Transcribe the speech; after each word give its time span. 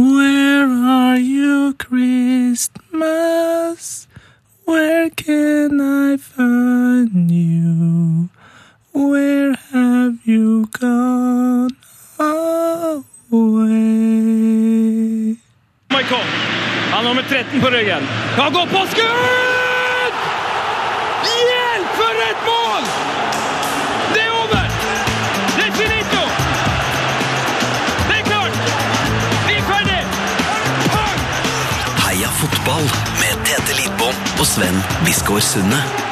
Where 0.00 0.66
are 0.66 1.18
you, 1.18 1.74
Christmas? 1.74 2.70
Where 4.64 5.10
can 5.10 5.78
I 5.78 6.16
find 6.16 7.30
you? 7.30 8.30
Where 8.94 9.54
have 9.72 10.20
you 10.24 10.68
gone 10.72 11.76
away? 13.30 13.76
Michael. 15.90 16.24
Han 16.90 16.92
har 16.92 17.02
nummer 17.02 17.22
13 17.22 17.60
på 17.60 17.66
ryggen. 17.66 18.02
Han 18.36 18.52
går 18.52 18.66
på 18.66 18.86
skudd! 18.86 19.49
Fotball 32.70 32.82
med 33.20 33.44
Tete 33.46 33.82
Lidbom 33.82 34.14
og 34.38 34.46
Sven 34.46 34.82
Biskår 35.04 35.40
Sunde. 35.40 36.09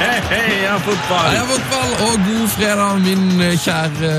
Heia 0.00 0.14
fotball! 0.14 0.38
Heia 0.40 0.76
fotball! 0.80 1.24
Heia 1.28 1.40
fotball 1.44 1.90
og 2.06 2.22
god 2.24 2.44
fredag, 2.54 3.00
min 3.04 3.42
kjære 3.60 4.12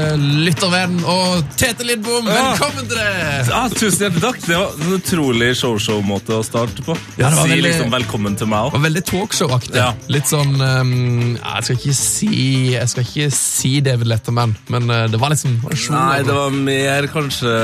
lyttervenn 0.45 0.99
og 1.09 1.47
Tete 1.57 1.87
Lidbom. 1.87 2.27
Velkommen 2.29 2.85
til 2.91 2.99
deg! 2.99 3.49
Ja, 3.49 3.61
tusen 3.73 4.03
hjertelig 4.05 4.21
takk. 4.27 4.37
Det 4.45 4.59
var 4.59 4.75
en 4.77 4.93
utrolig 4.99 5.47
show-show-måte 5.57 6.35
å 6.37 6.43
starte 6.45 6.85
på. 6.85 6.93
Ja, 7.17 7.31
det 7.31 7.39
var 7.39 7.49
si 7.49 7.53
veldig- 7.55 7.65
liksom 7.65 7.95
velkommen 7.95 8.37
til 8.37 8.51
meg 8.53 8.69
òg. 8.69 8.77
veldig 8.85 9.03
talkshow-aktig. 9.09 9.73
Ja. 9.81 9.87
Litt 10.13 10.29
sånn 10.29 10.53
um, 10.61 10.93
Jeg 11.39 11.65
skal 11.65 11.79
ikke 11.79 11.95
si 11.97 12.29
Jeg 12.75 12.89
skal 12.93 13.07
ikke 13.07 13.31
si 13.33 13.73
David 13.81 14.11
Letterman, 14.13 14.53
men 14.69 14.89
uh, 14.93 15.07
det 15.09 15.17
var 15.21 15.33
liksom 15.33 15.57
det 15.57 15.65
var 15.65 15.75
show 15.81 15.95
Nei, 15.97 16.21
det 16.27 16.35
var 16.37 16.53
mer 16.61 17.07
kanskje 17.09 17.55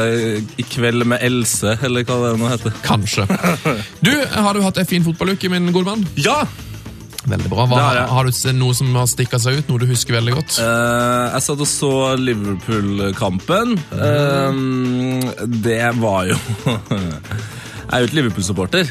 I 0.57 0.65
kveld 0.73 1.05
med 1.05 1.21
Else, 1.27 1.77
eller 1.85 2.07
hva 2.07 2.17
det 2.25 2.33
nå 2.41 2.49
heter. 2.49 2.73
Kanskje. 2.81 3.27
Du, 4.07 4.09
har 4.33 4.53
du 4.57 4.61
hatt 4.65 4.77
ei 4.81 4.87
en 4.87 4.89
fin 4.89 5.05
fotballuke, 5.05 5.49
min 5.53 5.69
gode 5.75 5.85
mann? 5.93 6.07
Ja! 6.17 6.41
Veldig 7.27 7.49
bra. 7.51 7.65
Hva, 7.67 7.79
har 7.83 7.97
har 8.07 8.27
du 8.27 8.51
noe 8.55 8.75
som 8.77 8.93
har 8.95 9.07
stikka 9.11 9.39
seg 9.41 9.59
ut? 9.59 9.69
Noe 9.69 9.83
du 9.83 9.87
husker 9.89 10.15
veldig 10.15 10.35
godt? 10.37 10.59
Uh, 10.63 11.33
jeg 11.35 11.43
satt 11.47 11.63
og 11.63 11.69
så 11.69 11.91
Liverpool-kampen. 12.21 13.75
Eh, 13.91 14.61
det 15.67 15.81
var 15.99 16.29
jo 16.31 16.37
Jeg 17.87 17.95
er 17.95 18.03
jo 18.03 18.07
ikke 18.09 18.17
Liverpool-supporter, 18.17 18.89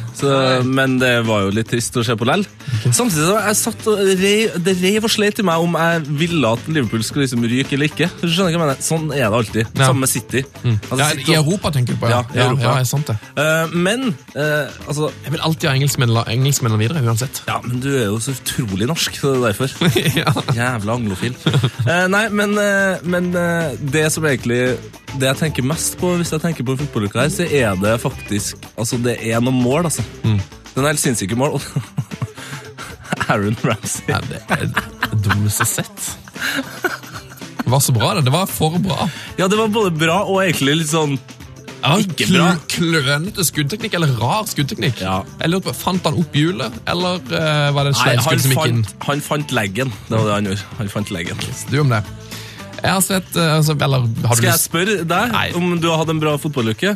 men 0.64 0.94
det 1.00 1.10
var 1.28 1.42
jo 1.44 1.50
litt 1.52 1.68
trist 1.68 1.96
å 2.00 2.04
se 2.06 2.14
på 2.16 2.24
lell. 2.24 2.46
Samtidig 2.86 3.26
så 3.26 3.34
jeg 3.36 3.58
satt 3.58 3.88
og 3.90 4.00
rev, 4.20 4.54
det 4.64 4.74
rev 4.80 5.04
og 5.04 5.12
sleit 5.12 5.40
i 5.42 5.44
meg 5.44 5.60
om 5.62 5.74
jeg 5.76 6.04
ville 6.22 6.52
at 6.56 6.68
Liverpool 6.70 7.02
skulle 7.04 7.26
liksom 7.26 7.44
ryke 7.44 7.76
eller 7.76 7.90
ikke. 7.90 8.08
Du 8.22 8.24
skjønner 8.24 8.48
hva 8.48 8.54
jeg 8.54 8.62
mener? 8.62 8.80
Sånn 8.86 9.10
er 9.12 9.26
det 9.26 9.40
alltid. 9.40 9.62
Ja. 9.76 9.90
Samme 9.90 10.06
med 10.06 10.12
City. 10.12 10.42
Altså, 10.64 10.98
Ja, 11.02 11.08
City 11.12 11.34
I 11.34 11.36
Europa, 11.36 11.72
tenker 11.74 11.92
du 11.92 12.00
på? 12.00 12.10
Ja, 12.10 12.22
ja, 12.32 12.46
Ja, 12.46 12.56
ja, 12.62 12.74
er 12.80 12.88
sant 12.88 13.10
det. 13.10 13.18
Uh, 13.36 13.74
men 13.76 14.08
uh, 14.36 14.72
altså 14.86 15.10
Jeg 15.24 15.34
vil 15.34 15.44
alltid 15.50 15.68
ha 15.68 15.74
engelskmennene 15.76 16.80
videre, 16.80 17.04
uansett. 17.04 17.42
Ja, 17.50 17.58
men 17.66 17.82
du 17.84 17.90
er 17.92 18.06
jo 18.06 18.20
så 18.22 18.32
utrolig 18.36 18.88
norsk, 18.88 19.18
så 19.20 19.34
det 19.34 19.42
er 19.42 19.46
derfor. 19.50 19.76
Jævla 20.60 20.96
anglofil. 20.96 21.36
Uh, 21.84 22.06
nei, 22.12 22.24
men, 22.32 22.56
men 23.04 23.28
det 23.92 24.06
som 24.14 24.24
egentlig 24.26 24.76
Det 25.16 25.26
jeg 25.26 25.38
tenker 25.40 25.64
mest 25.66 25.96
på 26.00 26.12
hvis 26.16 26.32
jeg 26.32 26.42
tenker 26.42 26.64
på 26.66 26.74
en 26.74 26.80
fotballuke 26.80 27.20
her, 27.20 27.30
så 27.32 27.44
er 27.44 27.76
det 27.80 27.96
faktisk 28.02 28.56
Altså, 28.76 28.85
det 29.02 29.16
er 29.26 29.40
noen 29.42 29.58
mål, 29.64 29.88
altså. 29.90 30.04
Det 30.22 30.30
er 30.30 30.80
noen 30.82 30.90
helt 30.92 31.02
sinnssyke 31.02 31.36
mål. 31.38 31.58
Aaron 33.28 33.56
Ramsey. 33.64 34.04
Ja, 34.10 34.20
det 34.30 34.42
er 34.54 34.66
det 34.70 35.22
dummeste 35.24 35.66
sett. 35.66 36.10
Det 37.66 37.72
var 37.72 37.80
så 37.82 37.92
bra, 37.96 38.12
det. 38.14 38.22
Det 38.28 38.34
var 38.34 38.46
for 38.46 38.76
bra. 38.78 39.08
Ja, 39.40 39.48
det 39.50 39.58
var 39.58 39.72
både 39.74 39.90
bra 39.98 40.20
og 40.28 40.38
egentlig 40.44 40.76
litt 40.84 40.92
sånn 40.92 41.16
Ja, 41.82 41.96
Ikke 42.02 42.26
bra. 42.30 42.46
kl- 42.70 43.00
Klønete 43.02 43.44
skuddteknikk, 43.46 43.94
eller 43.98 44.12
rar 44.20 44.46
skuddteknikk. 44.48 45.00
Ja. 45.02 45.18
På, 45.62 45.74
Fant 45.76 46.06
han 46.06 46.16
opp 46.22 46.34
hjulet, 46.38 46.72
eller 46.88 47.18
uh, 47.30 47.72
var 47.76 47.86
det 47.88 47.92
et 47.92 47.98
Nei, 47.98 48.14
sleivskudd 48.16 48.44
som 48.46 48.54
gikk 48.54 48.70
inn? 48.72 48.84
han 49.08 49.22
fant 49.26 49.52
leggen. 49.54 49.92
Det 50.08 50.14
var 50.16 50.24
det 50.30 50.36
han 50.38 50.48
gjorde. 50.52 50.70
Han 50.80 50.92
fant 50.94 51.12
leggen. 51.14 51.42
Du 51.70 51.76
om 51.82 51.90
det. 51.94 52.00
Jeg 52.76 52.92
har 52.92 53.00
sett 53.02 53.36
eh, 53.40 53.52
altså, 53.56 53.72
Eller 53.82 54.02
Skal 54.36 54.44
jeg 54.50 54.60
spørre 54.60 54.96
deg 55.08 55.30
Nei. 55.32 55.46
om 55.56 55.70
du 55.80 55.86
har 55.88 56.02
hatt 56.02 56.10
en 56.12 56.18
bra 56.22 56.34
fotballuke? 56.38 56.92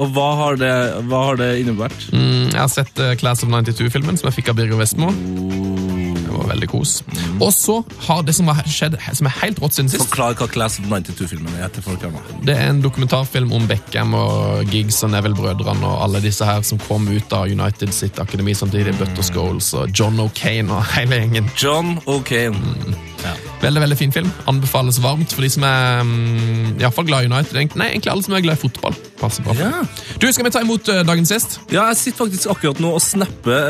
Og 0.00 0.08
hva 0.16 0.28
har 0.38 0.56
det, 0.60 0.72
hva 1.10 1.18
har 1.28 1.36
det 1.40 1.50
innebært? 1.60 2.06
Mm, 2.14 2.46
Jeg 2.54 2.60
har 2.62 2.70
sett 2.72 3.00
uh, 3.04 3.12
Class 3.20 3.42
of 3.44 3.50
92-filmen, 3.52 4.16
som 4.16 4.30
jeg 4.30 4.38
fikk 4.40 4.48
av 4.54 4.56
Birger 4.56 4.78
Vestmo. 4.80 5.10
Det 5.12 6.30
var 6.32 6.46
veldig 6.54 6.68
kos. 6.72 6.94
Og 7.42 7.50
så 7.52 7.74
har 8.06 8.22
det 8.24 8.32
som 8.38 8.48
har 8.48 8.62
skjedd, 8.70 8.96
som 9.18 9.28
er 9.28 9.34
helt 9.42 9.60
rått 9.60 9.76
siden 9.76 9.90
sist. 9.92 10.06
Forklar 10.08 10.38
hva 10.40 10.48
Class 10.54 10.78
of 10.80 10.88
92-filmen 10.88 11.58
er 11.60 11.68
til 11.74 11.84
folk 11.84 12.00
her 12.06 12.14
nå. 12.14 12.22
Det 12.48 12.56
er 12.56 12.70
en 12.72 12.80
dokumentarfilm 12.84 13.52
om 13.58 13.68
Beckham 13.68 14.16
og 14.16 14.72
Giggs 14.72 15.02
og 15.04 15.12
Neville-brødrene 15.12 15.84
og 15.90 16.00
alle 16.06 16.22
disse 16.24 16.48
her 16.48 16.64
som 16.66 16.80
kom 16.86 17.04
ut 17.12 17.36
av 17.36 17.50
United 17.52 17.92
sitt 17.96 18.18
akademi 18.24 18.56
samtidig. 18.56 18.96
Butter 19.00 19.26
Scholes 19.26 19.72
og 19.76 19.92
John 19.92 20.16
O'Kane 20.24 20.72
og 20.78 20.86
hele 20.96 21.20
gjengen. 21.24 21.52
John 21.60 21.98
O'Kane. 22.08 22.96
Ja. 23.26 23.36
Veldig 23.60 23.80
veldig 23.82 23.96
fin 23.98 24.12
film. 24.12 24.28
Anbefales 24.48 24.96
varmt 25.04 25.32
for 25.36 25.44
de 25.44 25.50
som 25.52 25.64
er 25.68 26.00
mm, 26.06 26.78
i 26.78 26.80
hvert 26.80 26.96
fall 26.96 27.06
glad 27.08 27.26
i 27.26 27.28
United. 27.28 27.76
Nei, 27.76 27.90
egentlig 27.92 28.12
alle 28.12 28.24
som 28.24 28.36
er 28.36 28.44
glad 28.44 28.56
i 28.56 28.60
fotball. 28.62 28.96
Passer 29.20 29.44
bra. 29.44 29.52
Ja. 29.58 29.82
Du, 30.22 30.26
Skal 30.32 30.46
vi 30.46 30.52
ta 30.54 30.62
imot 30.64 30.88
uh, 30.88 31.02
dagens 31.04 31.32
gjest? 31.34 31.58
ja, 31.68 31.84
jeg 31.90 31.98
sitter 32.00 32.22
faktisk 32.22 32.48
akkurat 32.54 32.80
nå 32.80 32.94
og 32.96 33.02
snapper 33.04 33.66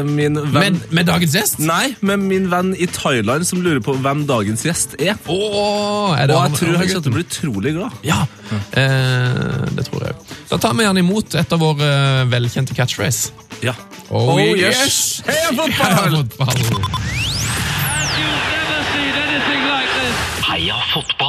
uh, 0.00 0.08
min 0.08 0.38
venn 0.40 0.78
Med, 0.78 0.86
med 0.96 1.08
dagens 1.10 1.36
gjest? 1.36 1.60
Nei, 1.60 1.92
med 2.00 2.24
min 2.24 2.48
venn 2.52 2.72
i 2.80 2.88
Thailand 2.88 3.44
som 3.48 3.60
lurer 3.64 3.82
på 3.84 3.96
hvem 4.00 4.24
dagens 4.28 4.64
gjest 4.64 4.96
er. 4.96 5.18
Åh, 5.28 6.16
er 6.16 6.30
det 6.30 6.38
Og 6.38 6.46
jeg 6.48 6.56
tror 6.62 6.78
han 6.80 6.88
kommer 6.88 7.04
til 7.04 7.12
å 7.12 7.16
bli 7.18 7.26
utrolig 7.28 7.74
glad. 7.76 8.00
Ja, 8.06 8.22
uh, 8.24 9.68
det 9.76 9.88
tror 9.90 10.08
jeg. 10.08 10.16
Da 10.54 10.60
tar 10.62 10.78
vi 10.78 10.88
han 10.88 11.04
imot 11.04 11.36
et 11.36 11.52
av 11.52 11.60
våre 11.60 11.92
velkjente 12.32 12.76
catchphrase. 12.76 13.34
Ja. 13.64 13.76
Oh, 14.08 14.40
yes! 14.40 15.22
Heia 15.28 15.52
fotball! 15.52 16.00
Heia 16.00 16.24
fotball! 16.24 17.23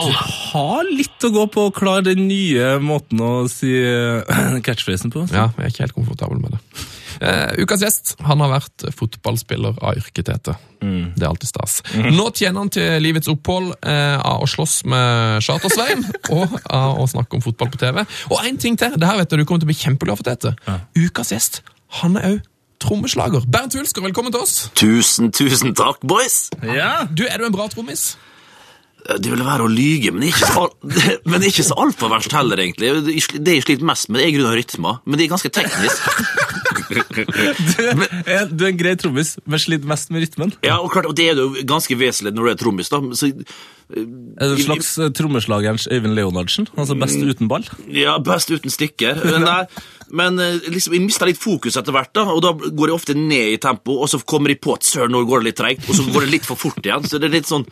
Fotball! 0.06 0.36
Har 0.52 0.92
litt 0.92 1.26
å 1.26 1.32
gå 1.34 1.46
på 1.52 1.68
å 1.68 1.74
klare 1.76 2.06
den 2.12 2.28
nye 2.30 2.76
måten 2.84 3.22
å 3.24 3.32
si 3.52 3.72
eh, 3.76 4.60
catchphrasen 4.66 5.14
på. 5.14 5.26
Ja, 5.34 5.50
jeg 5.58 5.66
er 5.66 5.74
ikke 5.74 5.86
helt 5.88 5.98
komfortabel 5.98 6.40
med 6.44 6.56
det. 6.56 6.62
Uh, 7.16 7.64
ukas 7.64 7.80
gjest 7.80 8.10
han 8.28 8.42
har 8.44 8.50
vært 8.52 8.90
fotballspiller 8.92 9.78
av 9.80 9.96
yrke, 9.96 10.20
Tete. 10.26 10.58
Det 10.82 11.24
er 11.24 11.30
alltid 11.30 11.48
stas. 11.48 11.78
Nå 11.96 12.26
tjener 12.36 12.60
han 12.60 12.72
til 12.76 13.00
livets 13.02 13.30
opphold 13.32 13.72
uh, 13.88 14.18
av 14.20 14.44
å 14.44 14.50
slåss 14.52 14.82
med 14.92 15.46
Charter-Svein 15.46 16.04
og 16.36 16.58
av 16.68 17.00
å 17.00 17.08
snakke 17.10 17.40
om 17.40 17.46
fotball 17.46 17.72
på 17.72 17.80
TV. 17.86 18.04
Og 18.34 18.44
en 18.44 18.60
ting 18.60 18.76
til, 18.80 18.98
det 19.00 19.08
her 19.08 19.22
vet 19.22 19.32
du, 19.32 19.40
du 19.40 19.46
kommer 19.48 19.64
til 19.64 19.70
å 19.70 19.72
bli 19.72 19.80
kjempeglad 19.80 20.20
for, 20.20 20.28
Tete. 20.28 20.84
Ukas 21.00 21.32
gjest 21.34 21.64
han 22.02 22.20
er 22.20 22.36
òg 22.36 22.44
trommeslager. 22.86 23.46
Bernt 23.48 23.76
Hulsker, 23.78 24.04
velkommen 24.04 24.34
til 24.36 24.44
oss. 24.44 24.56
Tusen, 24.78 25.32
tusen 25.32 25.74
takk, 25.78 26.04
boys! 26.06 26.50
Ja. 26.62 27.08
Du, 27.10 27.26
Er 27.26 27.40
du 27.40 27.48
en 27.48 27.56
bra 27.56 27.68
trommis? 27.72 28.16
Det 29.06 29.30
ville 29.30 29.46
være 29.46 29.68
å 29.68 29.70
lyge, 29.70 30.10
men 30.16 30.24
ikke 30.32 30.48
så, 30.50 30.64
men 31.30 31.44
ikke 31.46 31.66
så 31.68 31.76
altfor 31.84 32.10
verst 32.10 32.34
heller, 32.34 32.58
egentlig. 32.64 32.90
Det 33.38 33.54
jeg 33.60 33.66
sliter 33.68 33.86
mest 33.86 34.10
med, 34.10 34.22
det 34.24 34.28
er 34.32 34.36
grunn 34.40 34.50
av 34.50 34.56
rytmer, 34.58 35.02
men 35.06 35.20
det 35.22 35.28
er 35.28 35.34
ganske 35.36 35.52
teknisk. 35.54 36.10
Du, 36.86 37.80
er- 38.30 38.50
du 38.52 38.62
er 38.66 38.68
en 38.70 38.78
grei 38.78 38.92
trommis, 39.00 39.32
men 39.50 39.62
sliter 39.62 39.88
mest 39.90 40.12
med 40.14 40.22
rytmen. 40.26 40.52
Ja, 40.66 40.76
og 40.84 40.92
klart, 40.94 41.08
og 41.10 41.16
det 41.18 41.30
er 41.32 41.40
jo 41.40 41.48
ganske 41.68 41.96
vesentlig 41.98 42.34
når 42.36 42.46
du 42.46 42.52
er 42.52 42.60
trommis, 42.60 42.92
da. 42.92 43.00
Så, 43.18 43.30
Er 43.96 44.52
du 44.52 44.54
en 44.56 44.62
slags 44.62 44.92
eh, 45.02 45.10
trommeslagerens 45.18 45.88
Øyvind 45.92 46.14
Leonardsen? 46.18 46.68
Altså 46.78 46.98
best 47.00 47.22
uten 47.22 47.50
ball? 47.50 47.66
ja, 47.90 48.18
best 48.22 48.52
uten 48.54 48.70
stikker. 48.74 49.18
Nei, 49.46 49.60
men 50.14 50.38
eh, 50.44 50.60
liksom, 50.70 50.94
jeg 50.98 51.06
mister 51.08 51.30
litt 51.32 51.42
fokus 51.42 51.78
etter 51.82 51.96
hvert, 51.96 52.14
da, 52.18 52.28
og 52.36 52.44
da 52.46 52.54
går 52.54 52.92
jeg 52.94 53.00
ofte 53.00 53.18
ned 53.18 53.56
i 53.56 53.60
tempo, 53.62 53.98
og 54.06 54.12
så 54.12 54.22
kommer 54.22 54.54
jeg 54.54 54.62
på 54.66 54.78
at 54.78 54.86
søren, 54.86 55.16
nå 55.16 55.24
går 55.30 55.42
det 55.42 55.52
litt 55.54 55.62
treigt, 55.64 55.90
og 55.90 55.98
så 55.98 56.06
går 56.12 56.28
det 56.28 56.34
litt 56.38 56.50
for 56.50 56.60
fort 56.68 56.82
igjen. 56.86 57.08
Så 57.10 57.18
det 57.22 57.32
er 57.32 57.38
litt 57.40 57.50
sånn 57.50 57.66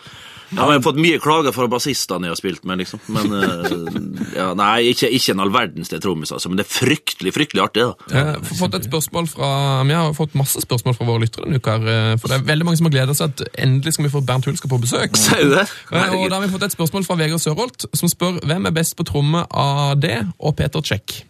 ja, 0.55 0.65
Jeg 0.69 0.77
har 0.77 0.83
fått 0.85 0.99
mye 1.01 1.19
klager 1.23 1.53
fra 1.55 1.65
bassistene 1.71 2.27
jeg 2.29 2.33
har 2.35 2.39
spilt 2.39 2.63
med, 2.69 2.81
liksom. 2.83 3.01
Men 3.13 3.33
eh, 3.39 3.75
ja, 4.39 4.47
Nei, 4.57 4.91
ikke, 4.93 5.09
ikke 5.17 5.33
en 5.33 5.41
all 5.43 5.51
verdens 5.53 5.89
del 5.89 6.01
trommis, 6.03 6.31
altså. 6.35 6.51
Men 6.51 6.61
det 6.61 6.65
er 6.67 6.71
fryktelig, 6.73 7.33
fryktelig 7.35 7.63
artig, 7.63 7.87
da. 7.89 8.11
Jeg 8.13 8.27
har 8.29 8.53
fått 8.61 8.77
et 8.79 8.87
spørsmål 8.89 9.27
fra, 9.31 9.49
Vi 9.89 9.97
har 9.97 10.13
fått 10.17 10.37
masse 10.39 10.61
spørsmål 10.63 10.97
fra 10.99 11.09
våre 11.09 11.25
lyttere 11.25 11.47
denne 11.47 11.59
uka. 11.63 11.75
eh, 11.81 12.13
For 12.21 12.29
det 12.31 12.39
er 12.39 12.47
veldig 12.53 12.69
mange 12.69 12.81
som 12.81 12.89
har 12.89 12.95
gleda 12.97 13.17
seg 13.17 13.33
at 13.33 13.43
endelig 13.65 13.95
skal 13.97 14.07
vi 14.09 14.13
få 14.13 14.23
Bernt 14.29 14.45
Hulsker 14.49 14.71
på 14.71 14.81
besøk. 14.85 15.17
Sier 15.23 15.43
du 15.49 15.55
det? 15.57 15.67
Eh, 15.91 16.15
Og 16.19 16.29
da 16.29 16.37
har 16.39 16.45
vi 16.47 16.53
fått 16.53 16.67
et 16.69 16.77
spørsmål 16.77 17.05
fra 17.09 17.19
Vegard 17.19 17.41
Sørholt, 17.43 17.89
som 17.93 18.11
spør 18.11 18.41
hvem 18.45 18.69
er 18.69 18.75
best 18.75 18.95
på 18.99 19.05
tromme 19.09 19.45
av 19.49 19.97
det 20.01 20.19
og 20.39 20.55
Peter 20.59 20.81
Check. 20.85 21.23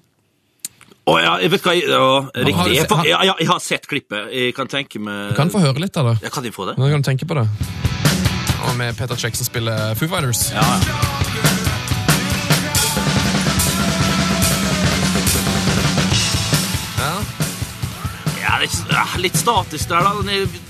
Å 1.04 1.18
ja, 1.20 1.32
jeg 1.44 1.52
vet 1.52 1.66
hva 1.66 1.74
jeg, 1.76 1.88
ja, 1.92 2.00
Har 2.00 2.30
du 2.32 2.46
Riktig. 2.48 2.76
Jeg, 2.78 2.88
ja, 3.10 3.18
ja, 3.28 3.34
jeg 3.36 3.48
har 3.50 3.60
sett 3.60 3.90
klippet. 3.92 4.30
Jeg 4.32 4.54
kan 4.56 4.70
tenke 4.72 5.02
meg 5.04 5.34
Du 5.34 5.36
kan 5.36 5.52
få 5.52 5.60
høre 5.60 5.84
litt 5.84 5.98
av 6.00 6.14
det. 6.14 6.16
Ja, 6.24 6.32
kan 6.32 6.46
de 6.48 6.52
få 6.56 6.70
det? 6.70 6.78
Nå 6.80 6.88
kan 6.94 7.04
du 7.04 7.10
tenke 7.10 7.28
på 7.28 7.36
det. 7.42 7.44
Og 8.64 8.76
med 8.80 8.96
Peter 8.98 9.16
Check 9.16 9.36
som 9.36 9.46
spiller 9.46 9.94
Foo 10.00 10.08
Fighters. 10.08 10.52
Ja, 10.54 10.64
Ja. 16.98 17.14
ja 18.44 18.60
det 18.62 18.70
er 19.00 19.18
litt 19.24 19.40
statisk 19.40 19.90
der, 19.92 20.06
da. 20.06 20.14
Den 20.22 20.32
er 20.38 20.62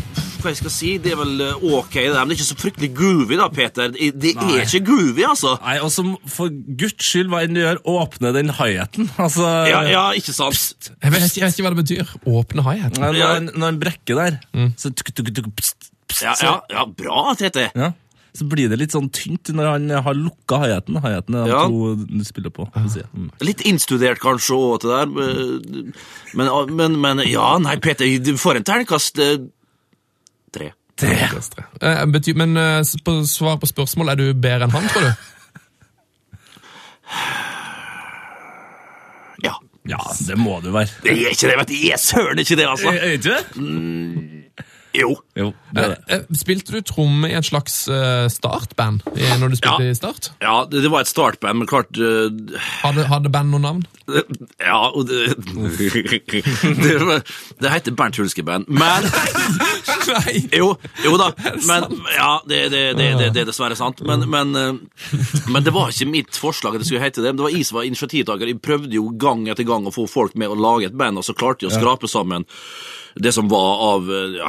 hva 0.43 0.51
jeg 0.51 0.57
skal 0.59 0.73
si, 0.75 0.89
det 0.99 1.13
er 1.13 1.19
vel 1.21 1.39
eh, 1.39 1.61
ok, 1.77 1.93
det 1.95 2.17
men 2.17 2.27
det 2.27 2.33
er 2.33 2.39
ikke 2.41 2.47
så 2.49 2.57
fryktelig 2.59 2.89
groovy, 2.97 3.37
da, 3.39 3.45
Peter. 3.53 3.93
Det 3.95 4.33
er 4.33 4.41
Nei. 4.41 4.57
ikke 4.65 4.81
groovy, 4.89 5.23
altså. 5.29 5.53
Nei, 5.63 5.77
og 5.79 5.87
som 5.93 6.09
for 6.27 6.51
guds 6.51 6.97
skyld, 7.07 7.29
hva 7.31 7.45
enn 7.45 7.55
du 7.55 7.61
gjør, 7.61 7.79
åpne 7.93 8.33
den 8.35 8.51
hi-haten. 8.57 9.07
Altså, 9.23 9.47
Ja, 9.71 9.79
ja, 9.87 10.03
ikke 10.19 10.35
sant? 10.35 10.59
Ikke- 10.83 10.97
jeg 10.99 11.15
vet 11.15 11.39
ikke 11.39 11.63
hva 11.63 11.71
det 11.77 11.79
betyr. 11.85 12.11
Åpne 12.27 12.65
hi-haten. 12.67 12.99
Når, 13.05 13.21
Ja. 13.21 13.31
når 13.39 13.67
en 13.71 13.79
brekker 13.85 14.19
der, 14.19 14.39
så, 14.75 14.91
tuk, 14.91 15.13
tuk, 15.15 15.31
tuk, 15.31 15.47
pst, 15.61 15.92
pst, 16.13 16.23
Ja, 16.29 16.33
ja, 16.45 16.53
ja 16.69 16.85
bra, 16.85 17.33
Tete. 17.39 17.67
ja, 17.75 17.91
så 18.33 18.45
blir 18.49 18.69
det 18.71 18.77
litt 18.81 18.93
sånn 18.95 19.09
tynt 19.13 19.49
når 19.53 19.67
han 19.71 19.89
har 20.05 20.15
lukka. 20.17 20.57
Hi-haten 20.63 21.35
er 21.37 21.47
Ja. 21.51 21.65
to 21.69 21.95
du 21.97 22.23
spiller 22.25 22.49
på. 22.53 22.65
Mm. 22.73 23.27
Litt 23.45 23.61
innstudert 23.69 24.21
kanskje 24.23 24.55
òg, 24.57 24.81
det 24.81 24.89
der. 24.89 25.07
eh, 25.21 25.91
Men, 26.33 26.49
men, 26.75 26.95
men 27.01 27.17
ja, 27.29 27.57
nei, 27.61 27.75
Peter, 27.77 28.05
du 28.23 28.33
får 28.37 28.57
en 28.57 28.63
terningkast 28.63 29.19
tre. 30.53 30.71
tre. 30.95 31.19
Eh, 31.81 32.05
betyr, 32.05 32.35
men 32.37 32.57
eh, 32.57 32.81
på 33.05 33.19
svar 33.29 33.57
på 33.61 33.69
spørsmål, 33.69 34.09
er 34.13 34.15
du 34.21 34.33
bedre 34.33 34.63
enn 34.69 34.71
han, 34.73 34.89
tror 34.89 35.01
du? 35.09 35.13
Ja. 39.43 39.55
Ja, 39.89 39.99
det 40.27 40.37
må 40.39 40.61
du 40.63 40.69
være. 40.71 40.87
Det 41.03 41.11
er 41.11 41.33
ikke 41.33 41.49
det, 41.49 41.57
vet 41.59 41.67
du. 41.67 41.73
Jeg 41.75 41.91
er 41.97 41.99
søren 42.01 42.39
ikke 42.39 42.55
det, 42.55 42.67
altså. 42.71 42.93
Er 42.93 43.17
ikke 43.17 43.33
det? 43.35 43.43
Jo. 44.95 45.09
Jo, 45.33 45.47
det 45.73 45.81
det. 45.81 45.97
Eh, 46.07 46.19
eh, 46.19 46.35
Spilte 46.37 46.75
du 46.75 46.83
tromme 46.85 47.29
i 47.31 47.33
et 47.33 47.47
slags 47.47 47.87
eh, 47.89 48.27
startband 48.29 49.01
når 49.41 49.49
du 49.49 49.57
spilte 49.57 49.87
Ja. 49.87 49.89
i 49.89 49.95
Start? 49.97 50.29
Ja, 50.43 50.55
det, 50.69 50.85
var 50.91 51.01
et 51.01 51.09
startband, 51.09 51.57
men 51.57 51.67
klart 51.67 51.89
Hadde, 52.83 53.07
hadde 53.09 53.31
band 53.33 53.49
noe 53.49 53.63
navn? 53.63 53.81
Ja, 54.61 54.91
og 54.93 55.07
det 55.09 55.33
Det, 56.83 57.23
det 57.61 57.71
heter 57.71 57.95
Bernt 57.97 58.17
Hulske-band. 58.19 58.69
Men 58.69 59.07
Nei! 60.13 60.43
Jo, 60.53 60.73
jo 61.05 61.15
da. 61.17 61.31
Men, 61.65 61.87
ja, 62.13 62.31
det, 62.45 62.61
det, 62.73 62.83
det, 62.99 63.09
det, 63.17 63.29
det 63.33 63.43
er 63.43 63.49
dessverre 63.49 63.77
sant. 63.79 64.03
Men, 64.05 64.25
men, 64.29 64.53
men 64.53 65.65
det 65.65 65.73
var 65.73 65.93
ikke 65.93 66.09
mitt 66.11 66.37
forslag 66.37 66.75
at 66.75 66.83
det 66.83 66.89
skulle 66.89 67.03
hete 67.05 67.23
det. 67.23 67.33
Det 67.39 67.45
var 67.45 67.55
jeg 67.55 67.65
som 67.65 67.79
var 67.79 67.87
initiativtaker. 67.87 68.51
Jeg 68.51 68.61
prøvde 68.63 68.93
jo 68.99 69.07
gang 69.17 69.47
etter 69.49 69.65
gang 69.67 69.87
å 69.87 69.95
få 69.95 70.05
folk 70.11 70.35
med 70.37 70.51
å 70.51 70.59
lage 70.59 70.91
et 70.91 70.99
band, 70.99 71.21
og 71.21 71.25
så 71.25 71.35
klarte 71.37 71.65
jeg 71.65 71.73
å 71.73 71.79
skrape 71.79 72.11
sammen 72.11 72.45
det 73.15 73.29
som 73.31 73.49
var 73.49 73.81
av 73.93 74.07
ja, 74.09 74.47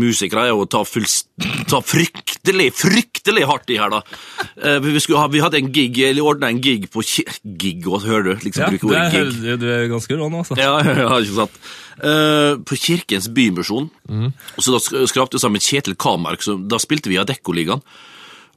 musikere, 0.00 0.48
er 0.50 0.56
å 0.58 0.66
ta, 0.70 0.80
ta 1.70 1.80
fryktelig, 1.84 2.70
fryktelig 2.80 3.44
hardt 3.48 3.70
i 3.72 3.78
her, 3.80 3.92
da. 3.92 4.00
Uh, 4.56 4.78
Vi, 4.84 4.94
skulle 5.04 5.20
ha, 5.22 5.28
vi 5.32 5.42
hadde 5.44 5.60
en 5.60 5.70
gig, 5.74 6.00
eller 6.08 6.26
ordna 6.32 6.50
en 6.50 6.60
gig 6.64 6.88
på 6.92 7.04
Gig 7.60 7.86
òg, 7.86 8.02
hører 8.08 8.30
du? 8.30 8.46
Liksom 8.48 8.64
Ja, 8.64 8.70
bruke 8.72 8.88
du, 8.88 8.94
ordet 8.94 9.12
gig. 9.14 9.58
du 9.60 9.66
er 9.70 9.88
ganske 9.92 10.16
rå 10.18 10.28
nå, 10.32 10.42
altså. 10.42 10.58
Ja, 10.60 10.76
jeg 10.88 11.08
har 11.12 11.20
ikke 11.24 11.38
sant. 11.42 11.60
Uh, 12.00 12.52
på 12.64 12.78
Kirkens 12.80 13.28
Bymisjon. 13.36 13.90
Mm. 14.08 14.30
så 14.58 14.72
da 14.76 15.06
skrapte 15.10 15.36
vi 15.36 15.44
sammen 15.44 15.60
Kjetil 15.62 15.98
Kamark, 16.00 16.42
så 16.42 16.56
da 16.56 16.80
spilte 16.80 17.12
vi 17.12 17.20
Adeccoligaen. 17.20 17.84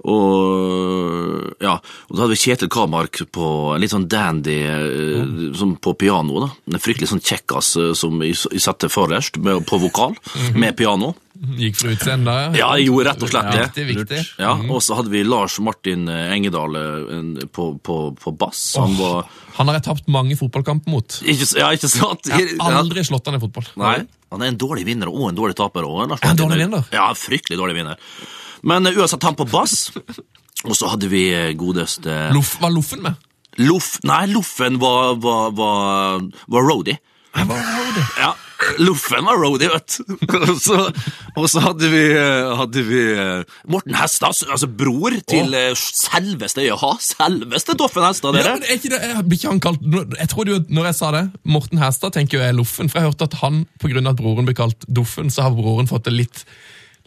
Og 0.03 1.53
ja, 1.63 1.77
og 1.79 2.15
da 2.15 2.23
hadde 2.23 2.33
vi 2.33 2.39
Kjetil 2.41 2.69
Kamark 2.73 3.21
på 3.33 3.47
en 3.75 3.81
litt 3.83 3.93
sånn 3.93 4.07
dandy 4.11 4.57
som 5.57 5.75
på 5.79 5.93
piano. 5.99 6.41
da. 6.43 6.49
En 6.73 6.81
fryktelig 6.83 7.09
sånn 7.11 7.23
kjekkas 7.23 7.73
eh, 7.79 7.91
som 7.97 8.19
jeg 8.25 8.35
satte 8.61 8.89
forrest 8.91 9.37
med, 9.39 9.63
på 9.69 9.79
vokal, 9.81 10.15
med 10.57 10.75
piano. 10.79 11.13
Gikk 11.59 11.75
for 11.79 11.91
utseendet? 11.91 12.55
Ja, 12.59 12.69
jeg 12.79 12.87
gjorde 12.87 13.07
rett 13.09 13.23
og 13.25 13.31
slett 13.31 13.49
det. 13.51 13.63
Viktig, 13.67 13.85
viktig. 13.89 14.19
Ja, 14.39 14.53
Og 14.71 14.83
så 14.85 14.95
hadde 14.99 15.11
vi 15.11 15.23
Lars 15.27 15.57
Martin 15.63 16.05
eh, 16.11 16.33
Engedal 16.35 16.77
på, 17.55 17.69
på, 17.83 17.97
på 18.19 18.35
bass. 18.39 18.65
Han 18.79 18.95
var 18.99 19.25
Han 19.57 19.69
har 19.71 19.79
jeg 19.79 19.87
tapt 19.89 20.07
mange 20.11 20.37
fotballkamper 20.39 20.91
mot. 20.93 21.19
ikke, 21.23 21.47
Ja, 21.59 21.71
ikke 21.75 21.91
sant? 21.91 22.27
Jeg 22.31 22.57
har 22.59 22.79
aldri 22.79 23.03
slått 23.07 23.27
han 23.31 23.39
i 23.39 23.43
fotball. 23.43 23.67
Nei, 23.81 23.97
han 24.33 24.41
er 24.45 24.51
en 24.53 24.61
dårlig 24.61 24.87
vinner 24.87 25.11
og 25.11 25.29
en 25.31 25.37
dårlig 25.37 25.55
taper. 25.59 25.85
Og 25.87 26.05
en, 26.05 26.15
en 26.17 26.39
dårlig 26.39 26.63
vinner? 26.65 26.87
Ja, 26.95 27.11
fryktelig 27.17 27.59
dårlig 27.59 27.81
vinner. 27.81 27.99
Men 28.63 28.87
uh, 28.87 28.97
uansett, 28.97 29.23
han 29.23 29.37
på 29.39 29.47
bass. 29.49 29.91
Og 30.63 30.75
så 30.77 30.91
hadde 30.93 31.09
vi 31.11 31.25
eh, 31.35 31.51
godeste 31.59 32.29
Loff, 32.35 32.55
var 32.61 32.71
Loffen 32.71 33.03
med? 33.03 33.19
Loff 33.59 33.97
Nei, 34.07 34.25
Loffen 34.31 34.79
var, 34.81 35.17
var, 35.21 35.51
var, 35.57 36.23
var 36.47 36.69
roadie. 36.69 36.97
Ja, 37.33 38.29
Loffen 38.77 39.25
var 39.25 39.39
roadie, 39.41 39.69
vet 39.73 39.97
du. 39.97 40.13
Og 41.39 41.47
så, 41.49 41.61
hadde 41.63 41.89
vi, 41.89 42.03
eh, 42.13 42.51
hadde 42.57 42.83
vi 42.85 43.01
eh, 43.11 43.55
Morten 43.69 43.97
Hestad, 43.97 44.37
altså 44.47 44.69
bror 44.69 45.15
til 45.29 45.55
oh. 45.57 45.73
selveste 45.75 46.65
Jaha, 46.65 46.93
selveste 47.01 47.75
Doffen 47.79 48.05
Hestad, 48.05 48.37
Ja, 48.37 48.45
dere. 48.45 48.59
men 48.59 48.67
er 48.67 48.77
ikke 48.77 48.93
det, 48.93 49.01
jeg, 49.09 49.25
blir 49.27 49.41
ikke 49.41 49.51
han 49.51 49.63
kalt, 49.65 49.87
jeg 50.19 50.31
tror 50.31 50.53
jo, 50.53 50.59
når 50.69 50.89
jeg 50.91 50.99
sa 50.99 51.11
det, 51.17 51.23
Morten 51.57 51.81
Hestad, 51.81 52.15
tenker 52.15 52.37
jo 52.37 52.45
jeg 52.45 52.53
er 52.53 52.59
Loffen, 52.61 52.91
for 52.93 53.01
jeg 53.01 53.11
hørte 53.11 53.29
at 53.29 53.39
han, 53.41 53.63
av 53.83 54.13
at 54.13 54.21
broren 54.21 54.49
blir 54.49 54.59
kalt 54.61 54.87
Doffen, 54.87 55.33
så 55.33 55.47
har 55.47 55.57
broren 55.57 55.89
fått 55.89 56.07
det 56.07 56.15
litt, 56.15 56.45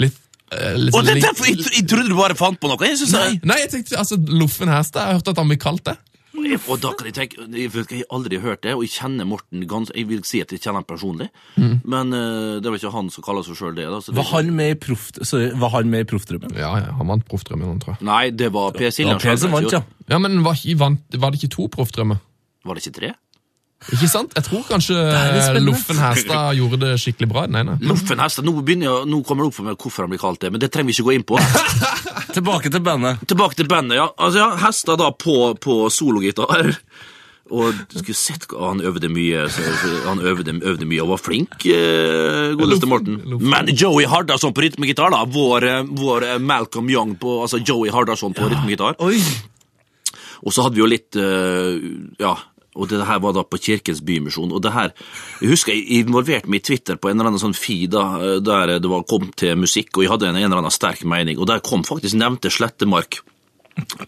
litt, 0.03 0.19
litt, 0.53 0.95
Og 0.95 1.05
det, 1.07 1.15
litt- 1.17 1.25
derfor, 1.27 1.49
jeg, 1.51 1.59
jeg 1.75 1.87
trodde 1.91 2.09
du 2.13 2.17
bare 2.19 2.37
fant 2.39 2.61
på 2.61 2.69
noe. 2.71 2.79
Jeg 2.87 2.99
synes 3.01 3.13
Nei, 3.17 3.41
nei, 3.43 3.57
jeg 3.65 3.73
tenkte, 3.73 3.97
altså, 3.99 4.19
Loffen 4.29 4.69
Herstad, 4.71 5.01
jeg 5.03 5.07
har 5.17 5.19
hørt 5.21 5.33
at 5.35 5.41
han 5.43 5.49
blir 5.51 5.59
kalt 5.63 5.85
det. 5.89 5.97
Og 6.69 6.77
da 6.79 6.91
kan 6.93 7.07
jeg 7.09 7.15
tenke, 7.17 7.47
jeg, 7.49 7.71
jeg 7.73 7.87
har 8.05 8.11
aldri 8.13 8.39
hørt 8.39 8.61
det, 8.63 8.75
og 8.77 8.83
jeg 8.85 8.93
kjenner 8.93 9.25
Morten 9.27 9.63
gans, 9.67 9.89
Jeg 9.97 10.05
vil 10.07 10.21
si 10.29 10.43
at 10.45 10.53
jeg 10.53 10.61
kjenner 10.61 10.83
han 10.83 10.87
personlig, 10.87 11.27
men 11.57 12.13
uh, 12.13 12.61
det 12.61 12.69
var 12.71 12.77
ikke 12.77 12.93
han 12.93 13.09
som 13.11 13.25
kaller 13.25 13.43
seg 13.47 13.57
sjøl 13.59 13.75
det. 13.75 13.87
da. 13.89 13.99
Så 14.05 14.13
det 14.13 14.19
Var 14.21 14.29
han 14.35 14.51
med 14.55 14.75
i 14.75 14.79
proff... 14.85 15.09
Sorry, 15.27 15.49
var 15.59 15.73
han 15.79 15.89
med 15.91 16.05
i 16.05 16.09
Proffdrømmen? 16.13 16.53
Ja, 16.55 16.71
ja, 16.79 16.93
han 17.01 17.09
vant 17.11 17.25
proffdrømmen, 17.27 17.81
tror 17.83 17.97
jeg. 17.97 18.05
Nei, 18.07 18.23
det 18.37 18.53
var 18.55 18.77
Per 18.77 18.93
Siljan 18.95 19.17
var 19.19 19.55
vant, 19.57 19.73
ja. 19.73 19.83
Ja, 20.13 20.21
men 20.23 20.45
var, 20.45 20.61
vant, 20.85 21.19
var 21.19 21.33
det 21.33 21.41
ikke 21.43 21.55
to 21.57 21.69
proffdrømmer? 21.73 22.21
Var 22.69 22.79
det 22.79 22.85
ikke 22.85 22.99
tre? 23.01 23.13
Ikke 23.93 24.09
sant? 24.11 24.33
Jeg 24.35 24.47
tror 24.49 24.63
kanskje. 24.67 24.97
Loffen 25.63 25.99
Herstad 26.01 26.57
gjorde 26.59 26.79
det 26.81 26.95
skikkelig 26.99 27.29
bra 27.31 27.45
Nei, 27.47 27.61
den 27.63 27.75
ene. 27.75 27.91
Loffen 27.91 28.23
Hestad, 28.23 28.47
nå, 28.49 28.55
begynner 28.67 29.05
nå 29.07 29.21
kommer 29.27 29.45
det 29.45 29.53
opp 29.53 29.59
for 29.59 29.69
meg 29.69 29.77
hvorfor 29.77 30.07
han 30.07 30.15
blir 30.15 30.23
kalt 30.23 30.41
det, 30.43 30.51
men 30.55 30.63
det 30.63 30.73
trenger 30.75 30.91
vi 30.91 30.97
ikke 30.97 31.11
gå 31.11 31.17
inn 31.19 31.27
på. 31.29 31.39
Tilbake 32.37 32.73
til 32.73 32.83
bandet. 32.85 33.23
Tilbake 33.29 33.59
til 33.59 33.69
bandet, 33.71 34.01
ja. 34.01 34.09
Altså, 34.17 34.43
ja 34.43 34.49
Hestad 34.65 34.99
da 35.03 35.13
på, 35.15 35.37
på 35.63 35.85
sologitar. 35.93 36.73
Og 37.55 37.77
du 37.93 38.01
skulle 38.01 38.19
sett 38.19 38.49
han 38.51 38.81
øvde 38.83 39.09
mye. 39.13 39.45
Han 40.09 40.19
øvde, 40.19 40.57
øvde 40.67 40.89
mye 40.89 41.05
og 41.05 41.13
var 41.15 41.21
flink, 41.23 41.67
eh, 41.71 42.57
godeste 42.59 42.89
Morten. 42.91 43.21
Men 43.39 43.71
Joey 43.71 44.09
Hardasson 44.11 44.55
på 44.55 44.65
rytmegitar, 44.65 45.15
da. 45.15 45.23
Vår, 45.25 45.69
eh, 45.69 45.85
vår 45.87 46.27
eh, 46.27 46.39
Malcolm 46.41 46.91
Young 46.91 47.15
på 47.21 47.43
Altså 47.43 47.63
Joey 47.63 47.91
Hardasson 47.95 48.35
på 48.35 48.51
rytmegitar. 48.51 48.99
Oi! 48.99 49.21
Og 50.43 50.53
så 50.53 50.67
hadde 50.67 50.75
vi 50.77 50.83
jo 50.83 50.91
litt 50.91 51.17
uh, 51.17 51.79
Ja, 52.21 52.35
og 52.77 52.91
det 52.91 53.07
her 53.09 53.23
var 53.25 53.35
da 53.37 53.45
på 53.47 53.61
Kirkens 53.63 54.03
Bymisjon. 54.05 54.53
Og 54.53 54.63
det 54.63 54.73
her 54.75 54.93
Jeg 55.41 55.51
husker 55.51 55.75
jeg 55.75 56.03
involverte 56.05 56.51
meg 56.51 56.63
i 56.63 56.67
Twitter 56.69 56.97
på 57.01 57.11
en 57.11 57.19
eller 57.19 57.33
annen 57.33 57.43
sånn 57.43 57.57
feed 57.57 57.95
da, 57.97 58.05
eh, 58.21 58.37
der 58.45 58.77
det 58.81 58.91
var, 58.93 59.07
kom 59.09 59.31
til 59.37 59.57
musikk, 59.61 59.97
og 59.97 60.05
jeg 60.05 60.13
hadde 60.13 60.31
en, 60.31 60.37
en 60.37 60.49
eller 60.49 60.63
annen 60.63 60.75
sterk 60.75 61.05
mening, 61.05 61.41
og 61.41 61.49
der 61.51 61.65
kom 61.65 61.85
faktisk 61.87 62.19
nevnte 62.21 62.53
Slettemark. 62.53 63.21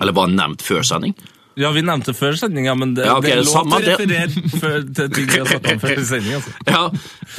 Eller 0.00 0.15
var 0.17 0.31
nevnt 0.32 0.65
før 0.65 0.87
sending. 0.87 1.17
Ja, 1.59 1.73
vi 1.75 1.82
nevnte 1.82 2.15
før 2.15 2.37
sendinga, 2.38 2.75
men 2.79 2.94
det, 2.94 3.05
Ja, 3.09 3.17
okay, 3.19 3.35
det 3.35 3.38
er 3.38 3.43
det 3.43 3.50
lov 3.50 3.67
til 3.67 3.75
å 3.75 3.81
referere 3.88 4.82
til 4.94 5.08
ting 5.17 5.27
vi 5.27 5.41
har 5.41 5.48
snakket 5.51 5.72
om 5.72 5.81
før 5.82 6.03
sending. 6.06 6.34
Altså. 6.39 6.53
Ja, 6.75 6.82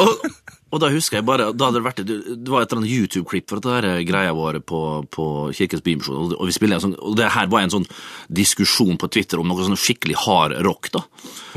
og, 0.04 0.26
og 0.70 0.82
da 0.84 0.90
husker 0.94 1.20
jeg 1.20 1.26
bare 1.26 1.48
Da 1.58 1.66
hadde 1.70 1.80
det 1.80 1.86
vært 1.86 2.02
Det 2.06 2.52
var 2.52 2.62
et 2.62 2.72
eller 2.72 2.82
annet 2.84 2.94
YouTube-klipp 2.94 3.50
for 3.50 3.60
dette 3.60 3.74
her 3.74 4.04
greia 4.06 4.34
vår 4.38 4.60
på, 4.70 4.82
på 5.10 5.26
Kirkens 5.58 5.82
Bymisjon, 5.86 6.18
og, 6.20 6.36
og 6.38 6.50
vi 6.50 6.56
spiller 6.56 6.78
en 6.78 6.84
sånn 6.84 6.98
Og 7.02 7.16
det 7.18 7.32
her 7.34 7.48
var 7.50 7.62
en 7.66 7.74
sånn 7.74 7.88
diskusjon 8.30 8.98
på 9.02 9.10
Twitter 9.10 9.42
om 9.42 9.48
noe 9.50 9.66
sånn 9.66 9.80
skikkelig 9.80 10.18
hard 10.26 10.54
rock, 10.66 10.92
da. 10.94 11.02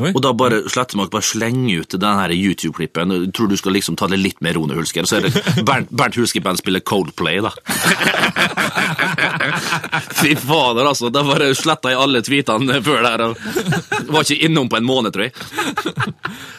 Oi. 0.00 0.10
Og 0.14 0.20
da 0.24 0.32
bare 0.36 0.62
Slettemark 0.72 1.10
bare 1.12 1.26
slenger 1.26 1.80
ut 1.84 2.00
den 2.00 2.20
her 2.22 2.30
YouTube-klippen. 2.32 3.32
Tror 3.36 3.48
du 3.50 3.56
skal 3.60 3.72
liksom 3.76 3.96
ta 4.00 4.06
det 4.08 4.18
litt 4.20 4.40
mer 4.44 4.54
roende, 4.56 4.76
Hulsker. 4.78 5.04
Så 5.08 5.14
er 5.18 5.22
det 5.26 5.32
Bernt, 5.68 5.88
Bernt 5.92 6.16
Hulsker-band 6.16 6.58
spiller 6.62 6.80
Coldplay, 6.80 7.36
da. 7.44 7.52
Fy 10.22 10.32
fader, 10.40 10.84
altså. 10.88 11.06
Da 11.12 11.20
bare 11.26 11.54
sletta 11.58 11.88
jeg 11.92 12.00
alle 12.00 12.22
tweetene 12.24 12.80
før 12.84 13.00
der. 13.04 13.18
Og 13.28 13.32
var 14.16 14.22
ikke 14.24 14.44
innom 14.48 14.66
på 14.72 14.76
en 14.80 14.88
måned, 14.88 15.10
tror 15.14 15.24
jeg. 15.28 15.34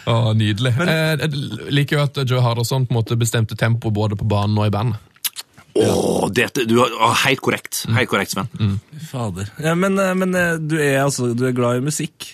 Å, 0.10 0.12
nydelig. 0.38 0.74
Eh, 0.84 1.14
jeg 1.24 1.30
liker 1.74 1.94
jo 1.98 2.02
at 2.06 2.16
Joe 2.30 2.43
Harderson 2.44 2.88
på 2.88 2.94
en 2.94 3.00
måte 3.02 3.18
bestemte 3.20 3.58
tempo 3.60 3.92
både 3.94 4.20
på 4.20 4.28
banen 4.30 4.60
og 4.60 4.70
i 4.70 4.74
bandet. 4.74 5.10
Åh, 5.74 6.30
dette, 6.30 6.68
du 6.70 6.78
er 6.84 6.94
Helt 7.24 7.42
korrekt. 7.42 7.86
Helt 7.90 8.10
korrekt, 8.10 8.36
Sven. 8.36 8.80
Fader. 9.10 9.50
Ja, 9.58 9.74
men, 9.76 9.98
eh, 10.00 10.14
men 10.14 10.36
eh, 10.36 10.56
du 10.62 10.78
er 10.78 11.02
altså 11.04 11.34
du 11.34 11.48
er 11.48 11.56
glad 11.58 11.82
i 11.82 11.86
musikk? 11.88 12.30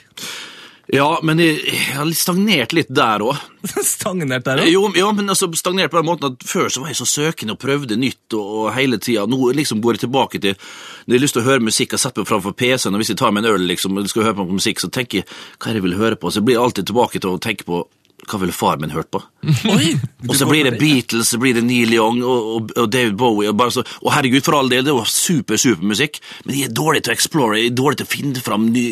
Ja, 0.90 1.20
men 1.22 1.38
jeg, 1.38 1.60
jeg 1.70 1.94
har 1.94 2.10
stagnert 2.18 2.74
litt 2.74 2.90
der 2.90 3.22
òg. 3.22 3.38
Stagnert 3.86 4.48
der 4.48 4.64
òg? 4.64 4.72
Jo, 4.72 4.88
ja, 4.98 5.12
men 5.14 5.30
altså 5.30 5.48
stagnert 5.54 5.94
på 5.94 6.00
den 6.00 6.08
måten 6.08 6.32
at 6.32 6.46
før 6.50 6.72
så 6.74 6.82
var 6.82 6.90
jeg 6.90 6.98
så 6.98 7.06
søkende 7.08 7.54
og 7.54 7.62
prøvde 7.62 7.98
nytt 8.00 8.34
og, 8.34 8.48
og 8.64 8.72
hele 8.74 8.98
tida. 8.98 9.28
Nå 9.30 9.52
liksom 9.56 9.84
går 9.86 10.00
jeg 10.00 10.08
tilbake 10.08 10.42
til 10.42 10.58
Når 10.58 11.14
jeg 11.14 11.20
har 11.20 11.26
lyst 11.28 11.38
til 11.38 11.44
å 11.44 11.48
høre 11.48 11.68
musikk, 11.68 11.94
jeg 11.94 12.04
setter 12.04 12.26
meg 12.26 12.32
framfor 12.32 12.58
PC-en, 12.58 12.98
og 12.98 13.04
hvis 13.04 13.14
jeg 13.14 13.22
tar 13.22 13.36
meg 13.36 13.46
en 13.46 13.54
øl 13.54 13.70
liksom, 13.70 14.02
og 14.02 14.10
skal 14.10 14.26
høre 14.32 14.40
på 14.42 14.50
musikk, 14.50 14.82
så 14.82 14.90
tenker 14.90 15.22
jeg 15.22 15.30
hva 15.30 15.70
er 15.70 15.78
det 15.78 15.84
jeg 15.84 15.88
vil 15.88 16.00
høre 16.02 16.18
på. 16.18 16.34
Så 16.34 16.42
jeg 16.42 16.50
blir 16.50 16.64
alltid 16.64 16.90
tilbake 16.90 17.22
til 17.22 17.36
å 17.36 17.42
tenke 17.46 17.70
på 17.70 17.84
hva 18.30 18.40
ville 18.42 18.56
far 18.56 18.80
min 18.82 18.94
hørt 18.94 19.10
på? 19.14 19.22
Oi! 19.74 19.94
Og 20.28 20.36
så 20.36 20.48
blir 20.50 20.68
det 20.68 20.78
Beatles, 20.80 21.32
så 21.32 21.40
blir 21.42 21.56
det 21.58 21.64
Neil 21.66 21.94
Young 21.96 22.20
og, 22.22 22.50
og, 22.56 22.74
og 22.76 22.90
David 22.92 23.18
Bowie. 23.20 23.50
Og, 23.52 23.58
bare 23.60 23.74
så, 23.74 23.84
og 24.04 24.12
herregud, 24.14 24.44
for 24.46 24.60
all 24.60 24.72
del, 24.72 24.86
det 24.86 24.96
var 24.96 25.10
super, 25.10 25.60
super 25.62 25.86
musikk, 25.92 26.20
men 26.46 26.56
de 26.56 26.64
er 26.68 26.74
dårlige 26.76 27.08
til 27.08 27.14
å 27.14 27.18
explore, 27.18 27.60
de 27.60 27.72
er 27.72 27.78
dårlige 27.78 28.02
til 28.02 28.10
å 28.10 28.14
finne 28.14 28.44
fram 28.44 28.70
ny 28.74 28.86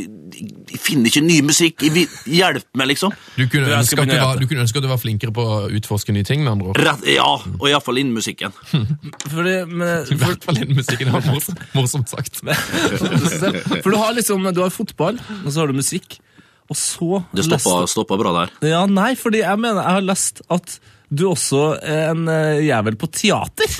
De 0.68 0.78
finner 0.82 1.10
ikke 1.10 1.24
ny 1.24 1.38
musikk. 1.46 1.86
de 1.94 2.04
Hjelp 2.28 2.66
meg, 2.78 2.92
liksom. 2.92 3.14
Du 3.38 3.46
kunne, 3.50 3.72
ønske 3.78 4.02
at 4.04 4.10
du, 4.12 4.16
var, 4.20 4.42
du 4.42 4.46
kunne 4.50 4.66
ønske 4.66 4.82
at 4.82 4.86
du 4.86 4.90
var 4.92 5.00
flinkere 5.02 5.34
på 5.34 5.44
å 5.44 5.58
utforske 5.80 6.14
nye 6.16 6.28
ting, 6.28 6.44
med 6.44 6.56
andre 6.58 6.72
ord. 6.74 6.82
Rett, 6.84 7.08
ja, 7.16 7.30
og 7.48 7.66
iallfall 7.70 8.02
innen 8.02 8.18
musikken. 8.18 8.54
Fordi, 8.72 9.56
men, 9.72 10.12
I 10.14 10.20
hvert 10.20 10.46
fall 10.46 10.62
innen 10.62 10.78
musikken. 10.78 11.10
Det 11.10 11.16
var 11.16 11.28
morsomt, 11.32 11.64
morsomt 11.78 12.14
sagt. 12.14 12.44
For 13.84 13.90
du 13.90 13.98
har 13.98 14.16
liksom 14.18 14.48
Du 14.54 14.64
har 14.64 14.74
fotball, 14.74 15.20
og 15.44 15.52
så 15.52 15.64
har 15.64 15.72
du 15.72 15.78
musikk. 15.78 16.20
Og 16.68 16.76
så 16.76 17.24
Det 17.32 17.46
stoppa, 17.48 17.80
stoppa 17.88 18.18
bra 18.20 18.34
der. 18.42 18.54
Ja, 18.68 18.84
nei, 18.92 19.14
fordi 19.16 19.40
jeg 19.40 19.60
mener 19.64 19.84
Jeg 19.86 20.00
har 20.00 20.08
lest 20.08 20.42
at 20.52 20.80
du 21.08 21.30
også 21.30 21.78
er 21.80 22.10
en 22.12 22.28
eh, 22.28 22.66
jævel 22.68 22.98
på 23.00 23.08
teater. 23.08 23.76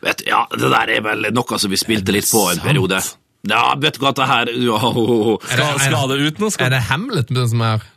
Vet, 0.00 0.22
ja, 0.24 0.46
Det 0.48 0.70
der 0.72 0.94
er 0.96 1.02
vel 1.04 1.28
noe 1.36 1.58
som 1.60 1.68
vi 1.68 1.76
spilte 1.76 2.14
litt 2.16 2.30
på 2.30 2.46
en 2.48 2.56
sant? 2.56 2.64
periode. 2.64 3.02
Ja, 3.50 3.74
vet 3.80 3.96
du 3.96 4.04
hva 4.04 4.14
det 4.16 4.28
her 4.28 4.50
ja, 4.52 4.78
ho, 4.80 5.04
ho. 5.04 5.34
Skal, 5.44 5.96
er, 5.96 6.08
det 6.08 6.20
ut 6.24 6.40
nå? 6.40 6.48
Er 6.56 6.72
det 6.72 6.80
Hamlet 6.88 7.28
med 7.32 7.42
den 7.42 7.50
som 7.52 7.64
er 7.68 7.88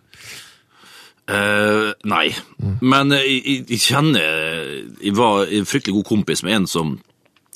Uh, 1.23 1.93
nei. 2.03 2.33
Men 2.83 3.13
uh, 3.13 3.21
jeg, 3.21 3.37
jeg, 3.47 3.59
jeg 3.71 3.79
kjenner 3.79 4.25
Jeg 4.99 5.13
var 5.15 5.45
en 5.47 5.67
fryktelig 5.69 5.93
god 5.95 6.05
kompis 6.09 6.43
med 6.43 6.57
en 6.57 6.65
som 6.67 6.89
eh, 6.97 7.12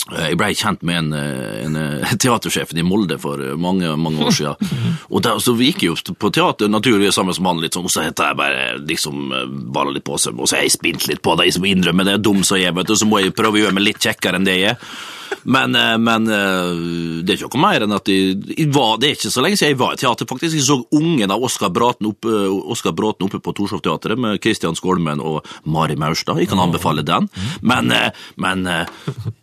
Jeg 0.07 0.37
blei 0.39 0.53
kjent 0.55 0.83
med 0.87 0.99
en, 1.01 1.09
eh, 1.17 1.65
en 1.65 1.75
eh, 1.75 2.13
teatersjefen 2.23 2.79
i 2.79 2.85
Molde 2.87 3.17
for 3.19 3.41
eh, 3.43 3.57
mange 3.59 3.91
mange 3.99 4.23
år 4.23 4.35
siden. 4.37 4.71
Og 5.11 5.23
der, 5.25 5.41
så 5.43 5.55
vi 5.57 5.71
gikk 5.71 5.87
jo 5.89 5.97
på 6.15 6.31
teater 6.33 6.71
naturligvis 6.71 7.17
sammen 7.17 7.35
som 7.35 7.49
han, 7.49 7.59
litt 7.63 7.75
sånn, 7.75 7.87
og 7.87 7.93
så 7.93 8.05
heter 8.05 8.31
jeg 8.31 8.39
bare 8.39 8.63
liksom 8.87 9.27
balla 9.73 9.95
litt 9.95 10.07
på 10.07 10.19
seg, 10.21 10.37
og 10.37 10.47
så 10.47 10.59
har 10.59 10.67
jeg 10.67 10.77
spint 10.77 11.07
litt 11.09 11.23
på 11.25 11.35
det, 11.35 11.49
jeg 11.49 11.57
som 11.57 11.67
innrømmer 11.67 12.07
det, 12.07 12.17
er 12.17 12.23
dum 12.23 12.43
som 12.47 12.59
jeg 12.59 12.71
er, 12.71 12.77
vet 12.77 12.89
du, 12.89 12.95
så 12.99 13.07
må 13.09 13.21
jeg 13.21 13.35
prøve 13.35 13.59
å 13.59 13.65
gjøre 13.65 13.77
meg 13.77 13.89
litt 13.89 14.03
kjekkere 14.03 14.39
enn 14.39 14.47
det 14.47 14.57
jeg 14.61 14.75
er. 14.75 14.97
Men, 15.43 15.75
men 16.03 16.27
det 16.27 17.33
er 17.33 17.35
ikke 17.35 17.49
noe 17.57 17.63
mer 17.65 17.83
enn 17.83 17.95
at 17.95 18.07
jeg 18.07 18.67
var, 18.71 18.93
det 18.99 19.09
er 19.09 19.17
ikke 19.17 19.31
så 19.31 19.43
lenge 19.43 19.59
siden 19.59 19.73
jeg 19.73 19.79
var 19.79 19.95
i 19.95 19.99
teater, 19.99 20.27
faktisk. 20.29 20.55
Jeg 20.55 20.63
så 20.63 20.77
ungen 20.95 21.33
av 21.33 21.43
Oskar 21.43 21.71
Bråten 21.75 22.07
oppe, 22.07 22.31
Oscar 22.71 22.95
Bråten 22.95 23.27
oppe 23.27 23.41
på 23.43 23.53
Torshov-teatret 23.57 24.19
med 24.23 24.39
Kristian 24.43 24.77
Skolmen 24.79 25.19
og 25.23 25.47
Mari 25.67 25.99
Maurstad. 25.99 26.39
Jeg 26.39 26.51
kan 26.51 26.63
anbefale 26.63 27.03
den. 27.07 27.27
Men, 27.59 27.91
men 28.39 28.63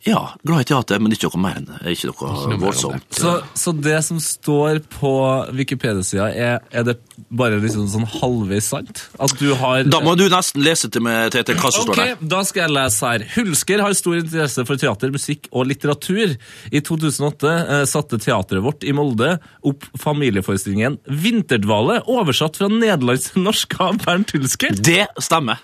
ja, 0.09 0.23
glad 0.45 0.54
i 0.63 0.67
teater, 0.69 1.01
men 1.03 1.15
ikke 1.15 1.31
noe 1.33 1.43
mer 1.43 1.59
enn 1.61 1.67
det. 1.69 1.79
er 1.83 1.95
Ikke 1.95 2.11
noe 2.11 2.31
enn 2.55 2.63
voldsomt. 2.63 3.07
Så, 3.17 3.35
så 3.59 3.75
det 3.77 3.99
som 4.07 4.21
står 4.23 4.81
på 4.93 5.13
Wikipedia-sida, 5.57 6.29
er, 6.31 6.63
er 6.71 6.87
det 6.87 6.97
bare 7.35 7.59
liksom 7.63 7.87
sånn 7.91 8.07
halvveis 8.17 8.71
sant? 8.73 9.05
At 9.23 9.35
du 9.41 9.51
har 9.61 9.85
Da 9.91 10.01
må 10.05 10.15
du 10.19 10.27
nesten 10.33 10.63
lese 10.65 10.91
til 10.93 11.05
meg, 11.07 11.33
Tete, 11.35 11.57
hva 11.59 11.73
som 11.75 11.89
står 11.89 12.01
der. 12.01 12.15
Da 12.35 12.43
skal 12.47 12.67
jeg 12.67 12.75
lese 12.77 13.13
her. 13.13 13.27
Hulsker 13.35 13.85
har 13.85 13.97
stor 13.99 14.19
interesse 14.21 14.67
for 14.69 14.81
teater, 14.81 15.15
musikk 15.15 15.49
og 15.53 15.69
litteratur. 15.71 16.37
I 16.75 16.83
2008 16.85 17.55
eh, 17.55 17.85
satte 17.91 18.21
teatret 18.23 18.65
vårt 18.65 18.87
i 18.87 18.95
Molde 18.97 19.37
opp 19.65 19.87
familieforestillingen 20.01 21.01
Vinterdvale, 21.25 22.01
oversatt 22.11 22.59
fra 22.61 22.71
nederlandsk 22.73 23.35
til 23.35 23.47
norsk 23.47 23.79
av 23.83 24.03
Bernt 24.05 24.35
Hulsker. 24.37 24.77
Det 24.79 25.07
stemmer. 25.23 25.63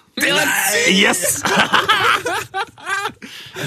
Yes! 0.91 1.43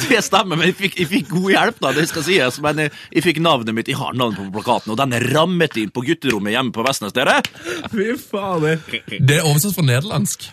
Det 0.09 0.19
stemmer, 0.25 0.57
men 0.57 0.69
jeg 0.71 0.75
fikk, 0.77 0.95
jeg 0.97 1.07
fikk 1.09 1.12
god 1.29 1.51
hjelp, 1.53 1.77
da, 1.79 1.91
det 1.93 2.07
skal 2.09 2.23
sies. 2.25 2.57
Men 2.65 2.77
jeg, 2.83 2.91
jeg 3.13 3.23
fikk 3.23 3.39
navnet 3.45 3.73
mitt, 3.77 3.87
jeg 3.87 3.97
har 3.99 4.13
navnet 4.17 4.39
på 4.41 4.49
plakaten, 4.57 4.91
og 4.91 4.97
den 4.97 5.13
er 5.13 5.27
rammet 5.35 5.77
inn 5.77 5.91
på 5.93 6.03
gutterommet 6.07 6.51
hjemme 6.55 6.73
på 6.75 6.85
Vestnes, 6.87 7.13
dere. 7.13 7.39
Fy 7.93 8.13
fader. 8.17 8.81
Det 9.19 9.37
er 9.39 9.45
oversatt 9.47 9.75
fra 9.77 9.85
nederlandsk. 9.87 10.49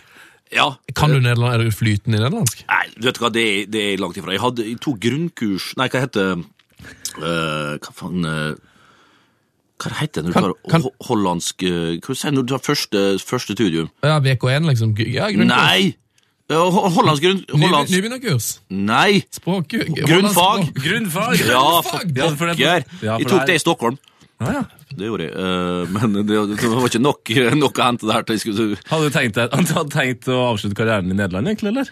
Ja. 0.51 0.65
Kan 0.93 1.13
du 1.15 1.19
nederland, 1.23 1.53
Er 1.53 1.63
du 1.63 1.71
flytende 1.71 2.17
i 2.17 2.21
nederlandsk? 2.21 2.65
Nei, 2.67 2.87
vet 2.99 3.15
du 3.15 3.21
hva, 3.23 3.29
det, 3.31 3.45
det 3.71 3.85
er 3.93 4.01
langt 4.03 4.17
ifra. 4.19 4.33
Jeg, 4.35 4.41
hadde, 4.43 4.65
jeg 4.67 4.79
tok 4.83 4.97
grunnkurs 4.99 5.69
Nei, 5.79 5.87
hva 5.87 6.01
heter 6.03 6.33
øh, 7.21 7.77
Hva 7.79 7.93
faen 7.95 8.25
øh, 8.27 8.49
Hva 9.79 9.93
heter 10.01 10.25
det 10.25 10.27
når 10.27 10.33
du 10.33 10.35
Kan- 10.35 10.43
tar 10.51 10.71
kan- 10.73 10.83
ho- 10.89 11.07
hollandsk 11.07 11.63
Hva 12.03 12.15
sier 12.19 12.35
du 12.35 12.41
når 12.41 12.49
du 12.49 12.53
tar 12.57 12.65
første, 12.67 13.05
første 13.23 13.55
studium? 13.55 13.87
Ja, 14.03 14.19
VK1, 14.19 14.67
liksom. 14.67 14.91
Ja, 15.07 15.29
grunnkurs. 15.31 15.55
Nei! 15.55 15.95
Ho- 16.57 16.89
Hollandsk 16.97 17.23
grunn... 17.23 17.41
Hollandsk 17.53 17.93
Nybegynnerkurs. 17.95 18.47
Nei! 18.69 19.21
Språk. 19.31 19.67
Grunnfag. 20.07 20.71
Grunnfag. 20.75 21.35
Ja, 21.47 21.81
for 21.85 21.99
pokker! 22.01 22.85
Ja, 23.01 23.17
Jeg 23.19 23.27
tok 23.29 23.45
det 23.47 23.55
i 23.55 23.63
Stockholm. 23.63 23.97
Ja, 24.41 24.51
ja. 24.59 24.63
Det 24.91 25.05
gjorde 25.07 25.23
jeg, 25.27 25.33
eh, 25.37 25.91
men 25.95 26.25
det, 26.27 26.35
var 26.35 26.87
ikke 26.89 26.99
nok, 26.99 27.29
nok 27.61 27.77
å 27.79 27.85
hente 27.85 28.07
der 28.09 28.23
til 28.27 28.35
jeg 28.35 28.41
skulle 28.43 28.79
Hadde 28.89 29.07
du 29.07 29.13
tenkt, 29.15 29.37
hadde 29.39 29.83
du 29.85 29.91
tenkt 29.93 30.27
å 30.33 30.39
avslutte 30.49 30.75
karrieren 30.75 31.13
i 31.13 31.15
Nederland, 31.15 31.47
egentlig, 31.47 31.71
eller? 31.71 31.91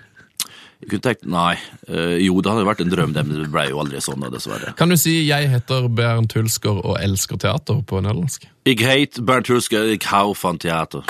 Jeg 0.80 0.90
kunne 0.94 1.04
tenkt, 1.06 1.26
nei, 1.28 1.54
eh, 1.92 2.18
jo 2.26 2.40
det 2.42 2.52
hadde 2.52 2.66
vært 2.68 2.82
en 2.84 2.92
drøm, 2.92 3.14
det, 3.16 3.24
men 3.28 3.42
det 3.44 3.50
ble 3.54 3.66
jo 3.70 3.80
aldri 3.84 4.02
sånn, 4.04 4.24
dessverre. 4.34 4.74
Kan 4.80 4.90
du 4.92 4.98
si 4.98 5.28
'jeg 5.28 5.50
heter 5.52 5.88
Bernt 5.92 6.34
Hulsker 6.34 6.82
og 6.84 6.98
elsker 7.00 7.38
teater' 7.38 7.84
på 7.86 8.02
nederlandsk? 8.02 8.48
Jeg 8.66 8.80
heter 8.80 9.22
Bernt 9.22 9.48
Hulsker, 9.48 9.86
jeg 9.92 10.00
hau 10.08 10.34
van 10.34 10.58
teater. 10.58 11.04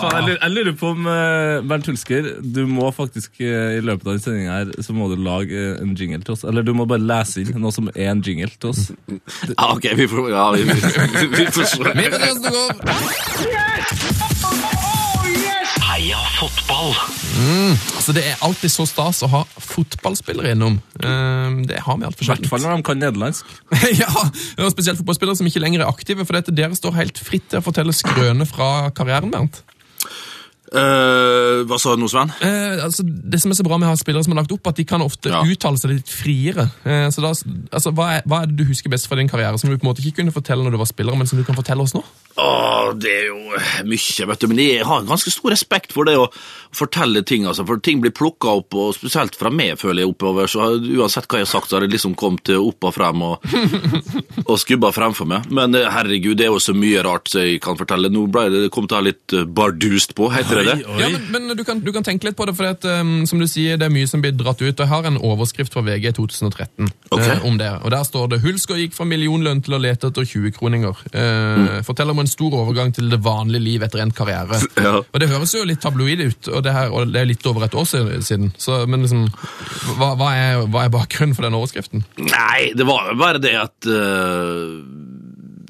Faen, 0.00 0.14
jeg, 0.16 0.24
lurer, 0.26 0.38
jeg 0.42 0.54
lurer 0.56 0.76
på 0.80 0.90
om 0.94 1.06
eh, 1.12 1.60
Bernt 1.70 1.88
Hulsker, 1.90 2.28
du 2.56 2.62
må 2.70 2.90
faktisk 2.96 3.40
eh, 3.44 3.76
i 3.78 3.82
løpet 3.84 4.06
av 4.06 4.12
denne 4.14 4.24
sendinga 4.24 4.56
her, 4.58 4.72
så 4.86 4.96
må 4.96 5.08
du 5.12 5.16
lage 5.20 5.54
eh, 5.54 5.80
en 5.84 5.94
jingle 5.98 6.22
til 6.24 6.36
oss. 6.36 6.44
Eller 6.48 6.66
du 6.66 6.72
må 6.76 6.86
bare 6.90 7.02
lese 7.04 7.44
inn 7.44 7.52
noe 7.60 7.74
som 7.74 7.90
er 7.94 8.10
en 8.14 8.22
jingle 8.26 8.50
til 8.56 8.72
oss. 8.74 8.88
Ja, 9.50 9.70
ok, 9.74 9.86
vi 9.98 10.06
får, 10.08 10.30
ja, 10.32 10.44
vi, 10.54 10.62
vi, 10.64 10.74
vi 11.36 11.46
får 11.52 11.64
se. 11.68 11.78
Heia 15.90 16.20
fotball! 16.38 16.94
Altså, 17.96 18.12
Det 18.16 18.22
er 18.26 18.38
alltid 18.44 18.72
så 18.72 18.84
stas 18.88 19.22
å 19.26 19.28
ha 19.32 19.40
fotballspillere 19.60 20.54
innom. 20.54 20.78
Eh, 21.02 21.58
Det 21.68 21.80
har 21.84 21.98
vi 22.00 22.06
altfor 22.08 22.24
I 22.26 22.30
hvert 22.32 22.48
fall 22.50 22.62
når 22.64 22.76
de 22.78 22.86
kan 22.88 23.00
nederlandsk. 23.00 23.50
ja, 24.02 24.10
og 24.10 24.70
spesielt 24.72 25.00
fotballspillere 25.00 25.40
som 25.40 25.48
ikke 25.50 25.62
lenger 25.62 25.84
er 25.84 25.90
aktive, 25.90 26.24
for 26.28 26.38
dette, 26.38 26.54
dere 26.56 26.76
står 26.78 26.96
helt 26.98 27.20
fritt 27.20 27.48
til 27.52 27.60
å 27.60 27.64
fortelle 27.66 27.94
skrøne 27.96 28.46
fra 28.48 28.90
karrieren, 28.96 29.32
Bernt. 29.34 29.62
Eh, 30.70 31.64
hva 31.66 31.78
sa 31.82 31.96
du 31.96 32.02
nå, 32.04 32.08
Sven? 32.10 32.30
Uh, 32.38 32.84
altså, 32.86 33.02
det 33.02 33.40
som 33.42 33.50
er 33.50 33.58
så 33.58 33.64
bra 33.66 33.74
med 33.80 33.88
å 33.88 33.90
ha 33.90 33.98
spillere 33.98 34.22
som 34.22 34.36
har 34.36 34.44
lagt 34.44 34.52
opp, 34.54 34.68
at 34.70 34.78
de 34.78 34.84
kan 34.86 35.02
ofte 35.02 35.32
Ja. 35.32 35.40
uttale 35.42 35.80
seg 35.82 35.96
litt 35.96 36.10
friere. 36.10 36.68
Uh, 36.86 37.08
så 37.10 37.24
da, 37.24 37.32
altså, 37.74 37.90
hva, 37.90 38.06
er, 38.18 38.22
hva 38.30 38.42
er 38.44 38.50
det 38.52 38.60
du 38.60 38.64
husker 38.68 38.92
best 38.92 39.08
fra 39.10 39.18
din 39.18 39.30
karriere, 39.30 39.58
som 39.58 39.70
du 39.70 39.76
på 39.76 39.82
en 39.86 39.90
måte 39.90 40.04
ikke 40.04 40.20
kunne 40.22 40.34
fortelle 40.34 40.62
når 40.62 40.76
du 40.76 40.78
var 40.78 40.90
spiller, 40.90 41.16
men 41.18 41.26
som 41.26 41.40
du 41.40 41.44
kan 41.46 41.58
fortelle 41.58 41.82
oss 41.82 41.96
nå? 41.96 42.04
Oh, 42.40 42.92
det 42.94 43.10
er 43.10 43.26
jo 43.32 43.58
mye, 43.90 44.26
vet 44.30 44.40
du, 44.40 44.46
men 44.48 44.62
jeg 44.62 44.86
har 44.86 45.02
ganske 45.08 45.32
stor 45.34 45.50
respekt 45.50 45.92
for 45.92 46.06
det 46.06 46.14
å 46.16 46.28
fortelle 46.72 47.24
ting, 47.26 47.48
altså, 47.50 47.66
for 47.66 47.82
ting 47.82 47.98
blir 48.00 48.14
plukka 48.14 48.54
opp, 48.62 48.74
og 48.78 48.94
spesielt 48.94 49.34
fra 49.36 49.50
meg, 49.50 49.74
føler 49.80 50.04
jeg, 50.04 50.12
oppover, 50.14 50.46
så 50.48 50.70
uansett 50.78 51.26
hva 51.26 51.42
jeg 51.42 51.48
har 51.48 51.50
sagt, 51.50 51.68
så 51.68 51.76
har 51.80 51.84
det 51.84 51.90
liksom 51.96 52.14
kommet 52.14 52.48
opp 52.54 52.86
og 52.86 52.94
frem 52.94 53.26
og, 53.26 53.42
og 54.50 54.54
skubba 54.62 54.92
fremfor 54.94 55.26
meg. 55.28 55.50
Men 55.50 55.74
herregud, 55.74 56.38
det 56.38 56.46
er 56.46 56.54
jo 56.54 56.62
så 56.62 56.76
mye 56.78 57.02
rart 57.04 57.28
som 57.32 57.42
jeg 57.42 57.58
kan 57.64 57.78
fortelle. 57.78 58.08
Nå 58.12 58.28
ble 58.30 58.46
det, 58.54 58.62
kommet 58.70 58.94
kom 58.94 59.02
å 59.02 59.04
litt 59.04 59.34
bardust 59.50 60.14
på, 60.16 60.30
heter 60.32 60.59
det 60.59 60.59
det? 60.66 60.76
Ja, 61.00 61.08
men, 61.12 61.46
men 61.46 61.56
du, 61.58 61.64
kan, 61.66 61.80
du 61.84 61.92
kan 61.94 62.06
tenke 62.06 62.28
litt 62.28 62.38
på 62.38 62.46
det, 62.48 62.54
for 62.58 62.70
at, 62.70 62.84
um, 63.00 63.24
som 63.28 63.40
du 63.40 63.46
sier, 63.50 63.78
det 63.80 63.88
er 63.88 63.94
mye 63.94 64.08
som 64.10 64.22
blir 64.22 64.34
dratt 64.36 64.60
ut. 64.62 64.70
Jeg 64.70 64.90
har 64.90 65.08
en 65.08 65.18
overskrift 65.18 65.74
fra 65.74 65.82
VG 65.86 66.12
2013 66.18 66.90
okay. 67.10 67.36
uh, 67.36 67.46
om 67.46 67.58
det. 67.60 67.70
Og 67.84 67.90
Der 67.94 68.04
står 68.06 68.30
det 68.32 68.40
'Hulsker 68.44 68.80
gikk 68.80 68.96
fra 68.96 69.06
millionlønn 69.08 69.62
til 69.64 69.76
å 69.76 69.82
lete 69.82 70.10
etter 70.10 70.26
20-kroninger'. 70.26 71.04
Eh, 71.12 71.80
Forteller 71.86 72.16
om 72.16 72.22
en 72.22 72.30
stor 72.30 72.54
overgang 72.62 72.92
til 72.94 73.10
det 73.10 73.20
vanlige 73.24 73.64
liv 73.64 73.86
etter 73.86 74.02
en 74.04 74.14
karriere. 74.14 74.60
Ja. 74.80 75.02
Og 75.02 75.20
Det 75.20 75.28
høres 75.28 75.52
jo 75.52 75.60
litt 75.66 75.82
tabloid 75.82 76.22
ut, 76.24 76.48
og 76.48 76.62
det, 76.64 76.72
her, 76.72 76.88
og 76.94 77.10
det 77.12 77.20
er 77.20 77.26
litt 77.28 77.44
over 77.46 77.66
et 77.66 77.74
år 77.76 77.84
siden. 77.84 78.52
Så, 78.56 78.86
men 78.88 79.04
liksom, 79.04 79.26
hva, 79.98 80.14
hva, 80.16 80.30
er, 80.32 80.62
hva 80.72 80.86
er 80.86 80.94
bakgrunnen 80.94 81.36
for 81.36 81.44
den 81.44 81.56
overskriften? 81.58 82.04
Nei, 82.16 82.70
det 82.76 82.86
var 82.88 83.10
jo 83.10 83.18
bare 83.20 83.42
det 83.42 83.52
at 83.60 83.90
eh, 83.90 84.78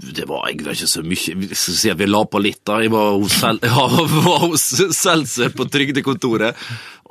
Det 0.00 0.24
var 0.28 0.46
egentlig 0.48 0.78
ikke 0.78 0.88
så 0.88 1.02
mye 1.04 1.48
skal 1.52 1.76
si 1.76 1.90
at 1.92 1.98
vi 2.00 2.06
la 2.08 2.22
på 2.24 2.40
litt, 2.40 2.62
da. 2.64 2.78
Jeg 2.80 2.92
var 2.94 3.10
hos, 3.20 3.34
Sel 3.36 3.58
ja, 3.68 3.88
var 4.24 4.46
hos 4.46 4.64
Seltzer 4.96 5.52
på 5.52 5.66
trygdekontoret, 5.68 6.56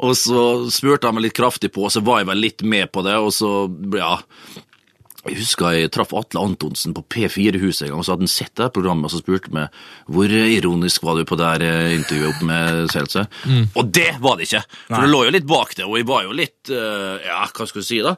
og 0.01 0.15
så 0.17 0.45
spurte 0.73 1.09
han 1.09 1.19
meg 1.19 1.27
litt 1.27 1.37
kraftig 1.37 1.69
på, 1.75 1.85
og 1.85 1.93
så 1.93 2.01
var 2.05 2.23
jeg 2.23 2.31
vel 2.31 2.41
litt 2.47 2.65
med 2.65 2.89
på 2.93 3.05
det, 3.05 3.19
og 3.19 3.31
så 3.35 3.53
Ja. 3.99 4.17
Jeg 5.27 5.35
husker 5.41 5.73
jeg 5.75 5.89
traff 5.91 6.13
Atle 6.15 6.39
Antonsen 6.47 6.93
på 6.95 7.01
P4-huset 7.11 7.83
en 7.85 7.89
gang, 7.91 7.99
og 7.99 8.05
så 8.07 8.13
hadde 8.13 8.23
han 8.23 8.31
sett 8.31 8.53
det 8.55 8.69
programmet 8.73 9.09
og 9.09 9.11
så 9.11 9.19
spurte 9.19 9.51
meg 9.51 9.75
hvor 10.07 10.31
ironisk 10.31 11.03
var 11.03 11.19
du 11.19 11.25
på 11.27 11.35
det 11.37 11.49
eh, 11.67 11.89
intervjuet 11.97 12.29
opp 12.31 12.45
med 12.47 12.79
Seltzer. 12.93 13.27
Og 13.75 13.91
det 13.91 14.13
var 14.23 14.39
det 14.39 14.47
ikke! 14.47 14.63
For 14.87 15.03
det 15.03 15.11
lå 15.11 15.25
jo 15.27 15.33
litt 15.35 15.49
bak 15.51 15.75
det, 15.75 15.85
og 15.85 15.99
jeg 15.99 16.07
var 16.07 16.23
jo 16.23 16.37
litt 16.39 16.71
eh, 16.71 17.27
Ja, 17.27 17.43
hva 17.51 17.67
skal 17.67 17.83
du 17.83 17.89
si, 17.89 17.99
da? 18.05 18.15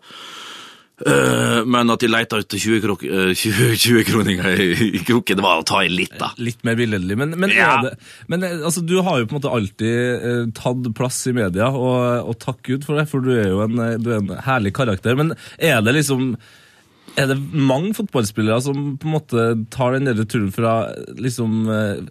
Eh, 1.01 1.61
men 1.65 1.89
at 1.93 2.03
de 2.03 2.09
leita 2.11 2.37
ut 2.41 2.53
20, 2.53 2.81
krok, 2.83 3.03
eh, 3.07 3.31
20, 3.33 3.75
20 3.81 4.03
kroninger 4.05 4.61
i, 4.61 5.01
kroken, 5.07 5.39
det 5.39 5.45
var 5.45 5.61
å 5.61 5.65
ta 5.67 5.81
i 5.85 5.89
litt, 5.89 6.13
da. 6.19 6.31
Litt 6.37 6.61
mer 6.67 6.77
billedlig. 6.79 7.17
Men, 7.17 7.33
men, 7.41 7.53
Ja. 7.55 7.81
det, 7.85 7.95
men 8.31 8.43
eh, 8.45 8.57
altså, 8.61 8.83
du 8.85 8.97
har 9.01 9.19
jo 9.21 9.27
på 9.29 9.35
en 9.35 9.41
måte 9.41 9.53
alltid 9.57 9.99
eh, 10.31 10.41
tatt 10.57 10.89
plass 10.97 11.21
i 11.31 11.33
media, 11.37 11.71
og, 11.73 12.29
og 12.29 12.39
takk 12.43 12.61
Gud 12.69 12.85
for 12.87 12.99
det, 13.01 13.07
for 13.09 13.25
du 13.25 13.31
er 13.33 13.49
jo 13.49 13.63
en, 13.65 13.77
du 14.01 14.11
er 14.11 14.19
en 14.21 14.33
herlig 14.45 14.75
karakter. 14.77 15.17
Men 15.17 15.33
er 15.57 15.81
det 15.85 15.97
liksom 15.97 16.35
Er 17.19 17.27
det 17.27 17.35
mange 17.51 17.89
fotballspillere 17.97 18.61
som 18.63 18.93
på 18.95 19.07
en 19.09 19.11
måte 19.17 19.45
tar 19.73 19.97
den 19.97 20.05
der 20.07 20.23
turen 20.23 20.51
fra 20.55 20.93
liksom, 21.19 21.65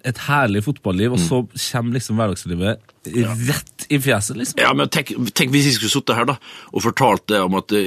et 0.04 0.18
herlig 0.26 0.60
fotballiv, 0.66 1.14
og 1.16 1.22
så 1.22 1.38
kommer 1.70 1.96
liksom 1.96 2.18
hverdagslivet 2.20 2.82
rett 3.04 3.86
i 3.88 4.00
fjeset, 4.00 4.36
liksom? 4.36 4.60
Ja, 4.60 4.74
men 4.76 4.88
tenk, 4.92 5.12
tenk 5.34 5.52
hvis 5.54 5.70
jeg 5.70 5.78
skulle 5.78 5.92
sittet 5.92 6.18
her 6.18 6.26
da, 6.28 6.34
og 6.70 6.82
fortalt 6.84 7.24
det 7.32 7.38
om 7.40 7.56
at 7.56 7.72
eh, 7.72 7.86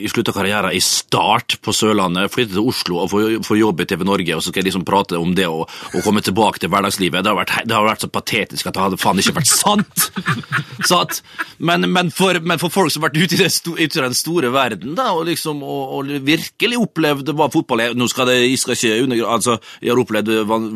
jeg 0.00 0.12
slutta 0.12 0.32
karrieren 0.32 0.72
i 0.72 0.80
Start 0.82 1.58
på 1.60 1.74
Sørlandet, 1.76 2.32
flyttet 2.32 2.56
til 2.56 2.70
Oslo 2.70 3.02
og 3.02 3.10
få, 3.12 3.58
jobb 3.58 3.82
i 3.84 3.86
TV 3.90 4.04
Norge, 4.08 4.36
og 4.36 4.40
så 4.40 4.48
skal 4.48 4.62
jeg 4.62 4.70
liksom 4.70 4.86
prate 4.88 5.20
om 5.20 5.34
det 5.36 5.44
og, 5.50 5.66
og 5.68 6.06
komme 6.06 6.24
tilbake 6.24 6.62
til 6.62 6.72
hverdagslivet. 6.72 7.20
Det 7.20 7.30
har 7.30 7.38
vært, 7.38 7.52
det 7.68 7.76
har 7.76 7.84
vært 7.86 8.06
så 8.06 8.10
patetisk 8.12 8.70
at 8.70 8.78
det 8.78 8.84
hadde 8.86 9.00
faen 9.02 9.20
ikke 9.20 9.36
vært 9.40 9.50
sant! 9.50 10.06
sant? 10.90 11.20
Men, 11.58 11.84
men, 11.92 12.12
for, 12.14 12.40
men 12.40 12.62
for 12.62 12.72
folk 12.72 12.94
som 12.94 13.04
har 13.04 13.12
vært 13.12 13.20
ute 13.20 13.36
i, 13.36 13.42
det 13.42 13.50
ute 13.52 14.00
i 14.00 14.04
den 14.06 14.16
store 14.16 14.52
verden, 14.54 14.96
da, 14.96 15.10
og 15.12 15.28
liksom 15.28 15.60
og, 15.62 15.98
og 15.98 16.14
virkelig 16.24 16.80
opplevd 16.80 17.34
hva 17.36 17.50
fotball 17.52 17.84
er 17.84 17.92
Nå 17.94 18.08
skal 18.10 18.26
det, 18.30 18.38
jeg 18.40 18.58
skal 18.62 18.74
ikke 18.78 19.04
undergrave 19.04 19.34
Altså, 19.34 19.58
jeg 19.82 19.92
har 19.92 20.00
opplevd 20.00 20.30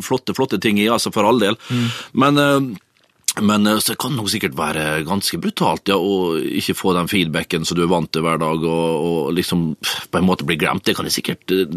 flotte, 0.05 0.35
flotte 0.37 0.59
ting 0.63 0.79
jeg, 0.81 0.91
altså, 0.93 1.11
for 1.15 1.27
all 1.27 1.41
del, 1.41 1.57
men 2.19 2.41
eh, 2.43 2.69
men 3.41 3.81
så 3.81 3.95
kan 3.95 3.95
det 3.95 3.99
kan 4.09 4.17
nok 4.17 4.31
sikkert 4.33 4.55
være 4.57 4.85
ganske 5.07 5.39
brutalt 5.39 5.91
ja, 5.91 5.99
å 6.01 6.39
ikke 6.39 6.75
få 6.77 6.95
den 6.97 7.11
feedbacken 7.11 7.67
som 7.69 7.77
du 7.77 7.83
er 7.85 7.91
vant 7.91 8.11
til 8.13 8.25
hver 8.25 8.41
dag, 8.41 8.63
og, 8.65 9.05
og 9.05 9.35
liksom 9.37 9.67
på 9.79 10.19
en 10.19 10.27
måte 10.27 10.47
bli 10.49 10.57
glemt. 10.59 10.85
Det 10.87 10.95
kan 10.97 11.07
jeg 11.07 11.19
sikkert 11.19 11.53
eh, 11.55 11.69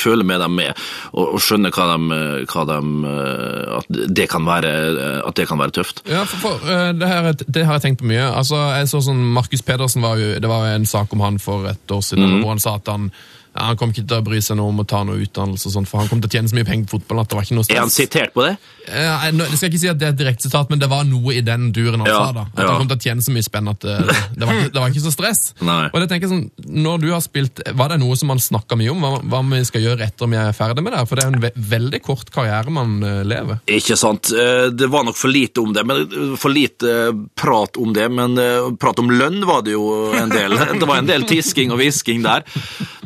føle 0.00 0.24
med 0.26 0.40
dem 0.40 0.56
med, 0.56 0.80
og, 1.12 1.36
og 1.36 1.44
skjønne 1.44 1.70
hva 1.74 1.90
de, 1.92 2.18
hva 2.48 2.64
de, 2.70 2.78
eh, 3.10 3.76
at, 3.78 4.00
det 4.16 4.28
kan 4.32 4.48
være, 4.48 4.72
eh, 4.94 5.20
at 5.28 5.38
det 5.38 5.48
kan 5.50 5.60
være 5.60 5.76
tøft. 5.80 6.02
Ja, 6.08 6.24
for, 6.24 6.40
for 6.46 6.72
eh, 6.72 6.90
det, 6.96 7.10
her, 7.10 7.30
det 7.44 7.66
har 7.68 7.78
jeg 7.78 7.86
tenkt 7.88 8.02
på 8.02 8.10
mye. 8.10 8.24
Altså, 8.32 8.58
jeg 8.78 8.90
så 8.90 9.04
sånn, 9.04 9.22
Markus 9.36 9.64
Pedersen 9.66 10.04
var 10.04 10.18
jo, 10.20 10.34
Det 10.40 10.50
var 10.50 10.66
jo 10.66 10.74
en 10.80 10.88
sak 10.88 11.12
om 11.14 11.22
han 11.24 11.38
for 11.42 11.68
et 11.70 11.94
år 11.94 12.02
siden, 12.04 12.40
hvor 12.40 12.54
han 12.54 12.62
sa 12.62 12.78
at 12.80 12.90
han 12.90 13.10
ja, 13.54 13.68
han 13.70 13.76
kom 13.78 13.92
ikke 13.94 14.02
til 14.10 14.18
å 14.18 14.24
bry 14.26 14.40
seg 14.42 14.58
noe 14.58 14.68
om 14.72 14.80
å 14.82 14.86
ta 14.90 15.04
noe 15.06 15.20
utdannelse, 15.22 15.68
og 15.70 15.74
sånt, 15.76 15.88
for 15.90 16.02
han 16.02 16.08
kom 16.10 16.20
til 16.20 16.28
å 16.30 16.34
tjene 16.34 16.50
så 16.50 16.56
mye 16.58 16.66
penger 16.66 16.88
på 16.90 16.98
fotballen 16.98 17.22
at 17.24 17.30
det 17.30 17.36
var 17.38 17.44
ikke 17.46 17.58
noe 17.58 17.66
stress. 17.68 17.76
Er 17.78 17.84
han 17.84 17.92
sitert 17.94 18.34
på 18.34 18.42
det? 18.48 18.54
Ja, 18.84 19.14
jeg, 19.24 19.36
jeg 19.40 19.58
skal 19.60 19.70
ikke 19.70 19.80
si 19.80 19.88
at 19.88 20.00
det 20.00 20.06
er 20.08 20.12
et 20.12 20.18
direkte 20.20 20.44
sitat, 20.48 20.68
men 20.72 20.80
det 20.82 20.88
var 20.90 21.04
noe 21.08 21.32
i 21.38 21.40
den 21.46 21.68
duren 21.72 22.02
han 22.02 22.10
Ja, 22.10 22.18
sa. 22.26 22.32
da. 22.36 22.44
At 22.52 22.64
han 22.68 22.80
kom 22.82 22.90
til 22.90 22.98
å 22.98 23.04
tjene 23.06 23.24
så 23.24 23.32
mye 23.32 23.46
spenn 23.46 23.70
at 23.72 23.80
det, 23.86 23.94
det, 24.34 24.44
var, 24.48 24.58
ikke, 24.58 24.72
det 24.74 24.82
var 24.82 24.92
ikke 24.92 25.04
så 25.06 25.12
stress. 25.14 25.42
Nei. 25.64 25.78
Og 25.92 26.02
det 26.02 26.08
tenker 26.10 26.26
jeg 26.28 26.32
sånn, 26.34 26.74
Når 26.84 27.00
du 27.04 27.06
har 27.14 27.22
spilt, 27.24 27.62
Var 27.78 27.94
det 27.94 27.98
noe 28.02 28.16
som 28.20 28.28
man 28.32 28.42
snakka 28.42 28.76
mye 28.76 28.90
om? 28.92 29.00
Hva, 29.06 29.22
hva 29.32 29.40
vi 29.54 29.62
skal 29.70 29.84
gjøre 29.86 30.04
etter 30.10 30.26
om 30.26 30.34
vi 30.34 30.40
er 30.42 30.52
ferdig 30.56 30.84
med 30.84 30.92
det? 30.96 31.04
For 31.08 31.16
det 31.20 31.24
er 31.24 31.32
en 31.32 31.40
ve 31.46 31.52
veldig 31.74 32.00
kort 32.04 32.28
karriere 32.34 32.74
man 32.74 32.98
eh, 33.06 33.22
lever. 33.24 33.62
Ikke 33.78 33.96
sant. 33.96 34.28
Eh, 34.34 34.66
Det 34.74 34.90
var 34.92 35.06
nok 35.08 35.16
for 35.16 35.32
lite 35.32 35.62
om 35.64 35.72
det, 35.72 35.86
men 35.88 36.36
for 36.40 36.52
lite 36.52 36.92
prat 37.38 37.78
om 37.80 37.94
det. 37.96 38.10
Men 38.12 38.36
eh, 38.40 38.68
prat 38.80 38.98
om 39.00 39.08
lønn 39.14 39.40
var 39.48 39.62
det 39.64 39.76
jo 39.78 39.86
en 40.18 40.32
del. 40.34 40.58
Det 40.80 40.88
var 40.90 41.00
en 41.00 41.08
del 41.08 41.24
tisking 41.30 41.72
og 41.72 41.80
hvisking 41.80 42.20
der. 42.26 42.44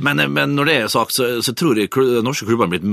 Men, 0.03 0.19
eh, 0.25 0.29
men 0.39 0.55
når 0.55 0.69
det 0.69 0.77
er 0.79 0.93
sagt, 0.93 1.17
så, 1.17 1.29
så 1.43 1.55
tror 1.59 1.81
jeg 1.81 1.91
norske 2.25 2.47
klubber 2.47 2.69
har 2.69 2.75
blitt 2.77 2.87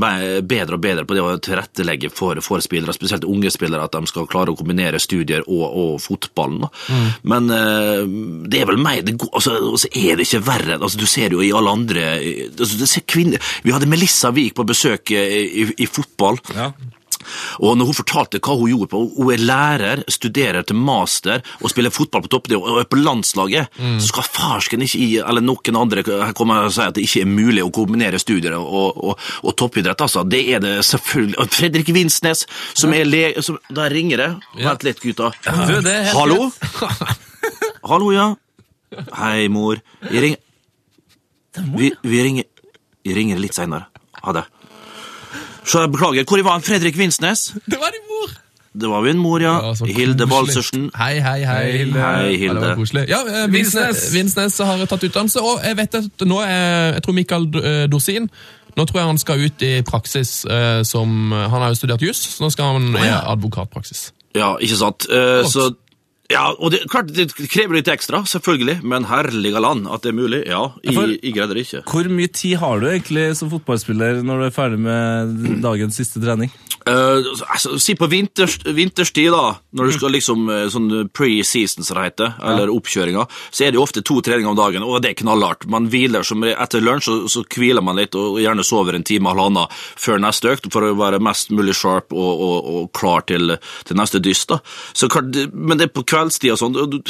bedre 0.49 0.77
og 0.77 0.83
bedre 0.83 1.05
på 1.05 1.17
det 1.17 1.23
å 1.23 1.35
tilrettelegge 1.45 2.09
for, 2.13 2.41
for 2.45 2.63
spillere, 2.63 2.95
spesielt 2.95 3.27
unge 3.29 3.51
spillere, 3.53 3.85
at 3.85 3.93
de 3.95 4.09
skal 4.09 4.29
klare 4.31 4.53
å 4.53 4.57
kombinere 4.57 5.01
studier 5.01 5.45
og, 5.45 5.65
og 5.65 6.01
fotballen. 6.03 6.65
Mm. 6.89 7.07
Men 7.31 7.51
uh, 7.53 8.01
det 8.49 8.63
er 8.63 8.69
vel 8.71 8.81
meg 8.81 9.05
det 9.05 9.17
altså, 9.29 9.55
altså, 9.73 9.91
er 9.93 10.17
det 10.17 10.27
ikke 10.27 10.43
verre. 10.47 10.79
Altså, 10.79 11.01
du 11.01 11.07
ser 11.09 11.35
jo 11.35 11.43
i 11.45 11.53
alle 11.55 11.73
andre 11.77 12.05
altså, 12.17 12.73
du 12.79 12.85
ser 12.89 13.05
kvinner. 13.09 13.53
Vi 13.65 13.73
hadde 13.75 13.89
Melissa 13.89 14.33
Wiik 14.35 14.57
på 14.57 14.67
besøk 14.67 15.13
i, 15.15 15.23
i, 15.45 15.67
i 15.85 15.89
fotball. 15.89 16.41
Ja. 16.55 16.71
Og 17.61 17.77
når 17.77 17.89
hun 17.89 17.97
fortalte 17.97 18.41
hva 18.43 18.55
hun 18.59 18.71
gjorde 18.71 18.89
på 18.91 19.01
Hun 19.15 19.31
er 19.33 19.41
lærer, 19.41 20.03
studerer 20.11 20.65
til 20.67 20.77
master 20.77 21.43
og 21.61 21.71
spiller 21.71 21.93
fotball 21.93 22.23
på 22.25 22.31
toppnivå 22.35 22.61
og 22.75 22.79
er 22.81 22.89
på 22.89 22.99
landslaget, 22.99 23.79
så 23.99 24.07
skal 24.09 24.27
farsken 24.27 24.83
ikke 24.85 25.01
i, 25.01 25.09
eller 25.21 25.43
noen 25.43 25.79
andre 25.79 26.03
komme 26.37 26.57
og 26.65 26.73
si 26.73 26.83
at 26.83 26.95
det 26.97 27.05
ikke 27.05 27.23
er 27.25 27.29
mulig 27.31 27.63
å 27.63 27.71
kombinere 27.73 28.19
studier 28.21 28.57
og, 28.57 28.97
og, 28.97 29.27
og 29.43 29.57
toppidrett. 29.57 30.01
Altså. 30.05 30.23
Det 30.27 30.41
er 30.55 30.63
det 30.63 30.75
selvfølgelig. 30.87 31.39
Og 31.41 31.53
Fredrik 31.53 31.91
Vinsnes, 31.95 32.45
som 32.73 32.93
er 32.95 33.07
le... 33.07 33.23
Som, 33.45 33.59
der 33.75 33.93
ringer 33.93 34.21
det. 34.21 34.31
Vent 34.61 34.87
litt, 34.87 35.01
gutta. 35.03 35.31
Du, 35.45 35.91
Hallo? 36.15 36.49
Hallo, 37.89 38.11
ja. 38.15 38.31
Hei, 39.19 39.47
mor. 39.51 39.81
Jeg 40.11 40.21
ringer 40.23 40.41
Vi, 41.75 41.91
vi 42.03 42.21
ringer 42.23 42.45
Jeg 43.05 43.17
ringer 43.17 43.41
litt 43.41 43.57
seinere. 43.57 43.89
Ha 44.23 44.33
det. 44.35 44.45
Så 45.65 45.81
jeg 45.81 45.91
beklager. 45.91 46.23
Hvor 46.29 46.43
var 46.45 46.59
Fredrik 46.65 46.97
Vinsnes? 46.97 47.47
Det 47.65 47.79
var 47.81 47.93
din 47.95 48.05
mor! 48.09 48.33
Det 48.75 48.89
var 48.91 49.01
min 49.05 49.17
mor, 49.17 49.39
ja. 49.39 49.53
Ja, 49.63 49.85
Hilde. 49.85 50.27
Balsersen. 50.27 50.89
Hei, 50.99 51.19
hei, 51.23 51.45
hei. 51.47 51.71
Hilde. 51.77 51.99
Hei, 52.01 52.09
Ja, 52.11 52.53
det 52.53 52.59
var 52.59 52.67
Hilde. 52.67 52.73
koselig. 52.75 53.05
Ja, 53.09 53.21
eh, 53.27 53.45
Vinsnes, 53.53 54.01
Vinsnes 54.13 54.57
har 54.59 54.83
tatt 54.85 55.03
utdannelse, 55.07 55.39
og 55.41 55.63
jeg 55.63 55.77
vet 55.79 55.95
at 55.95 56.25
nå 56.27 56.41
er, 56.43 56.93
jeg 56.97 57.03
tror 57.05 57.15
Mikael 57.15 57.47
eh, 57.61 57.85
Dorsin, 57.91 58.27
nå 58.75 58.85
tror 58.85 58.99
jeg 58.99 59.07
han 59.07 59.21
skal 59.21 59.45
ut 59.47 59.63
i 59.63 59.71
praksis 59.87 60.33
eh, 60.45 60.81
som, 60.83 61.31
han 61.31 61.55
har 61.63 61.71
jo 61.71 61.79
studert 61.79 62.03
juss, 62.03 62.25
så 62.35 62.43
nå 62.43 62.51
skal 62.51 62.75
han 62.75 62.91
i 62.99 63.07
advokatpraksis. 63.15 64.09
Ja, 64.35 64.57
ikke 64.59 64.75
sant. 64.75 65.07
Eh, 65.07 65.47
så 65.47 65.69
ja, 66.31 66.45
og 66.57 66.71
det, 66.73 66.79
klart, 66.89 67.11
det 67.13 67.27
krever 67.51 67.77
litt 67.77 67.89
ekstra, 67.91 68.23
selvfølgelig, 68.25 68.79
men 68.83 69.05
herlige 69.09 69.61
land, 69.61 69.85
at 69.91 70.01
det 70.01 70.09
er 70.09 70.17
mulig, 70.17 70.39
ja, 70.49 70.63
jeg, 70.83 70.95
for- 70.97 71.11
jeg 71.13 71.33
greide 71.35 71.53
det 71.57 71.65
ikke. 71.67 71.83
Hvor 71.91 72.09
mye 72.17 72.31
tid 72.33 72.55
har 72.63 72.79
du 72.81 72.87
egentlig 72.89 73.27
som 73.37 73.51
fotballspiller 73.53 74.23
når 74.25 74.41
du 74.41 74.45
er 74.47 74.55
ferdig 74.55 74.79
med 74.81 75.61
dagens 75.61 75.99
siste 76.01 76.21
trening? 76.23 76.49
Eh, 76.89 77.31
altså, 77.47 77.79
si 77.79 77.95
på 77.97 78.05
vinters, 78.07 78.59
vinterstid, 78.65 79.31
da, 79.33 79.55
når 79.73 79.89
du 79.89 79.93
skal 79.95 80.13
liksom 80.13 80.49
eh, 80.53 80.65
sånn 80.69 80.89
pre-season, 81.09 81.81
som 81.81 81.97
det 81.97 82.03
heter, 82.11 82.35
eller 82.45 82.69
oppkjøringa, 82.69 83.23
så 83.49 83.65
er 83.65 83.73
det 83.73 83.79
jo 83.79 83.85
ofte 83.87 84.03
to 84.05 84.19
treninger 84.21 84.51
om 84.51 84.59
dagen, 84.59 84.85
og 84.85 84.99
det 85.01 85.15
er 85.15 85.17
knallhardt. 85.23 85.65
Man 85.71 85.89
hviler 85.89 86.25
som 86.27 86.45
etter 86.45 86.83
lunsj, 86.85 87.07
så, 87.07 87.15
så 87.31 87.41
hviler 87.55 87.81
man 87.85 87.97
litt, 87.97 88.13
og 88.13 88.37
gjerne 88.43 88.65
sover 88.65 88.99
en 88.99 89.05
time 89.07 89.31
eller 89.31 89.47
halvannen 89.47 89.73
før 90.05 90.21
neste 90.21 90.53
økt, 90.53 90.69
for 90.73 90.85
å 90.85 90.93
være 90.99 91.21
mest 91.25 91.49
mulig 91.55 91.73
sharp 91.79 92.13
og, 92.13 92.43
og, 92.45 92.69
og 92.75 92.91
klar 92.93 93.25
til, 93.31 93.57
til 93.89 93.97
neste 93.97 94.21
dyst. 94.21 94.53
da. 94.53 94.61
Så 94.93 95.09
Men 95.53 95.79
det 95.79 95.89
er 95.89 95.95
på 95.95 96.05
kveldstid 96.05 96.53
og 96.53 96.61
sånn, 96.61 97.01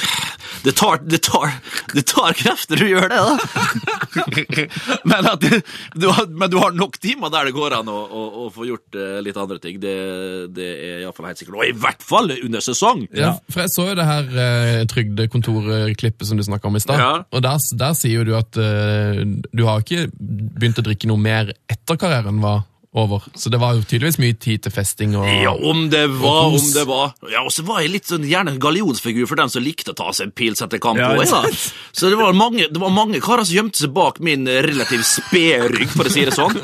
det 0.63 0.75
tar, 0.79 1.03
det, 1.03 1.19
tar, 1.27 1.59
det 1.91 2.05
tar 2.13 2.39
krefter 2.39 2.79
å 2.79 2.89
gjøre 2.93 3.11
det, 3.11 3.19
da. 3.27 3.35
men, 5.11 5.29
at 5.33 5.43
du 5.95 6.07
har, 6.07 6.31
men 6.31 6.51
du 6.51 6.57
har 6.63 6.71
nok 6.71 6.95
timer 7.03 7.33
der 7.33 7.49
det 7.49 7.55
går 7.59 7.81
an 7.81 7.91
å, 7.91 7.99
å, 8.05 8.25
å 8.45 8.49
få 8.55 8.69
gjort 8.71 8.95
eh, 8.95 9.19
litt 9.25 9.37
andre 9.37 9.59
ting. 9.59 9.64
Det, 9.65 9.93
det 10.55 10.67
er 10.73 10.99
iallfall 11.03 11.27
helt 11.29 11.41
sikkert. 11.41 11.57
Og 11.59 11.65
i 11.67 11.73
hvert 11.81 12.03
fall 12.05 12.31
under 12.45 12.63
sesong! 12.63 13.07
Ja, 13.15 13.33
for 13.49 13.65
jeg 13.65 13.73
så 13.73 13.87
jo 13.89 13.95
det 13.99 14.05
her 14.05 14.29
eh, 14.45 14.85
trygdekontorklippet 14.91 16.27
som 16.29 16.37
du 16.37 16.43
snakka 16.45 16.67
om 16.69 16.75
i 16.77 16.83
stad, 16.83 16.99
Ja. 17.01 17.23
og 17.31 17.41
der, 17.43 17.57
der 17.81 17.93
sier 17.97 18.21
jo 18.21 18.27
du 18.29 18.35
at 18.37 18.57
eh, 18.61 19.23
du 19.51 19.65
har 19.67 19.81
ikke 19.83 20.07
begynt 20.15 20.79
å 20.79 20.85
drikke 20.85 21.09
noe 21.09 21.17
mer 21.21 21.51
etter 21.71 21.97
karrieren 21.99 22.41
var 22.43 22.63
over, 22.95 23.25
så 23.35 23.49
det 23.51 23.59
var 23.59 23.75
jo 23.75 23.81
tydeligvis 23.83 24.17
mye 24.23 24.35
tid 24.39 24.61
til 24.63 24.71
festing 24.71 25.15
og 25.19 25.25
Ja, 25.27 25.51
om 25.51 25.89
det 25.91 26.05
var, 26.15 26.45
Og 26.47 26.53
om 26.61 26.67
det 26.73 26.85
var. 26.87 27.11
Ja, 27.31 27.41
og 27.43 27.51
så 27.51 27.65
var 27.67 27.81
jeg 27.83 27.91
litt 27.91 28.07
sånn 28.07 28.23
gjerne 28.23 28.53
en 28.55 28.61
gallionsfigur 28.63 29.27
for 29.27 29.35
den 29.41 29.51
som 29.51 29.65
likte 29.65 29.91
å 29.91 29.97
ta 29.99 30.13
seg 30.15 30.29
en 30.29 30.35
pils 30.37 30.63
etter 30.63 30.79
kamp. 30.79 31.01
Ja, 31.01 31.09
også, 31.19 31.41
ja. 31.43 31.51
Så 31.91 32.11
det 32.13 32.19
var 32.21 32.31
mange, 32.37 32.69
det 32.71 32.79
var 32.81 32.93
mange 32.95 33.19
karer 33.23 33.43
som 33.43 33.57
gjemte 33.57 33.83
seg 33.83 33.91
bak 33.95 34.21
min 34.23 34.47
eh, 34.47 34.61
relativt 34.63 35.03
spede 35.09 35.67
rygg, 35.75 35.91
for 35.91 36.07
å 36.07 36.13
si 36.15 36.23
det 36.29 36.35
sånn. 36.37 36.55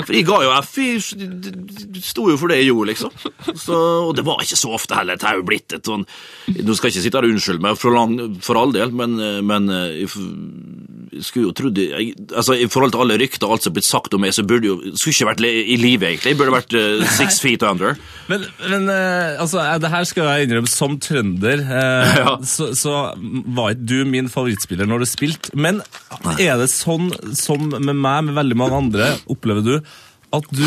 For 0.00 0.12
jeg 0.16 0.26
ga 0.26 0.40
jo 0.42 0.52
F, 0.58 0.74
jeg 0.80 2.02
sto 2.02 2.26
jo 2.32 2.36
for 2.40 2.50
det 2.50 2.60
jeg 2.62 2.70
gjorde, 2.72 2.90
liksom. 2.90 3.14
Så, 3.60 3.78
og 4.08 4.14
det 4.18 4.24
var 4.26 4.42
ikke 4.42 4.58
så 4.58 4.74
ofte 4.74 4.98
heller. 4.98 5.18
Det 5.20 5.28
er 5.30 5.38
jo 5.38 5.46
blitt 5.46 5.74
et 5.76 5.86
sånn 5.86 6.02
Nå 6.50 6.74
skal 6.74 6.88
jeg 6.90 6.96
ikke 6.96 7.04
sitte 7.04 7.18
her 7.20 7.26
og 7.28 7.34
unnskylde 7.36 7.62
meg 7.62 7.76
for, 7.78 7.94
lang, 7.94 8.16
for 8.42 8.58
all 8.58 8.72
del, 8.74 8.90
men, 8.96 9.14
eh, 9.22 9.38
men 9.46 9.70
eh, 9.70 10.00
jeg 10.02 10.10
jeg 11.10 11.24
skulle 11.26 11.48
jo 11.48 11.54
trodd 11.58 11.78
jeg, 11.80 12.12
altså, 12.38 12.54
I 12.54 12.68
forhold 12.70 12.92
til 12.94 13.00
alle 13.02 13.16
rykter 13.18 13.48
og 13.48 13.56
alt 13.56 13.64
som 13.64 13.72
er 13.72 13.76
blitt 13.80 13.88
sagt 13.88 14.14
om 14.14 14.22
meg, 14.22 14.30
så 14.36 14.44
burde 14.46 14.68
jo 14.68 14.76
skulle 14.94 15.10
ikke 15.16 15.26
vært 15.32 15.40
le- 15.42 15.59
i 15.62 15.76
live, 15.80 16.06
egentlig. 16.08 16.34
Burde 16.38 16.54
vært 16.54 16.74
uh, 16.76 17.04
six 17.16 17.38
feet 17.44 17.64
under. 17.66 17.98
Men, 18.30 18.44
men 18.70 18.88
uh, 18.90 19.40
altså, 19.42 19.60
eh, 19.62 19.78
det 19.82 19.90
her 19.92 20.06
skal 20.08 20.28
jeg 20.28 20.48
innrømme 20.48 20.70
som 20.70 20.98
trønder. 21.02 21.64
uh, 21.66 22.12
Ja. 22.20 22.36
så, 22.46 22.70
så 22.78 22.94
var 23.56 23.74
ikke 23.74 23.88
du 23.92 23.96
min 24.08 24.30
favorittspiller 24.32 24.88
når 24.88 25.04
du 25.04 25.10
spilte. 25.10 25.54
Men 25.54 25.82
er 26.36 26.60
det 26.60 26.70
sånn 26.72 27.10
som 27.38 27.70
med 27.72 27.94
meg, 27.94 28.28
med 28.28 28.38
veldig 28.38 28.60
mange 28.60 28.80
andre, 28.84 29.10
opplever 29.30 29.66
du 29.66 29.74
at 30.30 30.46
du 30.54 30.62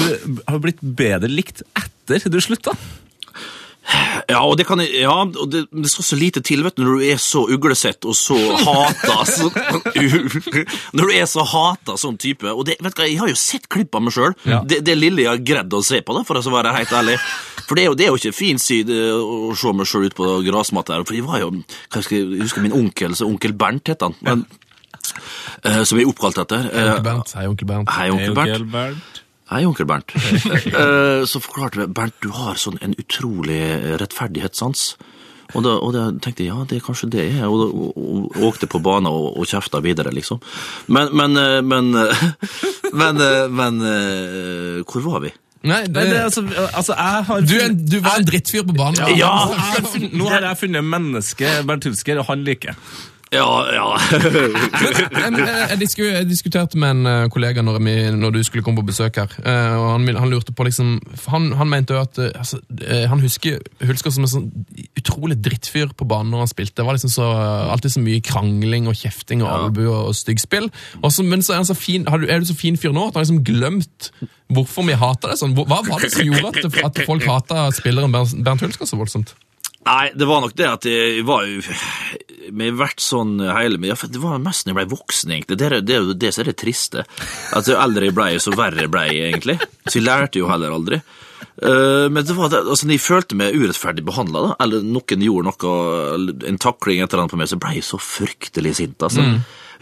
har 0.50 0.60
blitt 0.60 0.82
bedre 0.84 1.30
likt 1.32 1.64
etter 1.80 2.28
du 2.32 2.40
slutta? 2.44 2.74
Ja, 4.30 4.39
og 4.48 4.56
det 4.58 4.63
kan 4.67 4.80
ja, 4.80 5.12
og 5.12 5.50
det, 5.52 5.65
det 5.74 5.89
skal 5.91 6.06
så 6.08 6.17
lite 6.17 6.41
til 6.46 6.63
vet 6.63 6.78
du, 6.78 6.86
når 6.86 7.02
du 7.02 7.06
er 7.12 7.17
så 7.22 7.41
uglesett 7.52 8.06
og 8.08 8.15
så 8.15 8.38
hata 8.63 9.17
så, 9.28 9.50
Når 10.96 11.04
du 11.04 11.12
er 11.12 11.26
så 11.30 11.43
hata 11.48 11.98
sånn 12.00 12.17
type. 12.22 12.48
Og 12.48 12.63
det, 12.69 12.78
vet 12.84 12.96
du 12.96 13.04
Jeg 13.04 13.19
har 13.19 13.32
jo 13.34 13.39
sett 13.39 13.67
klipp 13.72 13.96
av 14.00 14.06
meg 14.06 14.15
sjøl. 14.15 14.36
Ja. 14.48 14.62
Det, 14.63 14.80
det 14.88 14.96
lille 15.00 15.26
jeg 15.26 15.32
har 15.34 15.43
greid 15.43 15.76
å 15.76 15.84
se 15.86 16.00
på, 16.02 16.15
da, 16.15 16.24
for 16.28 16.39
å 16.39 16.56
være 16.56 16.76
helt 16.78 16.96
ærlig. 16.96 17.17
For 17.67 17.76
det 17.76 17.86
er 17.86 17.91
jo, 17.91 17.98
det 18.00 18.08
er 18.08 18.13
jo 18.13 18.22
ikke 18.22 18.36
fin 18.36 18.60
side 18.62 18.98
å 19.19 19.54
se 19.60 19.74
meg 19.76 19.89
sjøl 19.89 20.08
ute 20.08 20.19
på 20.19 20.30
grasmatta 20.48 20.98
her. 20.98 21.08
For 21.08 21.19
jeg 21.19 21.28
var 21.28 21.43
jo 21.43 21.52
kanskje, 21.93 22.22
jeg, 22.22 22.43
husker 22.46 22.63
min 22.65 22.76
onkel, 22.80 23.17
så 23.19 23.28
onkel 23.28 23.56
Bernt 23.58 23.91
het 23.91 24.04
han. 24.06 24.15
Men, 24.24 24.46
eh, 25.63 25.84
som 25.84 26.00
jeg 26.00 26.08
er 26.08 26.13
oppkalt 26.13 26.39
etter. 26.46 26.69
Hei, 26.69 26.88
Eh, 26.88 26.93
onkel 26.93 27.04
Bernt. 27.10 27.36
Hei, 27.36 27.48
onkel 27.52 27.67
Bernt. 27.74 27.93
Hei, 28.00 28.10
onkel 28.15 28.39
Bernt. 28.72 29.23
Hei, 29.54 29.66
onkel 29.70 29.86
Bernt. 29.86 30.13
Eh, 30.74 31.26
så 31.30 31.39
forklarte 31.44 31.84
jeg 31.84 31.94
Bernt, 31.94 32.16
du 32.24 32.32
har 32.34 32.58
sånn 32.58 32.80
en 32.82 32.96
utrolig 32.98 33.60
rettferdighetssans. 34.02 34.94
Og 35.54 35.62
da, 35.66 35.76
og 35.78 35.92
da 35.94 36.08
tenkte 36.24 36.46
jeg 36.46 36.50
ja, 36.50 36.63
det 36.66 36.80
er 36.80 36.86
kanskje 36.86 37.10
det 37.13 37.26
er, 37.28 37.46
og, 37.46 37.62
og, 37.70 38.00
og 38.34 38.48
åkte 38.48 38.70
på 38.72 38.82
banen 38.82 39.12
og, 39.12 39.36
og 39.38 39.46
kjefta 39.50 39.84
videre, 39.86 40.13
liksom. 40.16 40.42
Men, 40.88 41.13
men, 41.13 41.38
men, 41.38 41.92
men, 41.94 42.02
eh, 42.02 42.26
men, 43.02 43.22
eh, 43.22 43.46
men 43.54 43.82
eh, 43.92 44.82
Hvor 44.89 45.06
var 45.06 45.26
vi? 45.28 45.34
Nei, 45.63 45.84
det, 45.86 45.94
Nei, 45.96 46.08
det, 46.10 46.22
altså, 46.26 46.42
altså, 46.74 46.96
jeg 46.98 47.24
har 47.30 47.46
du, 47.46 47.54
er 47.56 47.70
en, 47.70 47.78
du 47.88 48.00
var 48.04 48.20
en 48.20 48.26
drittfyr 48.28 48.66
på 48.68 48.76
banen. 48.76 49.00
Ja. 49.16 49.30
ja. 49.30 50.10
nå 50.12 50.28
har 50.34 50.50
jeg 50.50 50.63
funnet 50.66 50.84
mennesket 50.84 51.68
Bernt 51.70 51.88
Hulsker, 51.88 52.20
og 52.20 52.32
han 52.32 52.44
liker 52.48 52.74
jeg. 52.74 52.82
Ja, 53.34 53.48
ja. 53.74 53.88
Jeg, 55.24 55.32
jeg, 55.39 55.78
disku, 55.82 56.02
jeg 56.06 56.28
diskuterte 56.30 56.78
med 56.80 56.91
en 56.93 57.08
eh, 57.10 57.26
kollega 57.34 57.63
når, 57.65 57.80
vi, 57.84 57.93
når 58.17 58.36
du 58.36 58.39
skulle 58.46 58.63
komme 58.65 58.82
på 58.82 58.88
besøk 58.91 59.17
her. 59.22 59.32
eh, 59.41 59.76
og 59.80 59.88
Han, 59.96 60.08
han 60.19 60.30
lurte 60.32 60.54
på 60.56 60.65
liksom 60.67 60.96
Han, 61.32 61.52
han 61.58 61.69
mente 61.72 61.96
jo 61.96 62.02
at 62.02 62.19
eh, 62.22 62.32
altså, 62.38 62.60
eh, 62.84 63.06
Han 63.10 63.24
husker 63.24 63.62
Hulsker 63.82 64.13
som 64.13 64.28
en 64.28 64.32
sånn 64.32 64.50
utrolig 65.00 65.39
drittfyr 65.43 65.93
på 65.98 66.08
banen 66.10 66.32
når 66.34 66.46
han 66.46 66.52
spilte. 66.52 66.76
Det 66.80 66.86
var 66.88 66.98
liksom 66.98 67.12
så, 67.13 67.26
alltid 67.74 67.96
så 67.96 68.04
mye 68.04 68.22
krangling 68.24 68.88
og 68.91 68.98
kjefting 69.00 69.43
og 69.43 69.52
albu 69.52 69.82
og. 69.88 70.00
Og 70.12 70.15
styggspill. 70.17 70.69
Men 71.02 71.43
så 71.43 71.54
er, 71.54 71.62
han 71.62 71.67
så 71.67 71.76
fin, 71.78 72.06
har 72.10 72.22
du, 72.22 72.28
er 72.32 72.43
du 72.43 72.48
så 72.50 72.56
fin 72.58 72.78
fyr 72.80 72.93
nå 72.96 73.08
at 73.08 73.15
han 73.15 73.22
har 73.22 73.28
liksom 73.28 73.43
glemt 73.48 74.12
hvorfor 74.54 74.86
vi 74.88 74.96
hater 75.00 75.34
det 75.34 75.39
sånn. 75.41 75.56
Hva 75.58 75.82
var 75.88 76.04
det 76.04 76.12
som 76.13 76.28
gjorde 76.28 76.54
at, 76.54 76.78
at 76.88 77.02
folk 77.08 77.26
hata 77.28 77.65
spilleren 77.76 78.13
Bernt 78.13 78.63
Hulsker 78.63 78.89
så 78.89 79.00
voldsomt? 79.00 79.34
Nei, 79.84 80.13
det 80.15 80.28
var 80.30 80.43
nok 80.43 80.56
det 80.56 80.67
at 80.69 80.86
jeg 80.88 81.26
var 81.28 81.43
jo 81.50 81.60
Vi 82.50 82.70
har 82.70 82.80
vært 82.80 83.04
sånn 83.04 83.38
hele 83.40 83.80
ja, 83.88 83.96
Det 83.96 84.22
var 84.22 84.42
mest 84.44 84.66
når 84.66 84.74
jeg 84.74 84.80
ble 84.82 84.96
voksen, 84.98 85.36
egentlig. 85.36 85.60
Det 85.60 85.68
er 85.68 85.78
det, 85.82 86.00
er 86.00 86.14
det 86.20 86.32
som 86.34 86.44
er 86.44 86.52
det 86.52 86.58
triste. 86.62 87.06
At 87.56 87.70
jo 87.70 87.78
eldre 87.80 88.10
jeg 88.10 88.18
ble, 88.18 88.32
så 88.44 88.56
verre 88.58 88.90
ble 88.92 89.06
jeg 89.10 89.30
egentlig. 89.32 89.60
Så 89.88 90.00
jeg 90.00 90.08
lærte 90.08 90.42
jo 90.42 90.50
heller 90.52 90.76
aldri. 90.76 91.02
Uh, 91.64 92.10
men 92.10 92.24
det 92.26 92.34
var 92.36 92.50
det, 92.50 92.64
altså, 92.66 92.88
jeg 92.90 93.04
følte 93.04 93.38
meg 93.38 93.56
urettferdig 93.56 94.04
behandla, 94.08 94.56
eller 94.64 94.86
noen 94.86 95.26
gjorde 95.28 95.52
noe, 95.52 95.74
eller 96.16 96.48
en 96.50 96.62
takling 96.62 97.04
etter 97.04 97.22
annet 97.22 97.34
på 97.34 97.40
meg, 97.40 97.52
så 97.52 97.60
ble 97.62 97.76
jeg 97.78 97.86
så 97.88 98.00
fryktelig 98.02 98.78
sint. 98.80 98.98
altså. 99.06 99.28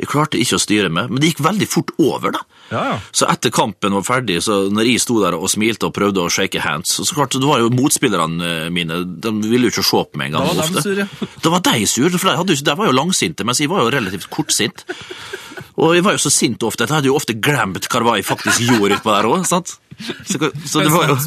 Jeg 0.02 0.10
klarte 0.10 0.40
ikke 0.42 0.58
å 0.58 0.62
styre 0.62 0.90
meg, 0.90 1.12
men 1.12 1.22
det 1.22 1.30
gikk 1.32 1.44
veldig 1.46 1.68
fort 1.70 1.92
over. 2.02 2.34
da. 2.34 2.42
Ja, 2.72 2.82
ja. 2.90 2.96
Så 3.14 3.28
etter 3.30 3.54
kampen 3.54 3.94
var 3.94 4.06
ferdig, 4.08 4.40
så 4.42 4.64
når 4.74 4.90
jeg 4.90 5.04
sto 5.04 5.20
der 5.22 5.38
og 5.38 5.52
smilte 5.54 5.90
og 5.90 5.94
prøvde 5.94 6.24
å 6.24 6.32
shake 6.34 6.64
hands, 6.64 6.96
så 6.98 7.18
klart, 7.18 7.38
det 7.38 7.46
var 7.46 7.62
jo 7.62 7.70
motspillerne 7.76 8.72
mine, 8.74 9.04
de 9.06 9.34
ville 9.46 9.70
jo 9.70 9.76
ikke 9.76 9.86
se 9.86 10.02
på 10.10 10.22
meg 10.22 10.32
engang. 10.32 10.50
Da 10.50 10.58
var 10.64 10.74
de 10.74 10.86
sure. 10.88 11.06
Da 11.44 11.54
var 11.54 11.66
de 11.68 11.86
sure, 11.86 12.16
for 12.18 12.32
de, 12.32 12.38
hadde, 12.40 12.58
de 12.66 12.78
var 12.82 12.90
jo 12.90 12.98
langsinte, 12.98 13.46
mens 13.46 13.62
jeg 13.62 13.70
var 13.72 13.86
jo 13.86 13.94
relativt 13.94 14.30
kortsint. 14.34 14.86
Og 15.82 15.94
jeg 15.96 16.06
var 16.06 16.18
jo 16.18 16.24
så 16.26 16.32
sint 16.34 16.64
ofte 16.66 16.86
at 16.86 16.92
jeg 16.92 17.00
hadde 17.00 17.12
jo 17.12 17.18
ofte 17.18 17.38
glemt 17.38 17.88
hva 17.92 18.18
jeg 18.18 18.28
faktisk 18.28 18.66
gjorde 18.66 18.98
utpå 19.00 19.14
der 19.14 19.30
òg. 19.30 19.46
Så, 19.48 19.62
så 20.66 20.82
det 20.82 20.90
var 20.90 21.14
jo 21.14 21.18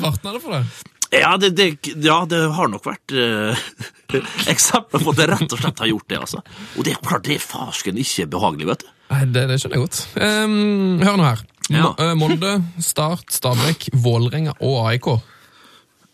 Det 1.14 1.20
ja 1.22 1.33
det, 1.38 1.50
det, 1.55 1.68
ja, 2.03 2.18
det 2.27 2.40
har 2.57 2.70
nok 2.72 2.85
vært 2.90 3.14
eh, 3.14 3.64
eksempel 4.55 5.03
på 5.05 5.14
at 5.14 5.22
jeg 5.22 5.31
rett 5.31 5.55
og 5.55 5.61
slett 5.62 5.83
har 5.85 5.90
gjort 5.92 6.09
det, 6.11 6.18
altså. 6.27 6.42
Og 6.74 6.87
det 6.87 6.96
er 6.96 7.03
klart, 7.07 7.24
det 7.29 7.37
er 7.38 7.44
farsken 7.44 8.00
ikke 8.03 8.27
behagelig, 8.35 8.66
vet 8.72 8.83
du. 8.83 8.90
Nei, 9.14 9.20
det, 9.31 9.44
det 9.53 9.61
skjønner 9.62 9.79
jeg 9.79 9.85
godt. 9.85 10.00
Um, 10.18 11.03
hør 11.05 11.20
nå 11.20 11.27
her. 11.29 11.44
Ja. 11.70 11.85
Mo- 11.85 11.94
eh, 12.03 12.14
Molde, 12.18 12.55
Start, 12.83 13.31
Stabæk, 13.33 13.88
Vålerenga 14.05 14.57
og 14.59 14.81
AIK. 14.90 15.09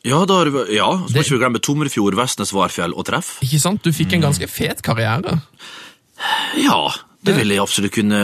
Ja, 0.07 0.23
da 0.29 0.39
har 0.41 0.49
vi, 0.53 0.63
ja, 0.79 0.87
så 1.05 1.13
må 1.13 1.21
ikke 1.25 1.35
vi 1.37 1.41
glemme 1.43 1.61
Tomrefjord, 1.65 2.17
Vestnes, 2.17 2.53
Varfjell 2.57 2.95
og 2.97 3.05
Treff. 3.09 3.35
Ikke 3.45 3.61
sant? 3.61 3.83
Du 3.85 3.93
fikk 3.93 4.15
en 4.17 4.23
ganske 4.29 4.47
fet 4.49 4.81
karriere. 4.87 5.39
Ja, 6.61 6.79
det 7.25 7.35
vil 7.37 7.53
jeg 7.53 7.61
absolutt 7.61 7.93
kunne 7.97 8.21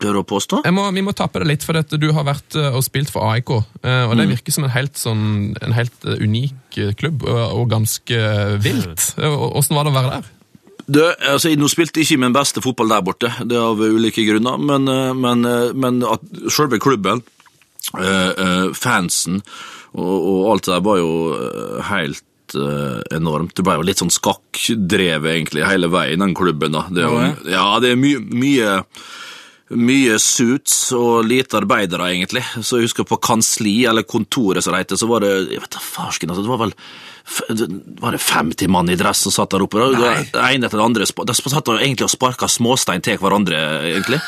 døre 0.00 0.22
å 0.22 0.26
påstå. 0.26 0.62
Jeg 0.66 0.74
må, 0.74 0.84
vi 0.96 1.02
må 1.06 1.12
tappe 1.16 1.40
det 1.42 1.48
litt, 1.48 1.64
for 1.66 1.76
dette, 1.78 1.98
du 2.00 2.08
har 2.16 2.26
vært 2.26 2.56
eh, 2.58 2.74
og 2.74 2.82
spilt 2.86 3.12
for 3.14 3.26
AIK. 3.30 3.52
eh, 3.84 4.04
Og 4.08 4.16
det 4.18 4.26
virker 4.30 4.54
som 4.56 4.66
en 4.66 4.72
helt, 4.74 4.96
sånn, 4.98 5.54
en 5.62 5.74
helt 5.76 6.06
eh, 6.08 6.18
unik 6.24 6.78
klubb, 6.98 7.22
og, 7.28 7.68
ganske 7.70 8.18
vilt. 8.64 9.12
Åssen 9.20 9.76
var 9.78 9.86
det 9.86 9.92
å 9.92 9.96
være 9.98 10.16
der? 10.16 10.32
Det, 10.84 11.04
altså, 11.30 11.52
Nå 11.56 11.68
spilte 11.72 12.02
ikke 12.02 12.18
min 12.20 12.34
beste 12.34 12.60
fotball 12.64 12.90
der 12.92 13.04
borte, 13.06 13.30
det 13.48 13.56
er 13.56 13.70
av 13.70 13.80
ulike 13.80 14.24
grunner, 14.26 14.58
men, 14.60 14.90
men, 15.16 15.46
men 15.80 16.02
at 16.04 16.26
selve 16.52 16.80
klubben, 16.82 17.22
fansen 18.74 19.40
og, 19.94 20.14
og 20.18 20.38
alt 20.52 20.66
det 20.66 20.72
der 20.74 20.84
var 20.84 20.98
jo 20.98 21.10
helt 21.90 22.24
enormt. 23.14 23.54
Det 23.56 23.64
ble 23.66 23.78
jo 23.78 23.84
litt 23.86 24.00
sånn 24.02 24.12
skakkdrevet 24.12 25.30
egentlig 25.38 25.64
hele 25.66 25.88
veien, 25.92 26.20
den 26.22 26.34
klubben. 26.36 26.74
da. 26.74 26.84
Det 26.90 27.04
er 27.04 27.12
jo, 27.12 27.52
ja, 27.54 27.66
det 27.82 27.94
er 27.94 28.00
mye, 28.00 28.20
mye 28.20 28.74
mye 29.72 30.18
suits 30.20 30.92
og 30.92 31.24
lite 31.24 31.56
arbeidere, 31.56 32.10
egentlig. 32.12 32.44
Så 32.60 32.78
jeg 32.78 32.90
husker 32.90 33.08
på 33.08 33.20
kansli, 33.24 33.84
eller 33.88 34.04
kontoret 34.04 34.64
som 34.64 34.74
det 34.74 34.84
heter, 34.84 35.00
så 35.00 35.08
var 35.08 35.24
det 35.24 35.32
jeg 35.32 35.62
vet 35.62 35.72
da 35.72 35.82
farsken, 35.82 36.32
altså, 36.32 36.44
det 36.44 36.52
var 36.52 36.64
vel 36.66 36.76
var 38.04 38.12
det 38.12 38.18
50 38.20 38.68
mann 38.68 38.90
i 38.92 38.98
dress 39.00 39.22
som 39.24 39.32
satt 39.32 39.54
der 39.54 39.62
oppe. 39.64 39.80
Nei. 39.96 40.26
Det 40.28 40.40
ene 40.44 40.68
etter 40.68 40.76
det 40.76 40.84
andre. 40.84 41.06
De 41.08 41.36
satt 41.40 41.70
egentlig 41.72 42.04
og 42.04 42.12
sparka 42.12 42.48
småstein 42.52 43.00
til 43.04 43.16
hverandre, 43.16 43.60
egentlig. 43.94 44.20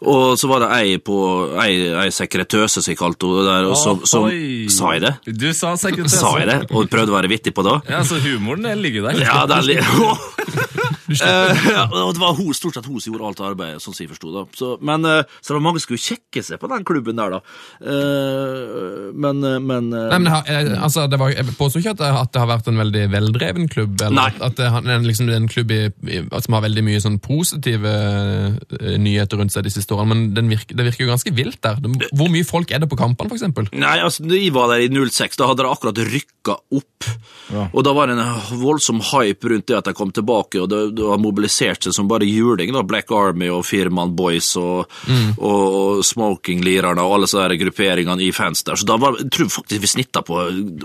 Og 0.00 0.38
så 0.40 0.48
var 0.48 0.62
det 0.64 0.68
ei, 0.78 0.98
på, 1.04 1.16
ei, 1.60 1.74
ei 2.04 2.08
sekretøse, 2.12 2.80
som 2.80 2.92
jeg 2.92 3.00
kalte 3.00 3.28
henne, 3.28 3.44
der, 3.48 3.66
og 3.68 3.76
som, 3.76 4.04
som 4.08 4.28
Sa 4.72 4.94
jeg 4.96 5.04
det? 5.04 5.14
Du 5.28 5.50
sa 5.56 5.74
sekretøse. 5.80 6.20
Sa 6.20 6.34
jeg 6.40 6.48
det? 6.48 6.58
Og 6.72 6.88
prøvde 6.92 7.12
å 7.12 7.18
være 7.18 7.32
vittig 7.32 7.52
på 7.56 7.64
det 7.66 7.74
òg? 7.74 7.90
Ja, 7.92 8.00
så 8.08 8.20
humoren 8.24 8.68
ligger 8.80 9.10
der. 9.10 9.20
Ja, 9.24 9.44
det 9.48 9.60
er 9.60 10.79
Eh, 11.10 11.64
og 12.06 12.12
det 12.14 12.22
var 12.22 12.36
hun, 12.38 12.52
stort 12.54 12.76
sett 12.78 12.86
hun 12.86 13.00
som 13.02 13.12
gjorde 13.12 13.26
alt 13.32 13.40
arbeidet, 13.50 13.82
sånn 13.82 13.94
som 13.96 14.04
jeg 14.04 14.12
forsto 14.12 14.30
det. 14.36 14.44
Så, 14.58 14.70
men, 14.86 15.04
eh, 15.08 15.24
så 15.40 15.52
det 15.52 15.56
var 15.58 15.64
mange 15.66 15.80
som 15.82 15.88
skulle 15.90 16.04
kjekke 16.04 16.44
seg 16.46 16.60
på 16.62 16.70
den 16.70 16.86
klubben 16.86 17.18
der, 17.18 17.36
da. 17.36 17.40
Eh, 17.82 19.10
Men, 19.20 19.40
men 19.66 19.88
Nei, 19.90 20.18
men 20.22 20.28
har, 20.30 20.46
altså, 20.84 21.04
det 21.10 21.18
var, 21.20 21.32
Jeg 21.34 21.44
påstår 21.58 21.82
ikke 21.82 21.92
at 21.96 22.00
det, 22.00 22.10
at 22.20 22.30
det 22.34 22.40
har 22.42 22.48
vært 22.52 22.68
en 22.70 22.78
veldig 22.80 23.02
veldreven 23.12 23.66
klubb, 23.72 23.96
eller 24.06 24.16
Nei. 24.16 24.28
at, 24.46 24.56
det 24.60 24.68
er 24.70 25.02
liksom 25.04 25.28
en 25.34 25.48
klubb 25.50 25.72
i, 25.74 25.80
i, 26.06 26.20
som 26.44 26.56
har 26.56 26.64
veldig 26.64 26.84
mye 26.86 27.00
sånn 27.02 27.18
positive 27.22 27.92
nyheter 29.00 29.40
rundt 29.40 29.54
seg 29.54 29.66
de 29.66 29.72
siste 29.74 29.94
årene, 29.96 30.10
men 30.14 30.22
den 30.36 30.50
virker, 30.52 30.76
det 30.78 30.86
virker 30.90 31.04
jo 31.06 31.10
ganske 31.12 31.32
vilt 31.36 31.60
der. 31.64 31.80
Det- 31.82 32.10
Hvor 32.16 32.30
mye 32.32 32.46
folk 32.46 32.70
er 32.72 32.82
det 32.82 32.88
på 32.90 32.98
kampene, 33.00 33.32
eksempel? 33.34 33.68
Nei, 33.72 33.98
altså, 34.04 34.24
da 34.28 34.38
jeg 34.38 34.52
var 34.54 34.68
der 34.72 34.84
i 34.86 34.88
06, 34.90 35.36
da 35.40 35.48
hadde 35.50 35.64
det 35.64 35.70
akkurat 35.72 36.00
rykka 36.10 36.56
opp. 36.78 37.08
Og 37.74 37.82
da 37.84 37.92
var 37.96 38.06
det 38.10 38.18
en 38.18 38.60
voldsom 38.60 39.00
hype 39.10 39.48
rundt 39.50 39.66
det 39.70 39.76
at 39.80 39.88
de 39.90 39.94
kom 39.96 40.12
tilbake, 40.14 40.60
og 40.62 40.68
det, 40.70 40.80
det 41.00 41.08
har 41.08 41.20
mobilisert 41.22 41.86
seg 41.86 41.96
som 41.96 42.08
bare 42.10 42.28
juling. 42.28 42.72
da, 42.74 42.84
Black 42.86 43.10
Army 43.14 43.48
og 43.52 43.64
Firman 43.66 44.14
Boys 44.16 44.52
og, 44.60 44.90
og, 45.38 45.62
og 45.80 46.04
Smoking-lirerne 46.06 47.02
og 47.04 47.16
alle 47.16 47.30
sånne 47.30 47.58
grupperingene 47.60 48.26
i 48.26 48.32
fans 48.36 48.64
der. 48.66 48.78
Så 48.80 48.88
da 48.88 48.98
var, 49.00 49.18
jeg 49.20 49.30
tror 49.34 49.52
faktisk 49.56 49.84
vi 49.84 49.92
snitta 49.94 50.24
på 50.26 50.38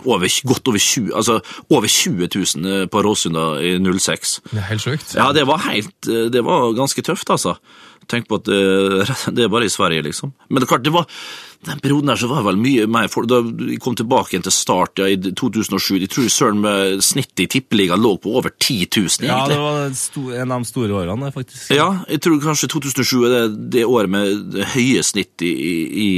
over, 0.06 0.28
godt 0.48 0.72
over 0.72 0.82
20, 0.82 1.12
altså 1.16 1.40
over 1.70 1.90
20 1.92 2.30
000 2.32 2.92
på 2.92 3.04
Råsunda 3.06 3.48
i 3.62 3.76
06. 3.80 4.38
Det 4.52 4.62
er 4.62 4.70
helt 4.72 4.86
sjukt. 4.86 5.18
Ja, 5.18 5.32
det 5.36 5.46
var 5.50 5.66
helt 5.68 6.10
eh, 6.10 6.28
Det 6.34 6.44
var 6.46 6.72
ganske 6.78 7.04
tøft, 7.06 7.30
altså. 7.30 7.58
Tenk 8.12 8.28
på 8.30 8.38
at 8.38 8.48
det, 8.50 8.62
det 9.36 9.46
er 9.46 9.52
bare 9.52 9.68
i 9.68 9.74
Sverige, 9.74 10.06
liksom. 10.06 10.34
Men 10.50 10.62
det 10.62 10.68
er 10.68 10.74
klart, 10.76 10.86
det 10.86 10.94
var 10.96 11.10
den 11.66 11.80
perioden 11.84 12.12
der 12.12 12.20
så 12.20 12.30
var 12.30 12.42
det 12.42 12.48
vel 12.50 12.60
mye 12.62 12.86
mer 12.92 13.10
folk 13.12 13.30
Da 13.30 13.42
vi 13.46 13.78
kom 13.82 13.96
tilbake 13.98 14.34
igjen 14.34 14.46
til 14.46 14.54
start 14.54 15.02
ja, 15.02 15.10
i 15.10 15.18
2007, 15.18 15.98
jeg 16.04 16.12
tror 16.14 16.30
søren 16.32 16.62
med 16.64 17.02
snittet 17.06 17.46
i 17.46 17.48
tippeligaen 17.58 18.02
lå 18.02 18.16
på 18.22 18.36
over 18.38 18.54
10 18.54 18.88
000, 18.96 19.28
Ja, 19.28 19.42
det 19.50 19.58
var 19.60 19.86
en 19.88 19.96
en 20.46 20.52
av 20.52 20.64
de 20.64 20.70
store 20.70 20.94
årene, 20.94 21.32
faktisk. 21.34 21.72
Ja, 21.74 21.88
jeg 22.10 22.22
tror 22.24 22.40
kanskje 22.44 22.70
2007 22.72 23.16
er 23.26 23.34
det, 23.36 23.44
det 23.76 23.86
året 23.86 24.12
med 24.12 24.44
det 24.56 24.68
høye 24.76 25.04
snitt 25.06 25.42
i, 25.46 25.52
i, 25.52 25.76
i, 26.06 26.10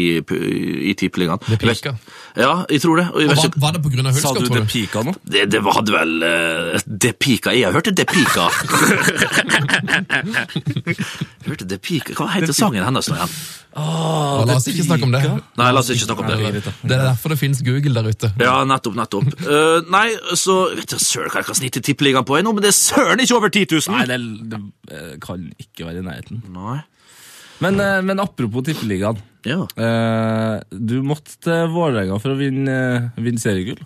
i 0.91 0.95
tippeligaen. 0.97 1.41
Det 1.47 1.59
pika. 1.61 1.95
Ja, 2.37 2.65
jeg 2.69 2.81
tror 2.83 2.99
det. 3.01 3.07
Og 3.13 3.23
jeg 3.23 3.31
vet 3.31 3.37
var, 3.39 3.49
ikke, 3.51 3.61
var 3.63 3.75
det 3.77 3.83
på 3.85 3.93
grunn 3.93 4.09
av 4.09 4.17
Sa 4.17 4.33
tror 4.35 4.45
du 4.45 4.53
det 4.53 4.65
du? 4.65 4.71
pika 4.71 5.03
nå? 5.07 5.13
det, 5.23 5.45
det 5.53 5.61
hadde 5.65 5.93
vel 5.93 6.11
eh, 6.27 6.85
Det 6.85 7.13
pika 7.21 7.53
Jeg 7.55 7.69
har 7.69 7.77
hørt 7.77 7.89
det 7.97 8.07
pika. 8.09 8.47
hørte 11.47 11.67
det 11.69 11.79
pika 11.81 12.17
Hva 12.17 12.29
heter 12.35 12.53
sangen 12.55 12.85
hennes 12.85 13.09
nå 13.09 13.17
igjen? 13.17 13.37
Og 13.77 14.47
la 14.47 14.55
oss 14.55 14.67
ikke 14.71 14.85
snakke 14.87 15.05
om 15.05 15.13
det. 15.13 15.21
Nei, 15.59 15.69
la 15.73 15.81
oss 15.81 15.91
ikke 15.93 16.07
snakke 16.07 16.23
om 16.23 16.29
det. 16.31 16.61
Det 16.63 16.95
er 16.95 17.03
derfor 17.03 17.33
det 17.33 17.39
finnes 17.41 17.61
Google 17.65 17.93
der 17.97 18.09
ute. 18.09 18.31
Ja, 18.41 18.55
nettopp, 18.67 18.95
nettopp. 18.97 19.27
Uh, 19.43 19.83
nei, 19.93 20.07
så 20.39 20.59
vet 20.77 20.93
du 20.93 20.97
søren 21.01 21.29
hva 21.33 21.43
jeg 21.43 21.49
kan 21.49 21.59
snitte 21.59 21.83
tippeligaen 21.85 22.27
på 22.27 22.39
ennå, 22.39 22.55
men 22.55 22.65
det 22.65 22.71
er 22.71 22.77
søren 22.79 23.21
ikke 23.23 23.37
over 23.37 23.53
10 23.53 23.67
000! 23.75 23.97
Nei, 23.97 24.05
det, 24.09 24.19
det 24.53 24.61
eh, 24.93 25.11
kan 25.23 25.43
ikke 25.61 25.89
være 25.89 26.01
i 26.01 26.07
nærheten. 26.07 26.41
Nei. 26.55 26.79
Men, 27.65 27.81
uh, 27.81 27.99
men 28.05 28.21
apropos 28.21 28.65
Tippeligaen. 28.65 29.21
Ja. 29.47 29.63
Uh, 29.77 30.57
du 30.71 30.99
måtte 31.05 31.37
til 31.41 31.69
Vålerenga 31.73 32.17
for 32.21 32.33
å 32.33 32.39
vinne, 32.39 32.77
vinne 33.17 33.41
seriegull. 33.41 33.81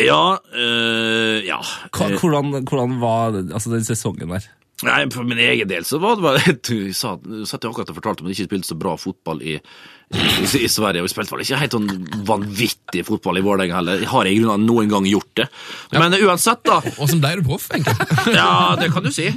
Ja, 0.00 0.38
eh, 0.54 1.42
ja. 1.44 1.58
Hva, 1.92 2.08
hvordan, 2.16 2.62
hvordan 2.64 2.96
var 3.02 3.36
altså, 3.40 3.72
den 3.74 3.84
sesongen 3.84 4.32
der? 4.32 4.46
Nei, 4.86 5.00
For 5.12 5.26
min 5.28 5.40
egen 5.42 5.68
del 5.68 5.84
så 5.84 6.00
var 6.00 6.16
det 6.16 6.24
bare 6.24 6.54
Du 6.70 6.92
sa, 6.96 7.16
satt 7.48 7.64
jo 7.64 7.72
akkurat 7.72 7.92
og 7.92 7.98
fortalte 7.98 8.22
om 8.24 8.28
at 8.28 8.34
jeg 8.34 8.46
ikke 8.46 8.54
spilte 8.54 8.70
så 8.70 8.76
bra 8.80 8.94
fotball 9.00 9.42
i, 9.44 9.56
i, 9.58 10.22
i 10.64 10.70
Sverige. 10.70 11.02
Og 11.02 11.08
vi 11.08 11.12
spilte 11.12 11.34
vel 11.34 11.44
ikke 11.44 11.60
helt 11.60 11.76
sånn 11.76 11.90
vanvittig 12.28 13.04
fotball 13.08 13.40
i 13.40 13.44
Vålerenga 13.44 13.80
heller. 13.80 14.00
Jeg 14.04 14.10
har 14.12 14.30
i 14.30 14.34
grunnen 14.38 14.66
noen 14.68 14.90
gang 14.92 15.08
gjort 15.10 15.32
det. 15.42 15.48
Men 15.96 16.16
uansett, 16.18 16.62
da. 16.68 16.80
Og 16.96 17.10
som 17.12 17.20
deg 17.22 17.36
er 17.36 17.42
du 17.42 17.50
proff, 17.50 17.68
egentlig? 17.74 18.08
Ja, 18.40 18.76
det 18.80 18.90
kan 18.94 19.04
du 19.04 19.10
si. 19.14 19.28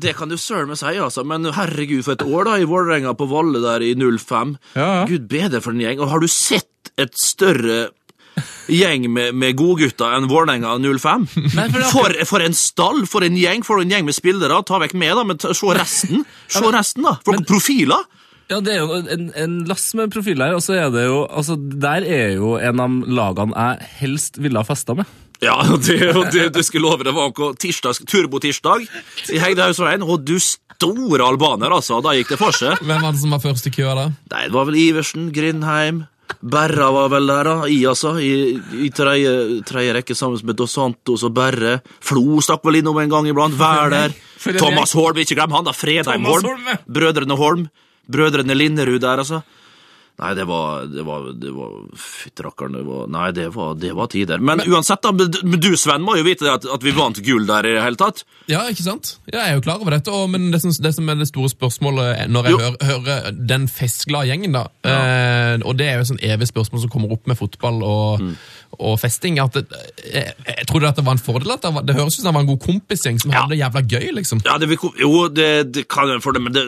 Det 0.00 0.16
kan 0.18 0.30
du 0.32 0.36
søren 0.40 0.70
meg 0.72 0.80
si, 0.80 0.92
altså. 1.00 1.24
Men 1.28 1.48
herregud, 1.56 2.04
for 2.06 2.16
et 2.16 2.26
år 2.26 2.50
da 2.50 2.58
i 2.60 2.68
Vålerenga 2.68 3.16
på 3.18 3.28
Valle 3.30 3.62
der 3.64 3.84
i 3.86 3.94
05. 3.96 4.56
Ja, 4.76 4.90
ja. 5.00 5.06
Gud 5.10 5.30
bedre 5.30 5.62
for 5.64 5.74
en 5.76 5.82
gjeng. 5.84 6.02
Og 6.02 6.12
har 6.12 6.22
du 6.22 6.28
sett 6.30 6.68
et 7.00 7.16
større 7.16 7.88
gjeng 8.70 9.08
med, 9.12 9.34
med 9.34 9.56
godgutter 9.58 10.16
enn 10.16 10.28
Vålerenga 10.30 10.76
05. 10.78 11.26
Nei, 11.56 11.66
for 11.72 11.88
For, 11.90 12.16
for 12.34 12.44
en 12.44 12.56
stall, 12.56 13.04
for 13.10 13.26
en 13.26 13.36
gjeng, 13.38 13.64
for 13.66 13.82
en 13.82 13.92
gjeng 13.92 14.06
med 14.08 14.16
spillere. 14.16 14.62
Ta 14.66 14.80
vekk 14.82 14.96
meg, 14.98 15.14
da, 15.18 15.26
men 15.26 15.40
ta, 15.40 15.54
se 15.56 15.76
resten. 15.76 16.24
Se 16.50 16.64
resten, 16.70 17.06
da. 17.06 17.16
For 17.26 17.36
noen 17.36 17.48
profiler. 17.48 18.06
Ja, 18.50 18.58
det 18.58 18.74
er 18.74 18.80
jo 18.82 18.98
en, 18.98 19.28
en 19.38 19.58
lass 19.70 19.92
med 19.94 20.10
profiler 20.10 20.50
her, 20.50 20.58
og 20.58 20.64
så 20.64 20.74
er 20.74 20.88
det 20.90 21.04
jo 21.06 21.20
altså, 21.22 21.54
Der 21.54 22.02
er 22.02 22.32
jo 22.34 22.56
en 22.58 22.80
av 22.82 22.96
lagene 23.06 23.54
jeg 23.54 23.90
helst 24.00 24.40
ville 24.42 24.58
ha 24.58 24.66
festa 24.66 24.96
med. 24.98 25.06
Ja, 25.40 25.54
og 25.70 25.78
det, 25.86 26.00
og 26.10 26.32
det 26.34 26.48
du 26.56 26.62
skulle 26.66 26.90
love 26.90 27.06
det 27.06 27.14
var 27.16 27.30
på 27.36 27.52
tirsdag, 27.60 28.02
turbotirsdag 28.10 28.88
i 29.30 29.38
Hegdehaugsveien. 29.40 30.02
Og 30.02 30.26
du 30.26 30.36
store 30.42 31.26
albaner, 31.26 31.72
altså. 31.76 32.00
Da 32.04 32.16
gikk 32.16 32.34
det 32.34 32.40
for 32.40 32.56
seg. 32.56 32.80
Hvem 32.82 33.06
var 33.06 33.14
det 33.14 33.22
som 33.22 33.36
var 33.36 33.44
først 33.44 33.70
i 33.70 33.74
køa 33.74 33.94
da? 33.98 34.08
Nei, 34.34 34.46
det 34.48 34.56
var 34.56 34.66
vel 34.68 34.80
Iversen, 34.82 35.30
Grindheim 35.36 36.04
Berra 36.40 36.90
var 36.94 37.10
vel 37.12 37.26
der, 37.30 37.48
da. 37.50 37.68
I, 37.68 37.78
altså. 37.90 38.14
I, 38.22 38.56
i 38.86 38.90
tredje, 38.94 39.94
rekke 39.96 40.16
sammen 40.16 40.40
med 40.46 40.58
Dos 40.58 40.74
Santos 40.78 41.24
og 41.26 41.34
Berre. 41.36 41.78
Flo 42.04 42.40
stakk 42.44 42.64
vel 42.66 42.80
innom 42.80 42.98
en 43.02 43.12
gang 43.12 43.28
iblant. 43.30 43.58
Wæler. 43.60 44.14
Thomas 44.56 44.94
Holm, 44.96 45.20
ikke 45.20 45.36
glem 45.36 45.56
han, 45.58 45.68
da. 45.68 45.76
Fredheim. 45.76 46.28
Holm. 46.28 46.68
Brødrene 46.88 47.36
Holm. 47.36 47.66
Brødrene 48.10 48.56
Linderud 48.56 49.00
der, 49.02 49.24
altså. 49.24 49.42
Nei, 50.20 50.34
det 50.36 50.44
var, 50.44 50.82
det 50.92 51.00
var, 51.06 51.22
det 51.40 51.50
var 51.56 51.76
Fytterakkeren, 51.96 52.74
det 52.76 52.82
var 52.84 53.06
Nei, 53.08 53.30
det 53.32 53.46
var, 53.54 53.70
det 53.80 53.92
var 53.96 54.10
tider. 54.12 54.42
Men, 54.44 54.60
uansett, 54.68 55.00
da. 55.06 55.12
Men 55.16 55.30
men 55.48 55.60
du, 55.64 55.70
Sven, 55.80 56.02
må 56.04 56.16
jo 56.18 56.24
vite 56.26 56.44
at, 56.52 56.66
at 56.68 56.82
vi 56.84 56.92
vant 56.92 57.16
gull 57.24 57.46
der 57.48 57.64
i 57.64 57.72
det 57.78 57.80
hele 57.86 57.96
tatt. 57.96 58.20
Ja, 58.50 58.66
ikke 58.68 58.84
sant? 58.84 59.14
Jeg 59.32 59.40
er 59.40 59.54
jo 59.56 59.62
klar 59.64 59.80
over 59.80 59.94
dette, 59.96 60.12
og, 60.12 60.28
men 60.34 60.50
det 60.52 60.60
som, 60.60 60.74
det 60.84 60.92
som 60.96 61.08
er 61.08 61.16
det 61.22 61.28
store 61.30 61.48
spørsmålet 61.54 62.26
når 62.28 62.50
jeg 62.50 62.58
hører, 62.60 62.76
hører 62.90 63.30
den 63.54 63.64
festglade 63.72 64.28
gjengen, 64.28 64.58
da, 64.58 64.66
eh, 64.84 65.56
og 65.64 65.78
det 65.80 65.88
er 65.88 65.96
jo 65.96 66.04
et 66.04 66.10
sånn 66.12 66.20
evig 66.28 66.50
spørsmål 66.52 66.84
som 66.84 66.92
kommer 66.92 67.16
opp 67.16 67.24
med 67.30 67.40
fotball 67.40 67.80
og, 67.86 68.20
Mm. 68.20 68.34
og 68.84 68.98
festing, 69.00 69.38
at 69.40 69.54
det, 69.56 69.64
jeg, 70.04 70.34
jeg 70.46 70.66
trodde 70.68 70.88
at 70.92 70.98
det 71.00 71.04
var 71.06 71.16
en 71.16 71.22
fordel 71.24 71.54
at 71.54 71.62
det, 71.64 71.70
var, 71.74 71.82
det 71.88 71.96
høres 71.96 72.18
ut 72.18 72.20
som 72.20 72.28
det 72.28 72.34
var 72.36 72.44
en 72.44 72.50
god 72.52 72.60
kompisgjeng 72.66 73.18
som 73.22 73.32
Ja. 73.32 73.40
hadde 73.46 73.54
det 73.56 73.62
jævla 73.62 73.82
gøy, 73.88 74.10
liksom. 74.20 74.42
Ja, 74.44 74.58
det, 74.60 74.68
jo, 75.00 75.28
det, 75.32 75.48
det 75.72 75.86
kan 75.88 76.10
jeg 76.12 76.20
for 76.22 76.36
det, 76.36 76.42
men 76.44 76.52
det 76.52 76.66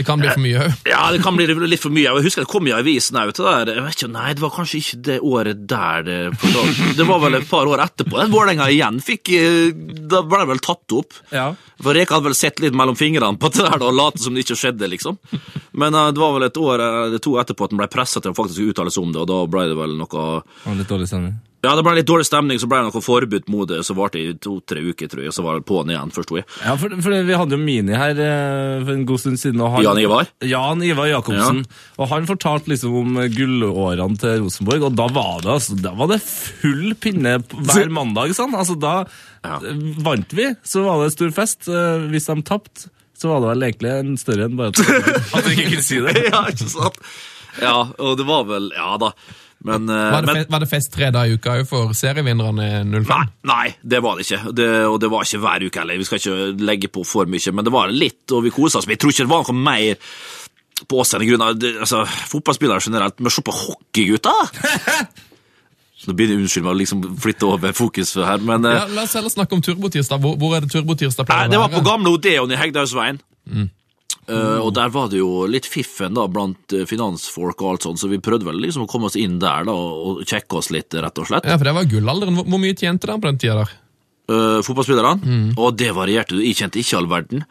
Det 0.00 0.06
kan 0.08 0.16
bli 0.16 0.30
for 0.32 0.40
mye 0.40 0.60
òg. 0.64 0.76
Ja, 0.88 1.00
det 1.12 1.18
kan 1.20 1.36
bli 1.36 1.44
litt 1.68 1.82
for 1.82 1.92
mye. 1.92 2.06
Jeg 2.06 2.24
husker 2.24 2.46
det 2.46 2.48
kom 2.48 2.68
i 2.70 2.72
avisen 2.72 3.18
òg 3.20 3.34
til 3.36 3.44
det 3.44 3.56
der. 3.68 3.88
Ikke, 3.90 4.08
Nei, 4.08 4.30
det 4.32 4.40
var 4.40 4.52
kanskje 4.54 4.78
ikke 4.80 5.00
det 5.10 5.16
året 5.28 5.66
der. 5.68 6.06
Det, 6.06 6.16
det 6.96 7.06
var 7.08 7.20
vel 7.20 7.36
et 7.36 7.50
par 7.50 7.68
år 7.68 7.82
etterpå. 7.84 8.22
Vålerenga 8.32 8.70
igjen 8.72 9.02
fikk 9.04 9.32
eh, 9.36 9.74
Da 10.10 10.22
ble 10.24 10.40
det 10.40 10.48
vel 10.54 10.62
tatt 10.64 10.96
opp. 10.96 11.20
Ja. 11.34 11.50
For 11.84 11.96
Reka 11.96 12.16
hadde 12.16 12.30
vel 12.30 12.38
sett 12.38 12.64
litt 12.64 12.76
mellom 12.76 12.96
fingrene 12.96 13.36
på 13.40 13.52
det 13.52 13.66
der 13.68 13.84
og 13.84 13.92
late 13.98 14.24
som 14.24 14.32
det 14.36 14.46
ikke 14.46 14.56
skjedde, 14.62 14.88
liksom. 14.94 15.20
Men 15.76 15.92
eh, 15.92 16.08
det 16.16 16.24
var 16.24 16.32
vel 16.38 16.48
et 16.48 16.62
år 16.64 16.86
eller 16.86 17.20
to 17.20 17.36
etterpå 17.44 17.68
at 17.68 17.76
den 17.76 17.82
ble 17.84 17.90
pressa 17.92 18.24
til 18.24 18.32
å 18.32 18.40
faktisk 18.40 18.72
uttale 18.72 18.94
seg 18.94 19.04
om 19.04 19.12
det, 19.12 19.20
og 19.26 19.28
da 19.28 19.44
ble 19.52 19.68
det 19.68 19.76
vel 19.78 19.98
noe 20.00 20.26
Og 20.40 20.80
litt 20.80 20.88
dårlig 20.88 21.12
stemning. 21.12 21.36
Ja, 21.60 21.74
det 21.76 21.82
ble 21.84 21.92
litt 21.98 22.06
dårlig 22.08 22.24
stemning, 22.24 22.56
så 22.56 22.64
ble 22.70 22.78
det 22.80 22.86
noe 22.88 23.02
forbud 23.04 23.48
mot 23.52 23.68
det, 23.68 23.82
så 23.84 23.92
varte 23.98 24.16
det 24.16 24.22
i 24.30 24.36
to-tre 24.40 24.80
uker, 24.80 25.10
tror 25.12 25.26
jeg, 25.26 25.32
så 25.36 25.42
var 25.44 25.58
det 25.58 25.66
på'n 25.68 25.90
igjen, 25.92 26.12
forsto 26.16 26.38
jeg. 26.38 26.46
Ja, 26.64 26.72
for, 26.80 26.94
for 27.04 27.16
vi 27.28 27.36
hadde 27.36 27.52
jo 27.52 27.60
Mini 27.60 27.98
her 28.00 28.16
eh, 28.16 28.78
for 28.86 28.92
en 28.94 29.02
god 29.10 29.20
stund 29.20 29.40
siden. 29.42 29.60
Og 29.60 29.74
han, 29.74 29.84
Jan 29.84 30.00
Ivar? 30.00 30.30
Jan 30.48 30.84
Ivar 30.86 31.10
Jacobsen. 31.10 31.60
Og 32.00 32.08
han 32.14 32.28
fortalte 32.30 32.72
liksom 32.72 32.94
om 33.02 33.18
gullårene 33.36 34.16
til 34.22 34.40
Rosenborg, 34.46 34.86
og 34.88 34.96
da 35.02 35.08
var 35.12 35.42
det, 35.44 35.52
altså, 35.58 35.76
da 35.84 35.92
var 36.00 36.08
det 36.14 36.20
full 36.24 36.94
pinne 37.04 37.36
hver 37.50 37.92
mandag. 37.92 38.32
Sånn. 38.40 38.56
Altså, 38.56 38.78
da 38.80 38.94
Ja. 39.44 39.58
eh, 39.60 39.84
vant 40.04 40.32
vi, 40.36 40.48
så 40.64 40.86
var 40.88 41.04
det 41.04 41.12
stor 41.18 41.30
fest. 41.36 41.68
Eh, 41.68 42.08
Hvis 42.12 42.26
de 42.32 42.38
tapte, 42.44 42.88
så 43.20 43.28
var 43.34 43.40
det 43.44 43.52
vel 43.52 43.68
egentlig 43.68 43.92
en 43.98 44.16
større 44.16 44.48
enn 44.48 44.56
bare 44.56 44.72
at, 44.72 45.36
at 45.36 45.44
vi 45.44 45.58
ikke 45.58 45.74
kunne 45.74 45.84
si 45.84 46.00
det. 46.08 46.16
ja, 46.32 46.40
ikke 46.48 46.72
sant? 46.72 46.96
Ja, 47.60 47.76
og 48.00 48.16
det 48.16 48.24
var 48.28 48.44
vel 48.48 48.70
Ja 48.76 48.94
da. 49.02 49.12
Men, 49.64 49.88
eh, 49.92 49.94
Var, 50.12 50.22
det 50.22 50.26
men 50.26 50.36
fest, 50.38 50.50
var 50.50 50.62
det 50.62 50.68
fest 50.70 50.92
tre 50.94 51.10
dager 51.12 51.28
i 51.28 51.36
uka 51.36 51.54
òg 51.60 51.66
for 51.68 51.92
serievinnerne 51.96 52.68
05? 52.88 53.08
Nei, 53.10 53.24
nei, 53.50 53.66
det 53.84 54.00
var 54.02 54.16
det 54.16 54.24
ikke. 54.24 54.54
Det, 54.56 54.68
og 54.88 55.00
det 55.02 55.10
var 55.12 55.26
ikke 55.26 55.40
hver 55.42 55.66
uke 55.66 55.82
heller. 55.82 56.00
Vi 56.00 56.08
skal 56.08 56.22
ikke 56.22 56.66
legge 56.70 56.88
på 56.92 57.04
for 57.04 57.28
mye, 57.28 57.52
men 57.52 57.66
det 57.66 57.72
var 57.74 57.92
litt, 57.92 58.24
og 58.32 58.46
vi 58.46 58.54
kosa 58.54 58.80
oss. 58.80 58.88
Men 58.88 58.96
jeg 58.96 59.02
tror 59.04 59.12
ikke 59.12 59.26
det 59.26 59.34
var 59.34 59.50
noe 59.50 59.64
mer 59.68 60.14
på 60.88 61.00
oss 61.02 61.12
enn 61.12 61.26
grunn 61.28 61.44
av 61.44 61.66
altså, 61.84 62.04
fotballspillere 62.30 62.86
generelt. 62.86 63.20
Men 63.20 63.34
se 63.34 63.44
på 63.44 63.56
hockeygutter! 63.56 64.54
Så 66.00 66.08
Nå 66.08 66.14
begynner 66.16 66.40
Unnskyld 66.40 66.64
meg 66.64 66.72
å 66.72 66.78
liksom 66.78 67.02
flytte 67.20 67.44
over 67.44 67.74
fokus 67.76 68.14
her, 68.16 68.40
men 68.40 68.64
eh, 68.64 68.78
Ja, 68.78 68.86
la 68.88 69.02
oss 69.04 69.12
heller 69.18 69.32
snakke 69.32 69.52
om 69.52 69.60
Turbotirsdag. 69.60 70.22
Hvor, 70.22 70.38
hvor 70.40 70.54
er 70.56 70.64
det 70.64 70.72
Turbotirsdag 70.72 71.28
det 71.52 71.60
var 71.60 71.68
på 71.68 71.82
gamle 71.84 72.14
Odeon 72.16 72.54
i 72.54 72.56
Hegdehaugsveien. 72.56 73.20
Eh, 74.30 74.58
og 74.62 74.72
der 74.76 74.92
var 74.94 75.10
det 75.10 75.20
jo 75.20 75.44
litt 75.50 75.66
fiffen 75.66 76.14
da, 76.14 76.26
blant 76.30 76.74
eh, 76.76 76.86
finansfolk 76.88 77.64
og 77.64 77.74
alt 77.74 77.86
sånt, 77.88 78.02
så 78.02 78.10
vi 78.10 78.20
prøvde 78.22 78.46
vel 78.46 78.60
liksom 78.62 78.86
å 78.86 78.90
komme 78.90 79.10
oss 79.10 79.18
inn 79.18 79.40
der 79.42 79.66
da, 79.66 79.74
og 79.74 80.22
sjekke 80.28 80.60
oss 80.60 80.70
litt, 80.74 80.94
rett 80.94 81.18
og 81.18 81.30
slett. 81.30 81.48
Ja, 81.48 81.58
for 81.58 81.70
det 81.70 81.76
var 81.76 81.90
gullalderen. 81.90 82.38
Hvor, 82.40 82.62
mye 82.62 82.78
tjente 82.78 83.10
de 83.10 83.16
på 83.18 83.30
den 83.30 83.40
tida 83.42 83.62
der? 83.62 83.76
uh, 84.30 84.60
fotballspillerne, 84.66 85.36
og 85.58 85.76
det 85.78 85.90
varierte. 85.96 86.38
Jeg 86.44 86.58
kjente 86.60 86.80
ikke 86.82 87.00
all 87.00 87.10
verden. 87.10 87.44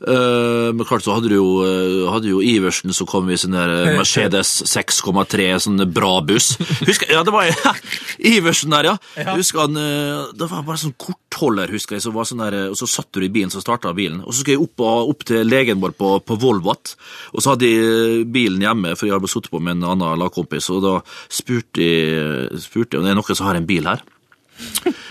Eh, 0.00 0.72
men 0.72 0.86
klart 0.88 1.04
så 1.04 1.12
hadde 1.12 1.28
du 1.28 1.34
jo, 1.34 1.48
eh, 1.66 2.06
hadde 2.08 2.30
jo 2.30 2.38
Iversen 2.40 2.94
som 2.96 3.08
kom 3.08 3.28
i 3.28 3.36
sånn 3.40 3.52
der 3.52 3.72
eh, 3.74 3.88
Mercedes 3.98 4.62
6,3, 4.64 5.48
sånn 5.60 5.82
bra 5.92 6.14
buss. 6.24 6.54
Husker, 6.86 7.10
ja, 7.12 7.20
det 7.26 7.34
var 7.34 7.50
Iversen 8.32 8.72
der, 8.72 8.92
ja. 8.92 8.94
Husker 9.34 9.66
han, 9.66 9.76
Det 9.76 10.48
var 10.48 10.64
bare 10.64 10.80
sånn 10.80 10.96
kortholder, 11.00 11.72
husker 11.74 11.98
jeg, 11.98 12.04
Så 12.06 12.14
var 12.14 12.28
sånn 12.28 12.40
der, 12.44 12.56
og 12.72 12.78
så 12.80 12.88
satt 12.88 13.10
du 13.12 13.26
i 13.26 13.32
bilen, 13.32 13.52
så 13.52 13.60
starta 13.60 13.92
bilen. 13.96 14.22
Og 14.24 14.32
så 14.32 14.40
skulle 14.40 14.56
jeg 14.56 14.64
opp, 14.64 14.86
opp 15.12 15.26
til 15.28 15.44
legen 15.48 15.82
vår 15.82 15.94
på, 15.98 16.14
på 16.24 16.38
Volvat, 16.40 16.94
og 17.34 17.44
så 17.44 17.54
hadde 17.54 17.68
jeg 17.68 18.24
bilen 18.32 18.64
hjemme, 18.64 18.94
for 18.96 19.08
jeg 19.08 19.18
hadde 19.18 19.30
sittet 19.30 19.52
på 19.52 19.60
med 19.60 19.78
en 19.78 19.90
annen 19.92 20.20
lagkompis, 20.20 20.70
og 20.72 20.80
da 20.86 20.96
spurte 21.28 21.84
jeg, 21.84 22.62
spurte 22.64 22.96
jeg 22.96 23.02
om 23.02 23.08
det 23.08 23.12
er 23.12 23.20
noen 23.20 23.36
som 23.36 23.50
har 23.50 23.60
en 23.60 23.68
bil 23.68 23.90
her. 23.90 24.04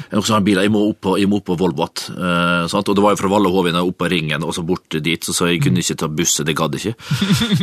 Jeg 0.09 0.17
må 0.17 0.23
også 0.23 0.33
ha 0.33 0.39
en 0.41 0.45
bil, 0.47 0.57
jeg 0.57 0.71
må 0.73 0.79
opp 0.89 1.01
på, 1.05 1.11
jeg 1.21 1.29
må 1.29 1.37
opp 1.37 1.45
på 1.51 1.55
Volvat. 1.59 2.07
Eh, 2.09 2.63
sant? 2.71 2.89
Og 2.89 2.97
det 2.97 3.03
var 3.05 3.13
jo 3.13 3.19
fra 3.21 3.29
Valle 3.29 3.51
Hovin 3.53 3.77
opp 3.77 3.99
på 4.01 4.09
Ringen 4.09 4.45
og 4.45 4.55
så 4.57 4.63
bort 4.65 4.97
dit, 4.97 5.21
så, 5.21 5.35
så 5.37 5.51
jeg 5.51 5.61
kunne 5.61 5.83
ikke 5.83 5.99
ta 6.01 6.09
buss, 6.09 6.39
det 6.45 6.57
gadd 6.57 6.79
ikke. 6.79 6.95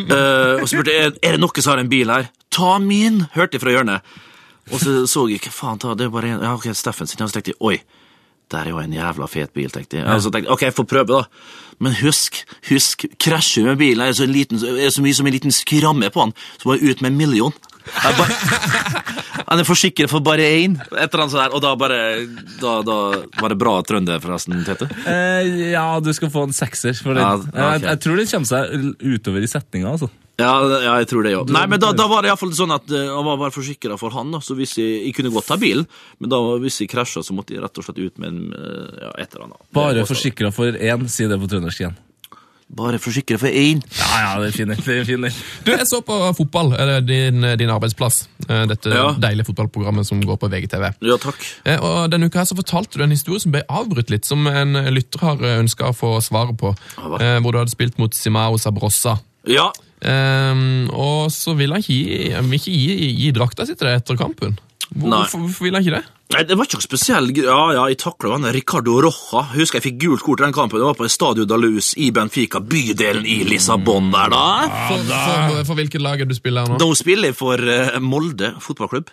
Eh, 0.06 0.60
og 0.60 0.68
så 0.68 0.76
spurte 0.76 0.94
jeg 0.94 1.10
er 1.24 1.34
det 1.34 1.40
noen 1.42 1.64
som 1.64 1.72
har 1.72 1.80
en 1.82 1.90
bil 1.90 2.10
her. 2.12 2.28
Ta 2.54 2.76
min, 2.80 3.24
hørte 3.34 3.58
jeg 3.58 3.64
fra 3.64 3.74
hjørnet. 3.74 4.16
Og 4.70 4.80
så 4.82 4.94
så 5.10 5.26
jeg 5.30 5.42
hva 5.42 5.52
faen 5.54 5.80
ta, 5.82 5.94
det 5.98 6.06
er 6.06 6.12
bare 6.14 6.30
en, 6.34 6.44
ja 6.46 6.54
ok, 6.54 6.68
Steffen 6.78 7.10
sin. 7.10 7.22
Og 7.24 7.30
så 7.30 7.38
tenkte 7.38 7.54
jeg 7.54 7.60
oi, 7.66 7.76
der 8.54 8.62
er 8.62 8.70
jo 8.70 8.78
en 8.78 8.94
jævla 8.94 9.26
fet 9.30 9.52
bil, 9.56 9.70
tenkte 9.74 9.98
jeg. 9.98 10.06
Og 10.06 10.22
så 10.22 10.30
tenkte 10.30 10.46
jeg, 10.46 10.54
ok, 10.54 10.66
jeg 10.68 10.76
får 10.76 10.88
prøve, 10.90 11.18
da. 11.18 11.74
Men 11.82 11.96
husk, 11.98 12.38
husk, 12.70 13.06
krasjer 13.22 13.66
med 13.66 13.80
bilen, 13.82 14.04
er 14.06 14.14
så, 14.16 14.26
liten, 14.30 14.62
er 14.62 14.92
så 14.94 15.02
mye 15.04 15.16
som 15.18 15.26
en 15.26 15.34
liten 15.34 15.54
skramme 15.54 16.10
på 16.14 16.28
den, 16.28 16.36
så 16.60 16.68
må 16.68 16.76
jeg 16.76 16.94
ut 16.94 17.02
med 17.02 17.12
en 17.12 17.18
million. 17.18 17.58
Han 19.46 19.62
er 19.62 19.66
forsikret 19.68 20.10
for 20.10 20.24
bare 20.26 20.42
én, 20.42 20.74
et 20.74 21.06
eller 21.06 21.22
annet 21.22 21.34
sånt 21.34 21.42
der, 21.44 21.54
og 21.54 21.62
da 21.62 21.72
bare 21.78 21.98
Da, 22.58 22.80
da 22.86 22.96
var 23.38 23.52
det 23.52 23.58
bra 23.60 23.76
trønder, 23.86 24.20
forresten, 24.22 24.58
Tete. 24.66 24.88
Eh, 25.06 25.72
ja, 25.74 25.86
du 26.02 26.10
skal 26.16 26.32
få 26.34 26.48
en 26.48 26.56
sekser 26.56 26.96
for 26.98 27.14
den. 27.14 27.22
Ja, 27.22 27.36
okay. 27.38 27.60
jeg, 27.62 27.84
jeg 27.86 28.02
tror 28.02 28.20
den 28.20 28.30
kommer 28.32 28.50
seg 28.50 28.94
utover 29.16 29.44
i 29.44 29.50
setninga, 29.50 29.92
altså. 29.94 30.10
Ja, 30.36 30.50
ja, 30.68 30.96
jeg 31.00 31.08
tror 31.08 31.24
det, 31.24 31.32
jo. 31.32 31.44
Nei, 31.48 31.62
men 31.70 31.80
da, 31.80 31.94
da 31.96 32.04
var 32.10 32.24
det 32.24 32.28
iallfall 32.28 32.52
sånn 32.56 32.74
at 32.74 32.90
eh, 32.92 33.06
han 33.08 33.24
var 33.24 33.38
bare 33.40 33.54
forsikra 33.54 33.96
for 34.00 34.12
han, 34.12 34.34
da. 34.34 34.42
Så 34.44 34.56
hvis 34.58 34.74
jeg, 34.76 34.98
jeg 35.06 35.14
kunne 35.16 35.32
godt 35.32 35.48
ta 35.48 35.56
bilen, 35.60 35.86
men 36.20 36.32
da 36.32 36.40
hvis 36.60 36.82
jeg 36.82 36.90
krasja, 36.92 37.22
så 37.24 37.36
måtte 37.36 37.56
jeg 37.56 37.64
rett 37.64 37.80
og 37.80 37.86
slett 37.86 38.02
ut 38.02 38.20
med 38.20 38.34
en, 38.34 38.42
eh, 38.52 38.98
ja, 39.06 39.14
et 39.22 39.30
eller 39.30 39.46
annet. 39.46 39.62
Bare 39.76 40.04
forsikra 40.08 40.52
for 40.52 40.76
én, 40.76 41.06
si 41.12 41.28
det 41.30 41.40
på 41.40 41.48
trøndersk 41.54 41.84
igjen. 41.84 41.96
Bare 42.68 42.98
for 42.98 43.12
å 43.12 43.14
sikre 43.14 43.38
for 43.38 43.46
én. 43.46 43.78
Ja, 43.94 44.16
ja, 44.24 44.30
det 44.42 44.48
er 44.48 44.54
fin, 44.56 44.68
det 44.72 44.78
er 44.90 45.04
fin. 45.06 45.20
det. 45.22 45.30
Du, 45.64 45.70
jeg 45.70 45.86
så 45.86 46.00
på 46.02 46.16
fotball, 46.34 46.72
eller 46.74 47.00
din, 47.06 47.40
din 47.60 47.70
arbeidsplass. 47.70 48.24
eh, 48.48 48.64
Dette 48.66 48.90
Ja. 48.90 49.12
deilige 49.22 49.46
fotballprogrammet 49.46 50.04
som 50.08 50.20
går 50.20 50.36
på 50.42 50.50
VGTV. 50.50 50.88
Ja, 51.06 51.16
takk. 51.16 51.38
Eh, 51.64 51.78
Og 51.78 52.10
Denne 52.10 52.26
uka 52.26 52.40
her 52.42 52.44
så 52.50 52.56
fortalte 52.58 52.98
du 52.98 53.04
en 53.04 53.10
historie 53.14 53.40
som 53.40 53.52
ble 53.52 53.62
avbrutt 53.70 54.10
litt, 54.10 54.24
som 54.26 54.44
en 54.50 54.72
lytter 54.92 55.20
har 55.20 55.36
ønska 55.36 55.92
å 55.92 55.94
få 55.96 56.16
svaret 56.20 56.56
på. 56.58 56.74
eh, 57.20 57.38
Hvor 57.40 57.52
du 57.52 57.58
hadde 57.58 57.70
spilt 57.70 57.98
mot 57.98 58.12
Simao 58.12 58.56
Sabrosa. 58.58 59.20
Ja, 59.46 59.70
Um, 60.06 60.90
og 60.92 61.30
så 61.32 61.54
vil 61.56 61.72
han 61.72 61.80
ikke 61.80 61.94
gi, 61.96 62.28
vil 62.28 62.58
ikke 62.58 62.72
gi, 62.76 63.06
gi 63.16 63.30
drakta 63.32 63.64
si 63.66 63.74
til 63.74 63.88
deg 63.88 63.96
etter 64.02 64.18
kampen. 64.20 64.58
Hvorfor, 64.86 65.42
hvorfor 65.42 65.66
vil 65.66 65.74
han 65.74 65.82
ikke 65.82 65.96
det? 65.98 66.04
Nei, 66.34 66.40
det 66.46 66.56
var 66.58 66.66
ikke 66.66 66.78
noe 66.80 66.84
spesiell 66.84 67.28
Ja, 67.38 67.58
ja, 67.74 67.82
jeg 67.90 67.98
takla 68.02 68.32
han 68.34 68.46
Ricardo 68.54 68.96
Roja. 69.02 69.44
Husker 69.54 69.78
jeg 69.78 69.84
fikk 69.84 69.98
gult 70.02 70.24
kort 70.26 70.42
i 70.42 70.44
den 70.46 70.54
kampen. 70.54 70.80
Det 70.82 70.86
var 70.88 70.96
på 70.98 71.08
Stadio 71.10 71.46
da 71.46 71.58
Luz 71.58 71.92
i 72.02 72.08
Benfica, 72.14 72.58
bydelen 72.62 73.26
i 73.30 73.40
Lissabon 73.46 74.10
der, 74.14 74.30
da. 74.34 74.44
For, 74.88 75.04
for, 75.10 75.60
for 75.70 75.80
hvilket 75.80 76.02
lag 76.02 76.22
er 76.22 76.30
du 76.30 76.34
spiller 76.38 76.66
nå? 76.70 76.78
Nå 76.82 76.88
spiller 76.98 77.30
jeg 77.30 77.38
for 77.38 77.62
eh, 77.62 77.98
Molde 78.02 78.52
fotballklubb. 78.62 79.12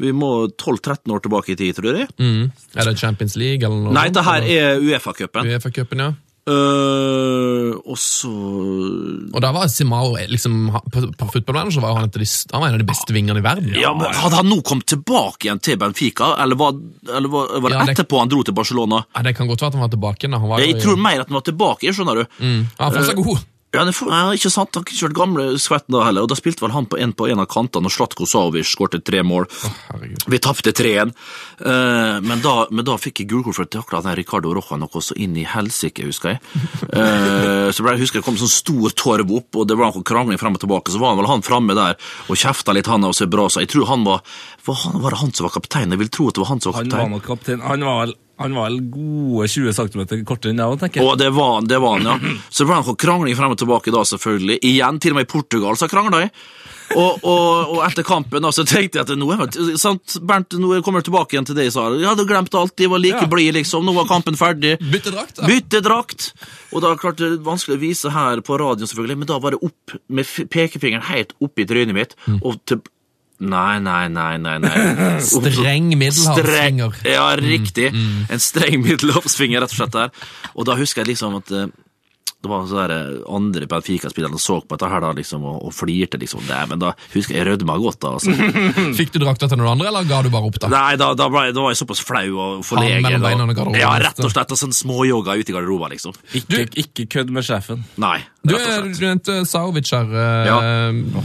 Vi 0.00 0.12
må 0.16 0.32
12-13 0.52 1.14
år 1.16 1.24
tilbake 1.24 1.54
i 1.54 1.60
tid, 1.60 1.76
tror 1.80 2.00
jeg. 2.02 2.08
Mm. 2.20 2.50
Er 2.76 2.90
det 2.90 2.96
Champions 3.00 3.36
League 3.40 3.64
eller 3.64 3.86
noe? 3.86 3.96
Nei, 3.96 4.08
det 4.12 4.24
her 4.24 4.44
eller? 4.44 4.76
er 4.80 4.84
Uefa-cupen. 4.90 5.48
UEFA-cupen, 5.52 6.04
ja. 6.04 6.12
Uh, 6.48 7.76
og 7.84 7.98
så 8.00 8.30
Og 8.30 9.38
da 9.44 9.50
var 9.54 9.68
Simao 9.70 10.14
liksom, 10.30 10.70
på, 10.92 11.02
på 11.20 11.28
fotballmanager 11.34 11.84
var 11.84 11.98
han, 11.98 12.08
de, 12.14 12.26
han 12.52 12.62
var 12.62 12.70
en 12.70 12.78
av 12.78 12.82
de 12.82 12.88
beste 12.88 13.14
vingene 13.14 13.42
i 13.42 13.44
verden. 13.44 13.74
ja, 13.78 13.92
men 13.94 14.14
Hadde 14.16 14.40
han 14.40 14.48
nå 14.50 14.60
kommet 14.66 14.88
tilbake 14.90 15.46
igjen 15.48 15.60
til 15.62 15.78
Benfica, 15.80 16.32
eller 16.42 16.58
var, 16.60 16.74
eller 17.12 17.28
var, 17.32 17.52
var 17.60 17.68
det 17.68 17.76
Ja, 17.76 17.84
det- 17.84 17.96
etterpå 17.98 18.18
han 18.22 18.32
dro 18.32 18.42
til 18.46 18.56
Barcelona? 18.56 19.04
Ja, 19.14 19.22
det 19.28 19.36
kan 19.36 19.50
godt 19.52 19.60
være 19.62 19.74
at 19.74 19.78
han 19.78 19.84
var 19.86 19.92
tilbake. 19.94 20.30
Han 20.32 20.48
var 20.48 20.64
Jeg 20.64 20.80
tror 20.82 20.96
mer 20.96 21.20
at 21.20 21.28
han 21.28 21.38
var 21.40 21.46
tilbake, 21.46 21.92
skjønner 21.94 22.22
du. 22.22 22.24
mm. 22.40 22.60
Han 22.80 22.88
er 22.88 22.98
fortsatt 22.98 23.20
god. 23.20 23.44
Ja, 23.70 23.84
det 23.86 23.92
er 23.94 24.08
ja, 24.10 24.32
ikke 24.34 24.50
sant, 24.50 24.74
Han 24.74 24.82
har 24.82 24.88
ikke 24.88 24.98
kjørt 24.98 25.14
gamle 25.14 25.44
skvetten 25.62 25.94
da 25.94 26.02
heller, 26.08 26.24
og 26.26 26.30
da 26.32 26.38
spilte 26.38 26.64
vel 26.64 26.72
han 26.74 26.88
på 26.90 26.98
en, 26.98 27.12
på 27.14 27.28
en 27.30 27.42
av 27.42 27.46
kantene, 27.52 27.86
og 27.86 27.94
Slatko 27.94 28.26
Savic 28.26 28.66
skårte 28.66 28.98
tre 29.06 29.22
mål. 29.22 29.46
Oh, 29.46 30.06
Vi 30.26 30.42
tapte 30.42 30.74
3-1, 30.74 31.14
Eh, 31.60 32.18
men, 32.24 32.40
men 32.72 32.84
da 32.88 32.94
fikk 32.96 33.20
jeg 33.20 33.28
gulkort 33.28 33.58
for 33.58 33.66
at 33.68 34.06
den 34.06 34.14
Ricardo 34.16 34.54
Roja 34.56 34.78
noe 34.80 35.02
så 35.04 35.12
inn 35.20 35.34
i 35.36 35.44
helsike, 35.44 36.06
husker 36.08 36.32
jeg. 36.32 36.40
Eh, 36.88 37.68
så 37.74 37.84
ble 37.84 37.94
jeg 37.94 38.06
husker 38.06 38.22
det 38.22 38.26
kom 38.26 38.38
sånn 38.40 38.48
stor 38.52 38.94
torv 38.96 39.34
opp, 39.36 39.58
og 39.60 39.68
det 39.68 39.76
var 39.78 39.92
noe 39.92 40.06
krangling 40.06 40.40
frem 40.40 40.56
og 40.56 40.62
tilbake. 40.64 40.92
Så 40.94 41.02
var 41.02 41.12
han 41.12 41.20
vel 41.20 41.28
han 41.30 41.44
framme 41.44 41.76
der 41.76 41.98
og 42.32 42.40
kjefta 42.40 42.72
litt, 42.76 42.88
han 42.90 43.04
av 43.04 43.12
seg 43.18 43.28
bra, 43.32 43.48
så 43.52 43.60
jeg 43.64 43.74
tror 43.74 43.90
han 43.92 44.06
var 44.08 44.24
var, 44.66 44.80
han, 44.86 44.98
var 45.04 45.14
det 45.14 45.20
han 45.22 45.36
som 45.36 45.46
var 45.46 45.54
kaptein? 45.58 45.92
Jeg 45.94 46.00
vil 46.02 46.12
tro 46.12 46.28
at 46.30 46.36
det 46.36 46.42
var 46.44 46.50
han 46.54 46.64
som 46.64 46.72
var 46.72 46.80
Han 46.80 46.90
kaptein. 46.90 47.04
var 47.04 47.14
nok 47.18 47.28
kaptein. 47.28 47.62
Han 47.64 47.86
var 47.86 48.00
vel, 48.02 48.16
han 48.40 48.54
var 48.56 48.70
vel 48.70 48.80
gode 48.94 49.46
20 49.52 49.74
cm 49.76 50.24
kortere 50.24 50.54
enn 50.54 50.62
jeg, 50.64 50.80
tenker 50.80 51.02
jeg. 51.02 51.06
Å, 51.06 51.14
det 51.20 51.30
var, 51.36 51.54
han, 51.58 51.68
det 51.68 51.78
var 51.82 51.98
han, 51.98 52.08
ja. 52.08 52.36
Så 52.48 52.64
det 52.64 52.70
var 52.72 52.82
noe 52.82 52.96
krangling 52.98 53.36
frem 53.38 53.52
og 53.54 53.60
tilbake 53.60 53.92
da, 53.94 54.02
selvfølgelig. 54.08 54.56
Igjen, 54.64 55.00
til 55.04 55.12
og 55.14 55.20
med 55.20 55.28
i 55.28 55.30
Portugal 55.30 55.76
så 55.76 55.88
krangla 55.92 56.24
jeg. 56.24 56.32
Og, 56.90 57.20
og, 57.22 57.68
og 57.76 57.82
etter 57.86 58.02
kampen 58.02 58.42
da, 58.42 58.50
så 58.50 58.64
tenkte 58.66 58.98
jeg 58.98 59.04
at 59.06 59.12
nå 59.14 59.28
er 59.36 59.76
sant, 59.78 60.16
Bernt, 60.26 60.56
nå 60.58 60.80
kommer 60.82 60.98
jeg 61.04 61.06
tilbake 61.10 61.36
igjen 61.36 61.46
til 61.46 61.54
det 61.60 61.68
jeg 61.68 61.74
sa. 61.76 61.84
Jeg 61.94 62.08
hadde 62.08 62.24
glemt 62.26 62.56
alt, 62.58 62.74
de 62.80 62.88
var 62.90 63.02
like 63.04 63.20
Ja. 63.22 63.28
blide, 63.30 63.52
liksom. 63.60 63.84
Nå 63.86 63.94
var 63.94 64.08
kampen 64.10 64.34
ferdig. 64.40 64.72
Bytte 64.90 65.12
drakt, 65.14 65.36
da. 65.38 65.46
Bytte 65.46 65.82
drakt! 65.86 66.30
Og 66.74 66.82
da 66.82 66.94
klart 66.98 67.20
det 67.20 67.28
er 67.28 67.36
vanskelig 67.46 67.76
å 67.78 67.82
vise 67.84 68.10
her 68.14 68.42
på 68.46 68.58
radioen, 68.58 68.90
selvfølgelig, 68.90 69.20
men 69.22 69.30
da 69.30 69.38
var 69.42 69.54
det 69.54 69.60
opp 69.68 69.94
med 70.10 70.26
pekefingeren 70.50 71.06
helt 71.12 71.36
oppi 71.44 71.68
trynet 71.70 71.94
mitt. 71.94 72.16
Og 72.40 72.58
til 72.66 72.82
Nei, 73.40 73.78
nei, 73.80 74.08
nei, 74.12 74.38
nei. 74.38 74.58
nei. 74.60 75.20
Streng 75.56 75.94
middelhavsfinger. 75.96 76.92
Streng- 76.92 77.08
Ja, 77.08 77.28
riktig. 77.40 77.90
En 78.28 78.38
streng 78.42 78.82
middelhavsfinger, 78.84 79.60
rett 79.64 79.72
og 79.72 79.78
slett 79.80 79.94
der. 79.96 80.10
Og 80.54 80.66
da 80.68 80.76
husker 80.76 81.00
jeg 81.02 81.14
liksom 81.14 81.38
at 81.40 81.50
eh, 81.56 81.70
det 82.40 82.48
var 82.48 82.62
så 82.70 82.76
der 82.86 82.92
eh, 82.94 83.18
andre 83.36 83.66
Benfica-spillere 83.68 84.30
som 84.38 84.40
så 84.40 84.56
på 84.64 84.76
dette 84.78 84.88
her 84.88 85.00
da, 85.04 85.10
liksom, 85.16 85.42
og, 85.44 85.58
og 85.68 85.74
flirte, 85.76 86.16
liksom. 86.22 86.40
Det, 86.48 86.60
men 86.70 86.78
da 86.80 86.92
husker 87.12 87.36
jeg 87.36 87.46
rødma 87.50 87.76
godt, 87.82 87.98
da. 88.00 88.14
Altså. 88.16 88.32
Fikk 88.98 89.12
du 89.12 89.18
drakta 89.20 89.48
til 89.50 89.60
noen 89.60 89.72
andre, 89.74 89.88
eller 89.90 90.08
ga 90.08 90.22
du 90.24 90.30
bare 90.32 90.48
opp, 90.48 90.56
da? 90.62 90.70
Nei, 90.72 90.94
da, 91.00 91.10
da, 91.18 91.26
ble, 91.32 91.46
da 91.52 91.64
var 91.66 91.74
jeg 91.74 91.80
såpass 91.82 92.00
flau 92.00 92.26
og 92.40 92.64
forlegen. 92.64 93.04
og- 93.20 93.76
Ja, 93.76 93.92
liksom. 93.92 94.06
rett 94.06 94.24
og 94.24 94.32
slett. 94.32 94.54
Og 94.56 94.60
sånn 94.62 94.72
småyoga 94.76 95.36
ute 95.40 95.52
i 95.52 95.56
garderoben, 95.58 95.92
liksom. 95.96 96.14
Ikke, 96.40 96.64
ikke 96.84 97.06
kødd 97.18 97.30
med 97.34 97.44
sjefen. 97.44 97.84
Nei, 98.00 98.18
Du, 98.40 98.54
rett 98.56 98.70
og 98.78 98.86
du 98.96 99.02
nevnte 99.04 99.34
Sarovic 99.44 99.90
her. 99.92 100.08
eh, 100.16 100.46
Ja. 100.48 100.58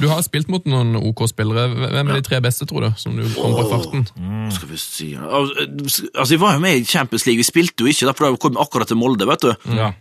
Du 0.02 0.08
har 0.12 0.20
spilt 0.26 0.50
mot 0.52 0.66
noen 0.68 0.98
OK-spillere. 1.00 1.70
Hvem 1.96 2.10
er 2.12 2.14
de 2.20 2.22
tre 2.28 2.42
beste, 2.44 2.66
tror 2.68 2.90
du? 2.90 2.90
Som 3.00 3.16
du 3.16 3.24
kom 3.38 3.54
på 3.56 3.64
i 3.64 3.70
farten? 3.72 4.04
Skal 4.52 4.68
vi 4.74 4.78
si 4.82 5.14
Altså, 5.16 6.30
Vi 6.36 6.42
var 6.42 6.54
jo 6.58 6.60
med 6.60 6.82
i 6.82 6.84
Champions 6.84 7.26
League, 7.26 7.40
vi 7.40 7.48
spilte 7.48 7.86
jo 7.86 7.88
ikke, 7.94 8.06
da, 8.10 8.14
for 8.18 8.28
da 8.32 8.36
kom 8.38 8.52
vi 8.58 8.62
akkurat 8.66 8.88
til 8.92 8.98
Molde, 9.00 9.26
vet 9.30 9.40
du. 9.48 9.54
Ja. 9.78 9.94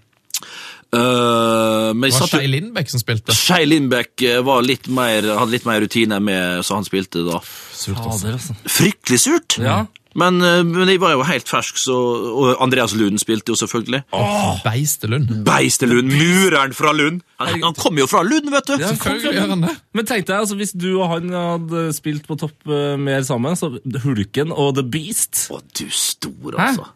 Eh, 0.94 1.90
men 1.94 2.11
Det 2.11 2.20
var 2.20 2.44
jo 2.44 2.52
Lindbekk 2.54 2.92
som 2.92 3.02
spilte. 3.02 3.35
Skei 3.37 3.64
Lindbekk 3.66 4.24
eh, 4.28 4.40
var 4.46 4.64
litt 4.66 4.88
mer, 4.92 5.26
hadde 5.40 5.57
litt 5.57 5.66
mer 5.68 5.83
rutine 5.85 6.20
med, 6.22 6.62
så 6.66 6.78
han 6.78 6.87
spilte 6.87 7.24
da. 7.26 7.42
Fader, 7.42 8.38
altså. 8.38 8.57
Fryktelig 8.70 9.22
surt! 9.26 9.59
Ja. 9.62 9.85
Men, 10.14 10.38
eh, 10.46 10.61
men 10.62 10.87
jeg 10.87 11.00
var 11.02 11.16
jo 11.16 11.24
helt 11.26 11.48
fersk, 11.50 11.78
så, 11.83 11.96
og 12.30 12.62
Andreas 12.62 12.94
Lund 12.94 13.18
spilte 13.18 13.50
jo 13.50 13.59
selvfølgelig. 13.59 14.04
Beistelund. 14.62 15.33
Beistelund, 15.46 16.14
mureren 16.14 16.76
fra 16.76 16.94
Lund! 16.94 17.24
Han, 17.42 17.57
han 17.66 17.78
kom 17.78 17.98
jo 17.98 18.07
fra 18.11 18.22
Lund, 18.22 18.52
vet 18.54 18.70
du! 18.70 18.76
Ja, 18.78 18.92
det. 18.94 19.74
Men 19.96 20.07
tenkte 20.07 20.37
jeg, 20.37 20.44
altså, 20.44 20.59
hvis 20.61 20.76
du 20.78 20.92
og 20.92 21.09
han 21.16 21.35
hadde 21.35 21.88
spilt 21.96 22.28
på 22.30 22.38
topp 22.38 22.70
mer 23.02 23.26
sammen, 23.26 23.59
så 23.59 23.72
Hulken 24.04 24.54
og 24.54 24.76
The 24.78 24.87
Beast 24.87 25.48
Å, 25.50 25.59
du 25.74 25.88
stor, 25.90 26.54
altså. 26.54 26.92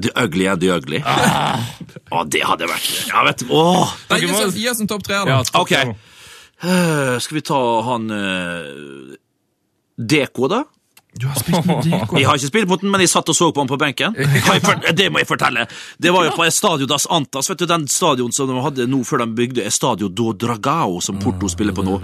The 0.00 0.10
ugly 0.16 0.46
and 0.46 0.60
the 0.62 0.70
ugly. 0.74 1.00
Å, 1.00 2.22
det 2.30 2.42
hadde 2.46 2.66
vært 2.70 2.86
Ja, 3.10 3.22
vet 3.26 3.42
du 3.44 3.50
Åh! 3.54 3.92
Nei, 4.10 4.20
gi 4.22 4.30
oss- 4.32 4.56
Gi 4.58 4.68
oss 4.70 4.80
en 4.80 4.88
topp 4.90 5.02
tre, 5.06 5.14
Ja, 5.20 5.24
da. 5.24 5.42
topp 5.44 5.62
Ok. 5.62 5.74
tre. 5.74 5.94
Uh, 6.62 7.18
skal 7.22 7.38
vi 7.38 7.42
ta 7.48 7.58
han 7.86 8.10
uh, 8.10 9.14
Deko, 9.96 10.48
da? 10.52 10.62
Du 11.12 11.26
har 11.26 11.34
spilt 11.34 11.66
med 11.66 11.82
Deko. 11.86 12.18
Jeg 12.18 12.28
har 12.28 12.38
ikke 12.38 12.50
spilt 12.52 12.70
mot 12.70 12.82
den, 12.82 12.90
men 12.92 13.02
jeg 13.02 13.10
satt 13.10 13.30
og 13.32 13.36
så 13.36 13.50
på 13.50 13.62
han 13.62 13.70
på 13.70 13.78
benken. 13.80 14.14
Det 14.14 15.08
må 15.10 15.22
jeg 15.22 15.28
fortelle. 15.28 15.66
Det 15.98 16.12
var 16.14 16.28
jo 16.28 16.34
på 16.36 16.44
Estadio 16.46 16.86
das 16.90 17.08
Antas, 17.10 17.50
vet 17.50 17.62
du, 17.62 17.66
den 17.70 17.86
stadion 17.90 18.32
som 18.34 18.50
de 18.50 18.60
hadde 18.62 18.86
nå 18.90 19.02
før 19.06 19.24
de 19.24 19.28
bygde 19.40 19.64
Estadio 19.66 20.08
do 20.08 20.30
Dragao, 20.32 21.00
som 21.02 21.18
Porto 21.20 21.50
spiller 21.50 21.74
på 21.76 21.84
nå. 21.86 21.96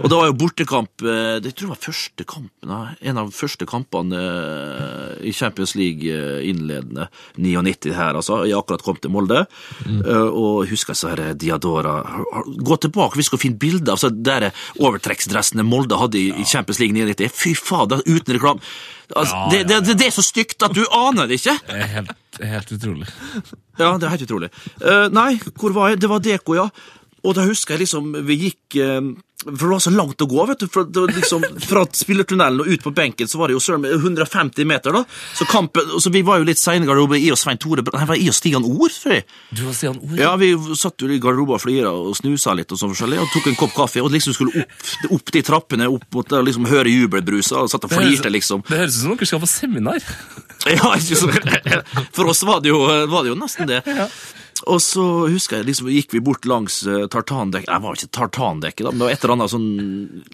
Og 0.00 0.06
det 0.06 0.16
var 0.16 0.30
jo 0.30 0.36
bortekamp 0.38 1.02
eh, 1.04 1.40
Det 1.42 1.52
tror 1.56 1.66
jeg 1.66 1.72
var 1.72 1.80
første 1.82 2.24
kampen, 2.28 2.74
en 3.10 3.20
av 3.20 3.32
første 3.34 3.66
kampene 3.68 4.20
eh, 4.20 5.26
i 5.28 5.34
Champions 5.36 5.74
League 5.78 6.06
eh, 6.06 6.46
innledende 6.48 7.08
99 7.36 7.94
her, 7.96 8.16
altså. 8.20 8.42
Jeg 8.48 8.58
akkurat 8.58 8.84
kom 8.86 9.00
til 9.02 9.12
Molde, 9.12 9.42
eh, 9.90 10.28
og 10.30 10.70
husker 10.70 10.96
så 10.96 11.12
her 11.12 11.34
Diadora 11.34 11.98
Gå 12.60 12.76
tilbake, 12.80 13.18
vi 13.18 13.26
skal 13.26 13.42
finne 13.42 13.60
bilder 13.60 13.96
av 13.96 14.00
så 14.00 14.10
der 14.14 14.50
overtrekksdressene 14.80 15.64
Molde 15.66 15.98
hadde 16.00 16.20
i, 16.20 16.30
i 16.40 16.46
Champions 16.48 16.80
League 16.82 16.94
99. 16.96 17.28
Fy 17.34 17.54
fader, 17.58 18.02
uten 18.20 18.36
reklame. 18.36 18.60
Altså, 19.16 19.34
Ja, 19.34 19.48
det, 19.50 19.58
ja, 19.58 19.66
det, 19.66 19.80
det, 19.88 19.98
det 19.98 20.06
er 20.06 20.14
så 20.14 20.22
stygt 20.22 20.62
at 20.62 20.76
du 20.76 20.84
aner 20.94 21.26
det 21.26 21.40
ikke! 21.40 21.56
Det 21.66 21.80
er 21.82 21.90
helt, 21.96 22.12
helt 22.52 22.72
utrolig. 22.76 23.08
Ja, 23.80 23.90
det 23.98 24.06
er 24.06 24.12
helt 24.14 24.26
utrolig. 24.28 24.50
Uh, 24.78 25.08
nei, 25.10 25.32
hvor 25.58 25.74
var 25.74 25.90
jeg? 25.92 26.02
Det 26.04 26.10
var 26.12 26.22
Deko, 26.22 26.54
ja. 26.60 26.68
Og 27.22 27.34
da 27.36 27.44
husker 27.44 27.76
jeg 27.76 27.84
liksom 27.84 28.14
Vi 28.26 28.36
gikk 28.46 28.76
eh, 28.80 29.00
For 29.44 29.64
det 29.66 29.70
var 29.72 29.82
så 29.84 29.92
langt 29.92 30.20
å 30.20 30.26
gå, 30.28 30.44
vet 30.50 30.62
du. 30.62 30.66
Fra, 30.72 30.84
liksom, 31.08 31.44
fra 31.64 31.82
spillertunnelen 31.96 32.60
og 32.60 32.68
ut 32.68 32.82
på 32.84 32.92
benken 32.96 33.28
så 33.30 33.40
var 33.40 33.48
det 33.48 33.56
jo 33.56 33.62
søren 33.64 33.86
150 33.88 34.68
meter, 34.68 34.92
da. 34.92 35.04
Så 35.38 35.46
kampen, 35.48 35.94
så 36.00 36.12
vi 36.12 36.20
var 36.26 36.42
jo 36.42 36.48
litt 36.48 36.60
seine 36.60 36.84
i 36.84 36.88
garderoben. 36.88 37.16
I 37.20 37.30
og 37.32 37.40
Svein 37.40 37.60
Tore 37.60 37.84
Nei, 37.86 38.04
var 38.10 38.20
i 38.20 38.28
og 38.28 38.36
Stian 38.36 38.66
Ord, 38.68 38.92
tror 38.92 39.14
jeg. 39.16 39.24
Du 39.56 39.62
var 39.64 39.76
Stian 39.78 39.96
Ord. 39.96 40.18
Ja, 40.20 40.34
vi 40.40 40.50
satt 40.76 41.00
jo 41.00 41.08
i 41.08 41.16
garderoben 41.22 41.56
og 41.56 41.62
flira 41.64 41.92
og 41.96 42.12
snusa 42.18 42.52
litt 42.58 42.72
og 42.74 42.82
sånn 42.82 42.92
forskjellig, 42.92 43.20
og 43.22 43.32
tok 43.32 43.48
en 43.48 43.58
kopp 43.62 43.72
kaffe 43.78 44.04
og 44.04 44.12
liksom 44.12 44.36
skulle 44.36 44.64
opp, 44.64 44.76
opp 45.16 45.32
de 45.32 45.42
trappene, 45.46 45.88
opp 45.88 46.04
mot 46.18 46.28
der, 46.34 46.44
liksom 46.44 46.68
høre 46.68 46.92
jubelbrusa, 46.92 47.64
og 47.64 47.72
satt 47.72 47.88
og 47.88 47.96
flirte, 47.96 48.32
liksom. 48.32 48.66
Det 48.68 48.82
høres 48.82 49.00
ut 49.00 49.06
som 49.06 49.16
dere 49.16 49.30
skal 49.32 49.44
på 49.44 49.50
seminar. 49.56 50.04
Ja, 50.68 50.92
For 52.12 52.28
oss 52.28 52.42
var 52.44 52.60
det 52.60 52.68
jo, 52.68 52.82
var 52.84 53.24
det 53.24 53.30
jo 53.32 53.36
nesten 53.40 53.70
det. 53.70 53.80
Og 54.68 54.80
så 54.84 55.04
husker 55.30 55.60
jeg 55.60 55.70
liksom, 55.70 55.88
gikk 55.92 56.12
vi 56.16 56.22
bort 56.24 56.44
langs 56.48 56.82
uh, 56.88 57.06
tartandekket 57.10 57.70
det 57.70 57.84
var 57.84 57.96
ikke 57.96 58.12
tartandekket, 58.16 58.84
da, 58.84 58.90
men 58.90 59.00
det 59.00 59.06
var 59.06 59.14
et 59.14 59.24
eller 59.24 59.34
annet 59.36 59.52
sånn 59.52 59.68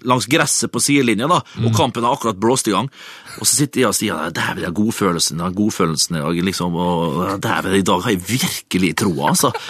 langs 0.09 0.27
gresset 0.31 0.71
på 0.73 0.81
sidelinja, 0.83 1.29
da, 1.31 1.39
og 1.63 1.75
kampen 1.77 2.05
har 2.05 2.17
akkurat 2.17 2.39
blåst 2.41 2.67
i 2.67 2.73
gang. 2.73 2.89
Og 3.37 3.45
så 3.45 3.61
sitter 3.61 3.83
jeg 3.83 3.91
og 3.91 3.95
sier 3.95 4.33
dæven, 4.33 4.63
den 4.65 4.75
godfølelsen, 4.75 5.41
den 5.43 5.55
godfølelsen 5.57 6.17
i 6.17 6.23
dag, 6.23 6.41
liksom, 6.49 6.77
og 6.81 7.19
dæven, 7.43 7.77
i 7.77 7.85
dag 7.87 8.03
har 8.03 8.15
jeg 8.15 8.23
virkelig 8.27 8.91
troa, 9.03 9.31
altså. 9.33 9.53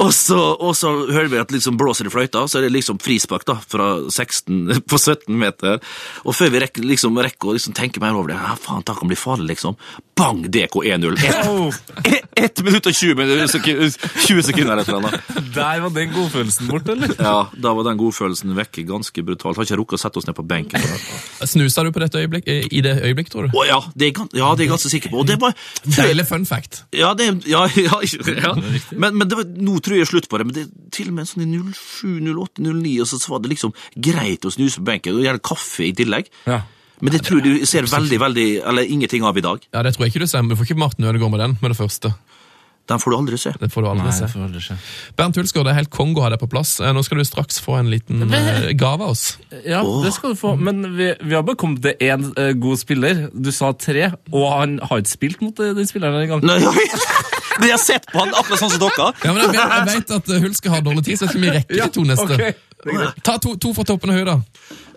Og 0.00 0.12
så, 0.14 0.36
og 0.38 0.70
så 0.78 0.88
hører 1.10 1.28
vi 1.28 1.38
at 1.40 1.50
liksom 1.52 1.74
blåser 1.76 2.06
i 2.06 2.12
fløyta, 2.12 2.44
så 2.48 2.60
er 2.60 2.64
det 2.64 2.70
liksom 2.72 3.00
frispark 3.02 3.42
da, 3.48 3.56
fra 3.58 3.88
16 4.06 4.78
på 4.90 4.96
17 4.96 5.34
meter. 5.36 5.80
Og 6.24 6.36
før 6.38 6.52
vi 6.54 6.62
rekker, 6.62 6.86
liksom, 6.86 7.18
rekker 7.20 7.50
å 7.50 7.56
liksom 7.56 7.74
tenke 7.76 8.00
mer 8.00 8.16
over 8.16 8.30
det, 8.30 8.38
ja, 8.38 8.54
faen, 8.60 8.84
det 8.86 8.94
kan 8.96 9.10
bli 9.10 9.18
farlig, 9.18 9.50
liksom. 9.50 9.76
Bang, 10.16 10.46
DK 10.46 10.78
1-0. 10.94 11.18
Ett 12.40 12.60
ett 12.60 12.64
minutt 12.64 12.86
og 12.86 12.94
20, 12.94 13.14
minutter, 13.14 13.89
20 13.98 14.44
sekunder 14.46 14.72
eller 14.74 14.84
et 14.84 14.90
eller 14.92 15.08
annet. 15.10 15.54
Der 15.54 15.82
var 15.84 15.94
den 15.94 16.12
godfølelsen 16.14 16.70
borte, 16.70 16.94
eller? 16.96 17.14
Ja, 17.18 17.34
da 17.54 17.72
var 17.76 17.86
den 17.88 18.00
godfølelsen 18.00 18.54
vekke 18.58 18.84
ganske 18.88 19.24
brutalt. 19.26 19.58
Har 19.58 19.68
ikke 19.68 19.80
rukket 19.80 19.98
å 19.98 20.02
sette 20.04 20.20
oss 20.20 20.28
ned 20.28 20.36
på 20.38 20.44
benken. 20.46 20.84
Snusa 21.40 21.84
du 21.86 21.92
på 21.94 22.02
dette 22.02 22.22
øyeblikk, 22.22 22.48
i 22.48 22.82
det 22.84 22.96
øyeblikk, 23.02 23.30
tror 23.32 23.48
du? 23.48 23.56
Å 23.56 23.66
ja, 23.68 23.80
det 23.94 24.10
er, 24.10 24.24
ja, 24.38 24.50
det 24.54 24.64
er 24.64 24.68
jeg 24.68 24.72
ganske 24.74 24.92
sikker 24.94 25.14
på. 25.14 25.22
Og 25.22 25.30
det 25.30 25.38
var 25.42 25.56
Deilig 25.84 26.26
fun 26.28 26.46
fact. 26.48 26.82
Ja, 26.96 27.12
det, 27.18 27.30
ja, 27.54 27.66
ja, 27.76 28.00
ja. 28.04 28.54
Men, 28.90 29.16
men 29.16 29.24
det 29.28 29.38
var, 29.38 29.48
nå 29.48 29.78
tror 29.84 30.00
jeg 30.00 30.10
slutt 30.10 30.28
på 30.30 30.40
det. 30.40 30.48
Men 30.50 30.56
det 30.56 30.66
til 30.94 31.10
og 31.12 31.16
med 31.20 31.30
sånn 31.30 31.46
i 31.46 31.60
07, 31.60 32.20
08, 32.34 32.66
09, 32.66 32.96
og 33.04 33.08
så, 33.10 33.20
så 33.22 33.34
var 33.34 33.44
det 33.44 33.54
liksom 33.54 33.74
greit 33.96 34.46
å 34.46 34.52
snuse 34.54 34.80
på 34.82 34.88
benken, 34.90 35.16
og 35.18 35.26
gjerne 35.26 35.42
kaffe 35.44 35.88
i 35.88 35.94
tillegg. 35.96 36.30
Ja. 36.48 36.62
Men 37.00 37.14
det 37.14 37.22
tror 37.24 37.40
du 37.40 37.64
ser 37.68 37.88
veldig, 37.88 38.18
veldig, 38.20 38.48
eller 38.68 38.90
ingenting 38.92 39.24
av 39.24 39.38
i 39.38 39.44
dag. 39.44 39.62
Ja, 39.72 39.82
Det 39.82 39.94
tror 39.96 40.06
jeg 40.06 40.12
ikke 40.12 40.26
du 40.26 40.30
ser. 40.30 40.44
Du 40.44 40.56
får 40.56 40.68
ikke 40.68 40.80
Martin 40.82 41.08
Ødegaard 41.08 41.32
med 41.32 41.40
den 41.40 41.56
med 41.62 41.72
det 41.72 41.78
første. 41.78 42.12
Den 42.90 42.98
får 43.02 43.14
du 43.14 43.16
aldri 43.20 43.38
se. 43.38 43.52
Det 43.60 43.68
får 43.70 43.84
du 43.84 43.88
aldri 43.92 44.08
Nei, 44.08 44.14
se. 44.16 44.28
får 44.32 44.46
aldri 44.48 44.62
se. 44.64 44.76
Bernt 45.18 45.38
Hulsgaard, 45.38 45.68
det 45.68 45.74
er 45.74 45.78
helt 45.78 45.92
kongo 45.94 46.22
å 46.22 46.26
ha 46.26 46.32
deg 46.34 46.42
på 46.42 46.48
plass. 46.50 46.72
Eh, 46.82 46.90
Nå 46.96 47.04
skal 47.06 47.22
du 47.22 47.26
straks 47.28 47.60
få 47.62 47.76
en 47.78 47.90
liten 47.92 48.24
eh, 48.26 48.72
gave 48.78 49.06
av 49.06 49.14
oss. 49.14 49.24
Ja, 49.62 49.84
det 50.04 50.12
skal 50.16 50.34
du 50.34 50.40
få. 50.40 50.56
Men 50.58 50.82
vi, 50.98 51.12
vi 51.22 51.36
har 51.36 51.44
bare 51.46 51.60
kommet 51.60 51.84
til 51.86 51.94
én 52.02 52.26
uh, 52.34 52.50
god 52.58 52.80
spiller. 52.82 53.28
Du 53.30 53.52
sa 53.54 53.70
tre, 53.78 54.10
og 54.32 54.48
han 54.56 54.80
har 54.82 55.04
ikke 55.04 55.14
spilt 55.14 55.44
mot 55.44 55.62
den 55.62 55.86
spilleren 55.88 56.18
engang. 56.24 56.42
Ja, 56.50 56.74
har 57.70 57.78
sett 57.78 58.10
på 58.10 58.18
han 58.18 58.34
akkurat 58.34 58.62
sånn 58.62 58.74
som 58.74 58.82
dere. 58.82 59.10
Ja, 59.22 59.34
men 59.34 59.44
Jeg 59.44 59.54
vet, 59.54 59.76
jeg 59.76 59.88
vet 59.94 60.14
at 60.18 60.34
Hulske 60.46 60.72
har 60.72 60.84
dårlig 60.86 61.06
tid, 61.06 61.20
så 61.20 61.28
jeg 61.28 61.34
skal 61.34 61.44
vi 61.46 61.54
rekke 61.58 61.78
de 61.78 61.88
to 61.94 62.06
neste. 62.08 62.52
Ta 63.26 63.36
to, 63.42 63.56
to 63.60 63.74
fra 63.76 63.84
toppen 63.86 64.12
og 64.12 64.20
høy 64.20 64.24
da. 64.28 64.38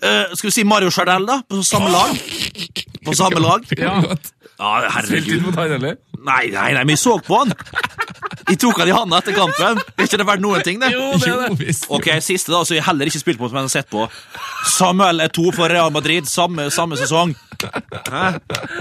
Eh, 0.03 0.36
skal 0.36 0.49
vi 0.49 0.56
si 0.56 0.63
Mario 0.67 0.91
Chardel, 0.93 1.27
da? 1.27 1.41
På 1.47 1.63
samme 1.67 1.91
lag? 1.91 2.15
På 3.03 3.15
samme 3.17 3.43
lag? 3.43 3.67
Ja. 3.77 3.99
Ja, 4.63 4.89
Spilt 5.04 5.28
inn 5.28 5.43
herregud. 5.43 5.45
mot 5.49 5.58
han 5.60 5.76
eller? 5.78 5.97
Nei, 6.23 6.43
nei, 6.54 6.69
nei, 6.71 6.84
men 6.88 6.93
vi 6.95 6.99
så 7.02 7.17
på 7.19 7.41
han! 7.41 7.52
Jeg 8.47 8.58
tok 8.60 8.80
han 8.80 8.89
i 8.89 8.93
handa 8.95 9.17
etter 9.21 9.36
kampen. 9.36 9.80
Er 9.97 10.04
ikke 10.06 10.17
det 10.19 10.26
verdt 10.28 10.43
noen 10.43 10.63
ting, 10.63 10.80
det? 10.82 10.89
Jo, 10.93 11.13
visst. 11.60 11.86
Ok, 11.91 12.10
siste 12.23 12.52
da, 12.52 12.60
så 12.67 12.76
jeg 12.76 12.84
heller 12.86 13.08
ikke 13.10 13.21
spilt 13.21 13.39
mot, 13.41 13.52
men 13.56 13.65
har 13.65 13.71
sett 13.71 13.88
på. 13.91 14.04
Samuel 14.67 15.23
er 15.23 15.32
to 15.34 15.47
for 15.56 15.71
Real 15.71 15.91
Madrid, 15.95 16.28
samme, 16.30 16.67
samme 16.71 16.99
sesong. 16.99 17.32
Hæ? 17.63 18.23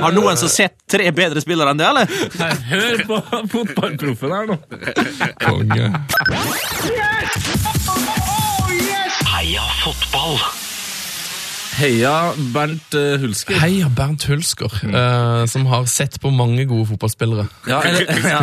Har 0.03 0.14
noen 0.16 0.38
som 0.40 0.51
sett 0.51 0.75
tre 0.90 1.07
bedre 1.14 1.42
spillere 1.45 1.71
enn 1.75 1.79
det, 1.83 1.87
eller? 1.90 2.11
Nei, 2.42 2.51
hør 2.73 3.05
på 3.11 3.21
fotballproffen 3.55 4.35
her 4.35 4.51
nå. 4.51 4.59
Konge. 5.47 5.92
Heia 9.33 9.70
fotball! 9.85 10.39
Heia 11.73 12.12
Bernt 12.53 12.95
eh, 12.99 13.14
Hulsker. 13.23 13.57
Heia 13.62 13.89
Bernt 13.97 14.27
Hulsker, 14.29 14.75
eh, 14.85 15.45
som 15.51 15.64
har 15.70 15.87
sett 15.91 16.18
på 16.20 16.31
mange 16.35 16.66
gode 16.68 16.87
fotballspillere. 16.91 17.47
Ja, 17.70 17.81
eller 17.89 18.29
ja. 18.29 18.41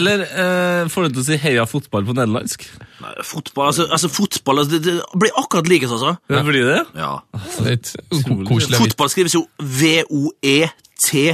eller 0.00 0.24
eh, 0.26 0.88
får 0.90 1.06
du 1.08 1.14
til 1.16 1.22
å 1.22 1.26
si 1.28 1.38
heia 1.44 1.66
fotball 1.70 2.06
på 2.08 2.16
nederlandsk? 2.18 2.66
Nei, 3.02 3.14
Fotball, 3.26 3.70
altså, 3.70 3.86
altså 3.90 4.10
fotball, 4.12 4.62
altså, 4.64 4.78
det, 4.78 4.96
det 4.98 5.20
blir 5.22 5.34
akkurat 5.38 5.70
likes, 5.70 5.94
altså. 5.94 6.16
Ja. 6.32 6.42
Blir 6.46 6.68
det? 6.72 6.82
Ja. 6.98 7.12
Litt 7.66 7.94
koselig. 8.48 8.82
Fotball 8.82 9.10
skrives 9.14 9.38
jo 9.38 9.46
V-O-E-T. 9.58 11.26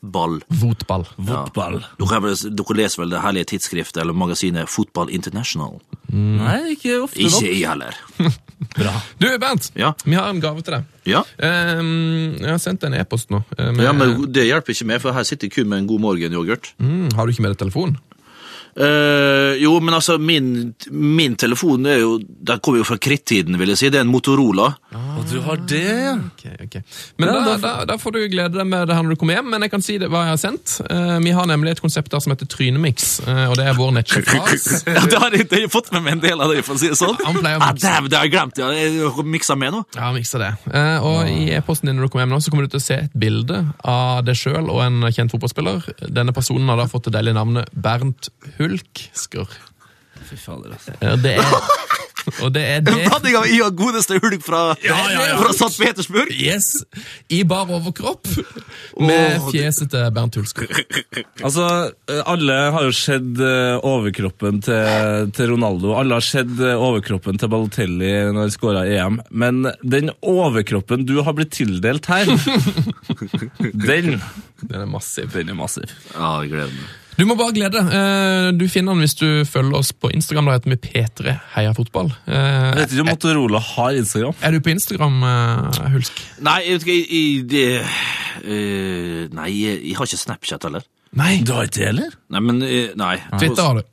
Ball. 0.00 0.38
Votball. 0.48 1.04
Votball. 1.16 1.74
Ja. 1.84 1.88
Dere, 2.00 2.20
vel- 2.24 2.54
dere 2.56 2.76
leser 2.78 3.02
vel 3.02 3.10
det 3.12 3.20
herlige 3.20 3.50
tidsskriftet 3.52 4.00
eller 4.00 4.16
magasinet 4.16 4.70
Fotball 4.72 5.10
International? 5.12 5.76
Nei, 6.08 6.72
ikke 6.72 7.02
ofte 7.04 7.20
nok. 7.26 7.36
Ikke 7.42 7.52
jeg 7.52 7.68
heller. 7.68 7.98
Bra. 8.76 8.92
Du, 9.18 9.26
Bernt. 9.42 9.70
Ja. 9.74 9.92
Vi 10.04 10.14
har 10.14 10.28
en 10.30 10.40
gave 10.40 10.62
til 10.62 10.76
deg. 10.76 10.84
Ja. 11.10 11.22
Ehm, 11.42 12.36
jeg 12.38 12.50
har 12.52 12.58
sendt 12.62 12.84
en 12.86 12.94
e-post 12.94 13.30
nå. 13.30 13.42
eh, 13.58 13.70
med- 13.72 13.84
ja, 13.84 13.92
men 13.92 14.30
det 14.32 14.44
hjelper 14.46 14.72
ikke 14.74 14.86
meg, 14.86 15.00
for 15.00 15.12
her 15.12 15.24
sitter 15.24 15.48
kun 15.48 15.68
med 15.68 15.78
en 15.78 15.86
god 15.86 16.00
morgenyoghurt. 16.00 16.72
mm, 16.78 17.12
har 17.14 17.26
du 17.26 17.32
ikke 17.32 17.42
med 17.42 17.50
deg 17.56 17.58
telefon? 17.58 17.96
Eh, 18.76 19.56
jo, 19.62 19.72
men 19.82 19.94
altså, 19.96 20.18
min, 20.18 20.74
min 20.90 21.34
telefon 21.36 21.86
er 21.90 21.98
jo 22.04 22.18
Den 22.22 22.60
kommer 22.62 22.78
jo 22.80 22.86
fra 22.86 22.96
krittiden, 23.02 23.56
vil 23.58 23.72
jeg 23.72 23.78
si. 23.80 23.88
Det 23.90 23.98
er 24.00 24.04
en 24.06 24.12
Motorola. 24.12 24.68
Og 25.18 25.24
du 25.30 25.40
har 25.44 25.58
det, 25.68 25.80
ja. 25.84 26.14
okay. 26.30 26.54
ok. 26.66 26.76
Men 27.18 27.28
Ja, 27.28 27.34
da, 27.34 27.40
da- 27.44 27.58
da, 27.60 27.84
da 27.90 27.96
får 28.00 28.14
du 28.16 28.20
glede 28.32 28.56
deg 28.58 28.66
med 28.66 28.86
det 28.88 28.96
her 28.96 29.02
når 29.04 29.14
du 29.16 29.20
kommer 29.20 29.36
hjem, 29.38 29.50
men 29.52 29.62
jeg 29.66 29.70
kan 29.74 29.82
si 29.84 29.98
det 30.00 30.08
hva 30.10 30.22
jeg 30.26 30.34
har 30.36 30.40
sendt. 30.40 30.76
Uh, 30.90 31.18
vi 31.22 31.32
har 31.36 31.46
nemlig 31.50 31.74
et 31.76 31.82
konsept 31.84 32.10
der 32.14 32.22
som 32.24 32.32
heter 32.32 32.48
Trynemix, 32.50 33.20
uh, 33.26 33.50
og 33.50 33.56
det 33.60 33.66
er 33.70 33.76
vår 33.78 33.92
nettsjef. 33.98 34.30
Ja, 34.90 35.02
det 35.06 35.18
har 35.20 35.34
jeg, 35.34 35.46
det 35.50 35.56
har 35.58 35.62
jeg 35.66 35.70
fått 35.72 35.90
med 35.94 36.02
meg 36.06 36.16
en 36.18 36.22
del 36.24 36.40
av 36.42 36.50
det, 36.54 36.62
for 36.66 36.74
å 36.78 36.80
si 36.80 36.88
det 36.90 36.96
sånn. 36.98 37.16
Han 37.26 37.36
pleier 37.38 37.58
å 37.58 37.62
Ja, 37.62 37.68
Ah, 37.70 37.76
damn, 37.78 38.08
det 38.10 38.16
har 38.18 38.26
jeg 38.26 38.32
glemt. 38.34 38.58
Ja. 38.58 38.70
Jeg 38.74 39.10
har 39.14 39.26
miksa 39.34 39.54
med 39.58 39.74
nå. 39.74 39.82
Ja, 39.96 40.08
miksa 40.14 40.40
det. 40.42 40.50
Eh, 40.72 41.04
og 41.06 41.28
i 41.30 41.50
e-posten 41.54 41.90
din 41.90 41.98
når 42.00 42.08
du 42.08 42.12
kommer 42.14 42.24
hjem 42.26 42.34
nå, 42.34 42.40
så 42.42 42.50
kommer 42.52 42.66
du 42.66 42.72
til 42.74 42.80
å 42.82 42.84
se 42.86 42.96
et 43.04 43.14
bilde 43.20 43.60
av 43.86 44.24
deg 44.26 44.38
sjøl 44.40 44.70
og 44.72 44.80
en 44.84 45.04
kjent 45.14 45.32
fotballspiller. 45.34 45.86
Denne 46.10 46.34
personen 46.36 46.68
har 46.72 46.80
da 46.80 46.88
fått 46.90 47.06
det 47.10 47.14
deilige 47.18 47.36
navnet 47.38 47.70
Bernt 47.74 48.30
Hulksker. 48.60 49.58
Fy 50.28 50.36
fader, 50.36 50.76
altså. 50.76 50.94
Ja, 51.00 51.16
Det 51.16 51.32
er, 51.40 51.88
og 52.44 52.52
det 52.54 52.62
er 52.62 52.82
det 52.84 52.94
Blanding 53.06 53.36
av 53.38 53.48
i 53.48 53.58
og 53.64 53.76
godeste 53.78 54.18
hulk 54.20 54.42
fra, 54.44 54.62
fra 55.40 55.52
St. 55.54 55.72
Petersburg. 55.80 56.32
Yes! 56.34 56.72
I 57.32 57.42
bar 57.48 57.70
overkropp 57.72 58.28
med 59.00 59.38
oh, 59.38 59.48
fjeset 59.50 59.90
til 59.94 60.10
Bernt 60.16 60.38
Hulsker. 60.40 60.70
Altså, 61.40 61.64
eh, 62.10 62.20
alle 62.28 62.54
har 62.74 62.84
jo 62.84 62.92
sett 62.94 63.38
eh, 63.40 63.76
overkroppen 63.86 64.60
til, 64.64 65.30
til 65.36 65.52
Ronaldo. 65.54 65.94
Alle 65.96 66.18
har 66.18 66.24
sett 66.24 66.52
eh, 66.60 66.76
overkroppen 66.76 67.40
til 67.40 67.50
Balotelli 67.50 68.10
når 68.28 68.44
han 68.44 68.52
skåra 68.52 68.84
EM. 68.88 69.20
Men 69.30 69.64
den 69.80 70.12
overkroppen 70.20 71.06
du 71.08 71.16
har 71.24 71.36
blitt 71.38 71.54
tildelt 71.56 72.10
her, 72.12 72.28
den 73.88 74.20
Den 74.60 74.82
er 74.82 74.90
massiv. 74.90 75.32
Den 75.32 75.54
er 75.54 75.58
massiv. 75.58 75.92
Ja, 76.12 76.36
jeg 76.42 76.52
gleder 76.52 76.74
meg. 76.76 76.99
Du 77.20 77.26
må 77.28 77.34
bare 77.36 77.52
glede 77.52 77.76
deg. 77.76 77.90
Eh, 77.92 78.46
Du 78.56 78.64
finner 78.72 78.96
den 78.96 79.04
hvis 79.04 79.16
du 79.18 79.26
følger 79.44 79.76
oss 79.76 79.92
på 79.92 80.08
Instagram. 80.16 80.48
Da 80.48 80.56
heter 80.56 80.72
vi 80.72 80.78
P3 80.86 81.34
Heia 81.54 81.74
Fotball. 81.76 82.08
Eh, 82.24 82.32
Jeg 82.32 82.78
vet 82.78 82.94
ikke 82.94 83.04
om 83.04 83.10
Motorola 83.12 83.60
har 83.60 83.98
Instagram. 84.00 84.38
Er 84.40 84.56
du 84.56 84.60
på 84.64 84.72
Instagram, 84.72 85.18
eh, 85.28 85.80
Hulsk? 85.92 86.22
Nei, 86.40 86.56
jeg 86.64 86.78
vet 86.78 86.86
ikke, 86.86 86.96
jeg, 86.96 87.06
jeg, 87.12 87.44
det, 87.52 87.66
eh, 88.40 89.28
nei, 89.36 89.48
jeg, 89.52 89.96
har 89.98 90.08
ikke 90.08 90.22
Snapchat 90.24 90.64
heller. 90.64 90.86
Nei. 91.12 91.32
Du 91.44 91.52
har 91.52 91.68
ikke 91.68 91.76
det, 91.82 91.88
heller? 91.90 92.14
Nei, 92.32 92.40
men 92.46 92.62
eh, 92.64 92.94
Nei. 92.96 93.16
Twitter 93.36 93.66
har 93.68 93.82
du. 93.82 93.88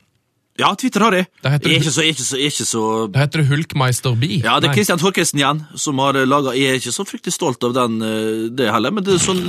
Ja, 0.58 0.72
Twitter 0.74 1.04
har 1.04 1.14
jeg. 1.14 1.26
Det 1.42 1.52
heter 1.52 1.70
Jeg 1.70 1.76
er 1.76 1.84
ikke 1.84 1.92
så, 1.94 2.02
jeg 2.02 2.08
er 2.08 2.16
ikke 2.16 2.24
så, 2.24 2.38
jeg 2.38 2.48
er 2.48 2.54
ikke 2.54 2.66
så 2.66 2.84
Da 3.12 3.20
heter 3.22 3.42
det 3.42 3.50
Hulkmeister 3.52 4.16
B. 4.18 4.30
Ja, 4.40 4.56
det 4.58 4.70
er 4.70 4.74
Kristian 4.74 4.98
Christian 4.98 5.02
Thorkelsen 5.04 5.38
igjen 5.42 5.60
som 5.78 6.00
har 6.02 6.18
laga 6.26 6.54
Jeg 6.58 6.72
er 6.72 6.80
ikke 6.80 6.94
så 6.96 7.04
fryktelig 7.06 7.36
stolt 7.36 7.62
av 7.68 7.76
den, 7.76 8.00
eh, 8.02 8.48
det 8.58 8.72
heller, 8.72 8.90
men 8.90 9.06
det 9.06 9.14
er 9.18 9.22
sånn 9.22 9.44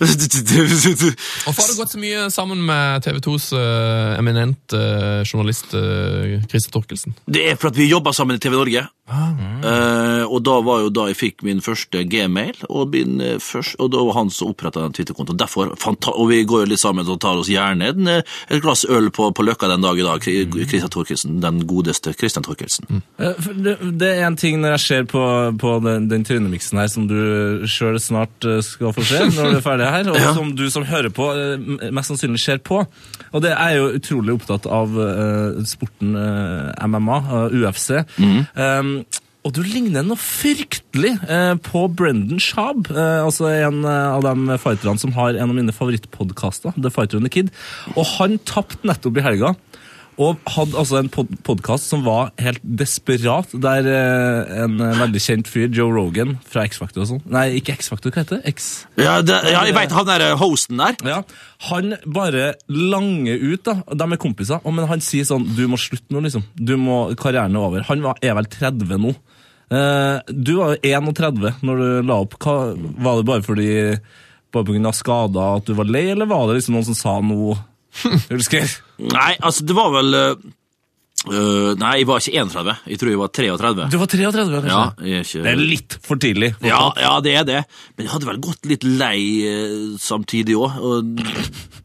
Hvorfor 1.44 1.60
har 1.60 1.68
du 1.72 1.76
gått 1.80 1.92
så 1.94 2.00
mye 2.00 2.28
sammen 2.32 2.62
med 2.66 3.04
TV 3.04 3.20
2s 3.24 3.50
uh, 3.56 4.16
eminent 4.18 4.72
uh, 4.76 5.20
journalist 5.28 5.74
uh, 5.76 6.38
Christer 6.48 6.72
Torkelsen? 6.78 7.14
Det 7.28 7.44
er 7.50 7.60
for 7.60 7.70
at 7.72 7.78
vi 7.80 7.90
jobba 7.90 8.14
sammen 8.16 8.38
i 8.38 8.42
TV 8.42 8.56
Norge. 8.56 8.86
Eh, 9.10 10.22
og 10.30 10.38
da 10.46 10.52
var 10.62 10.84
jo 10.84 10.90
da 10.94 11.08
jeg 11.10 11.16
fikk 11.18 11.42
min 11.42 11.58
første 11.64 12.04
gmail, 12.06 12.60
og, 12.70 12.92
min, 12.94 13.18
første, 13.42 13.74
og 13.82 13.90
da 13.90 14.04
var 14.06 14.14
han 14.20 14.30
som 14.30 14.52
oppretta 14.52 14.84
den 14.84 14.94
Twitter-kontoen. 14.94 15.38
Derfor, 15.40 15.72
Og 16.14 16.28
vi 16.30 16.44
går 16.46 16.62
jo 16.62 16.70
litt 16.70 16.78
sammen 16.82 17.08
og 17.10 17.18
tar 17.20 17.40
oss 17.40 17.50
gjerne 17.50 17.88
en, 17.90 18.06
eh, 18.06 18.22
et 18.48 18.62
glass 18.62 18.84
øl 18.86 19.10
på, 19.10 19.32
på 19.34 19.42
Løkka 19.42 19.66
den 19.72 19.82
dag 19.82 19.98
i 19.98 20.06
dag. 20.06 20.22
Kri- 20.22 20.46
Christian 20.70 20.92
Torkelsen, 20.94 21.40
den 21.42 21.66
godeste 21.66 22.12
Christian 22.14 22.46
Torkelsen. 22.46 22.86
Mm. 22.86 23.02
Det, 23.66 23.74
det 23.98 24.12
er 24.14 24.26
en 24.28 24.36
ting 24.38 24.60
når 24.62 24.76
jeg 24.76 24.80
ser 24.86 25.04
på, 25.10 25.24
på 25.58 25.74
den, 25.82 26.06
den 26.06 26.22
trynemiksen 26.24 26.78
her 26.78 26.86
som 26.94 27.08
du 27.10 27.66
sjøl 27.66 27.98
snart 27.98 28.46
eh, 28.46 28.62
skal 28.62 28.94
få 28.94 29.02
se 29.10 29.24
når 29.26 29.50
du 29.50 29.58
er 29.58 29.66
ferdig 29.66 29.89
her, 29.89 29.89
og 30.12 30.16
Ja. 30.20 30.34
som 30.36 30.54
du 30.56 30.66
som 30.70 30.84
hører 30.84 31.10
på, 31.10 31.30
eh, 31.36 31.90
mest 31.90 32.08
sannsynlig 32.12 32.40
ser 32.42 32.58
på. 32.58 32.86
Og 33.32 33.42
det 33.42 33.52
er 33.52 33.76
jo 33.78 33.90
utrolig 33.98 34.34
opptatt 34.40 34.66
av 34.66 34.94
uh, 34.98 35.60
sporten 35.64 36.16
uh, 36.16 36.72
MMA, 36.86 37.18
uh, 37.30 37.58
UFC. 37.60 37.90
Um, 38.18 39.04
og 39.40 39.54
du 39.56 39.62
ligner 39.64 40.02
noe 40.04 40.20
fryktelig 40.20 41.14
eh, 41.24 41.54
på 41.64 41.86
Brendan 41.96 42.42
Schaub, 42.44 42.90
eh, 42.92 43.22
altså 43.24 43.46
en 43.48 43.78
eh, 43.88 44.08
av 44.12 44.20
de 44.26 44.58
fighterne 44.60 45.00
som 45.00 45.14
har 45.16 45.32
en 45.32 45.48
av 45.48 45.54
mine 45.56 45.72
favorittpodkaster, 45.72 46.74
The 46.76 46.90
Fighter 46.92 47.16
and 47.16 47.24
the 47.24 47.32
Kid. 47.32 47.48
Og 47.96 48.04
han 48.18 48.36
tapte 48.44 48.84
nettopp 48.84 49.16
i 49.16 49.24
helga. 49.24 49.54
Og 50.20 50.36
hadde 50.52 50.76
altså 50.76 50.98
en 50.98 51.08
pod 51.12 51.30
podkast 51.46 51.88
som 51.88 52.02
var 52.04 52.32
helt 52.42 52.60
desperat, 52.62 53.54
der 53.64 53.86
eh, 53.88 54.50
en 54.66 54.76
eh, 54.84 54.98
veldig 54.98 55.22
kjent 55.24 55.48
fyr, 55.48 55.70
Joe 55.72 55.94
Rogan 55.94 56.34
fra 56.44 56.66
X-Factor 56.68 57.06
og 57.06 57.08
sånn 57.08 57.22
Nei, 57.32 57.46
ikke 57.56 57.78
X-Factor, 57.78 58.12
hva 58.12 58.24
heter 58.24 58.40
det? 58.40 58.52
X... 58.52 58.68
Ja, 59.00 59.18
det, 59.24 59.38
ja, 59.48 59.64
jeg 59.64 59.76
veit 59.78 59.94
han 59.96 60.08
der 60.10 60.26
eh, 60.26 60.36
hosten 60.40 60.82
der. 60.82 60.98
Ja, 61.08 61.22
Han 61.70 61.96
bare 62.04 62.52
langer 62.68 63.40
ut, 63.40 63.64
da. 63.64 63.78
De 63.96 64.10
er 64.10 64.20
kompiser, 64.20 64.60
men 64.68 64.88
han 64.90 65.04
sier 65.04 65.28
sånn 65.28 65.48
Du 65.56 65.64
må 65.70 65.80
slutte 65.80 66.12
nå, 66.12 66.22
liksom. 66.26 66.44
Du 66.56 66.76
må, 66.80 67.02
Karrieren 67.20 67.56
er 67.56 67.68
over. 67.70 67.88
Han 67.88 68.04
var, 68.04 68.20
er 68.20 68.36
vel 68.36 68.50
30 68.52 69.00
nå. 69.00 69.14
Eh, 69.70 70.32
du 70.34 70.56
var 70.58 70.76
jo 70.76 70.96
31 71.16 71.64
når 71.64 71.80
du 71.80 72.10
la 72.10 72.20
opp. 72.26 72.36
Hva, 72.42 72.58
var 72.76 73.20
det 73.22 73.28
bare 73.32 73.46
fordi 73.46 73.70
bare 74.50 74.66
pga. 74.66 74.92
skader 74.92 75.60
at 75.60 75.68
du 75.68 75.76
var 75.78 75.88
lei, 75.88 76.08
eller 76.12 76.28
var 76.28 76.48
det 76.48 76.58
liksom 76.58 76.76
noen 76.76 76.88
som 76.90 76.98
sa 76.98 77.18
noe? 77.24 77.56
Nei, 79.10 79.34
altså, 79.40 79.66
det 79.66 79.76
var 79.76 79.92
vel 79.94 80.16
eh, 80.20 80.48
Nei, 81.80 81.94
jeg 82.00 82.06
var 82.08 82.22
ikke 82.22 82.44
31. 82.46 82.70
Jeg 82.88 83.00
tror 83.00 83.10
jeg 83.12 83.20
var 83.20 83.32
33. 83.36 83.88
Du 83.92 83.98
var 84.00 84.12
33, 84.14 84.46
kanskje? 84.54 84.70
Ja, 84.72 85.18
ikke 85.20 85.42
Det 85.44 85.50
er 85.52 85.60
litt 85.60 85.98
for 86.06 86.22
tidlig. 86.22 86.54
Ja, 86.64 86.80
ja, 86.96 87.12
det 87.24 87.34
er 87.36 87.44
det. 87.48 87.60
Men 87.96 88.06
jeg 88.06 88.14
hadde 88.14 88.30
vel 88.30 88.40
gått 88.46 88.70
litt 88.70 88.86
lei 88.88 89.20
eh, 89.50 89.76
samtidig 90.00 90.56
òg. 90.56 90.72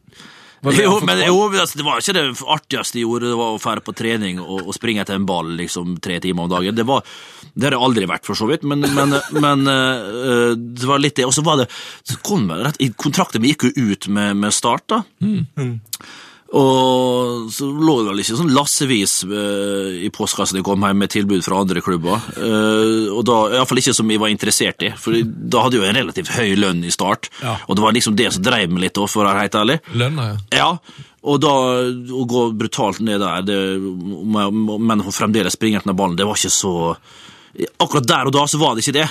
Jo, 0.74 0.96
men 1.06 1.20
jo, 1.22 1.34
altså, 1.52 1.78
det 1.78 1.84
var 1.86 2.00
ikke 2.00 2.14
det 2.16 2.22
artigste 2.50 2.98
jeg 2.98 3.04
gjorde, 3.04 3.28
det 3.30 3.38
var 3.38 3.54
å 3.54 3.60
fære 3.62 3.82
på 3.86 3.92
trening 3.94 4.40
og, 4.42 4.64
og 4.64 4.74
springe 4.74 5.04
etter 5.04 5.14
en 5.14 5.26
ball 5.28 5.52
liksom 5.60 5.98
tre 6.02 6.16
timer 6.24 6.46
om 6.46 6.50
dagen. 6.50 6.74
Det, 6.74 6.86
var, 6.88 7.04
det 7.56 7.70
har 7.70 7.78
jeg 7.78 7.86
aldri 7.86 8.08
vært, 8.10 8.26
for 8.28 8.36
så 8.36 8.46
vidt, 8.50 8.66
men, 8.68 8.84
men, 8.92 9.16
men 9.40 9.72
eh, 9.72 10.52
det 10.54 10.84
var 10.88 11.00
litt 11.00 11.16
det. 11.16 11.24
Og 11.24 11.32
så 11.32 11.44
var 11.46 11.62
det 11.62 11.70
så 12.04 12.18
kom 12.24 12.44
det 12.50 12.60
rett, 12.60 12.84
Kontrakten 13.00 13.40
min 13.40 13.54
gikk 13.54 13.70
jo 13.70 13.92
ut 13.94 14.08
med, 14.12 14.36
med 14.44 14.52
Start, 14.52 14.84
da. 14.92 15.02
Og 16.56 17.48
så 17.50 17.66
lå 17.66 17.94
det 17.98 18.12
vel 18.12 18.20
ikke 18.22 18.36
sånn 18.38 18.52
lassevis 18.54 19.16
eh, 19.24 20.04
i 20.06 20.12
postkassa 20.14 20.54
de 20.54 20.60
jeg 20.60 20.68
kom 20.68 20.84
hjem 20.86 21.02
med 21.02 21.10
tilbud 21.16 21.42
fra 21.42 21.62
andre 21.64 21.82
klubber. 21.82 22.28
Og 22.36 23.24
da, 23.26 23.40
Iallfall 23.56 23.80
ikke 23.82 23.96
som 23.96 24.12
jeg 24.12 24.22
var 24.22 24.32
interessert 24.32 24.86
i, 24.86 24.92
for 25.00 25.16
da 25.16 25.64
hadde 25.64 25.80
jeg 25.80 25.82
jo 25.82 25.90
en 25.90 26.00
relativt 26.02 26.36
høy 26.36 26.54
lønn 26.60 26.84
i 26.86 26.92
start. 26.94 27.32
Ja. 27.40 27.56
Og 27.66 27.80
det 27.80 27.88
var 27.88 27.96
liksom 27.96 28.20
det 28.20 28.30
som 28.36 28.44
drev 28.46 28.68
meg 28.68 28.86
litt, 28.86 29.00
også, 29.00 29.16
for 29.16 29.24
å 29.24 29.32
være 29.32 29.46
helt 29.48 29.60
ærlig. 29.64 29.80
Lønna, 29.96 30.30
ja. 30.30 30.40
Ja, 30.60 31.04
og 31.26 31.40
da 31.42 31.52
å 31.90 32.24
gå 32.30 32.48
brutalt 32.54 33.00
ned 33.02 33.18
der, 33.24 33.42
det, 33.48 33.60
men 33.80 35.06
fremdeles 35.10 35.56
springe 35.56 35.80
etter 35.80 35.96
ballen, 35.96 36.18
det 36.18 36.28
var 36.28 36.38
ikke 36.38 36.54
så 36.54 36.74
Akkurat 37.80 38.06
der 38.08 38.28
og 38.28 38.34
da 38.34 38.42
så 38.50 38.58
var 38.60 38.74
det 38.76 38.82
ikke 38.84 38.94
det. 38.98 39.06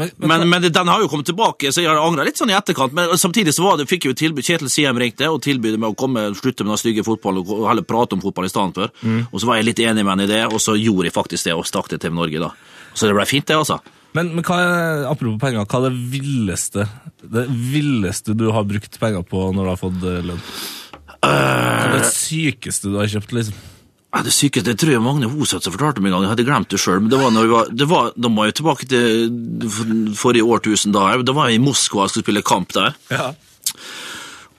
Men, 0.00 0.10
Men, 0.18 0.44
men 0.50 0.66
den 0.66 0.90
har 0.90 1.02
jo 1.02 1.08
kommet 1.12 1.28
tilbake, 1.28 1.70
så 1.72 1.82
jeg 1.82 1.90
har 1.90 2.00
angra 2.02 2.24
litt 2.26 2.40
sånn 2.40 2.50
i 2.50 2.56
etterkant. 2.56 2.94
Men 2.96 3.12
samtidig 3.20 3.54
så 3.54 3.66
var 3.66 3.78
det, 3.78 3.86
fikk 3.90 4.06
jeg 4.06 4.14
jo 4.14 4.20
tilbud, 4.22 4.46
Kjetil 4.46 4.70
Siem 4.72 4.98
ringte 4.98 5.28
og 5.30 5.42
tilbød 5.44 5.78
meg 5.78 5.94
å 5.94 5.98
komme, 5.98 6.26
slutte 6.38 6.66
med 6.66 6.74
den 6.74 6.82
stygge 6.82 7.06
fotballen 7.06 7.44
og 7.44 7.66
heller 7.70 7.86
prate 7.86 8.18
om 8.18 8.22
fotball 8.24 8.48
i 8.48 8.52
stedet 8.52 8.80
for. 8.80 8.94
Og 9.30 9.42
så 9.42 9.50
var 9.50 9.60
jeg 9.60 9.68
litt 9.70 9.82
enig 9.84 10.02
med 10.02 10.14
henne 10.14 10.26
i 10.26 10.32
det, 10.32 10.42
og 10.50 10.62
så 10.62 10.76
gjorde 10.78 11.10
jeg 11.10 11.16
faktisk 11.16 11.50
det 11.50 11.54
og 11.58 11.66
stakk 11.68 11.92
til 11.92 12.02
TV 12.02 12.16
Norge, 12.18 12.42
da. 12.42 12.50
Så 12.94 13.10
det 13.10 13.14
ble 13.16 13.26
fint, 13.26 13.46
det, 13.46 13.58
altså. 13.58 13.80
men, 14.14 14.32
men 14.36 14.46
hva 14.46 14.58
er, 14.62 15.04
apropos 15.10 15.38
penger, 15.42 15.66
hva 15.66 15.80
er 15.80 15.88
det 15.90 16.08
villeste 16.14 16.88
det 17.24 17.46
villeste 17.48 18.34
du 18.36 18.50
har 18.52 18.66
brukt 18.68 18.98
penger 19.00 19.22
på 19.26 19.46
når 19.54 19.64
du 19.64 19.70
har 19.72 19.80
fått 19.80 20.02
eh, 20.08 20.24
lønn? 20.28 20.42
Hva 21.24 21.30
er 21.32 21.94
det 21.96 22.10
sykeste 22.12 22.92
du 22.92 22.98
har 23.00 23.08
kjøpt, 23.10 23.32
liksom? 23.38 23.62
Ja, 24.14 24.20
det 24.22 24.30
sykeste 24.30 24.70
det 24.70 24.78
tror 24.78 24.92
jeg 24.94 25.02
Magne 25.02 25.26
Hoseth 25.26 25.66
fortalte 25.74 26.02
meg 26.02 26.12
en 26.12 26.14
gang. 26.14 26.26
Jeg 26.28 26.32
hadde 26.34 26.46
glemt 26.46 26.70
det 26.70 26.78
sjøl. 26.78 27.08
Da 27.10 28.28
må 28.30 28.44
jeg 28.46 28.54
tilbake 28.60 28.86
til 28.86 30.14
forrige 30.14 30.46
årtusen. 30.46 30.94
Da 30.94 31.16
Da 31.18 31.34
var 31.34 31.50
jeg 31.50 31.58
i 31.58 31.64
Moskva 31.64 32.04
og 32.04 32.12
skulle 32.12 32.26
spille 32.28 32.44
kamp 32.46 32.72
der. 32.76 32.94
Ja. 33.10 33.32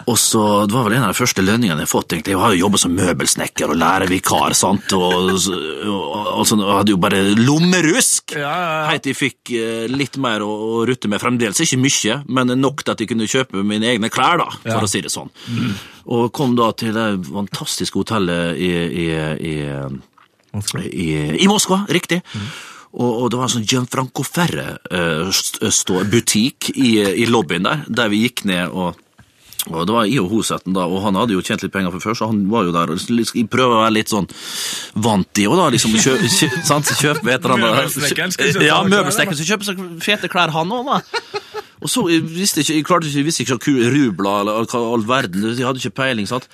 Og 0.07 0.17
så, 0.21 0.67
Det 0.67 0.73
var 0.75 0.83
vel 0.85 0.93
en 0.99 1.03
av 1.07 1.13
de 1.15 1.17
første 1.17 1.41
lønningene 1.41 1.79
jeg 1.81 1.87
har 1.87 1.89
fått. 1.89 2.11
egentlig. 2.13 2.33
Jeg 2.35 2.41
har 2.43 2.51
jo 2.53 2.59
jobbet 2.65 2.79
som 2.83 2.91
møbelsnekker 2.93 3.71
og 3.73 3.77
lærervikar. 3.81 4.53
sant? 4.53 4.85
Og, 4.93 5.33
og, 5.33 5.41
og, 5.89 6.37
og 6.37 6.45
jeg 6.45 6.77
hadde 6.77 6.93
jo 6.93 6.99
bare 7.01 7.23
lommerusk! 7.39 8.35
Ja, 8.37 8.51
ja, 8.53 8.67
ja. 8.75 8.83
Helt 8.91 9.01
til 9.07 9.13
jeg 9.15 9.19
fikk 9.21 9.41
eh, 9.57 9.87
litt 9.89 10.17
mer 10.21 10.45
å, 10.45 10.51
å 10.77 10.85
rutte 10.85 11.09
med 11.09 11.17
fremdeles. 11.23 11.57
Ikke 11.65 11.81
mye, 11.81 12.19
men 12.29 12.53
nok 12.61 12.83
til 12.85 12.93
at 12.93 13.01
jeg 13.01 13.09
kunne 13.13 13.25
kjøpe 13.31 13.63
mine 13.65 13.89
egne 13.95 14.09
klær, 14.13 14.37
da, 14.43 14.47
for 14.61 14.77
Ja. 14.77 14.83
å 14.85 14.89
si 14.91 15.01
det 15.01 15.09
sånn. 15.13 15.31
Og 16.05 16.29
kom 16.37 16.53
da 16.55 16.69
til 16.77 16.93
det 16.93 17.07
fantastiske 17.25 17.97
hotellet 17.97 18.53
i, 18.61 18.69
i, 19.07 19.09
i, 19.41 19.57
i, 20.85 21.41
i 21.41 21.47
Moskva, 21.49 21.81
riktig. 21.89 22.21
Og, 22.95 23.11
og 23.25 23.31
det 23.33 23.37
var 23.41 23.49
en 23.49 23.55
sånn 23.57 23.65
Gianfranco 23.67 24.23
Ferre-butikk 24.23 26.69
i, 26.75 26.99
i 27.23 27.25
lobbyen 27.27 27.63
der, 27.67 27.81
der 27.89 28.09
vi 28.13 28.21
gikk 28.27 28.45
ned 28.47 28.69
og 28.71 28.95
og 29.71 29.87
Det 29.87 29.95
var 29.95 30.05
i 30.09 30.17
og 30.21 30.29
Hosetten, 30.29 30.75
da, 30.75 30.85
og 30.85 31.01
han 31.05 31.17
hadde 31.17 31.33
jo 31.33 31.41
tjent 31.45 31.63
litt 31.65 31.73
penger 31.73 31.93
fra 31.95 32.01
før, 32.03 32.17
så 32.19 32.29
han 32.29 32.43
var 32.51 32.67
jo 32.67 32.73
der. 32.75 32.91
og 32.93 32.99
Jeg 33.35 33.49
prøver 33.49 33.79
å 33.79 33.81
være 33.83 33.95
litt 33.97 34.11
sånn 34.13 34.27
vant 34.95 35.41
i, 35.41 35.47
og 35.49 35.57
da 35.57 35.69
liksom 35.73 35.95
kjø, 35.97 36.17
kjø, 36.21 36.49
sant, 36.67 36.91
Kjøp 36.95 37.23
et 37.25 37.43
eller 37.43 37.55
annet. 37.57 37.97
Møbelsnekkeren 38.93 39.39
skal 39.39 39.49
kjøpe 39.51 39.69
seg 39.71 39.81
fete 40.05 40.29
klær, 40.31 40.53
han 40.55 40.71
òg, 40.75 40.91
da. 40.91 41.43
Og 41.85 41.91
så 41.91 42.01
jeg 42.09 42.23
visste 42.25 42.63
ikke, 42.63 42.79
jeg 42.79 42.85
klarte 42.87 43.05
ikke, 43.05 43.19
jeg 43.21 43.27
visste 43.27 43.43
ikke 43.45 43.57
så 43.59 43.73
rubla 43.93 44.31
eller 44.41 44.65
hva 44.71 44.79
all 44.95 45.03
verden, 45.05 45.43
jeg 45.51 45.67
hadde 45.67 45.81
ikke 45.83 45.99
peiling, 45.99 46.25
sant. 46.25 46.47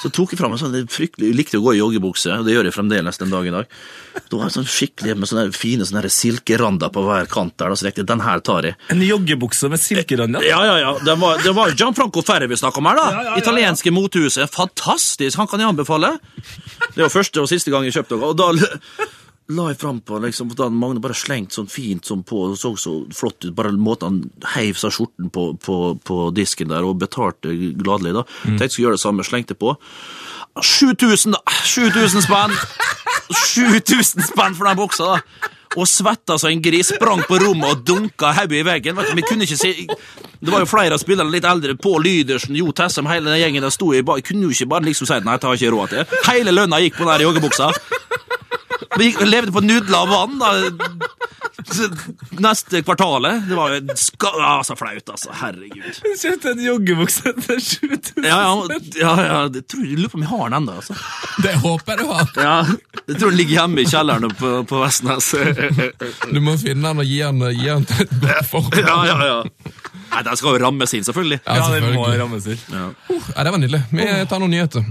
Så 0.00 0.08
tok 0.14 0.32
jeg 0.32 0.40
fram 0.40 0.54
en 0.54 0.60
sånn 0.60 0.76
er 0.78 0.86
fryktelig, 0.88 1.28
jeg 1.28 1.36
likte 1.36 1.60
å 1.60 1.64
gå 1.66 1.74
i 1.74 1.80
joggebukse, 1.82 2.38
og 2.40 2.46
det 2.46 2.54
gjør 2.54 2.70
jeg 2.70 2.76
fremdeles 2.76 3.20
den 3.20 3.34
dag 3.34 3.48
i 3.50 3.52
dag. 3.52 3.74
Da 4.18 4.38
var 4.38 4.46
jeg 4.46 4.54
sånn 4.56 4.70
skikkelig 4.72 5.16
med 5.18 5.28
sånne 5.28 5.44
fine 5.52 5.84
sånne 5.88 6.08
silkerander 6.12 6.92
på 6.94 7.04
hver 7.04 7.28
kant 7.28 7.58
der, 7.60 7.74
da, 7.74 7.76
så 7.76 7.88
tenkte 7.88 8.04
jeg, 8.04 8.10
den 8.14 8.24
her 8.24 8.42
tar 8.48 8.70
jeg. 8.70 8.78
En 8.94 9.04
joggebukse 9.04 9.68
med 9.74 9.82
silkerander? 9.82 10.48
Ja, 10.48 10.62
ja, 10.70 10.78
ja. 10.80 10.96
Det 11.04 11.18
var, 11.20 11.44
det 11.44 11.52
var 11.58 11.76
Gianfranco 11.76 12.24
Ferri 12.24 12.48
vi 12.48 12.60
snakka 12.62 12.80
om 12.80 12.88
her, 12.88 13.02
da. 13.02 13.06
Ja, 13.12 13.20
ja, 13.20 13.28
ja, 13.34 13.42
Italienske 13.42 13.92
motehuset. 13.92 14.48
Fantastisk! 14.56 15.36
Han 15.42 15.50
kan 15.50 15.60
jeg 15.60 15.74
anbefale. 15.74 16.14
Det 16.94 17.04
var 17.04 17.12
første 17.12 17.44
og 17.44 17.50
siste 17.50 17.74
gang 17.74 17.84
jeg 17.84 17.98
kjøpte 17.98 18.16
noe. 18.16 18.32
Og 18.32 18.38
da 18.38 19.10
la 19.48 19.70
jeg 19.70 19.78
fram 19.80 20.00
på 20.04 20.18
liksom, 20.20 20.50
da 20.52 20.66
hadde 20.66 20.76
Magne 20.76 21.00
bare 21.00 21.16
slengt 21.16 21.56
sånn 21.56 21.70
fint 21.72 22.04
sånn 22.08 22.20
på, 22.28 22.42
og 22.50 22.58
så 22.60 22.74
så 22.76 22.98
flott 23.16 23.46
ut. 23.46 23.54
Bare 23.56 23.72
måten 23.72 24.08
han 24.08 24.48
heiv 24.54 24.76
seg 24.80 24.92
skjorten 24.92 25.30
på, 25.32 25.50
på, 25.64 25.76
på 26.04 26.18
disken 26.36 26.68
der, 26.72 26.84
og 26.84 26.98
betalte 27.00 27.54
gladelig, 27.78 28.12
da. 28.18 28.26
Tenkte 28.44 28.68
jeg 28.68 28.74
skulle 28.74 28.88
gjøre 28.88 28.98
det 28.98 29.04
samme, 29.06 29.24
slengte 29.24 29.56
på. 29.56 29.72
7000, 30.60 31.38
da! 31.38 31.60
7000 31.64 32.26
spenn! 32.26 32.58
7000 33.32 34.28
spenn 34.28 34.58
for 34.58 34.68
den 34.68 34.82
buksa, 34.82 35.14
da! 35.16 35.54
Og 35.76 35.84
svetta 35.88 36.38
som 36.40 36.50
en 36.50 36.62
gris, 36.64 36.90
sprang 36.96 37.20
på 37.28 37.38
rommet 37.42 37.72
og 37.72 37.82
dunka 37.86 38.32
hodet 38.36 38.60
i 38.60 38.64
veggen. 38.66 38.96
Vet 38.96 39.10
du, 39.10 39.16
vi 39.18 39.24
kunne 39.28 39.44
ikke 39.44 39.58
si 39.60 39.72
Det 39.84 40.48
var 40.48 40.62
jo 40.64 40.68
flere 40.70 40.96
av 40.96 41.02
spillerne 41.02 41.32
litt 41.32 41.44
eldre. 41.46 41.76
Pål 41.76 42.06
Lydersen, 42.06 42.56
Jo 42.56 42.72
Tessem, 42.72 43.06
hele 43.10 43.28
den 43.28 43.40
gjengen 43.42 43.66
der 43.66 43.74
sto 43.74 43.90
i 43.94 44.00
bar. 44.02 44.22
Kunne 44.24 44.48
jo 44.48 44.54
ikke 44.54 44.68
bare 44.72 44.88
liksom 44.88 45.08
si 45.08 45.18
nei, 45.24 45.36
jeg 45.36 45.44
har 45.44 45.60
ikke 45.60 45.72
råd 45.76 45.92
til. 45.92 46.16
Hele 46.30 46.56
lønna 46.56 46.80
gikk 46.82 46.96
på 46.98 47.08
den 47.08 47.26
joggebuksa. 47.28 47.68
Vi 48.98 49.10
gikk, 49.10 49.20
levde 49.28 49.54
på 49.54 49.62
nudler 49.64 49.98
og 50.04 50.10
vann 50.10 50.38
da. 50.42 50.52
Neste 52.38 52.80
kvartalet. 52.82 53.42
Det 53.48 53.56
var 53.58 53.74
jo 53.74 53.96
ska, 53.98 54.30
så 54.64 54.76
flaut, 54.78 55.10
altså. 55.12 55.32
Herregud. 55.40 55.98
Kjøpte 56.20 56.52
en 56.54 56.62
joggebukse 56.64 57.32
til 57.44 57.60
7000. 57.60 58.24
Ja, 58.24 58.38
ja, 58.42 58.78
ja, 59.00 59.12
ja 59.26 59.40
jeg 59.52 59.64
tror 59.70 59.84
jeg, 59.84 59.98
lurer 59.98 60.12
på 60.12 60.18
om 60.20 60.24
jeg 60.24 60.30
har 60.32 60.44
den 60.48 60.58
ennå. 60.60 60.76
Altså. 60.80 60.96
Det 61.44 61.54
håper 61.64 61.92
jeg 61.92 62.00
du 62.00 62.12
har. 62.12 62.32
Ja, 62.38 62.56
jeg 63.08 63.18
tror 63.18 63.30
den 63.34 63.38
ligger 63.40 63.54
hjemme 63.60 63.84
i 63.84 63.90
kjelleren 63.90 64.36
på, 64.40 64.52
på 64.70 64.82
Vestnes. 64.84 65.30
Du 66.32 66.40
må 66.44 66.56
finne 66.60 66.88
den 66.92 67.04
og 67.04 67.10
gi 67.10 67.20
den, 67.24 67.44
gi 67.58 67.68
den 67.68 67.86
til 67.90 68.06
et 68.06 68.16
godt 68.22 68.50
forhold. 68.54 68.80
Ja, 68.82 68.98
ja, 69.10 69.18
ja. 69.28 69.38
Nei, 70.08 70.22
Den 70.24 70.38
skal 70.40 70.56
jo 70.56 70.62
rammes 70.64 70.94
inn, 70.96 71.04
selvfølgelig. 71.04 71.42
Ja, 71.44 71.58
Ja, 71.58 71.66
det 71.74 71.82
må 71.84 72.06
selvfølgelig. 72.06 72.20
rammes 72.22 72.46
inn. 72.48 72.60
Ja, 72.72 73.44
det 73.44 73.52
var 73.52 73.60
nydelig. 73.60 73.82
Vi 73.92 74.08
tar 74.30 74.40
noen 74.42 74.56
nyheter. 74.56 74.88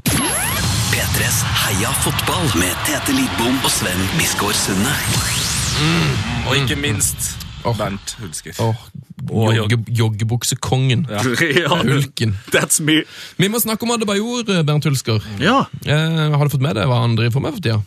P3s 1.18 1.38
Heia 1.65 1.89
fotball 2.03 2.45
med 2.61 2.74
Tete 2.86 3.13
Lidbom 3.15 3.55
og 3.65 3.72
Sven 3.74 4.03
Biskår 4.20 4.53
Sunde. 4.53 4.91
Og 6.45 6.53
ikke 6.59 6.78
minst 6.78 7.32
Åh. 7.65 7.74
Bernt 7.74 8.13
Hulsker. 8.20 8.53
Oh. 8.61 8.84
Og 9.32 9.55
jogge, 9.55 9.80
joggebuksekongen. 9.97 11.07
Ja, 11.09 11.24
Hulken. 11.82 12.38
That's 12.53 12.84
me. 12.86 12.99
Vi 13.41 13.49
må 13.49 13.57
snakke 13.57 13.88
om 13.88 13.95
Adebayor, 13.95 14.45
Bernt 14.61 14.86
Hulsker. 14.86 15.26
Ja. 15.41 15.63
Eh, 15.89 16.38
har 16.38 16.45
du 16.45 16.53
fått 16.53 16.61
med 16.61 16.78
deg 16.78 16.86
hva 16.86 17.01
han 17.01 17.18
driver 17.18 17.47
med 17.47 17.57
for 17.57 17.65
tida? 17.65 17.82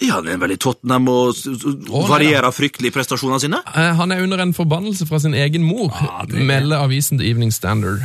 Ja, 0.00 0.22
han 0.22 0.32
er 0.32 0.40
veldig 0.40 0.60
Tottenham 0.64 1.12
og 1.12 1.36
oh, 1.36 2.08
varierer 2.08 2.48
fryktelig 2.48 2.94
prestasjonene 2.96 3.44
sine. 3.44 3.60
Eh, 3.76 3.92
han 4.00 4.14
er 4.14 4.24
under 4.24 4.40
en 4.40 4.56
forbannelse 4.56 5.04
fra 5.10 5.20
sin 5.20 5.36
egen 5.36 5.68
mor, 5.68 5.92
melder 6.32 6.80
avisen 6.80 7.20
The 7.20 7.28
Evening 7.28 7.52
Standard. 7.52 8.00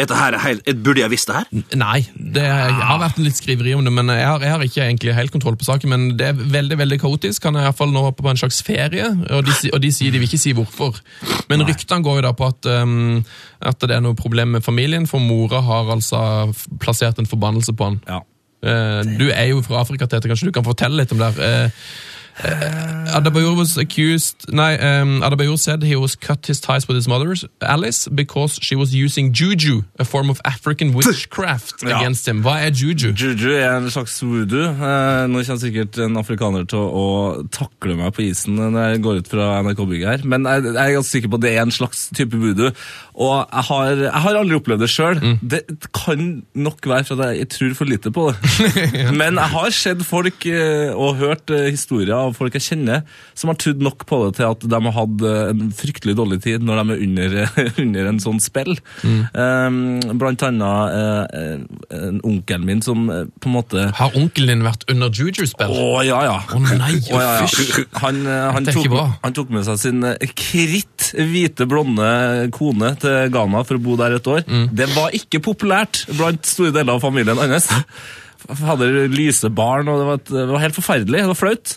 Dette 0.00 0.16
her 0.16 0.36
er 0.36 0.42
helt, 0.44 0.70
Burde 0.84 1.02
jeg 1.02 1.12
visst 1.12 1.28
det 1.30 1.36
her? 1.36 1.62
Nei, 1.78 2.00
det 2.16 2.44
jeg 2.44 2.76
har 2.88 3.00
vært 3.02 3.20
en 3.20 3.26
litt 3.26 3.38
skriveri 3.38 3.74
om 3.76 3.84
det, 3.86 3.92
men 3.94 4.12
jeg 4.14 4.26
har, 4.26 4.42
jeg 4.44 4.54
har 4.54 4.64
ikke 4.64 4.84
egentlig 4.86 5.16
helt 5.16 5.34
kontroll 5.34 5.58
på 5.60 5.68
saken. 5.68 5.92
Men 5.92 6.06
det 6.18 6.30
er 6.30 6.40
veldig 6.56 6.78
veldig 6.80 7.00
kaotisk. 7.02 7.46
Han 7.48 7.58
er 7.58 7.66
i 7.66 7.68
hvert 7.68 7.80
fall 7.80 7.94
nå 7.94 8.04
på 8.16 8.26
en 8.30 8.40
slags 8.40 8.62
ferie, 8.66 9.10
og 9.30 9.44
de, 9.46 9.56
og 9.70 9.82
de 9.84 9.92
sier 9.94 10.14
de 10.14 10.22
vil 10.22 10.30
ikke 10.30 10.40
si 10.40 10.54
hvorfor. 10.56 11.00
Men 11.52 11.66
ryktene 11.68 12.04
går 12.06 12.20
jo 12.20 12.26
da 12.28 12.34
på 12.36 12.50
at, 12.50 12.70
um, 12.82 13.20
at 13.60 13.80
det 13.84 13.96
er 13.96 14.04
noe 14.04 14.18
problem 14.18 14.56
med 14.56 14.66
familien, 14.66 15.08
for 15.10 15.22
mora 15.22 15.62
har 15.66 15.92
altså 15.96 16.20
plassert 16.82 17.20
en 17.20 17.30
forbannelse 17.30 17.76
på 17.76 17.90
han. 17.90 18.00
Ja. 18.08 18.22
Uh, 18.60 19.00
du 19.16 19.30
er 19.32 19.52
jo 19.52 19.62
fra 19.64 19.80
Afrika, 19.84 20.08
Tete. 20.08 20.28
Kanskje 20.28 20.50
du 20.50 20.56
kan 20.56 20.66
fortelle 20.66 21.00
litt 21.00 21.12
om 21.14 21.20
det? 21.20 21.32
her? 21.36 21.66
Eh, 21.66 22.08
eh, 22.44 23.16
Adabayor 23.18 23.56
was 23.56 23.76
accused 23.76 24.46
Nei, 24.52 24.74
um, 24.78 25.20
Adabayor 25.22 25.58
said 25.58 25.82
he 25.82 25.96
was 25.96 26.14
cut 26.16 26.46
his 26.46 26.60
ties 26.60 26.86
with 26.88 26.96
his 26.96 27.08
mother, 27.08 27.34
Alice, 27.60 28.08
because 28.08 28.58
she 28.62 28.76
was 28.76 28.94
using 28.94 29.32
juju, 29.32 29.82
a 29.98 30.04
form 30.04 30.30
of 30.30 30.40
African 30.44 30.92
witchcraft, 30.94 31.82
Ja. 31.82 31.98
against 31.98 32.26
him. 32.28 32.42
Hva 32.42 32.60
er 32.66 32.70
juju? 32.70 33.12
Juju 33.14 33.52
er 33.56 33.76
en 33.76 33.90
slags 33.90 34.20
voodoo. 34.22 34.68
Uh, 34.70 35.26
nå 35.30 35.42
kommer 35.44 35.60
sikkert 35.60 35.98
en 35.98 36.16
afrikaner 36.16 36.66
til 36.70 36.78
å 36.78 37.06
takle 37.50 37.96
meg 37.98 38.14
på 38.14 38.22
isen 38.30 38.56
når 38.56 38.92
jeg 38.94 39.02
går 39.02 39.20
ut 39.22 39.28
fra 39.28 39.50
NRK-bygget 39.64 40.08
her, 40.12 40.26
men 40.28 40.44
jeg, 40.46 40.64
jeg 40.70 40.80
er 40.86 40.96
ganske 40.98 41.10
sikker 41.16 41.28
på 41.34 41.40
at 41.40 41.46
det 41.46 41.54
er 41.56 41.62
en 41.66 41.74
slags 41.74 42.08
type 42.16 42.36
voodoo. 42.40 42.70
Og 43.20 43.34
jeg 43.44 43.64
har, 43.68 43.90
jeg 44.06 44.22
har 44.24 44.38
aldri 44.40 44.56
opplevd 44.56 44.80
det 44.84 44.88
sjøl. 44.90 45.18
Det 45.44 45.60
kan 45.96 46.22
nok 46.56 46.86
være 46.88 47.06
for 47.10 47.20
at 47.20 47.36
jeg 47.36 47.50
tror 47.52 47.74
for 47.76 47.90
lite 47.90 48.12
på 48.14 48.30
det. 48.30 48.52
men 49.20 49.36
jeg 49.36 49.52
har 49.54 49.74
sett 49.76 50.04
folk 50.06 50.46
eh, 50.48 50.88
og 50.94 51.20
hørt 51.20 51.52
eh, 51.52 51.68
historier 51.68 52.14
av 52.16 52.32
folk 52.38 52.56
jeg 52.56 52.64
kjenner 52.70 53.04
som 53.36 53.52
har 53.52 53.58
trodd 53.60 53.82
nok 53.84 54.06
på 54.08 54.22
det 54.24 54.38
til 54.38 54.48
at 54.48 54.64
de 54.72 54.80
har 54.86 54.96
hatt 54.96 55.24
eh, 55.28 55.50
en 55.52 55.72
fryktelig 55.76 56.16
dårlig 56.16 56.40
tid 56.46 56.64
når 56.64 56.80
de 56.80 56.96
er 56.96 57.04
under, 57.08 57.36
under 57.84 58.10
en 58.12 58.22
sånn 58.24 58.40
spill. 58.42 58.72
Eh, 59.04 59.68
blant 60.20 60.46
annet 60.46 60.96
uh, 60.96 61.60
en 61.94 62.18
onkelen 62.26 62.64
min 62.66 62.80
som 62.84 63.04
på 63.08 63.48
en 63.48 63.54
måte 63.54 63.84
Har 63.96 64.14
onkelen 64.18 64.60
din 64.60 64.64
vært 64.64 64.86
under 64.92 65.12
juju-spill? 65.12 65.72
Å, 65.72 66.00
ja, 66.06 66.20
ja. 66.26 66.36
Å 66.56 66.60
nei, 66.64 66.94
Å, 67.12 67.20
ja, 67.20 67.30
ja. 67.42 67.84
Han, 68.00 68.22
han, 68.26 68.68
tok, 68.68 68.96
han 69.20 69.36
tok 69.36 69.52
med 69.52 69.66
seg 69.68 69.80
sin 69.82 70.04
kritt 70.38 71.10
hvite, 71.16 71.66
blonde 71.70 72.08
kone 72.54 72.94
til 73.00 73.09
Ghana 73.34 73.64
for 73.68 73.78
å 73.78 73.84
bo 73.84 73.96
der 74.00 74.16
et 74.18 74.30
år. 74.30 74.42
Mm. 74.48 74.66
Det 74.76 74.88
var 74.96 75.14
ikke 75.16 75.42
populært 75.44 76.04
blant 76.16 76.46
store 76.48 76.74
deler 76.76 76.96
av 76.96 77.04
familien 77.04 77.38
hans. 77.40 77.70
Hadde 78.48 78.86
lyse 79.12 79.50
barn, 79.52 79.88
og 79.92 79.98
det 80.00 80.04
var, 80.08 80.20
et, 80.22 80.30
det 80.32 80.44
var 80.48 80.62
helt 80.62 80.76
forferdelig. 80.78 81.18
Det 81.20 81.28
var 81.28 81.36
flaut. 81.38 81.74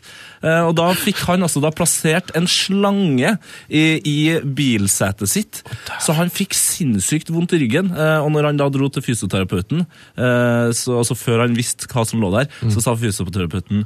Eh, 0.48 0.62
Og 0.70 0.72
da 0.80 0.86
fikk 0.96 1.20
han 1.28 1.44
altså 1.44 1.60
da 1.64 1.74
plassert 1.76 2.32
en 2.40 2.48
slange 2.50 3.34
i, 3.68 3.84
i 4.00 4.16
bilsetet 4.42 5.30
sitt, 5.30 5.60
så 6.02 6.16
han 6.18 6.32
fikk 6.34 6.56
sinnssykt 6.56 7.34
vondt 7.36 7.58
i 7.58 7.60
ryggen. 7.66 7.92
Eh, 7.92 8.16
Og 8.24 8.32
når 8.32 8.48
han 8.48 8.62
da 8.64 8.70
dro 8.72 8.88
til 8.96 9.04
fysioterapeuten, 9.06 9.84
eh, 10.16 10.72
så, 10.72 11.02
altså 11.04 11.20
før 11.20 11.44
han 11.44 11.60
visste 11.60 11.92
hva 11.92 12.08
som 12.08 12.24
lå 12.24 12.32
der, 12.40 12.48
så 12.72 12.80
sa 12.88 12.96
fysioterapeuten 12.96 13.84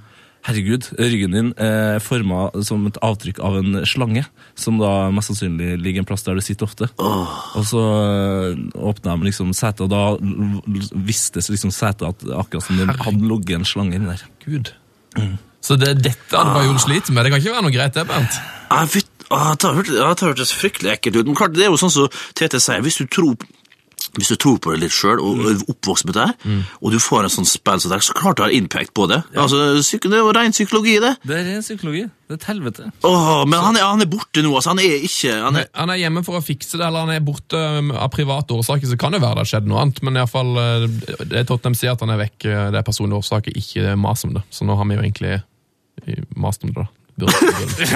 Herregud, 0.48 0.86
ryggen 0.95 1.34
din 1.36 1.50
er 1.60 2.00
forma 2.00 2.45
som 2.64 2.86
et 2.88 2.95
avtrykk 3.04 3.41
av 3.43 3.58
en 3.60 3.82
slange, 3.89 4.24
som 4.56 4.78
da 4.80 5.10
mest 5.12 5.28
sannsynlig 5.34 5.74
ligger 5.84 6.06
en 6.06 6.08
plass 6.08 6.24
der 6.24 6.38
du 6.39 6.43
sitter 6.45 6.64
ofte. 6.70 6.88
Og 7.04 7.66
så 7.68 7.82
åpna 8.80 9.18
de 9.18 9.28
liksom 9.28 9.52
setet, 9.58 9.84
og 9.84 9.91
da 9.91 10.16
visste 10.95 11.43
liksom 11.43 11.74
setet 11.76 12.08
at 12.08 12.24
akkurat 12.45 12.64
som 12.64 12.80
det 12.80 12.88
hadde 13.04 13.28
ligget 13.28 13.60
en 13.60 13.68
slange 13.68 14.00
inni 14.00 14.08
der. 14.14 14.24
Gud. 14.45 14.72
Så 15.60 15.76
det 15.76 15.89
er 15.91 16.00
dette 16.00 16.38
Adebayor 16.39 16.80
sliter 16.80 17.12
med? 17.12 17.26
Det 17.28 17.34
kan 17.34 17.41
ikke 17.43 17.56
være 17.58 17.66
noe 17.68 17.76
greit, 17.76 17.95
det, 17.98 18.08
Bernt? 18.08 18.39
Ah, 18.72 18.86
fytt- 18.88 19.28
ah, 19.32 19.54
Det 19.56 19.64
har 19.68 19.74
hørt- 19.76 19.91
det 19.91 20.00
har 20.06 20.16
hørtes 20.30 20.54
fryktelig 20.54 20.91
ekkelt 20.95 21.16
ut. 21.18 21.26
Men 21.26 21.36
klart, 21.36 21.54
det 21.54 21.64
er 21.66 21.72
jo 21.72 21.76
sånn 21.82 21.91
som 21.91 22.08
Tete 22.36 22.60
sier, 22.62 22.80
hvis 22.82 22.98
du 23.02 23.06
tror 23.08 23.36
hvis 24.18 24.32
du 24.34 24.36
tror 24.41 24.57
på 24.61 24.74
det 24.74 24.82
litt 24.82 24.95
sjøl 24.95 25.22
og 25.22 25.38
Mm. 25.38 25.47
er 25.51 25.63
oppvokst 25.72 26.05
med 26.09 26.15
det 26.18 26.26
her, 26.28 26.61
og 26.82 26.91
du 26.91 26.99
får 26.99 27.28
en 27.28 27.34
sånn 27.38 27.47
spill 27.47 27.80
som 27.80 27.91
det, 27.91 28.01
så 28.03 28.13
klart 28.18 28.38
du 28.38 28.43
har 28.43 28.53
impact 28.55 28.93
på 28.97 29.07
det. 29.09 29.22
Altså, 29.36 29.78
det 29.78 30.13
er 30.13 30.24
jo 30.24 30.32
ren 30.34 30.51
psykologi, 30.55 30.97
det. 31.03 31.15
Det 31.24 31.36
er 31.38 31.43
ren 31.51 31.61
psykologi. 31.61 32.07
Det 32.28 32.36
er 32.36 32.39
et 32.41 32.47
helvete. 32.49 32.91
Åh, 33.07 33.45
men 33.47 33.61
han 33.63 33.78
er, 33.78 33.86
han 33.88 34.01
er 34.03 34.09
borte 34.11 34.41
nå, 34.43 34.51
altså. 34.57 34.74
Han 34.74 34.82
er 34.84 35.05
ikke 35.07 35.32
han 35.32 35.55
er, 35.61 35.70
Han 35.80 35.93
er 35.93 36.01
hjemme 36.01 36.24
for 36.28 36.36
å 36.36 36.43
fikse 36.43 36.76
det, 36.76 36.84
eller 36.84 37.05
han 37.05 37.13
er 37.15 37.24
borte 37.24 37.55
um, 37.55 37.93
av 37.95 38.09
private 38.11 38.51
årsaker, 38.57 38.89
så 38.89 38.97
kan 38.99 39.15
det 39.15 39.22
være 39.24 39.38
det 39.38 39.45
har 39.45 39.51
skjedd 39.53 39.70
noe 39.72 39.80
annet. 39.86 40.01
Men 40.03 40.20
i 40.20 40.26
fall, 40.28 40.51
uh, 40.59 41.24
det 41.24 41.45
Tottenham 41.47 41.78
sier 41.80 41.93
at 41.95 42.03
han 42.03 42.11
er 42.11 42.20
vekk, 42.26 42.38
uh, 42.49 42.68
det 42.76 42.82
er 42.82 42.88
personlige 42.89 43.22
årsaker, 43.22 43.55
ikke 43.55 43.95
mas 43.95 44.26
om 44.28 44.36
det. 44.36 44.43
Så 44.51 44.68
nå 44.68 44.76
har 44.76 44.89
vi 44.89 44.97
jo 44.97 45.05
egentlig 45.05 45.36
uh, 45.39 46.24
mast 46.36 46.68
om 46.68 46.74
det, 46.74 46.84
da. 46.84 46.88
Burde, 47.18 47.34
burde. 47.47 47.88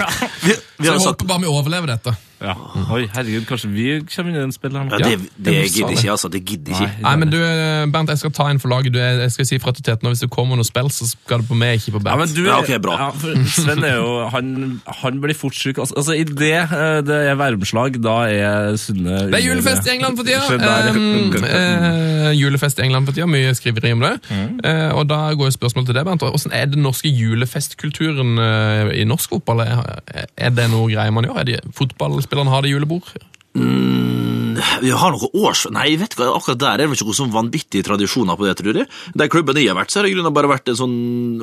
vi, 0.48 0.56
vi 0.56 0.88
Så 0.88 0.94
jeg 0.94 1.04
håper 1.10 1.28
bare 1.30 1.44
vi 1.44 1.52
overlever 1.52 1.92
dette. 1.92 2.16
Ja. 2.42 2.56
Oi, 2.90 3.04
herregud, 3.14 3.46
kanskje 3.46 3.70
vi 3.70 3.88
kommer 4.10 4.32
inn 4.32 4.40
i 4.40 4.42
den 4.42 4.54
spillet 4.56 4.80
her 4.80 4.88
ja, 4.90 4.98
nå. 4.98 4.98
det, 4.98 5.12
Ja, 5.12 5.18
det 5.22 5.46
det 5.46 5.54
må 5.54 5.66
gidder 5.68 5.96
ikke, 5.98 6.12
altså. 6.16 6.30
Det 6.34 6.42
gidder 6.46 6.74
ikke. 6.74 6.90
Nei, 7.06 7.16
men 7.22 7.30
du, 7.30 7.38
uh, 7.38 7.92
Bernt, 7.94 8.10
jeg 8.10 8.22
skal 8.24 8.34
ta 8.34 8.48
en 8.50 8.62
for 8.62 8.74
laget. 8.74 8.96
Du, 8.96 9.00
jeg 9.00 9.32
skal 9.36 9.48
si 9.52 9.60
fra 9.62 9.74
til 9.78 9.86
Teten, 9.86 10.10
og 10.10 10.16
Hvis 10.16 10.24
det 10.26 10.32
kommer 10.34 10.58
noe 10.58 10.66
spill, 10.66 10.90
så 10.94 11.08
skal 11.12 11.44
det 11.44 11.48
på 11.52 11.58
meg, 11.60 11.78
ikke 11.80 11.96
på 11.98 12.02
Bernt. 12.02 12.16
Ja, 12.16 12.18
men 12.24 12.34
du, 12.36 12.42
Ja, 12.50 12.58
ok, 12.64 12.72
bra. 12.84 12.98
Ja, 13.04 13.10
for 13.22 13.46
Sven 13.56 13.86
er 13.86 14.00
jo 14.00 14.10
Han, 14.34 14.82
han 15.02 15.22
blir 15.22 15.38
fort 15.38 15.56
syk. 15.56 15.78
Altså, 15.78 15.96
altså, 16.02 16.18
I 16.18 16.26
det 16.26 16.52
eh, 16.64 16.98
det 17.06 17.20
er 17.30 17.38
væromslag, 17.40 18.00
da 18.04 18.18
er 18.30 18.76
Sunne 18.82 19.28
Det 19.32 19.38
er 19.38 19.46
julefest 19.46 19.88
i 19.88 19.94
England 19.96 20.18
for 20.18 20.28
tida! 20.28 20.42
Um, 20.92 21.38
eh, 21.46 22.32
julefest 22.38 22.80
i 22.80 22.86
England 22.88 23.08
for 23.10 23.18
tida, 23.18 23.28
Mye 23.30 23.54
skriveri 23.58 23.94
om 23.96 24.02
det. 24.04 24.14
Mm. 24.30 24.60
Eh, 24.66 24.90
og 24.98 25.06
Da 25.10 25.22
går 25.38 25.52
jo 25.52 25.56
spørsmålet 25.60 25.92
til 25.92 26.00
deg, 26.00 26.06
Bernt. 26.10 26.26
Hvordan 26.26 26.58
er 26.58 26.66
den 26.74 26.84
norske 26.86 27.10
julefestkulturen 27.10 28.38
eh, 28.42 28.92
i 29.02 29.06
norsk 29.08 29.30
fotball? 29.36 29.64
Er, 29.66 30.26
er 30.38 30.54
det 30.56 30.68
noe 30.72 30.90
greier 30.92 31.14
man 31.14 31.28
gjør? 31.28 31.40
Er 31.42 31.50
de, 31.50 31.60
fotballspillerne 32.32 32.56
har 32.56 32.62
det 32.64 32.72
julebord? 32.72 33.04
Vi 34.82 34.90
har 34.92 35.14
noen 35.14 35.32
års... 35.46 35.64
Nei, 35.74 35.86
jeg 35.94 36.00
vet 36.02 36.14
ikke, 36.16 36.26
akkurat 36.36 36.60
der 36.60 36.82
er 36.84 36.90
det 36.90 36.96
ikke 36.98 37.06
noen 37.08 37.18
sånn 37.18 37.32
vanvittige 37.34 37.86
tradisjoner 37.86 38.38
på 38.38 38.46
det, 38.46 38.54
tror 38.60 38.78
jeg. 38.82 38.88
Der 39.18 39.30
klubben 39.32 39.58
jeg 39.58 39.70
har 39.72 39.78
vært, 39.78 39.92
så 39.94 40.00
har 40.00 40.06
det 40.08 40.12
i 40.12 40.16
grunnen 40.16 40.34
bare 40.36 40.50
vært 40.52 40.70
en 40.72 40.78
sånn 40.78 40.96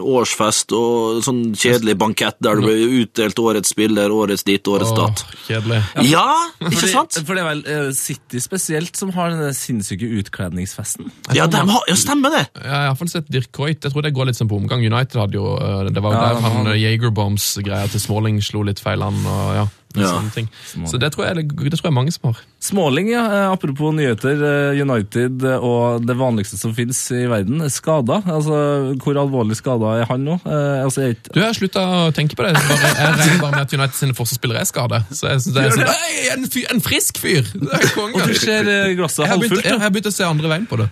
årsfest 0.03 0.75
og 0.77 1.17
en 1.19 1.25
sånn 1.27 1.41
kjedelig 1.59 1.95
bankett 1.99 2.39
der 2.45 2.59
det 2.61 2.67
ble 2.67 3.01
utdelt 3.03 3.41
årets 3.43 3.73
spiller, 3.75 4.13
årets 4.15 4.45
ditt, 4.47 4.69
årets 4.71 4.93
datt. 4.97 5.23
Kjedelig. 5.49 5.81
Ja, 6.11 6.27
ikke 6.69 6.91
sant? 6.93 7.19
For 7.25 7.39
det 7.39 7.43
er 7.45 7.49
vel 7.49 7.63
eh, 7.75 7.89
City 7.97 8.43
spesielt 8.45 8.99
som 9.01 9.13
har 9.17 9.35
den 9.35 9.57
sinnssyke 9.57 10.09
utkledningsfesten. 10.21 11.11
Ja, 11.39 11.49
de 11.51 11.65
har, 11.73 11.89
ja, 11.91 11.99
stemmer 11.99 12.35
det. 12.37 12.45
Jeg 12.61 12.71
har 12.75 12.89
iallfall 12.91 13.13
sett 13.15 13.31
Dirk 13.33 13.51
Coit. 13.57 13.83
Jeg 13.89 13.95
tror 13.95 14.07
det 14.07 14.15
går 14.17 14.31
litt 14.31 14.39
som 14.41 14.51
på 14.51 14.59
omgang. 14.61 14.85
United 14.85 15.19
hadde 15.25 15.39
jo 15.41 15.57
eh, 15.59 15.89
Det 15.91 16.05
var 16.05 16.15
jo 16.15 16.21
Ja, 16.21 16.29
der 16.37 16.43
han 16.45 16.59
han- 16.61 16.73
eh, 16.75 16.81
Jagerbombs-greia 16.85 17.89
til 17.95 18.05
Småling 18.05 18.43
slo 18.45 18.63
litt 18.69 18.83
feil 18.85 19.03
an. 19.07 19.19
og 19.27 19.53
ja, 19.63 19.67
Ja. 20.05 20.13
sånne 20.17 20.33
ting. 20.35 20.49
Så 20.89 20.99
det 21.01 21.13
tror, 21.15 21.27
jeg, 21.29 21.49
det 21.49 21.73
tror 21.79 21.89
jeg 21.91 21.95
mange 21.97 22.13
som 22.15 22.31
har. 22.31 22.41
Småling, 22.61 23.09
ja. 23.13 23.23
eh, 23.27 23.51
Apropos 23.53 23.93
nyheter. 23.95 24.39
eh, 24.75 24.81
United 24.83 25.45
og 25.59 26.05
det 26.07 26.17
vanligste 26.19 26.59
som 26.59 26.75
finnes 26.75 26.99
i 27.15 27.25
verden, 27.31 27.61
er 27.63 27.69
skada. 27.73 28.21
Altså, 28.27 28.95
hvor 29.03 29.15
alvorlig 29.23 29.57
skada 29.59 29.95
er 30.03 30.07
han 30.11 30.25
nå? 30.27 30.39
Eh, 30.45 30.83
altså, 30.85 31.07
jeg, 31.09 31.17
Du, 31.33 31.41
Jeg 31.41 31.47
har 31.49 31.55
slutta 31.59 31.81
å 32.09 32.11
tenke 32.17 32.35
på 32.39 32.43
det. 32.47 32.55
Jeg 32.59 33.15
regner 33.19 33.41
bare 33.43 33.55
med 33.57 33.63
at 33.67 33.73
United 33.79 33.95
sine 33.99 34.15
forsvarsspillere 34.19 34.61
er 34.63 34.69
skada. 34.69 35.03
Så 35.11 35.29
jeg 35.31 35.41
synes 35.47 35.55
det 35.55 35.65
er 35.65 35.77
sånn? 35.77 35.89
Hei, 35.89 36.29
en, 36.35 36.49
fyr, 36.51 36.67
en 36.75 36.81
frisk 36.85 37.19
fyr! 37.23 37.43
Det 37.55 37.73
er 37.79 37.89
konge. 37.95 38.15
og 38.19 38.29
du 38.29 38.35
ser 38.39 38.65
glasset 38.99 39.27
halvfullt. 39.31 39.65
jeg 39.65 39.79
har 39.81 39.91
begynt 39.95 40.11
å 40.11 40.15
se 40.15 40.25
andre 40.27 40.49
veien 40.53 40.67
på 40.71 40.77
det. 40.83 40.89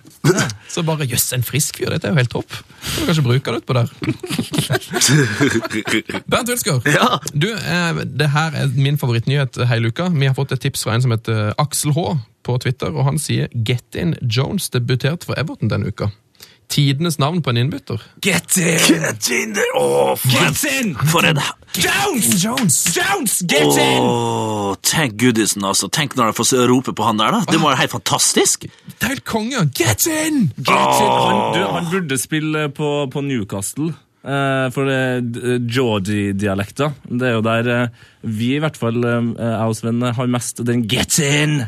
Så 0.72 0.82
bare 0.86 1.06
jøss, 1.08 1.28
en 1.36 1.44
frisk 1.46 1.78
fyr. 1.80 1.90
Dette 1.94 2.08
er 2.08 2.14
jo 2.14 2.20
helt 2.22 2.32
topp. 2.32 2.50
Du 2.50 2.56
Kan 2.56 2.92
ikke 2.92 3.06
kanskje 3.10 3.26
bruke 3.26 3.52
det 3.52 3.62
utpå 3.62 3.72
der. 3.76 3.88
Bernt 6.30 6.48
Wilsker, 6.48 6.80
Ja. 6.90 7.18
du, 7.34 7.48
det 8.18 8.28
her 8.32 8.54
er 8.62 8.70
min 8.74 8.95
favorittnyhet 9.00 9.58
hele 9.70 9.92
uka. 9.92 10.10
Vi 10.14 10.28
har 10.28 10.36
fått 10.36 10.52
et 10.56 10.62
tips 10.66 10.84
fra 10.86 10.96
en 10.96 11.04
som 11.04 11.14
heter 11.14 11.54
Aksel 11.62 11.94
H 11.96 12.16
på 12.46 12.58
Twitter, 12.62 12.94
og 12.94 13.08
han 13.08 13.18
sier 13.18 13.50
Get 13.66 13.98
In 13.98 14.14
Jones 14.22 14.70
debuterte 14.74 15.26
for 15.28 15.38
Everton 15.40 15.72
denne 15.72 15.90
uka. 15.90 16.10
Tidenes 16.68 17.18
navn 17.18 17.42
på 17.42 17.50
en 17.50 17.56
innbytter. 17.56 18.02
Get 18.22 18.56
in! 18.58 18.78
Get 18.88 19.28
in 19.30 19.54
en, 19.54 20.16
Get 20.26 20.64
in! 20.66 20.94
for 21.12 21.22
en 21.26 21.38
Jones! 21.76 22.42
Jones! 22.42 22.96
Jones! 22.96 23.42
Get 23.46 23.78
in! 23.78 24.06
Tenk 24.82 25.14
goodisen, 25.20 25.64
altså. 25.64 25.88
Tenk 25.88 26.16
når 26.16 26.32
jeg 26.32 26.38
får 26.40 26.66
rope 26.70 26.94
på 26.96 27.06
han 27.06 27.20
der, 27.22 27.36
da. 27.36 27.44
Det 27.52 27.60
må 27.60 27.70
være 27.70 27.84
helt 27.84 27.94
fantastisk. 27.94 28.66
Det 28.66 28.98
er 28.98 29.14
helt 29.14 29.24
konge! 29.28 29.62
Get 29.78 30.08
in! 30.10 30.48
Get 30.58 31.02
in! 31.04 31.12
Han, 31.12 31.54
du, 31.54 31.62
han 31.76 31.90
burde 31.92 32.18
spille 32.18 32.68
på, 32.74 32.90
på 33.12 33.22
Newcastle. 33.22 33.92
Eh, 34.26 34.66
for 34.74 34.90
det 34.90 35.00
uh, 35.38 35.56
Geordie-dialekta. 35.62 36.90
Det 37.08 37.28
er 37.30 37.34
jo 37.36 37.42
der 37.46 37.70
eh, 37.72 38.04
vi, 38.26 38.56
i 38.56 38.60
hvert 38.62 38.76
fall 38.78 38.98
eh, 39.06 39.28
jeg 39.38 39.70
og 39.70 39.76
Sven, 39.78 40.02
har 40.02 40.30
mest 40.30 40.62
den 40.66 40.82
get 40.90 41.18
in 41.22 41.60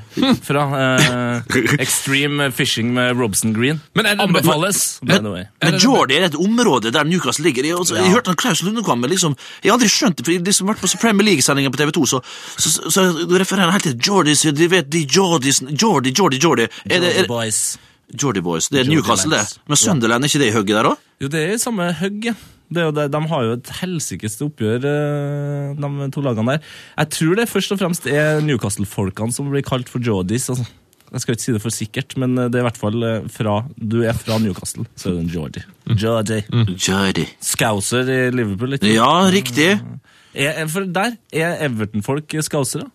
fra. 0.43 0.65
eh, 0.79 1.59
extreme 1.85 2.51
fishing 2.51 2.91
med 2.95 3.17
Robson 3.21 3.55
Green. 3.55 3.81
Men 3.95 4.07
er 4.11 4.23
Anbefales! 4.23 4.99
by 5.03 5.21
the 5.23 5.31
way. 5.31 5.45
Men 5.63 5.79
Jordi 5.79 6.19
er 6.19 6.29
et 6.29 6.39
område 6.39 6.93
der 6.95 7.07
Newcastle 7.07 7.47
ligger. 7.47 7.65
Jeg, 7.65 7.79
altså, 7.79 7.97
jeg 7.97 8.11
hørte 8.11 8.33
han 8.33 8.37
Klaus 8.37 8.63
Lundekvam, 8.63 8.99
men 8.99 9.11
liksom, 9.11 9.37
jeg 9.63 9.71
har 9.71 9.79
aldri 9.79 9.91
skjønt 9.93 10.19
det, 10.19 10.27
for 10.27 10.35
jeg 10.35 10.43
har 10.43 10.51
liksom 10.51 10.73
vært 10.73 10.83
på 10.83 10.93
Premier 11.01 11.31
League-sendingen 11.31 11.75
på 11.75 11.81
TV 11.81 11.95
2, 11.95 12.07
så, 12.07 12.23
så, 12.57 12.71
så, 12.71 12.91
så 12.91 13.07
refererer 13.39 13.69
han 13.71 13.77
helt 13.79 13.87
til 13.91 13.99
Jordi, 14.09 14.35
så 14.35 14.55
de 14.55 14.71
vet 14.71 14.91
de 14.91 15.05
Jordis 15.07 15.63
Jordi, 15.63 16.15
Jordi, 16.17 16.41
Jordi. 16.43 16.67
Er 16.89 17.05
det, 17.05 17.15
er, 17.23 17.29
Boys. 17.31 17.79
Jordi 18.15 18.41
Boys. 18.45 18.69
Det 18.73 18.81
er 18.81 18.85
Jordy 18.89 18.97
Newcastle, 19.03 19.37
det. 19.37 19.59
Men 19.69 19.77
Sunderland, 19.77 20.25
er 20.25 20.31
ikke 20.33 20.41
det 20.45 20.49
i 20.53 20.57
hugget 20.57 20.79
der 20.79 20.89
òg? 20.93 21.03
Jo, 21.21 21.29
det 21.29 21.43
er 21.45 21.53
i 21.55 21.61
samme 21.61 21.91
hugget. 22.01 22.47
Det 22.69 22.83
er 22.83 22.89
jo 22.91 22.93
det, 22.93 23.07
de 23.15 23.21
har 23.31 23.45
jo 23.47 23.53
et 23.57 23.71
helsikes 23.81 24.35
oppgjør, 24.45 24.83
eh, 24.85 25.79
de 25.81 26.09
to 26.13 26.21
lagene 26.25 26.57
der. 26.59 26.67
Jeg 27.01 27.11
tror 27.17 27.39
det 27.41 27.47
først 27.49 27.73
og 27.73 27.81
fremst 27.81 28.09
er 28.13 28.43
Newcastle-folkene 28.45 29.33
som 29.33 29.49
blir 29.49 29.65
kalt 29.65 29.89
for 29.89 30.05
Jordies. 30.05 30.51
Altså. 30.53 30.67
Jeg 31.09 31.23
skal 31.25 31.35
ikke 31.35 31.45
si 31.47 31.55
det 31.55 31.63
for 31.65 31.73
sikkert, 31.73 32.17
men 32.21 32.37
eh, 32.37 32.51
det 32.53 32.59
er 32.61 32.67
i 32.67 32.69
hvert 32.69 32.81
fall 32.81 33.07
eh, 33.09 33.29
fra 33.33 33.63
Du 33.81 34.03
er 34.05 34.13
fra 34.13 34.37
Newcastle, 34.43 34.85
så 35.01 35.09
er 35.09 35.17
du 35.17 35.23
en 35.23 35.33
Geordie 35.33 35.65
Jordi. 35.97 36.43
Jordi. 36.77 37.25
Scouser 37.41 38.05
i 38.13 38.21
Liverpool, 38.37 38.77
ikke 38.77 38.93
Ja, 38.93 39.09
riktig. 39.33 39.71
er, 40.35 40.67
For 40.69 40.85
der 40.85 41.17
er 41.33 41.57
Everton-folk 41.65 42.37
scousere. 42.45 42.91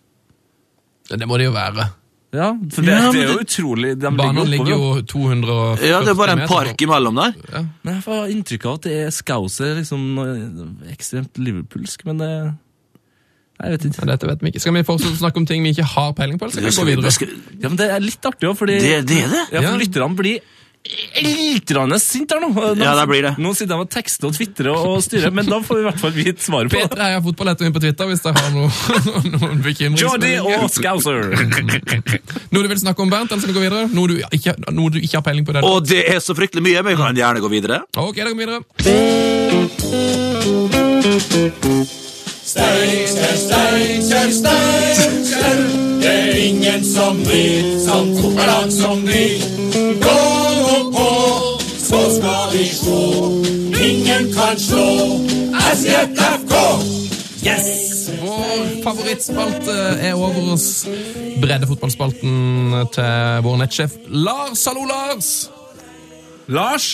Det 1.10 1.26
må 1.28 1.36
det 1.36 1.50
jo 1.50 1.56
være. 1.56 1.90
Ja, 2.34 2.48
for 2.74 2.82
det, 2.82 2.90
Ja, 2.90 3.00
men 3.04 3.12
det 3.14 3.20
er 3.22 3.28
jo 3.30 3.38
det- 3.38 3.46
utrolig 3.46 3.90
De 4.00 4.10
Banen 4.10 4.46
ligger 4.50 4.66
ligger 4.66 4.74
jo 4.74 5.02
240 5.02 5.78
meter. 5.78 5.86
Ja, 5.86 6.00
det 6.02 6.08
er 6.08 6.14
bare 6.18 6.32
en 6.34 6.38
meter 6.42 6.50
park 6.50 6.82
imellom 6.82 7.14
der. 7.20 7.34
Ja. 7.52 7.62
Men 7.84 7.94
jeg 7.94 8.02
får 8.08 8.32
inntrykk 8.34 8.66
av 8.66 8.74
at 8.74 8.82
det 8.88 8.96
er 9.06 9.10
scouser 9.14 9.74
liksom 9.78 10.02
eh, 10.18 10.92
ekstremt 10.92 11.38
liverpoolsk, 11.38 12.04
men 12.10 12.18
det 12.18 12.30
Jeg 13.62 13.70
vet 13.70 13.84
ikke. 13.86 14.00
Ja, 14.02 14.06
dette 14.10 14.26
vet 14.26 14.40
vi 14.42 14.50
ikke. 14.50 14.60
Skal 14.64 14.74
vi 14.74 14.82
fortsette 14.82 15.14
å 15.14 15.20
snakke 15.22 15.36
om 15.38 15.46
ting 15.46 15.62
vi 15.62 15.70
ikke 15.70 15.84
har 15.86 16.12
peiling 16.12 16.38
på? 16.40 16.48
eller 16.50 16.70
skal 16.74 16.86
vi 16.86 16.96
gå 16.96 17.02
videre? 17.04 17.28
Ja, 17.62 17.68
men 17.68 17.76
Det 17.78 17.86
er 17.88 18.00
litt 18.02 18.20
artig 18.26 18.48
òg, 18.50 18.56
fordi 18.58 18.80
Det, 18.82 19.06
det 19.06 19.18
er 19.22 19.28
det. 19.30 19.44
Ja, 19.52 19.60
for 19.60 19.70
Ja. 19.70 19.76
lytterne 19.78 20.16
blir 20.16 20.40
litt 20.84 22.02
sint 22.02 22.30
her 22.34 22.40
nå. 22.40 22.48
Nå- 22.52 22.76
Ja, 22.84 22.94
det 22.98 23.06
blir 23.08 23.22
det. 23.22 23.34
Nå 23.38 23.54
sitter 23.56 23.74
de 23.74 23.80
og 23.80 23.90
tekster 23.90 24.26
og 24.28 24.34
tvitrer 24.36 24.68
og, 24.76 25.00
styrer, 25.02 25.30
men 25.32 25.46
da 25.46 25.60
får 25.64 25.74
vi 25.74 25.80
i 25.80 25.84
hvert 25.88 26.00
fall 26.00 26.10
vite 26.12 26.42
svaret 26.44 26.70
på 26.70 26.76
det. 26.76 26.90
P3 26.90 27.00
Heia 27.00 27.20
Fotball 27.24 27.48
heter 27.48 27.64
vi 27.64 27.72
på 27.72 27.80
Twitter 27.80 28.06
hvis 28.10 28.20
dere 28.20 28.34
har 28.36 28.50
noe, 28.52 28.68
noen 29.34 29.96
Jordi 29.96 30.34
og 30.44 30.68
Scouser. 30.70 31.32
Noe 32.52 32.62
du 32.62 32.68
vil 32.68 32.78
snakke 32.82 33.00
om, 33.02 33.10
Bernt? 33.10 33.32
Eller 33.32 33.40
skal 33.42 33.54
vi 33.54 33.58
gå 33.60 33.64
videre? 33.64 33.88
Noe 33.94 34.08
du 34.08 34.20
ikke, 34.30 34.54
noe 34.72 34.90
du 34.90 34.98
ikke 35.00 35.16
har 35.16 35.22
peiling 35.24 35.44
på? 35.48 35.52
Det. 35.56 35.64
Og 35.64 35.86
det 35.88 36.04
er 36.14 36.20
så 36.20 36.36
fryktelig 36.36 36.62
mye, 36.68 36.82
men 36.84 36.96
vi 36.96 37.00
kan 37.02 37.16
gjerne 37.16 37.40
gå 37.40 37.48
videre. 37.52 37.80
Ok, 37.96 38.16
da 38.20 38.28
går 38.28 38.36
vi 38.36 38.44
videre. 38.44 38.60
Steinkjer, 42.44 43.36
Steinkjer, 43.46 44.30
Steinkjer. 44.30 45.58
Det 46.04 46.10
er 46.12 46.36
ingen 46.44 46.84
som 46.84 47.16
vi, 47.24 47.78
som 47.86 48.12
fotballag 48.20 48.72
som 48.72 49.00
vi. 49.06 49.24
Gå 50.04 50.33
så 51.94 52.10
skal 52.16 52.58
vi 52.58 52.64
slå. 52.66 53.00
Ingen 53.88 54.32
kan 54.34 54.58
slå 54.58 54.86
SJFK. 55.74 56.54
Yes! 57.46 58.10
Vår 58.22 58.82
favorittspalte 58.84 59.76
er 60.08 60.14
over 60.14 60.52
oss. 60.54 60.86
Breddefotballspalten 61.42 62.74
til 62.96 63.42
vår 63.46 63.60
nettsjef 63.62 63.94
Lars. 64.08 64.64
Hallo, 64.66 64.86
Lars! 64.90 65.30
Lars. 66.46 66.88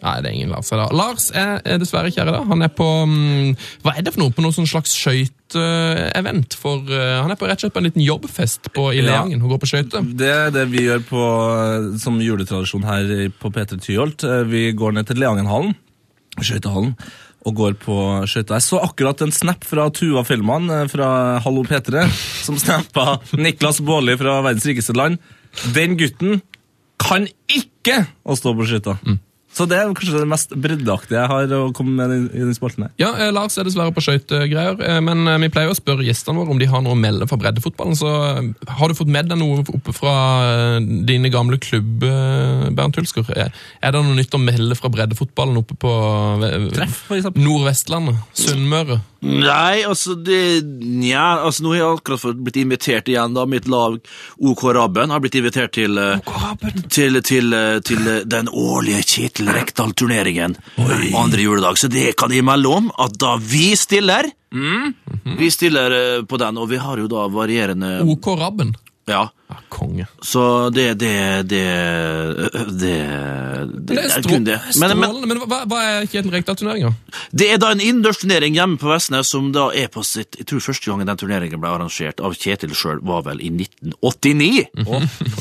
Nei, 0.00 0.14
det 0.24 0.30
er 0.30 0.34
ingen 0.38 0.52
Lars 0.54 0.70
her 0.72 0.80
da. 0.80 0.86
Lars 0.96 1.26
er, 1.36 1.58
er 1.68 1.80
dessverre 1.82 2.08
ikke 2.08 2.22
her 2.22 2.30
i 2.30 2.32
dag. 2.32 2.46
Han 2.48 2.62
er 2.64 2.70
på 2.72 2.86
mm, 3.04 3.50
Hva 3.84 3.92
er 3.98 4.06
det 4.06 4.14
for 4.14 4.22
noe? 4.22 4.32
På 4.32 4.40
noe 4.44 4.54
sånn 4.56 4.68
slags 4.70 4.94
skøyteevent 4.96 6.56
for 6.56 6.88
eh, 6.88 7.18
Han 7.20 7.32
er 7.34 7.38
på 7.40 7.48
rett 7.50 7.60
og 7.60 7.66
slett 7.66 7.74
på 7.76 7.82
en 7.82 7.88
liten 7.90 8.04
jobbfest 8.06 8.70
på, 8.76 8.86
i 8.94 9.00
Ja. 9.02 9.08
Leangen 9.10 9.42
og 9.44 9.52
går 9.54 9.60
på 9.64 9.70
skøyter. 9.74 10.06
Det 10.16 10.30
er 10.32 10.54
det 10.54 10.64
vi 10.72 10.86
gjør 10.86 11.02
på, 11.08 11.24
som 12.00 12.20
juletradisjon 12.22 12.86
her 12.88 13.12
på 13.42 13.52
P3 13.52 13.80
Tyholt. 13.84 14.24
Eh, 14.24 14.44
Vi 14.50 14.64
går 14.72 14.96
ned 14.96 15.08
til 15.10 15.20
Leangenhallen, 15.20 15.74
skøytehallen, 16.40 16.94
og 17.48 17.54
går 17.60 17.76
på 17.80 17.96
skøyter. 18.28 18.56
Jeg 18.58 18.66
så 18.70 18.80
akkurat 18.84 19.20
en 19.24 19.32
snap 19.36 19.64
fra 19.68 19.88
Tuva 19.96 20.24
Fellmann 20.28 20.70
eh, 20.70 20.86
fra 20.92 21.40
Hallo 21.44 21.62
P3, 21.68 22.06
som 22.44 22.56
snappa 22.60 23.18
Niklas 23.36 23.80
Baarli 23.84 24.16
fra 24.20 24.40
verdens 24.44 24.66
rikeste 24.68 24.96
land. 24.96 25.20
Den 25.76 25.96
gutten 26.00 26.40
kan 27.00 27.24
ikke 27.52 28.02
å 28.28 28.36
stå 28.36 28.52
på 28.58 28.66
skøyter. 28.68 28.98
Så 29.50 29.66
det 29.66 29.76
er 29.80 29.90
kanskje 29.90 30.20
det 30.22 30.28
mest 30.30 30.52
breddeaktige 30.54 31.18
jeg 31.18 31.30
har 31.32 31.54
å 31.56 31.72
komme 31.74 31.96
med 31.98 32.30
i 32.30 32.42
den 32.44 32.54
spalten 32.54 32.86
her. 32.86 32.92
Ja, 33.02 33.10
eh, 33.18 33.32
Lars 33.34 33.58
er 33.58 33.66
dessverre 33.66 33.94
på 33.94 34.04
skøytegreier, 34.04 34.78
eh, 34.86 35.00
men 35.02 35.26
eh, 35.26 35.40
vi 35.42 35.50
pleier 35.52 35.72
å 35.72 35.76
spørre 35.76 36.06
gjestene 36.06 36.38
våre 36.38 36.54
om 36.54 36.60
de 36.60 36.68
har 36.70 36.84
noe 36.84 36.94
å 36.94 37.00
melde 37.00 37.26
fra 37.30 37.38
breddefotballen. 37.40 37.98
Så 37.98 38.12
eh, 38.28 38.70
har 38.78 38.90
du 38.90 38.98
fått 38.98 39.10
med 39.10 39.30
deg 39.32 39.40
noe 39.40 39.64
oppe 39.66 39.94
fra 39.96 40.14
eh, 40.46 40.78
dine 41.08 41.32
gamle 41.34 41.58
klubb, 41.62 42.06
eh, 42.06 42.68
Bernt 42.78 43.00
Hulsker? 43.00 43.26
Er 43.34 43.50
er 43.82 43.94
det 43.94 44.04
noe 44.06 44.14
nytt 44.14 44.34
å 44.36 44.42
melde 44.42 44.78
fra 44.78 44.90
breddefotballen 44.92 45.58
oppe 45.60 45.74
på 45.82 45.92
eh, 46.46 46.68
Treff, 46.76 47.04
for 47.10 47.18
eksempel. 47.18 47.42
Nordvestlandet? 47.42 48.22
Sunnmøre? 48.38 49.00
Nei, 49.20 49.82
altså 49.84 50.14
det 50.16 50.62
Nja, 50.80 51.42
altså 51.44 51.64
nå 51.64 51.74
har 51.74 51.80
jeg 51.80 51.98
akkurat 51.98 52.22
fått 52.22 52.38
blitt 52.40 52.56
invitert 52.62 53.08
igjen, 53.10 53.34
da. 53.36 53.44
Mitt 53.48 53.66
lag 53.68 53.98
OK 54.40 54.62
Rabben 54.72 55.12
har 55.12 55.20
blitt 55.20 55.36
invitert 55.36 55.74
til 55.76 55.98
eh, 56.00 56.24
til, 56.88 57.20
til, 57.26 57.52
eh, 57.52 57.80
til 57.84 58.08
eh, 58.08 58.22
den 58.24 58.48
årlige 58.48 59.02
Kjetil 59.40 59.54
Rekdal-turneringen 59.56 60.56
andre 61.16 61.40
juledag. 61.40 61.78
Så 61.78 61.88
det 61.88 62.12
kan 62.16 62.32
jeg 62.32 62.44
melde 62.44 62.68
om, 62.68 62.90
at 63.00 63.16
da 63.16 63.38
vi 63.40 63.72
stiller 63.76 64.28
Vi 64.50 65.50
stiller 65.50 65.94
eh, 65.94 66.22
på 66.26 66.36
den, 66.36 66.58
og 66.58 66.68
vi 66.68 66.76
har 66.76 66.98
jo 66.98 67.06
da 67.08 67.28
varierende 67.30 68.00
OK 68.02 68.26
Rabben? 68.36 68.74
Ja. 69.06 69.28
Ja, 69.50 69.56
konge. 69.68 70.06
Så 70.22 70.70
det 70.70 70.98
Det 70.98 71.42
Det 71.48 71.62
Det, 72.80 72.96
det, 73.86 73.98
er 73.98 74.22
kun 74.22 74.44
det. 74.44 74.58
Men, 74.76 74.98
men 74.98 75.08
strålende. 75.08 75.26
Men 75.26 75.40
hva, 75.46 75.62
hva 75.70 75.80
er 75.86 76.06
Kjetil 76.06 76.34
Rekdal-turneringa? 76.34 76.92
det 77.32 77.48
er 77.54 77.62
da 77.62 77.70
en 77.72 77.80
innendørsturnering 77.80 78.54
hjemme 78.54 78.76
på 78.78 78.90
Vestnes 78.90 79.30
som 79.30 79.52
da 79.54 79.70
er 79.72 79.88
på 79.88 80.04
sitt 80.04 80.36
Jeg 80.38 80.50
tror 80.50 80.60
første 80.60 80.90
gangen 80.90 81.06
den 81.08 81.16
turneringen 81.16 81.62
ble 81.62 81.72
arrangert 81.72 82.20
av 82.20 82.36
Kjetil 82.36 82.74
sjøl, 82.74 83.00
var 83.00 83.24
vel 83.30 83.40
i 83.40 83.48
1989. 83.48 84.68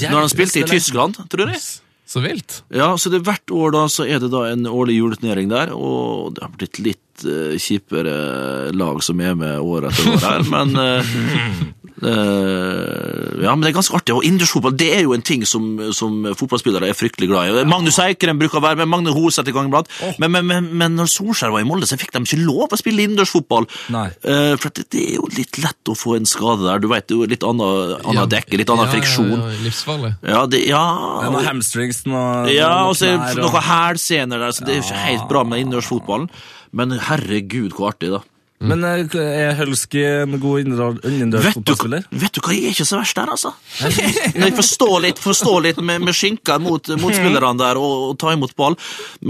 Når 0.08 0.20
han 0.20 0.32
spilte 0.32 0.64
i 0.64 0.68
Tyskland, 0.70 1.20
tror 1.30 1.52
jeg. 1.52 1.62
Så 2.10 2.24
vilt. 2.24 2.64
Ja, 2.74 2.98
så 2.98 3.12
det 3.14 3.22
Hvert 3.28 3.52
år 3.54 3.76
da 3.76 3.84
så 3.92 4.08
er 4.10 4.18
det 4.24 4.32
da 4.34 4.48
en 4.50 4.66
årlig 4.66 4.96
juleturnering 4.98 5.52
der, 5.52 5.76
og 5.78 6.34
det 6.34 6.42
har 6.42 6.56
blitt 6.56 6.80
litt 6.82 7.26
uh, 7.28 7.54
kjipere 7.54 8.72
lag 8.74 9.04
som 9.06 9.22
er 9.22 9.36
med 9.38 9.60
år 9.62 9.92
etter 9.92 10.16
år 10.16 10.24
her, 10.24 10.48
men 10.50 10.74
eh, 10.82 11.12
eh, 12.04 13.44
Ja, 13.44 13.54
men 13.56 13.64
det 13.64 13.72
er 13.72 13.78
ganske 13.78 13.96
artig. 13.96 14.16
Og 14.16 14.26
innendørsfotball 14.28 14.76
det 14.80 14.90
er 14.98 15.04
jo 15.06 15.14
en 15.16 15.24
ting 15.26 15.46
som, 15.48 15.66
som 15.96 16.28
fotballspillere 16.38 16.90
er 16.92 16.98
fryktelig 16.98 17.30
glad 17.32 17.50
i. 17.50 17.64
Magnus 17.70 18.00
Eikrem 18.04 18.40
bruker 18.42 18.60
å 18.60 18.64
være 18.66 18.82
med, 18.82 18.90
Magne 18.92 19.14
Hoseth 19.16 19.50
i 19.50 19.56
gang 19.56 19.70
iblant. 19.72 19.90
Men, 20.22 20.34
men, 20.36 20.48
men, 20.50 20.70
men 20.82 20.98
når 21.00 21.12
Solskjær 21.14 21.54
var 21.54 21.64
i 21.64 21.68
Molde, 21.68 21.88
så 21.90 21.98
fikk 22.00 22.14
de 22.16 22.24
ikke 22.26 22.42
lov 22.44 22.76
å 22.76 22.80
spille 22.80 23.06
innendørsfotball. 23.08 23.68
Nei. 23.96 24.06
Eh, 24.24 24.54
for 24.60 24.76
det, 24.76 24.88
det 24.94 25.06
er 25.06 25.18
jo 25.20 25.30
litt 25.38 25.60
lett 25.64 25.92
å 25.92 25.98
få 25.98 26.18
en 26.20 26.30
skade 26.30 26.66
der. 26.68 26.84
Du 26.84 26.90
vet, 26.92 27.08
det 27.08 27.16
er 27.16 27.24
jo 27.24 27.30
litt 27.36 27.46
annet, 27.48 27.96
annet 28.04 28.34
dekke, 28.36 28.60
litt 28.62 28.74
annen 28.74 28.90
Ja, 28.90 28.94
friksjon. 28.98 29.34
Ja, 29.34 29.52
ja, 29.54 29.64
livsfarlig. 29.66 30.14
Ja, 30.24 30.44
det, 30.52 30.64
ja, 30.68 30.84
Det 31.22 31.30
er 31.30 31.36
noen 31.38 31.50
hamstrings, 31.50 32.04
noe, 32.10 32.26
ja, 32.54 32.70
noe 32.76 32.92
og 32.94 33.00
så 33.00 33.14
er 33.14 33.24
det 33.38 33.46
noen 33.46 33.68
hælsener 33.70 34.44
der, 34.46 34.56
så 34.56 34.68
det 34.68 34.76
er 34.76 34.82
jo 34.82 34.88
ikke 34.88 35.06
helt 35.08 35.30
bra 35.32 35.46
med 35.48 35.64
innendørsfotballen. 35.64 36.30
Men 36.76 36.94
herregud, 37.08 37.74
hvor 37.78 37.94
artig, 37.94 38.12
da. 38.14 38.22
Men 38.60 38.82
eh, 38.84 39.06
er 39.16 39.54
Hølski 39.56 40.02
en 40.04 40.34
god 40.44 40.66
innendørsfotballspiller? 40.66 42.02
Vet 42.12 42.22
vet 42.26 42.34
du 42.36 42.40
hva, 42.44 42.52
jeg 42.58 42.66
er 42.68 42.74
ikke 42.76 42.88
så 42.90 42.98
verst 43.00 43.16
der, 43.16 43.30
altså. 43.32 43.54
Jeg 44.44 44.56
forstår 44.58 44.96
litt, 45.06 45.22
forstår 45.24 45.62
litt 45.64 45.80
med, 45.80 46.02
med 46.04 46.18
skinka 46.18 46.58
mot 46.60 46.90
motspillerne 47.00 47.56
der 47.62 47.80
og, 47.80 47.94
og 48.10 48.18
ta 48.20 48.34
imot 48.36 48.52
ball, 48.60 48.76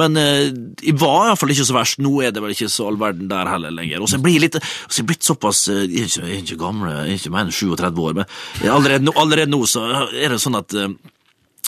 men 0.01 0.17
eh, 0.17 0.47
jeg 0.81 0.95
var 1.01 1.27
iallfall 1.29 1.53
ikke 1.53 1.67
så 1.69 1.75
verst. 1.77 2.01
Nå 2.01 2.15
er 2.25 2.33
det 2.33 2.41
vel 2.41 2.55
ikke 2.55 2.71
så 2.73 2.87
all 2.89 2.97
verden 3.01 3.29
der 3.29 3.51
heller 3.53 3.73
lenger. 3.75 4.01
Og 4.01 4.09
så 4.09 4.17
blir 4.23 4.39
jeg 4.39 4.47
litt, 4.47 4.57
så 4.89 5.03
jeg 5.03 5.09
blitt 5.11 5.27
såpass 5.29 5.61
eh, 5.75 5.83
Jeg 5.85 6.07
er 6.07 6.09
ikke, 6.09 6.25
jeg 6.25 6.39
er 6.39 6.41
ikke 6.47 6.59
gamle, 6.65 6.95
jeg 6.97 7.13
er 7.13 7.21
ikke 7.21 7.33
mer 7.37 7.45
enn 7.45 7.53
37 7.53 8.03
år, 8.07 8.17
men 8.23 8.73
allerede, 8.73 9.05
nå- 9.05 9.15
allerede 9.21 9.53
nå 9.53 9.61
så 9.69 9.85
er 10.09 10.33
det 10.33 10.41
sånn 10.41 10.57
at 10.59 10.73
eh, 10.73 10.89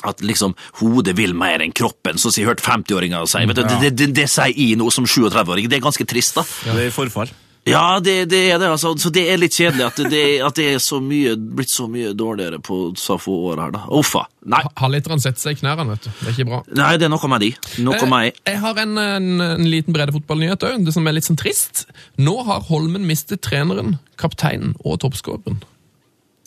at 0.01 0.17
liksom 0.25 0.55
hodet 0.79 1.13
vil 1.13 1.35
mer 1.37 1.61
enn 1.61 1.75
kroppen, 1.77 2.17
sånn 2.17 2.33
som 2.33 2.41
jeg 2.41 2.47
har 2.47 2.55
hørt 2.55 2.63
50-åringer 2.65 3.27
si. 3.29 3.43
Ja. 3.45 3.53
det, 3.53 3.67
det, 3.83 3.91
det, 3.99 4.07
det 4.17 4.25
sier 4.33 4.49
jeg 4.49 4.79
nå 4.81 4.87
som 4.89 5.05
37-åring. 5.05 5.67
Det 5.69 5.77
er 5.77 5.83
ganske 5.85 6.07
trist, 6.09 6.39
da. 6.39 6.45
Ja, 6.65 6.73
Det 6.73 6.87
er 6.87 6.89
i 6.89 6.95
forfall. 6.95 7.29
Ja, 7.69 7.99
det, 8.01 8.25
det 8.31 8.39
er 8.49 8.57
det. 8.57 8.71
altså. 8.73 8.95
Så 8.97 9.11
det 9.13 9.21
er 9.29 9.37
litt 9.37 9.53
kjedelig 9.53 9.83
at 9.85 9.99
det, 10.09 10.21
at 10.41 10.57
det 10.57 10.65
er 10.73 10.79
så 10.81 10.97
mye, 11.03 11.35
blitt 11.37 11.69
så 11.69 11.85
mye 11.91 12.09
dårligere 12.17 12.57
på 12.65 12.77
så 12.97 13.19
få 13.21 13.35
år 13.51 13.61
her, 13.61 13.73
da. 13.75 13.83
Uffa. 13.99 14.23
Nei. 14.49 14.63
Halvliteren 14.81 15.21
setter 15.21 15.43
seg 15.43 15.59
i 15.59 15.61
knærne, 15.61 15.85
vet 15.91 16.07
du. 16.07 16.09
Det 16.09 16.31
er 16.31 16.33
ikke 16.33 16.47
bra. 16.49 16.61
Nei, 16.79 16.91
det 16.97 17.05
er 17.05 17.13
noe 17.13 17.29
med 17.29 17.45
de. 17.45 17.51
Noe 17.85 18.09
med 18.09 18.25
jeg. 18.25 18.35
Jeg 18.49 18.61
har 18.63 18.81
en, 18.81 18.97
en, 19.03 19.29
en 19.45 19.69
liten 19.69 19.93
breddefotballnyhet 19.93 20.65
òg, 20.71 20.79
det 20.87 20.95
som 20.95 21.05
er 21.05 21.17
litt 21.19 21.29
sånn 21.29 21.37
trist. 21.41 21.85
Nå 22.17 22.33
har 22.49 22.65
Holmen 22.71 23.05
mistet 23.09 23.43
treneren, 23.45 23.99
kapteinen 24.21 24.73
og 24.81 24.97
toppskåreren. 25.05 25.61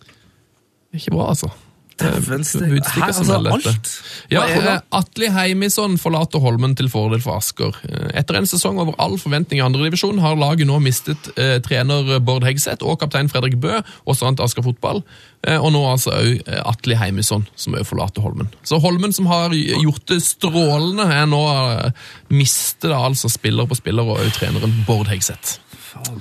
Det 0.04 0.98
er 0.98 1.04
ikke 1.04 1.14
bra, 1.14 1.30
altså. 1.30 1.52
Dæven 2.00 2.42
steik. 2.44 2.70
budstikker 2.72 3.04
Hæ, 3.06 3.12
som 3.14 3.28
altså, 3.30 3.38
dette. 3.44 3.68
alt? 3.70 3.90
Ja, 4.32 4.42
eh, 4.48 4.80
Atle 4.98 5.28
Heimisson 5.30 5.94
forlater 5.98 6.42
Holmen 6.42 6.74
til 6.74 6.88
fordel 6.90 7.20
for 7.22 7.38
Asker. 7.38 7.76
Eh, 7.88 8.08
Etter 8.20 8.38
en 8.40 8.48
sesong 8.50 8.80
over 8.82 8.96
all 8.98 9.14
forventning 9.18 9.60
i 9.60 9.64
andredivisjon 9.64 10.18
har 10.18 10.34
laget 10.40 10.66
nå 10.66 10.80
mistet 10.82 11.28
eh, 11.38 11.60
trener 11.62 12.18
Bård 12.24 12.42
Hegseth 12.48 12.82
og 12.82 12.98
kaptein 13.00 13.30
Fredrik 13.30 13.56
Bø, 13.62 13.78
også 14.10 14.32
til 14.34 14.44
Asker 14.44 14.66
fotball. 14.66 15.04
Eh, 15.46 15.60
og 15.60 15.70
nå 15.74 15.84
altså 15.92 16.10
òg 16.16 16.42
eh, 16.48 16.60
Atle 16.66 16.96
Heimisson, 16.98 17.46
som 17.54 17.76
òg 17.78 17.86
forlater 17.86 18.24
Holmen. 18.26 18.50
Så 18.66 18.80
Holmen, 18.82 19.12
som 19.14 19.26
har 19.30 19.54
gjort 19.54 20.06
det 20.10 20.18
strålende, 20.24 21.06
er 21.14 21.26
nå 21.30 21.42
eh, 21.52 22.10
mister 22.34 22.90
da 22.94 23.04
altså 23.06 23.30
spiller 23.30 23.70
på 23.70 23.78
spiller, 23.78 24.02
og 24.02 24.18
òg 24.24 24.34
treneren 24.34 24.74
Bård 24.88 25.12
Hegseth. 25.12 25.60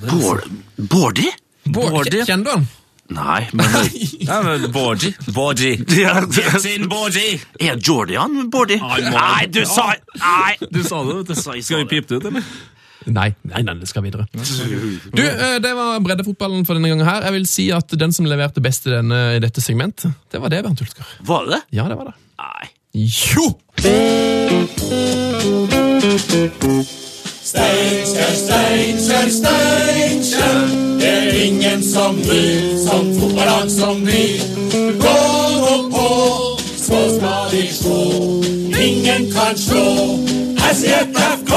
Bård, 0.06 0.46
Bårdi? 0.78 1.26
Bård, 1.66 1.90
Bård. 1.90 2.14
Kjenner 2.28 2.44
du 2.44 2.50
han? 2.52 2.66
Nei, 3.14 3.46
men 3.54 4.64
Borgi. 4.74 5.12
Borgi. 5.34 5.72
Get 6.34 6.64
in, 6.70 6.88
Borgi! 6.90 7.40
Er 7.60 7.76
Jordi 7.78 8.16
han, 8.18 8.50
Bårdi? 8.50 8.78
Han 8.82 9.04
må- 9.10 9.18
Nei, 9.18 9.46
du 9.54 9.60
sa 9.68 9.90
Nei! 10.18 10.54
Du 10.70 10.80
sa 10.82 11.02
det, 11.06 11.14
vet 11.20 11.28
du. 11.30 11.34
Sa 11.38 11.54
Skal 11.60 11.84
vi 11.84 11.90
pipe 11.94 12.08
det 12.10 12.18
ut, 12.22 12.26
eller? 12.32 12.42
Nei, 13.04 13.26
nei, 13.44 13.60
nei, 13.66 13.74
det 13.82 13.88
skal 13.90 14.00
videre. 14.06 14.24
Du, 14.32 15.20
eh, 15.20 15.58
Det 15.60 15.72
var 15.76 15.98
breddefotballen 16.00 16.64
for 16.64 16.74
denne 16.78 16.88
gangen. 16.88 17.04
her. 17.06 17.22
Jeg 17.28 17.32
vil 17.36 17.46
si 17.46 17.66
at 17.76 17.88
Den 18.00 18.12
som 18.16 18.24
leverte 18.24 18.62
best 18.64 18.86
i, 18.88 18.94
denne, 18.94 19.18
i 19.36 19.42
dette 19.44 19.60
segmentet, 19.60 20.14
det 20.32 20.40
var 20.40 20.48
det, 20.48 20.62
Bernt 20.64 20.80
Hulsker. 20.80 21.04
Var 21.28 21.44
det 21.44 21.58
det? 21.58 21.62
Ja, 21.76 21.84
det 21.92 21.98
var 22.00 22.04
det. 22.08 22.16
Nei. 22.40 22.64
Jo! 22.94 23.50
Steinkjer, 27.44 28.34
Steinkjer, 28.34 29.28
Steinkjer. 29.30 30.68
Det 31.00 31.08
er 31.08 31.44
ingen 31.44 31.82
som 31.82 32.16
vi, 32.16 32.78
som 32.88 33.20
fotballag 33.20 33.70
som 33.70 34.06
vi. 34.06 34.40
Gå 34.72 35.18
nå 35.60 35.90
på, 35.92 36.08
så 36.76 37.00
skal 37.16 37.50
de 37.52 37.66
slå. 37.72 38.00
Ingen 38.84 39.32
kan 39.32 39.58
slå 39.58 40.18
SJFK. 40.72 41.52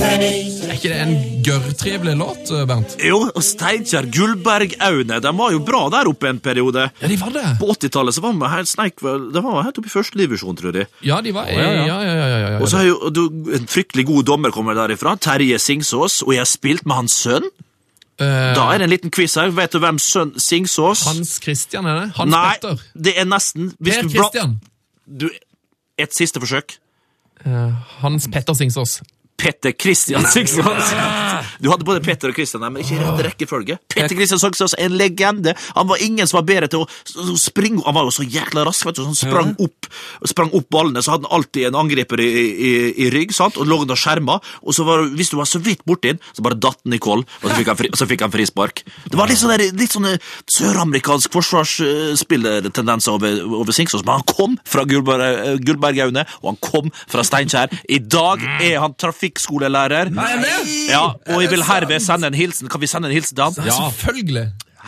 Er 0.00 0.72
ikke 0.72 0.88
det 0.88 0.98
en 1.02 1.10
gørrtrivelig 1.44 2.14
låt, 2.16 2.48
Bernt? 2.68 2.94
Jo, 3.04 3.18
og 3.36 3.42
Steinkjer, 3.44 4.06
Gullberg-Aune, 4.14 5.18
de 5.20 5.32
var 5.36 5.52
jo 5.52 5.60
bra 5.66 5.82
der 5.92 6.08
oppe 6.08 6.30
en 6.30 6.38
periode. 6.40 6.86
Ja, 7.02 7.10
de 7.10 7.18
var 7.20 7.34
det. 7.34 7.42
På 7.60 7.68
80-tallet 7.74 8.16
så 8.16 8.22
var 8.24 8.32
vi 8.38 8.48
helt 8.54 8.70
sneik 8.70 8.96
De 9.04 9.42
var 9.44 9.58
helt 9.66 9.80
oppe 9.82 9.90
i 9.90 9.92
første 9.92 10.16
divisjon, 10.20 10.56
tror 10.56 10.78
jeg. 10.80 10.88
Ja, 11.04 11.18
de 11.24 11.34
var 11.36 11.50
ja, 11.52 11.66
ja. 11.66 11.84
Ja, 11.90 11.98
ja, 12.06 12.14
ja, 12.16 12.38
ja, 12.46 12.54
Og 12.62 12.70
så 12.72 12.80
har 12.80 12.88
jo 12.88 13.10
du, 13.12 13.22
en 13.58 13.68
fryktelig 13.68 14.06
god 14.08 14.24
dommer 14.32 14.54
kommer 14.56 14.78
derifra, 14.78 15.18
Terje 15.20 15.60
Singsås, 15.60 16.22
og 16.24 16.32
jeg 16.32 16.40
har 16.46 16.48
spilt 16.48 16.88
med 16.88 17.02
hans 17.02 17.18
sønn. 17.20 17.50
Eh, 18.20 18.54
Da 18.56 18.70
er 18.72 18.80
det 18.80 18.88
en 18.88 18.94
liten 18.96 19.12
quiz 19.12 19.36
her. 19.36 19.52
Vet 19.52 19.76
du 19.76 19.82
hvem 19.84 20.00
sønn 20.00 20.32
Singsås 20.40 21.04
Hans 21.10 21.36
Christian, 21.44 21.84
er 21.88 22.00
det? 22.06 22.08
Hans 22.16 22.32
Nei, 22.32 22.48
Petter? 22.56 22.80
det 22.96 23.18
er 23.20 23.28
nesten 23.28 23.72
Per 23.76 24.08
Christian? 24.08 24.56
Du, 25.04 25.28
Et 26.00 26.14
siste 26.16 26.40
forsøk. 26.40 26.78
Eh, 27.44 27.72
Hans 28.00 28.28
Petter 28.32 28.56
Singsås. 28.56 29.02
Petter 29.42 29.72
Christian 29.72 30.24
Singsås. 30.26 30.64
Du 31.60 31.70
hadde 31.70 31.84
både 31.86 32.02
Petter 32.04 32.28
og 32.32 32.34
Christian 32.38 32.62
der, 32.62 32.70
men 32.70 32.82
ikke 32.84 32.96
i 32.96 33.00
rett 33.02 33.24
rekkefølge. 33.30 33.78
Petter 33.88 34.16
Christian 34.16 34.40
Sagsås 34.42 34.74
er 34.78 34.84
en 34.88 34.96
legende. 34.98 35.54
Han 35.76 35.88
var 35.88 35.96
ingen 36.04 36.26
som 36.26 36.38
var 36.40 36.46
bedre 36.48 36.68
til 36.70 36.84
å 36.84 37.36
springe 37.40 37.82
Han 37.86 37.94
var 37.94 38.04
jo 38.08 38.10
så 38.14 38.24
jækla 38.26 38.64
rask, 38.66 38.84
vet 38.86 38.96
du. 38.98 39.02
så 39.02 39.06
Han 39.10 39.14
sprang 39.18 39.54
opp 39.58 39.88
sprang 40.30 40.50
opp 40.54 40.68
ballene, 40.70 41.02
så 41.02 41.12
hadde 41.14 41.26
han 41.28 41.36
alltid 41.40 41.66
en 41.70 41.74
angriper 41.80 42.20
i, 42.20 42.28
i, 42.30 42.70
i 43.06 43.10
rygg, 43.10 43.32
sant? 43.34 43.56
og 43.56 43.66
lå 43.66 43.80
under 43.82 43.96
skjerma. 43.98 44.38
Og 44.62 44.74
så 44.76 44.84
var, 44.86 45.02
hvis 45.16 45.30
du 45.32 45.36
var 45.38 45.48
så 45.48 45.58
vidt 45.62 45.82
borti 45.88 46.12
den, 46.12 46.20
så 46.36 46.42
bare 46.44 46.58
datt 46.60 46.78
den 46.84 46.94
i 46.94 47.00
koll, 47.02 47.22
og 47.42 47.46
så 47.50 47.56
fikk 47.56 47.70
han, 47.72 47.78
fri, 47.80 47.90
så 47.98 48.06
fikk 48.10 48.24
han 48.26 48.32
frispark. 48.34 48.82
Det 49.10 49.16
var 49.18 49.26
litt 49.30 49.40
sånn 49.40 49.50
der- 49.54 49.72
litt 49.80 49.92
sånne 49.94 50.16
søramerikansk 50.50 51.32
forsvarsspillertendenser 51.34 53.12
over, 53.16 53.40
over 53.62 53.72
Singsås, 53.76 54.04
men 54.04 54.20
han 54.20 54.26
kom 54.28 54.58
fra 54.68 54.84
Gullberg- 54.88 55.58
Gullbergaune, 55.64 56.24
og 56.42 56.50
han 56.52 56.60
kom 56.62 56.90
fra 57.10 57.24
Steinkjer. 57.26 57.72
I 57.88 57.98
dag 57.98 58.42
er 58.60 58.78
han 58.82 58.94
trafikkskolelærer. 58.94 60.12
Ja, 60.90 61.04
og 61.34 61.42
jeg 61.44 61.50
vil 61.52 61.62
herved 61.66 62.00
sende 62.04 62.26
en 62.30 62.34
hilsen. 62.38 62.68
Kan 62.72 62.80
vi 62.82 62.86
sende 62.90 63.08
en 63.10 63.14
hilsen 63.14 63.36
til 63.36 63.44
han? 63.44 63.54
Ja, 63.70 63.76
selvfølgelig. 63.90 64.44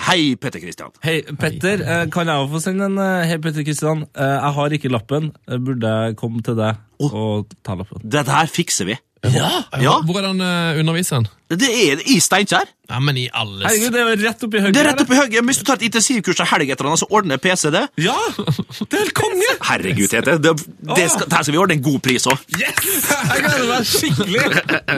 Hei, 0.07 0.34
Petter 0.40 0.61
Kristian. 0.62 0.88
Hei, 1.05 1.18
Petter. 1.38 1.82
eh, 1.84 2.07
Kan 2.11 2.26
jeg 2.30 2.36
også 2.40 2.53
få 2.55 2.61
sende 2.64 2.86
en 2.88 2.97
eh, 2.99 3.26
Hei, 3.28 3.36
Petter 3.45 3.62
Kristian. 3.66 4.07
Eh, 4.16 4.24
Jeg 4.38 4.53
har 4.57 4.76
ikke 4.78 4.88
lappen. 4.88 5.32
Jeg 5.49 5.61
Burde 5.66 5.88
jeg 5.88 6.16
komme 6.16 6.40
til 6.43 6.57
deg 6.57 6.76
og 7.03 7.47
ta 7.64 7.74
lappen? 7.76 8.01
Dette 8.09 8.32
her 8.32 8.47
fikser 8.49 8.88
vi. 8.88 8.97
Ja! 9.23 9.51
Ja. 9.79 10.01
Hvor 10.03 10.18
er 10.18 10.25
den 10.33 10.41
uh, 10.43 10.79
underviseren? 10.81 11.29
Det 11.53 11.68
er 11.68 12.01
i 12.11 12.16
Steinkjer. 12.20 12.64
Ja, 12.91 12.97
men 13.01 13.16
i 13.20 13.27
alle 13.37 13.68
Herregud, 13.68 13.93
det 13.95 14.01
er 14.03 14.20
rett 14.25 14.43
oppi 14.47 14.61
høyre. 14.61 14.73
Det 14.75 14.81
er 14.81 14.87
rett 14.89 15.03
oppi 15.05 15.14
høyre. 15.18 15.43
Hvis 15.47 15.61
du 15.61 15.64
tar 15.68 15.77
et 15.79 15.85
intensivkurs 15.87 16.41
en 16.43 16.49
helg 16.51 16.73
etter 16.73 16.83
hverandre, 16.87 17.01
så 17.05 17.09
ordner 17.14 17.39
PC 17.41 17.70
det. 17.75 17.83
Ja! 18.03 18.16
Det 18.35 18.89
er 18.89 19.03
helt 19.05 19.14
konge! 19.16 19.51
Herregud, 19.68 20.09
Tete. 20.11 20.35
Det, 20.43 20.55
det 20.97 21.07
skal, 21.12 21.29
her 21.31 21.45
skal 21.47 21.55
vi 21.55 21.61
ordne 21.62 21.77
en 21.79 21.85
god 21.85 22.01
pris 22.05 22.27
òg. 22.33 22.43
Yes! 22.59 23.07
Jeg 23.12 23.45
gleder 23.45 23.68
meg 23.68 23.91
skikkelig. 23.93 24.47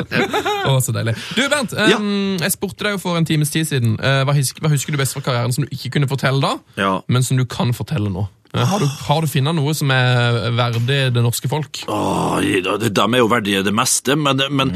Å, 0.70 0.78
så 0.86 0.94
deilig. 0.96 1.16
Du, 1.36 1.42
Bernt, 1.52 1.74
Ja. 1.76 1.98
um, 2.00 2.38
jeg 2.40 2.54
spurte 2.56 2.86
deg 2.88 2.96
jo 2.96 3.02
for 3.02 3.20
en 3.20 3.28
times 3.28 3.52
tid 3.52 3.68
siden. 3.68 3.98
Eh, 4.00 4.22
hva, 4.24 4.34
husker, 4.38 4.64
hva 4.64 4.72
husker 4.72 4.94
du 4.96 5.00
best 5.02 5.18
fra 5.18 5.24
karrieren 5.26 5.52
som 5.54 5.66
du 5.66 5.74
ikke 5.74 5.92
kunne 5.98 6.08
fortelle 6.10 6.40
da, 6.42 6.54
Ja. 6.80 6.94
men 7.12 7.26
som 7.26 7.36
du 7.40 7.44
kan 7.50 7.74
fortelle 7.76 8.08
nå? 8.14 8.24
Eh, 8.54 8.62
har 8.70 8.78
du, 8.78 8.86
har 8.86 9.20
du 9.24 9.26
funnet 9.26 9.56
noe 9.58 9.72
som 9.74 9.90
er 9.90 10.50
verdig 10.54 10.98
det 11.14 11.22
norske 11.24 11.48
folk? 11.50 11.80
Åh, 11.90 12.36
de 12.40 12.90
de 12.94 13.04
er 13.04 13.18
jo 13.18 13.26
verdige 13.32 13.64
det 13.66 13.72
meste, 13.74 14.14
men, 14.14 14.38
men, 14.54 14.70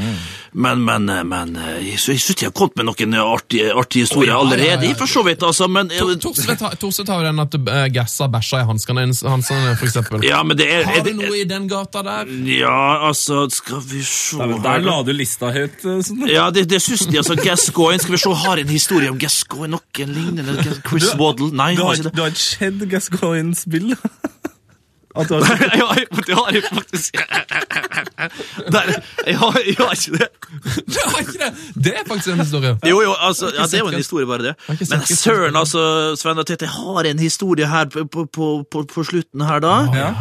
men, 0.51 0.81
men, 0.83 1.05
men 1.29 1.53
jeg 1.79 1.95
sy- 2.01 2.17
jeg 2.17 2.35
de 2.41 2.47
har 2.49 2.51
kommet 2.57 2.75
med 2.81 2.89
noen 2.89 3.15
artige, 3.23 3.69
artige 3.71 4.03
historier 4.03 4.33
oh, 4.35 4.41
ja, 4.41 4.41
allerede, 4.43 4.83
ja, 4.83 4.91
ja. 4.91 4.97
for 4.99 5.07
så 5.07 5.23
vidt, 5.23 5.43
altså, 5.47 5.69
men 5.71 5.87
Tor- 5.93 6.17
Torstvedt 6.19 6.59
har- 6.65 6.75
jo 7.23 7.29
den 7.29 7.39
at 7.39 7.55
Gassa 7.95 8.27
bæsja 8.27 8.61
i 8.63 8.67
hanskene 8.67 9.05
hans, 9.07 9.47
for 9.79 9.87
eksempel. 9.87 10.25
Ja, 10.27 10.41
men 10.43 10.57
det 10.59 10.67
er, 10.67 10.83
Har 10.89 10.99
du 11.07 11.13
noe 11.15 11.39
i 11.39 11.45
den 11.47 11.67
gata 11.71 12.03
der? 12.03 12.27
Ja, 12.51 13.07
altså, 13.07 13.45
skal 13.53 13.79
vi 13.87 14.03
se 14.03 14.37
Der, 14.43 14.57
der 14.65 14.83
la 14.89 14.97
du 15.07 15.13
lista 15.15 15.53
høyt. 15.55 15.79
eh, 15.85 16.01
Sånn. 16.03 16.27
Ja, 16.27 16.49
det, 16.51 16.65
det 16.69 16.81
synes 16.83 17.05
de, 17.07 17.17
altså, 17.23 17.35
Gascoigne, 17.39 18.03
skal 18.03 18.17
vi 18.17 18.21
se, 18.25 18.35
har 18.43 18.57
en 18.59 18.67
historie 18.75 19.09
om 19.15 19.17
Gascoigne, 19.21 19.77
noen 19.79 20.13
lignende, 20.19 20.75
Chris 20.83 21.13
Waddle, 21.15 21.51
nei, 21.55 21.71
Du 21.79 21.83
har 21.85 21.93
har, 21.93 21.95
ikke 22.03 22.09
det. 22.09 22.15
du 22.19 22.21
har 22.25 22.35
ikke 22.35 22.43
sett 22.49 22.85
Gascoigne 22.91 23.55
spille? 23.69 23.95
At 25.19 25.29
du 25.29 25.33
har 25.33 25.41
ja, 25.41 25.85
det 26.27 26.35
har 26.35 26.51
jeg 26.53 26.63
faktisk. 26.73 27.17
Der, 28.71 28.81
jeg, 29.27 29.37
har, 29.39 29.59
jeg 29.67 29.75
har 29.79 29.91
ikke 29.91 30.11
det. 30.11 30.27
Det 30.85 31.01
har 31.05 31.19
ikke 31.19 31.31
det! 31.31 31.83
Det 31.83 31.93
er 31.93 32.03
faktisk 32.07 32.27
en 32.27 32.39
historie. 32.39 32.77
Jo, 32.89 33.01
jo, 33.01 33.15
altså, 33.19 33.51
ja, 33.57 33.63
det 33.63 33.73
er 33.73 33.79
jo 33.79 33.87
en 33.87 33.93
historie, 33.93 34.25
bare 34.25 34.43
det. 34.43 34.55
Men 34.67 35.05
søren, 35.05 35.55
altså, 35.55 36.15
Svein 36.15 36.37
og 36.37 36.47
Tete, 36.47 36.65
jeg 36.65 36.71
har 36.71 37.09
en 37.09 37.19
historie 37.19 37.67
her 37.67 37.85
på, 37.85 38.05
på, 38.05 38.65
på, 38.71 38.85
på, 38.93 39.03
slutten 39.03 39.41
her, 39.41 39.59
da. 39.59 39.75
Ja. 39.97 40.13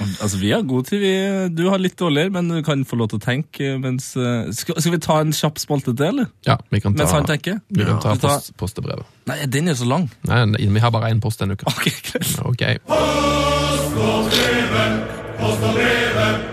Altså, 0.00 0.38
Vi 0.40 0.50
har 0.50 0.62
god 0.66 0.86
tid. 0.86 1.00
vi. 1.00 1.12
Du 1.54 1.68
har 1.70 1.78
litt 1.78 1.96
dårligere, 1.98 2.30
men 2.34 2.48
du 2.48 2.62
kan 2.66 2.82
få 2.84 2.96
lov 2.98 3.08
til 3.12 3.18
å 3.20 3.24
tenke. 3.24 3.78
mens... 3.78 4.16
eh, 4.16 4.50
Skal, 4.52 4.80
skal 4.82 4.92
vi 4.96 4.98
ta 4.98 5.20
en 5.22 5.32
kjapp 5.32 5.58
spalte 5.62 5.94
til, 5.94 6.06
eller? 6.06 6.26
Ja, 6.46 6.56
vi 6.70 6.80
kan 6.82 6.94
ta, 6.94 7.04
Mens 7.04 7.14
han 7.14 7.28
tenker? 7.28 7.60
vi 7.68 7.84
kan 7.86 8.00
ta 8.02 8.14
ja. 8.14 8.18
post, 8.20 8.56
postebrevet. 8.58 9.06
Nei, 9.30 9.38
den 9.46 9.68
er 9.70 9.78
så 9.78 9.86
lang. 9.86 10.10
Nei, 10.26 10.42
vi 10.58 10.80
har 10.82 10.90
bare 10.90 11.12
én 11.14 11.22
post 11.22 11.40
denne 11.40 11.54
uka. 11.54 11.70
Ok, 11.74 11.86
greit. 12.10 12.34
Ok. 12.44 12.62
Post 15.38 15.62
og 15.62 15.74
brevet. 15.74 16.44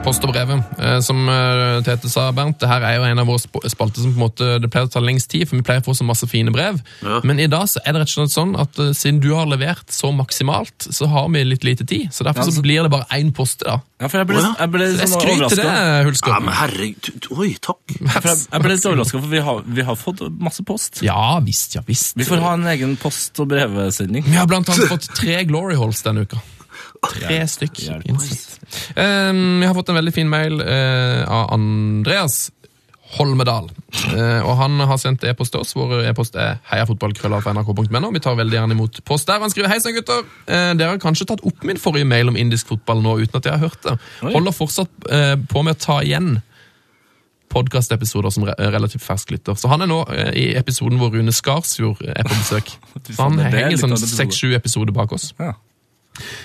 Eh, 0.00 1.00
som 1.04 1.28
eh, 1.28 1.82
Tete 1.84 2.08
sa, 2.10 2.30
Bernt, 2.32 2.58
det 2.62 2.68
her 2.70 2.82
er 2.88 2.96
jo 2.96 3.04
en 3.04 3.20
av 3.20 3.28
våre 3.28 3.68
spalter 3.68 4.00
som 4.00 4.14
på 4.14 4.16
en 4.18 4.22
måte, 4.24 4.46
det 4.62 4.70
pleier 4.72 4.88
å 4.88 4.92
ta 4.92 5.00
lengst 5.04 5.28
tid, 5.30 5.44
for 5.48 5.58
vi 5.60 5.64
pleier 5.66 5.82
å 5.82 5.86
få 5.90 5.94
så 5.98 6.06
masse 6.08 6.26
fine 6.30 6.52
brev. 6.54 6.78
Ja. 7.04 7.18
Men 7.26 7.38
i 7.42 7.46
dag 7.50 7.68
så 7.70 7.82
er 7.84 7.92
det 7.94 8.02
rett 8.02 8.12
og 8.14 8.16
slett 8.24 8.32
sånn 8.34 8.54
at 8.60 8.80
eh, 8.80 8.92
siden 8.96 9.20
du 9.22 9.28
har 9.36 9.48
levert 9.50 9.92
så 9.92 10.10
maksimalt, 10.16 10.88
så 10.88 11.08
har 11.12 11.28
vi 11.34 11.42
litt 11.44 11.66
lite 11.68 11.84
tid. 11.86 12.08
Så 12.16 12.24
derfor 12.26 12.42
Ja, 12.42 12.48
så 12.48 12.56
så- 12.56 12.64
blir 12.64 12.82
det 12.86 12.90
bare 12.94 13.06
én 13.18 13.32
post 13.36 13.62
i 13.62 13.68
dag. 13.68 13.82
Ja, 14.00 14.08
for 14.08 14.18
jeg 14.22 14.26
ble, 14.30 14.40
jeg 14.40 14.70
ble 14.72 14.86
sånn 14.96 15.12
skryt 15.20 15.48
til 15.52 15.60
det. 15.60 16.04
Hulsker. 16.08 16.32
Ja, 16.32 16.38
men 16.40 16.54
herregud, 16.56 17.26
oi, 17.36 17.50
takk. 17.60 17.82
Jeg, 18.00 18.22
jeg 18.24 18.62
ble 18.64 18.72
litt 18.72 18.86
overraska, 18.88 19.20
for 19.20 19.28
vi 19.28 19.42
har, 19.44 19.62
vi 19.66 19.82
har 19.90 19.98
fått 20.00 20.22
masse 20.40 20.64
post. 20.64 21.02
Ja 21.04 21.38
visst, 21.44 21.74
ja 21.76 21.82
visst. 21.86 22.16
Vi 22.16 22.24
får 22.24 22.40
ha 22.40 22.54
en 22.56 22.64
egen 22.72 22.96
post- 22.96 23.38
og 23.44 23.48
brevsending. 23.52 24.24
Vi 24.24 24.36
har 24.40 24.48
blant 24.48 24.68
annet 24.72 24.88
fått 24.88 25.10
tre 25.14 25.44
Glory 25.44 25.76
Holes 25.76 26.00
denne 26.02 26.24
uka. 26.24 26.40
Tre 27.00 27.42
stykk. 27.48 27.82
hjelp. 27.86 28.08
innsett. 28.08 28.56
Um, 28.96 29.60
vi 29.60 29.66
har 29.66 29.74
fått 29.74 29.88
en 29.88 29.98
veldig 29.98 30.14
fin 30.14 30.28
mail 30.30 30.60
uh, 30.60 31.24
av 31.26 31.52
Andreas 31.56 32.50
Holmedal. 33.16 33.70
Uh, 34.14 34.40
og 34.46 34.52
Han 34.60 34.82
har 34.86 34.98
sendt 35.02 35.24
e-post 35.26 35.54
til 35.54 35.64
oss. 35.64 35.72
Vår 35.74 36.04
e-post 36.06 36.36
er 36.38 36.60
heiafotballkrøllalfa.nrk.no. 36.70 38.10
Vi 38.14 38.22
tar 38.22 38.36
veldig 38.38 38.58
gjerne 38.58 38.76
imot 38.76 39.00
post 39.08 39.30
der. 39.30 39.40
Han 39.42 39.50
skriver 39.50 39.72
Hei 39.72 39.80
sann, 39.82 39.96
gutter. 39.96 40.22
Uh, 40.46 40.70
dere 40.78 40.92
har 40.92 41.00
kanskje 41.02 41.26
tatt 41.32 41.42
opp 41.46 41.66
min 41.66 41.80
forrige 41.80 42.06
mail 42.08 42.30
om 42.30 42.38
indisk 42.38 42.70
fotball 42.70 43.02
nå 43.02 43.16
uten 43.24 43.40
at 43.40 43.48
jeg 43.48 43.56
har 43.56 43.64
hørt 43.64 43.82
det. 43.86 43.96
Oi. 44.22 44.34
Holder 44.36 44.54
fortsatt 44.54 45.10
uh, 45.10 45.34
på 45.50 45.64
med 45.66 45.78
å 45.78 45.82
ta 45.82 45.98
igjen 46.06 46.36
podkastepisoder 47.50 48.30
som 48.30 48.44
re 48.46 48.54
relativt 48.70 49.02
fersk 49.02 49.32
lytter. 49.34 49.56
Så 49.58 49.66
han 49.72 49.82
er 49.82 49.88
nå 49.90 50.04
i 50.38 50.52
episoden 50.54 51.00
hvor 51.00 51.10
Rune 51.10 51.32
Skarsfjord 51.34 52.04
er 52.06 52.22
på 52.22 52.36
besøk. 52.36 52.70
Så 53.08 53.24
han 53.24 53.40
er 53.42 53.50
henger 53.56 53.80
sånn 53.80 53.96
seks-sju 53.98 54.52
episoder 54.54 54.94
bak 54.94 55.10
oss. 55.16 55.32
Ja. 55.40 55.56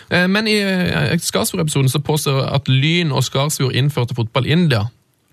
Eh, 0.09 0.27
Men 0.31 0.47
i 0.47 0.57
eh, 0.61 1.15
Skarsfjord-episoden 1.21 1.89
så 1.91 1.99
påstår 2.05 2.43
at 2.55 2.69
Lyn 2.71 3.11
og 3.15 3.23
Skarsfjord 3.27 3.75
innførte 3.75 4.15
fotball 4.17 4.47
i 4.47 4.53
India. 4.55 4.85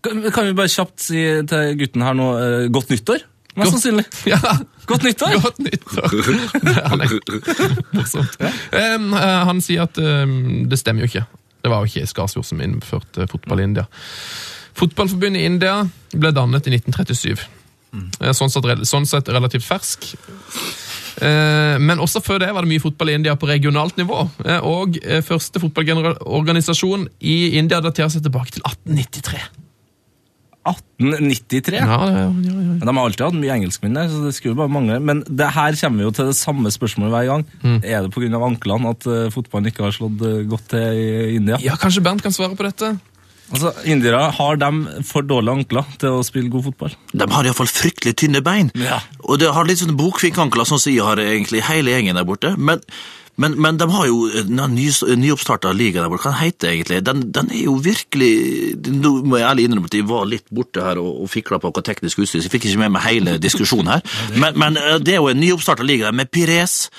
Kan, 0.02 0.22
vi 0.24 0.54
bare 0.58 0.70
kjapt 0.72 0.98
si 1.04 1.20
til 1.48 1.76
gutten 1.78 2.02
her 2.02 2.16
nå 2.18 2.30
eh, 2.40 2.64
godt 2.74 2.90
nyttår? 2.90 3.22
Mest 3.52 3.68
Godt- 3.68 3.74
sannsynlig. 3.76 4.04
Ja, 4.32 4.40
Godt 4.88 5.04
nyttår! 5.06 5.34
Godt 5.44 5.58
nyttår! 5.62 6.08
Morsomt. 7.96 8.38
Um, 8.72 9.12
han 9.14 9.60
sier 9.62 9.84
at 9.84 9.98
um, 10.00 10.64
det 10.72 10.78
stemmer 10.80 11.04
jo 11.04 11.10
ikke. 11.12 11.26
Det 11.62 11.70
var 11.70 11.84
jo 11.84 11.92
ikke 11.92 12.08
Skarsfjord 12.10 12.48
som 12.48 12.62
innførte 12.64 13.28
fotball 13.30 13.60
i 13.62 13.66
India. 13.68 13.84
Fotballforbundet 14.74 15.42
i 15.44 15.50
India 15.50 15.76
ble 16.16 16.32
dannet 16.34 16.66
i 16.66 16.72
1937. 16.74 17.44
Mm. 17.92 18.08
Sånn 18.34 18.50
sett, 18.50 18.64
sånn 18.88 19.06
sett 19.06 19.28
relativt 19.28 19.66
fersk. 19.68 20.08
Eh, 21.20 21.78
Men 21.82 22.00
også 22.00 22.22
før 22.24 22.40
det 22.42 22.52
var 22.54 22.64
det 22.64 22.72
mye 22.72 22.82
fotball 22.82 23.10
i 23.12 23.16
India 23.18 23.34
på 23.36 23.48
regionalt 23.50 23.98
nivå. 24.00 24.22
Eh, 24.46 24.60
Og 24.64 24.96
eh, 25.02 25.20
første 25.26 25.60
fotballorganisasjon 25.62 27.08
i 27.20 27.58
India 27.58 27.82
daterer 27.84 28.12
seg 28.14 28.24
tilbake 28.24 28.54
til 28.56 28.62
1893. 28.64 29.42
1893. 30.62 31.74
Ja, 31.74 31.84
ja, 32.06 32.10
ja, 32.14 32.26
ja. 32.30 32.74
De 32.78 32.86
har 32.86 33.02
alltid 33.02 33.24
hatt 33.26 33.34
mye 33.34 33.54
engelskmenn 33.56 33.96
der, 33.98 34.06
så 34.12 34.20
det 34.22 34.34
skulle 34.36 34.54
bare 34.60 34.70
mangle. 34.70 35.00
Men 35.02 35.24
det 35.26 35.48
her 35.56 35.74
kommer 35.80 35.98
vi 35.98 36.06
jo 36.06 36.12
til 36.14 36.30
det 36.30 36.36
samme 36.38 36.70
spørsmålet 36.70 37.16
hver 37.16 37.30
gang. 37.32 37.46
Mm. 37.64 37.78
Er 37.82 38.06
det 38.06 38.12
pga. 38.14 38.30
anklene 38.46 38.92
at 38.94 39.08
fotballen 39.34 39.72
ikke 39.72 39.88
har 39.88 39.96
slått 39.96 40.22
godt 40.48 40.68
til 40.70 41.00
i 41.02 41.34
India? 41.40 41.58
ja, 41.58 41.74
kanskje 41.74 42.04
Bernt 42.06 42.22
kan 42.22 42.30
svare 42.34 42.54
på 42.54 42.62
dette? 42.68 42.94
Altså, 43.52 43.72
Indiere 43.84 44.30
har 44.32 44.60
de 44.60 45.02
for 45.04 45.26
dårlige 45.28 45.58
ankler 45.60 45.88
til 46.00 46.18
å 46.18 46.24
spille 46.26 46.52
god 46.52 46.70
fotball? 46.70 46.94
De 47.12 47.26
har 47.34 47.48
iallfall 47.48 47.68
fryktelig 47.68 48.14
tynne 48.22 48.40
bein. 48.44 48.70
Ja. 48.80 49.02
Og 49.28 49.42
det 49.42 49.52
har 49.52 49.68
litt 49.68 49.82
sånn 49.82 49.98
bokfinkankler, 49.98 50.68
sånn 50.68 50.80
som 50.80 50.94
jeg 50.94 51.04
har 51.04 51.20
egentlig 51.20 51.64
hele 51.68 51.92
gjengen 51.92 52.16
der 52.16 52.28
borte. 52.28 52.54
Men, 52.56 52.80
men, 53.42 53.56
men 53.62 53.78
de 53.80 53.88
har 53.90 54.06
jo 54.08 54.18
den 54.32 54.60
ny, 54.76 54.88
nyoppstarta 55.18 55.72
ligaen 55.76 56.06
der 56.06 56.12
borte. 56.12 56.30
Hva 56.30 56.38
heter 56.38 56.68
den 56.68 56.76
egentlig? 56.76 57.00
Den, 57.06 57.22
den 57.34 57.50
er 57.52 57.62
jo 57.64 57.76
virkelig 57.82 58.32
Nå 58.88 59.14
må 59.26 59.40
jeg 59.40 59.48
ærlig 59.48 59.66
innrømme 59.68 59.90
at 59.90 59.96
jeg 59.96 60.06
var 60.08 60.28
litt 60.30 60.46
borte 60.54 60.84
her 60.84 61.00
og, 61.02 61.22
og 61.24 61.30
fikla 61.32 61.58
på 61.62 61.72
hva 61.74 61.84
teknisk 61.84 62.22
utstyr, 62.22 62.40
så 62.40 62.48
jeg 62.48 62.54
fikk 62.54 62.68
ikke 62.70 62.82
med 62.84 62.94
meg 62.96 63.06
hele 63.06 63.36
diskusjonen 63.42 63.94
her. 63.96 64.04
Men, 64.42 64.56
men 64.58 64.76
eh, 64.80 64.98
det 65.02 65.16
er 65.16 65.20
jo 65.20 65.28
en 65.30 65.38
nyoppstarta 65.38 65.84
liga 65.86 66.10
med 66.14 66.30
Pires 66.32 66.90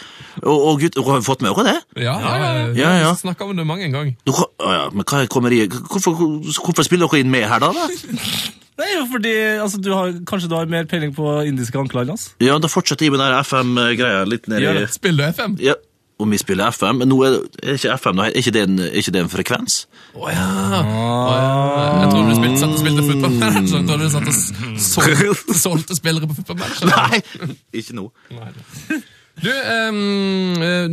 og, 0.41 0.53
og 0.53 0.81
gutt... 0.81 0.97
Har 1.03 1.19
vi 1.19 1.25
fått 1.25 1.43
med 1.43 1.53
dere 1.53 1.65
det? 1.69 2.03
Ja, 2.05 2.15
ja, 2.21 2.51
ja. 2.73 2.91
Ja, 3.03 3.13
snakket 3.17 3.47
om 3.47 3.57
det 3.57 3.65
mange 3.67 3.87
en 3.87 3.95
gang. 3.95 4.11
Du, 4.27 4.33
ja, 4.61 4.87
men 4.93 5.05
hva 5.07 5.23
kommer 5.31 5.53
i 5.53 5.63
Hvorfor, 5.67 6.15
hvorfor 6.15 6.85
spiller 6.85 7.09
dere 7.09 7.23
inn 7.23 7.31
med 7.33 7.47
her, 7.49 7.63
da? 7.63 7.71
da? 7.75 7.87
Det 8.73 8.85
er 8.89 8.95
jo 8.97 9.05
fordi 9.11 9.33
altså, 9.61 9.77
du 9.77 9.91
har, 9.93 10.13
Kanskje 10.27 10.49
du 10.49 10.55
har 10.57 10.69
mer 10.69 10.87
peiling 10.89 11.13
på 11.15 11.39
indiske 11.45 11.77
anklager, 11.79 12.15
altså? 12.15 12.31
Ja, 12.41 12.57
da 12.57 12.69
fortsetter 12.71 13.05
jeg 13.05 13.13
med 13.13 13.21
den 13.21 13.35
FM-greia 13.45 14.23
litt 14.25 14.49
ned 14.49 14.65
i 14.65 14.71
det. 14.79 14.87
Spiller 14.95 15.29
du 15.29 15.37
FM? 15.37 15.57
Ja, 15.61 15.75
om 16.21 16.29
vi 16.33 16.37
spiller 16.41 16.69
FM. 16.73 16.99
Men 17.01 17.09
nå 17.11 17.17
er 17.25 17.37
det 17.39 17.77
ikke 17.77 17.95
FM, 17.99 18.19
er 18.25 18.35
ikke 18.39 18.53
det 18.55 18.61
en, 18.67 18.77
er 18.85 18.99
ikke 19.01 19.13
det 19.15 19.23
en 19.23 19.31
frekvens? 19.31 19.79
Å 20.13 20.29
ja. 20.29 20.43
Ja. 20.69 20.83
Jeg 22.03 22.11
tror 22.11 22.27
du 22.29 22.35
spilte, 22.37 22.59
satt 22.61 22.75
og 22.75 22.83
spilte 22.83 23.07
fotballmatch. 23.07 23.73
Jeg 23.79 23.87
tror 23.89 24.03
du 24.03 24.09
satt 24.13 24.29
og 24.29 24.37
solgte, 24.85 25.57
solgte 25.63 25.97
spillere 25.97 26.29
på 26.29 26.37
fotballmatch. 26.41 26.85
Nei, 26.91 27.23
ikke 27.81 27.97
nå. 27.97 28.07
Du, 29.43 29.49
eh, 29.49 29.89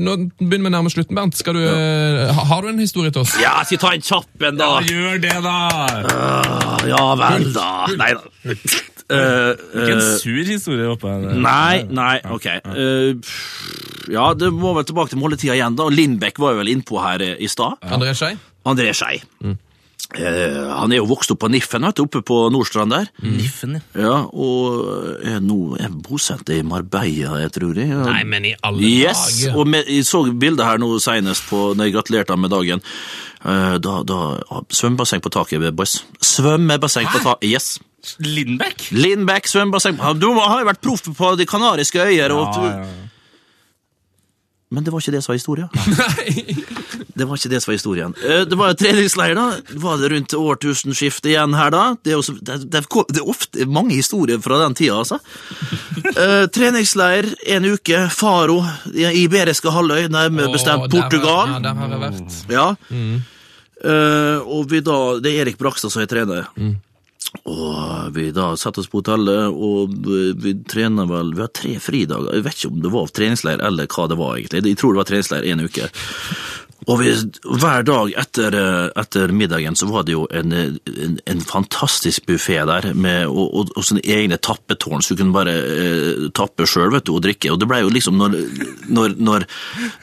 nå 0.01 0.15
begynner 0.41 0.65
vi 0.65 0.71
å 0.71 0.73
nærme 0.73 0.91
slutten, 0.93 1.13
Bernt. 1.19 1.37
Skal 1.37 1.59
du, 1.59 1.61
ja. 1.61 2.31
ha- 2.33 2.47
har 2.55 2.65
du 2.65 2.71
en 2.73 2.81
historie 2.81 3.13
til 3.13 3.21
oss? 3.27 3.35
Ja, 3.43 3.59
skal 3.69 3.77
jeg 3.77 3.83
ta 3.83 3.91
en 3.99 4.07
kjapp 4.07 4.47
en, 4.49 4.57
da? 4.57 4.71
Gjør 4.89 5.21
det, 5.21 5.35
da! 5.45 5.59
Uh, 6.09 6.89
Ja 6.89 7.03
vel, 7.21 7.51
da. 7.53 7.69
Nei 8.01 8.15
da. 8.17 8.25
Eh, 9.11 9.53
Ikke 9.75 9.95
en 9.97 10.03
eh, 10.03 10.13
sur 10.23 10.45
historie, 10.47 10.87
håper 10.87 11.17
jeg. 11.17 11.39
Nei, 11.43 11.83
nei, 11.91 12.17
ok. 12.31 12.47
Uh, 12.67 13.33
ja, 14.11 14.29
det 14.39 14.53
må 14.55 14.75
vel 14.77 14.87
tilbake 14.89 15.13
til 15.15 15.21
måletida 15.23 15.57
igjen, 15.59 15.75
da. 15.79 15.89
Lindbekk 15.91 16.39
var 16.43 16.55
jo 16.55 16.63
vel 16.63 16.71
innpå 16.75 17.01
her 17.03 17.25
i 17.35 17.51
stad. 17.51 17.81
André 17.91 18.15
Skei? 18.19 18.37
André 18.71 18.95
Skei. 18.95 19.19
Uh, 20.11 20.71
han 20.75 20.91
er 20.91 20.99
jo 20.99 21.05
vokst 21.07 21.31
opp 21.31 21.39
på 21.45 21.51
Niffen, 21.53 21.85
vet 21.87 21.99
du, 22.01 22.03
oppe 22.09 22.23
på 22.27 22.39
Nordstrand 22.51 22.91
der. 22.91 23.11
Niffen, 23.23 23.77
ja. 23.79 23.83
Ja, 24.03 24.15
og 24.27 25.21
er 25.23 25.39
nå 25.45 25.77
er 25.79 25.93
bosatt 26.03 26.51
i 26.51 26.63
Marbella, 26.67 27.37
jeg 27.45 27.53
tror 27.55 27.79
jeg. 27.79 27.93
Ja. 27.93 28.07
Nei, 28.09 28.23
men 28.27 28.49
i 28.51 28.55
alle 28.67 28.83
Yes, 28.91 29.27
dager. 29.45 29.59
og 29.61 29.71
med, 29.71 29.87
jeg 29.91 30.07
så 30.09 30.25
bildet 30.33 30.67
her 30.67 30.83
nå 30.83 30.97
senest 31.03 31.47
på, 31.51 31.69
når 31.79 31.91
jeg 31.91 31.99
gratulerte 31.99 32.35
han 32.35 32.43
med 32.43 32.51
dagen. 32.57 32.83
Uh, 33.45 33.77
da, 33.81 34.01
da, 34.05 34.19
svømmebasseng 34.75 35.23
på 35.25 35.31
taket, 35.33 35.71
boys. 35.79 36.01
Svømmebasseng 36.27 37.07
på 37.15 37.23
taket, 37.29 37.47
yes. 37.53 37.71
Lindbekk? 38.25 38.89
Lindbekk, 38.97 39.47
svømmebasseng 39.51 39.99
Du 40.21 40.31
har 40.39 40.61
jo 40.63 40.67
vært 40.71 40.81
proff 40.85 41.03
på 41.17 41.37
De 41.39 41.47
kanariske 41.47 42.01
øyer. 42.01 42.33
Og, 42.33 42.55
Ja, 42.65 42.81
ja. 42.81 42.87
Men 44.71 44.85
det 44.87 44.93
var 44.95 45.01
ikke 45.03 45.11
det 45.17 45.25
som 45.25 45.33
var 45.33 45.39
historien. 45.41 45.69
Det 47.21 47.27
var 47.27 47.37
ikke 47.37 47.49
det 47.51 47.59
som 47.61 47.73
var 47.73 47.75
historien. 47.75 48.13
Eh, 48.23 48.45
Det 48.47 48.57
var 48.57 48.73
treningsleir, 48.79 49.35
da. 49.35 49.49
Var 49.83 49.97
det 49.99 50.11
rundt 50.13 50.35
årtusenskiftet 50.39 51.33
igjen 51.33 51.57
her, 51.59 51.73
da? 51.75 51.81
Det 52.07 52.13
er, 52.15 52.21
også, 52.21 52.37
det, 52.39 52.55
er- 52.55 52.69
det, 52.71 52.85
er, 53.19 53.27
ofte 53.29 53.67
mange 53.67 53.97
historier 53.99 54.39
fra 54.41 54.61
den 54.63 54.77
tida, 54.79 55.01
altså. 55.03 55.19
Eh, 56.11 56.47
treningsleir 56.55 57.27
en 57.51 57.67
uke. 57.75 57.99
Faro 58.15 58.61
i 58.95 59.05
Iberiske 59.25 59.71
halvøy, 59.75 60.07
nærmere 60.11 60.53
bestemt 60.55 60.87
der 60.87 60.95
Portugal. 61.03 61.51
Ja, 61.51 61.59
der 61.67 61.75
har 61.75 61.93
jeg 61.93 62.01
vært. 62.07 62.39
Ja. 62.55 62.65
Eh, 63.81 64.39
og 64.47 64.71
vi 64.71 64.81
da, 64.87 64.97
det 65.21 65.35
er 65.35 65.43
Erik 65.45 65.59
Brakstad 65.61 65.93
som 65.93 66.03
er 66.03 66.09
trener. 66.11 66.47
Og 67.47 68.11
vi 68.17 68.31
da 68.35 68.53
setter 68.59 68.83
oss 68.83 68.91
på 68.91 69.01
hotellet, 69.01 69.53
og 69.55 69.93
vi, 70.43 70.55
trener 70.69 71.07
vel 71.07 71.35
Vi 71.37 71.45
har 71.45 71.53
tre 71.55 71.77
fridager. 71.83 72.33
Jeg 72.35 72.47
vet 72.47 72.59
ikke 72.59 72.73
om 72.73 72.81
det 72.83 72.95
var 72.95 73.13
treningsleir 73.15 73.63
eller 73.67 73.91
hva 73.91 74.09
det 74.11 74.19
var, 74.19 74.39
egentlig. 74.39 74.65
Jeg 74.73 74.81
tror 74.81 74.95
det 74.95 75.03
var 75.03 75.11
treningsleir 75.13 75.47
en 75.53 75.65
uke. 75.67 75.91
Og 76.89 77.03
hver 77.61 77.85
dag 77.85 78.13
etter, 78.23 78.55
eh, 78.57 78.87
etter 79.01 79.33
middagen 79.37 79.77
så 79.77 79.89
var 79.91 80.07
det 80.09 80.15
jo 80.15 80.25
en, 80.33 80.55
en, 80.55 81.19
en 81.29 81.43
fantastisk 81.45 82.25
buffé 82.29 82.57
der, 82.69 82.91
med, 82.95 83.27
og, 83.29 83.51
og, 83.53 83.73
og 83.77 83.85
sånne 83.87 84.05
egne 84.05 84.39
tappetårn, 84.41 85.05
så 85.05 85.15
du 85.15 85.21
kunne 85.23 85.37
bare 85.37 85.57
eh, 85.61 86.29
tappe 86.37 86.69
sjøl 86.69 86.97
og 86.97 87.21
drikke. 87.25 87.53
Og 87.53 87.61
det 87.61 87.69
ble 87.71 87.83
jo 87.83 87.93
liksom 87.93 88.19
Når, 88.21 88.35
når, 88.93 89.15
når, 89.17 89.45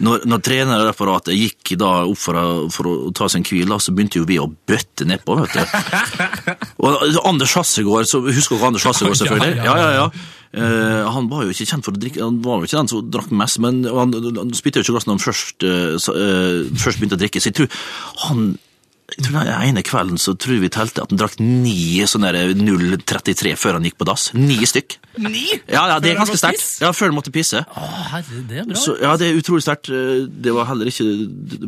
når, 0.05 0.23
når 0.25 0.41
trenerapparatet 0.45 1.35
gikk 1.37 1.75
da 1.81 1.91
opp 2.07 2.21
for 2.21 2.39
å, 2.39 2.47
for 2.73 2.89
å 2.89 2.95
ta 3.15 3.27
seg 3.29 3.43
en 3.43 3.49
hvil, 3.49 3.75
så 3.81 3.93
begynte 3.93 4.21
jo 4.21 4.29
vi 4.29 4.39
å 4.41 4.47
bøtte 4.47 5.05
nedpå, 5.09 5.37
vet 5.41 5.57
du. 5.57 5.61
Og 6.87 7.19
Anders 7.27 7.53
Hassegård, 7.57 8.09
så 8.09 8.21
husker 8.25 8.57
dere 8.57 8.71
Anders 8.71 8.87
Hassegård, 8.87 9.19
selvfølgelig? 9.21 9.61
Ja, 9.65 9.77
Ja, 9.77 9.89
ja, 9.93 10.09
Eh, 10.53 11.09
han 11.15 11.27
var 11.31 11.43
jo 11.45 11.55
ikke 11.55 11.67
kjent 11.71 11.87
for 11.87 11.95
å 11.95 12.01
drikke, 12.01 12.23
han 12.23 12.39
var 12.45 12.61
jo 12.61 12.69
ikke 12.69 12.79
den 12.79 12.91
som 12.91 13.09
drakk 13.11 13.33
mest, 13.35 13.59
men 13.63 13.83
han, 13.85 14.15
han 14.37 14.55
spytte 14.57 14.81
jo 14.81 14.87
ikke 14.87 14.97
glass 14.97 15.09
når 15.09 15.17
han 15.17 15.25
først, 15.25 15.67
uh, 15.67 16.77
først 16.77 17.01
begynte 17.01 17.19
å 17.19 17.23
drikke. 17.23 17.43
Så 17.43 17.51
jeg 17.51 17.59
tror 17.61 17.83
han 18.27 18.47
jeg 19.07 19.23
tror 19.23 19.37
Den 19.39 19.69
ene 19.69 19.81
kvelden 19.87 20.17
så 20.19 20.33
tror 20.35 20.57
vi 20.59 20.67
telte 20.67 20.99
at 20.99 21.13
han 21.13 21.19
drakk 21.19 21.37
ni 21.39 22.03
sånne 22.11 22.33
der 22.35 22.49
0,33 22.59 23.53
før 23.55 23.77
han 23.77 23.85
gikk 23.87 23.95
på 24.01 24.07
dass. 24.09 24.25
Ni 24.35 24.57
stykk. 24.67 24.97
Ni? 25.23 25.45
Ja, 25.63 25.85
ja, 25.93 25.95
det 26.03 26.11
er 26.11 26.19
ganske 26.19 26.35
sterkt. 26.35 26.65
Ja, 26.83 26.91
før 26.91 27.13
han 27.13 27.15
måtte 27.15 27.31
pisse. 27.31 27.61
Å, 27.63 27.85
herre, 28.11 28.41
det 28.49 28.59
er 28.59 28.67
bra. 28.67 28.75
Så, 28.81 28.97
ja, 28.99 29.13
det 29.15 29.29
er 29.29 29.39
utrolig 29.39 29.63
sterkt. 29.63 29.87
Det 30.27 30.55
var 30.57 30.67
heller 30.67 30.91
ikke 30.91 31.07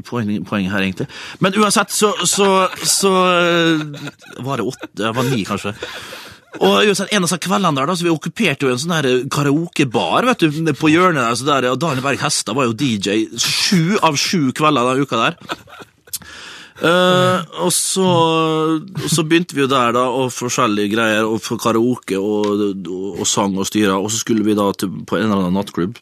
poenget, 0.10 0.44
poeng 0.52 0.68
her, 0.68 0.84
egentlig. 0.84 1.08
Men 1.40 1.56
uansett, 1.64 1.96
så, 1.96 2.12
så, 2.28 2.50
så 2.84 3.00
så 3.00 3.14
var 4.44 4.60
det 4.60 4.68
åtte, 4.68 4.92
det 5.00 5.16
var 5.16 5.32
ni, 5.32 5.46
kanskje. 5.48 5.78
Og 6.58 7.04
En 7.14 7.26
av 7.28 7.36
kveldene 7.38 7.78
der, 7.78 7.86
da, 7.86 7.96
så 7.96 8.08
vi 8.08 8.12
okkuperte 8.12 8.66
jo 8.66 8.74
en 8.74 8.80
sånn 8.82 9.28
karaokebar 9.30 10.26
vet 10.32 10.42
du, 10.42 10.74
på 10.74 10.90
hjørnet 10.90 11.22
der. 11.22 11.38
så 11.38 11.46
der, 11.46 11.68
og 11.70 11.78
Daniel 11.82 12.02
Berg 12.06 12.24
Hestad 12.24 12.58
var 12.58 12.66
jo 12.66 12.74
DJ 12.74 13.28
sju 13.38 14.00
av 14.02 14.18
sju 14.18 14.50
kvelder 14.58 14.90
den 14.90 15.06
uka 15.06 15.22
der. 15.22 15.38
Uh, 16.80 17.44
og 17.66 17.74
så, 17.76 18.10
så 19.12 19.24
begynte 19.28 19.56
vi 19.58 19.66
jo 19.66 19.70
der, 19.70 19.92
da, 19.98 20.06
og 20.16 20.32
forskjellige 20.32 20.94
greier, 20.94 21.28
og 21.28 21.42
for 21.44 21.60
karaoke 21.60 22.16
og, 22.16 22.64
og, 22.80 23.20
og 23.20 23.28
sang 23.28 23.58
og 23.60 23.68
styra, 23.68 23.98
og 24.00 24.08
så 24.10 24.22
skulle 24.22 24.46
vi 24.48 24.56
da 24.56 24.70
til, 24.72 24.94
på 25.04 25.20
en 25.20 25.28
eller 25.28 25.42
annen 25.42 25.60
nattklubb. 25.60 26.00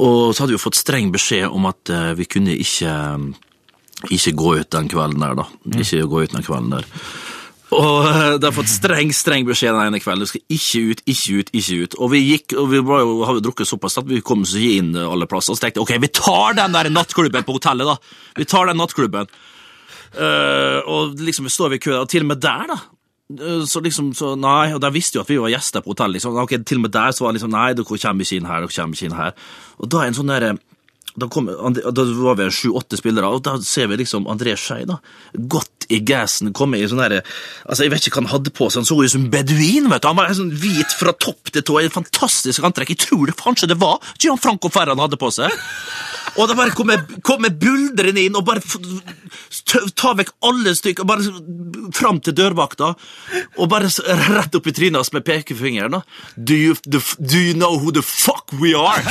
Og 0.00 0.30
så 0.30 0.40
hadde 0.40 0.54
vi 0.54 0.56
jo 0.56 0.62
fått 0.62 0.78
streng 0.78 1.10
beskjed 1.12 1.50
om 1.50 1.66
at 1.68 1.90
uh, 1.92 2.12
vi 2.16 2.28
kunne 2.30 2.54
ikke, 2.54 2.94
ikke 4.14 4.36
gå 4.38 4.54
ut 4.62 4.70
den 4.72 4.88
kvelden 4.92 5.26
der, 5.26 5.42
da. 5.42 5.48
Ikke 5.82 6.06
gå 6.06 6.22
ut 6.24 6.38
den 6.38 6.46
kvelden 6.46 6.78
der. 6.78 6.86
Og 7.70 8.06
eh, 8.08 8.34
det 8.40 8.48
har 8.48 8.54
fått 8.56 8.70
streng 8.72 9.12
streng 9.14 9.44
beskjed 9.46 9.76
den 9.76 9.92
ene 9.92 10.00
kvelden. 10.02 10.26
Du 10.26 10.30
skal 10.30 10.42
ikke 10.56 10.80
ut, 10.90 11.02
ikke 11.06 11.36
ut, 11.38 11.50
ikke 11.54 11.76
ut. 11.84 11.96
Og 12.02 12.10
vi 12.14 12.20
gikk, 12.24 12.56
og 12.58 12.70
vi 12.72 12.80
var 12.82 13.04
jo, 13.04 13.12
har 13.28 13.36
jo 13.38 13.44
drukket 13.46 13.68
såpass 13.70 14.00
at 14.02 14.08
vi 14.10 14.18
kom 14.26 14.42
oss 14.42 14.56
ikke 14.58 14.80
inn 14.80 14.96
alle 14.98 15.28
plasser. 15.30 15.54
Så 15.54 15.62
tenkte 15.62 15.78
jeg 15.78 15.86
ok, 15.86 15.92
vi 16.02 16.10
tar 16.18 16.56
den 16.58 16.74
der 16.74 16.90
nattklubben 16.90 17.46
på 17.46 17.54
hotellet, 17.60 17.86
da. 17.92 18.24
Vi 18.40 18.48
tar 18.50 18.66
den 18.72 18.80
nattklubben. 18.82 19.30
Uh, 20.10 20.80
og 20.90 21.20
liksom 21.22 21.46
vi 21.46 21.52
står 21.54 21.76
ved 21.76 21.82
kø, 21.84 21.92
og 22.00 22.08
til 22.10 22.24
og 22.24 22.32
med 22.32 22.40
der, 22.42 22.64
da. 22.72 22.78
eh, 23.38 23.60
Så 23.70 23.78
liksom, 23.84 24.08
så 24.18 24.32
nei, 24.34 24.72
og 24.74 24.80
Der 24.82 24.90
visste 24.90 25.20
jo 25.20 25.22
at 25.22 25.30
vi 25.30 25.38
var 25.38 25.52
gjester 25.54 25.84
på 25.84 25.92
hotellet. 25.94 26.18
liksom, 26.18 26.34
ok, 26.42 26.56
Til 26.66 26.80
og 26.80 26.82
med 26.88 26.90
der 26.96 27.12
så 27.14 27.24
var 27.24 27.30
det 27.30 27.38
liksom, 27.38 27.54
nei, 27.54 27.68
dere 27.78 27.86
kommer 27.86 28.26
ikke 28.26 28.40
inn 28.40 28.50
her, 28.50 28.66
dere 28.66 28.74
kommer 28.74 28.98
ikke 28.98 29.06
inn 29.06 29.14
her. 29.20 29.32
Og 29.78 29.88
da 29.94 30.02
er 30.02 30.10
en 30.10 30.18
sånn 30.18 30.34
der, 30.34 30.58
da, 31.18 31.26
kom, 31.28 31.50
da 31.50 32.04
var 32.22 32.38
vi 32.38 32.48
sju-åtte 32.54 32.98
spillere, 33.00 33.26
og 33.26 33.42
da 33.46 33.56
ser 33.64 33.90
vi 33.90 33.98
liksom 34.02 34.28
André 34.30 34.54
Skei, 34.58 34.84
godt 35.34 35.86
i 35.90 35.98
gassen, 36.06 36.52
komme 36.54 36.78
i 36.78 36.86
sånn 36.86 37.00
derre 37.02 37.24
altså 37.66 37.82
Jeg 37.82 37.90
vet 37.90 38.06
ikke 38.06 38.20
hva 38.20 38.22
han 38.28 38.34
hadde 38.36 38.52
på 38.54 38.68
seg, 38.70 38.84
han 38.84 38.88
så 38.88 38.98
ut 39.00 39.10
som 39.10 39.26
beduin. 39.32 39.88
vet 39.90 40.04
du, 40.04 40.08
Han 40.08 40.18
var 40.18 40.30
sånn 40.38 40.52
hvit 40.62 40.94
fra 40.94 41.14
topp 41.18 41.50
til 41.50 41.66
tå, 41.66 41.80
en 41.80 41.96
fantastisk 41.98 42.64
antrekk. 42.66 42.94
Jeg 42.94 43.02
tror 43.08 43.26
det 43.26 43.38
kanskje 43.40 43.72
det 43.72 43.80
var 43.80 43.98
Gianfranco 44.22 44.70
Ferran 44.70 44.98
han 44.98 45.08
hadde 45.08 45.18
på 45.20 45.32
seg. 45.34 45.50
Og 46.38 46.48
da 46.48 46.56
bare 46.58 46.74
kommer 46.76 47.02
kom 47.26 47.46
buldrende 47.60 48.22
inn 48.26 48.36
og 48.38 48.46
bare 48.46 48.62
tar 49.70 49.88
ta 49.98 50.12
vekk 50.18 50.32
alle 50.46 50.74
stykker, 50.76 51.06
bare 51.08 51.26
fram 51.96 52.20
til 52.24 52.36
dørvakta, 52.36 52.92
og 53.58 53.70
bare 53.70 53.90
rett 54.30 54.56
opp 54.58 54.68
i 54.70 54.74
trynet 54.76 55.00
hans 55.00 55.12
med 55.14 55.26
pekefingeren. 55.26 56.00
Do 56.36 56.56
you, 56.56 56.76
do 56.86 57.38
you 57.38 57.54
know 57.54 57.78
who 57.78 57.92
the 57.92 58.02
fuck 58.02 58.52
we 58.60 58.74
are? 58.74 59.02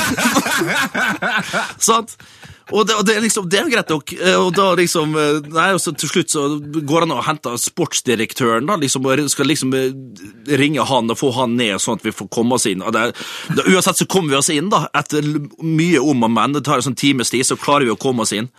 Sant? 1.90 2.18
Og 2.72 2.86
det, 2.86 2.96
og 3.00 3.06
det, 3.08 3.16
liksom, 3.24 3.48
det 3.50 3.60
er 3.60 3.70
greit 3.72 3.90
nok. 3.90 4.14
eh, 4.14 4.36
Og 4.38 4.52
da 4.56 4.68
liksom, 4.78 5.16
eh, 5.18 5.40
nei, 5.50 5.70
og 5.74 5.82
så 5.82 5.94
til 5.98 6.12
slutt 6.12 6.34
så 6.34 6.44
går 6.60 7.06
han 7.06 7.16
og 7.16 7.24
henter 7.26 7.58
sportsdirektøren. 7.58 8.68
da, 8.70 8.76
liksom, 8.78 9.06
og 9.06 9.30
Skal 9.30 9.50
liksom 9.50 9.74
eh, 9.74 9.92
ringe 10.58 10.86
han 10.86 11.10
og 11.10 11.18
få 11.18 11.32
han 11.34 11.56
ned, 11.58 11.80
sånn 11.82 11.98
at 12.00 12.06
vi 12.06 12.12
får 12.14 12.30
komme 12.30 12.56
oss 12.60 12.68
inn. 12.70 12.84
Og 12.86 12.94
det, 12.94 13.08
da, 13.56 13.66
uansett 13.66 13.98
så 13.98 14.06
kommer 14.10 14.36
vi 14.36 14.42
oss 14.42 14.50
inn, 14.54 14.70
da. 14.70 14.88
Etter 14.94 15.26
mye 15.64 16.00
om 16.00 16.24
og 16.24 16.32
men. 16.32 16.54
Det 16.54 16.64
tar 16.68 16.82
en 16.82 16.90
sånn 16.92 17.00
times 17.00 17.34
tid, 17.34 17.46
så 17.46 17.58
klarer 17.58 17.86
vi 17.90 17.96
å 17.96 18.00
komme 18.00 18.22
oss 18.28 18.34
inn. 18.34 18.50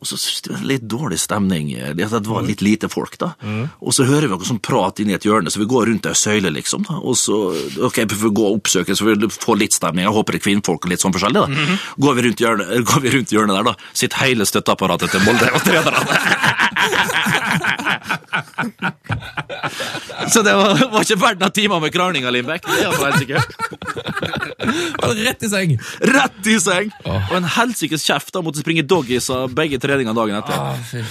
Og 0.00 0.08
så 0.10 0.16
synes 0.20 0.42
det 0.44 0.52
var 0.52 0.64
litt 0.68 0.82
dårlig 0.90 1.18
stemning. 1.22 1.68
Det 1.96 2.08
det 2.10 2.26
var 2.28 2.42
litt 2.44 2.60
lite 2.64 2.88
folk, 2.92 3.14
da. 3.20 3.32
Og 3.80 3.94
så 3.94 4.04
hører 4.08 4.26
vi 4.28 4.34
noe 4.34 4.48
sånn 4.48 4.60
prat 4.60 5.00
inni 5.00 5.14
et 5.16 5.24
hjørne, 5.24 5.50
så 5.52 5.62
vi 5.62 5.68
går 5.70 5.86
rundt 5.88 6.08
ei 6.10 6.16
søyle, 6.18 6.50
liksom. 6.52 6.84
da. 6.88 6.98
Og 7.00 7.16
så 7.16 7.38
Ok, 7.84 7.96
vi 8.10 8.18
får 8.20 8.32
gå 8.36 8.44
og 8.48 8.58
oppsøke, 8.58 8.96
så 8.96 9.06
vi 9.08 9.28
får 9.30 9.56
litt 9.60 9.76
stemning. 9.76 10.04
Jeg 10.04 10.14
håper 10.16 10.36
det 10.36 10.40
er 10.42 10.46
kvinnfolk 10.48 10.84
og 10.84 10.90
litt 10.92 11.04
sånn 11.04 11.14
forskjellig, 11.14 11.40
da. 11.40 11.78
Går 12.04 12.18
vi 12.18 12.26
rundt 12.28 12.44
hjørnet, 12.44 12.74
går 12.90 13.00
vi 13.06 13.14
rundt 13.16 13.34
hjørnet 13.34 13.56
der, 13.56 13.70
da. 13.70 13.74
Sitter 13.94 14.24
hele 14.26 14.44
støtteapparatet 14.48 15.14
til 15.14 15.24
Molde 15.24 15.48
og 15.54 15.60
trenerne. 15.64 16.14
Så 20.32 20.42
det 20.42 20.54
var, 20.56 20.78
var 20.92 21.04
ikke 21.04 21.18
verdt 21.20 21.40
noen 21.42 21.54
timer 21.54 21.80
med 21.82 21.92
krangling 21.94 22.26
av 22.28 22.34
Lindbekk. 22.34 22.66
Det 22.68 22.88
helt 22.90 23.18
sikkert. 23.22 23.48
Rett 25.24 25.44
i 25.44 25.50
seng? 25.52 25.74
Rett 26.14 26.48
i 26.50 26.56
seng! 26.62 26.92
Og 27.06 27.34
en 27.38 27.48
helsikes 27.56 28.04
kjeft. 28.06 28.32
da 28.34 28.42
Måtte 28.44 28.62
springe 28.64 28.84
doggies 28.88 29.28
av 29.32 29.52
begge 29.56 29.80
treningene 29.84 30.16
dagen 30.16 30.38
etter. 30.40 31.04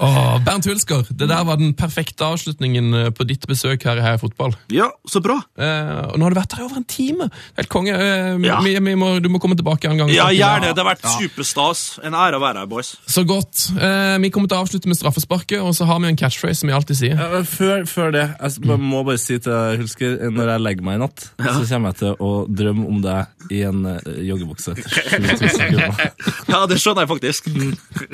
Åh, 0.00 0.38
Bernt 0.46 0.66
Hulsker, 0.70 1.04
det 1.10 1.28
der 1.30 1.44
var 1.48 1.58
den 1.60 1.72
perfekte 1.78 2.28
avslutningen 2.30 2.94
eh, 2.94 3.10
på 3.14 3.26
ditt 3.28 3.44
besøk 3.50 3.84
her 3.88 3.98
i 4.00 4.04
Heia 4.04 4.20
Fotball. 4.22 4.54
Ja, 4.72 4.88
så 5.10 5.22
bra. 5.24 5.36
Eh, 5.58 5.90
og 6.12 6.16
nå 6.20 6.28
har 6.28 6.34
du 6.34 6.40
vært 6.40 6.56
her 6.56 6.64
i 6.64 6.68
over 6.68 6.80
en 6.80 6.86
time. 6.90 7.28
Helt 7.58 7.72
konge. 7.72 7.94
Eh, 7.96 8.38
Ja. 8.46 8.60
vi, 8.64 8.72
vi 8.78 8.94
må, 8.98 9.12
du 9.22 9.28
må 9.32 9.40
komme 9.42 9.56
tilbake 9.58 9.90
en 9.90 9.98
gang. 10.00 10.10
Ja, 10.14 10.28
gjerne. 10.34 10.70
Det 10.74 10.80
har 10.84 10.88
vært 10.94 11.04
superstas. 11.18 11.84
En 12.06 12.14
ære 12.16 12.38
å 12.38 12.42
være 12.42 12.62
her, 12.64 12.70
boys. 12.70 12.94
Så 13.10 13.24
godt. 13.28 13.66
Eh, 13.76 14.16
vi 14.22 14.30
kommer 14.32 14.48
til 14.50 14.58
å 14.58 14.64
avslutte 14.64 14.88
med 14.90 14.98
straffesparket, 14.98 15.60
og 15.60 15.74
så 15.76 15.86
har 15.90 16.00
vi 16.02 16.10
en 16.12 16.18
catchphrase 16.20 16.62
som 16.62 16.70
vi 16.70 16.76
alltid 16.76 16.98
sier. 17.00 17.18
Ja, 17.20 17.42
før, 17.46 17.84
før 17.90 18.14
det, 18.16 18.26
jeg 18.40 18.78
må 18.80 19.02
bare 19.06 19.20
si 19.20 19.38
til 19.42 19.80
Hulsker, 19.80 20.16
når 20.30 20.54
jeg 20.54 20.64
legger 20.66 20.86
meg 20.86 20.98
i 20.98 21.02
natt, 21.04 21.26
så 21.40 21.62
kommer 21.66 21.92
jeg 21.92 22.00
til 22.02 22.16
å 22.24 22.30
drømme 22.48 22.86
om 22.90 23.00
deg 23.04 23.52
i 23.54 23.62
en 23.66 23.80
uh, 23.86 23.98
joggebukse. 24.24 24.74
til 24.80 25.26
7000 25.30 25.74
kroner. 25.74 26.12
Ja, 26.50 26.60
det 26.70 26.78
skjønner 26.82 27.06
jeg 27.06 27.10
faktisk. 27.10 27.48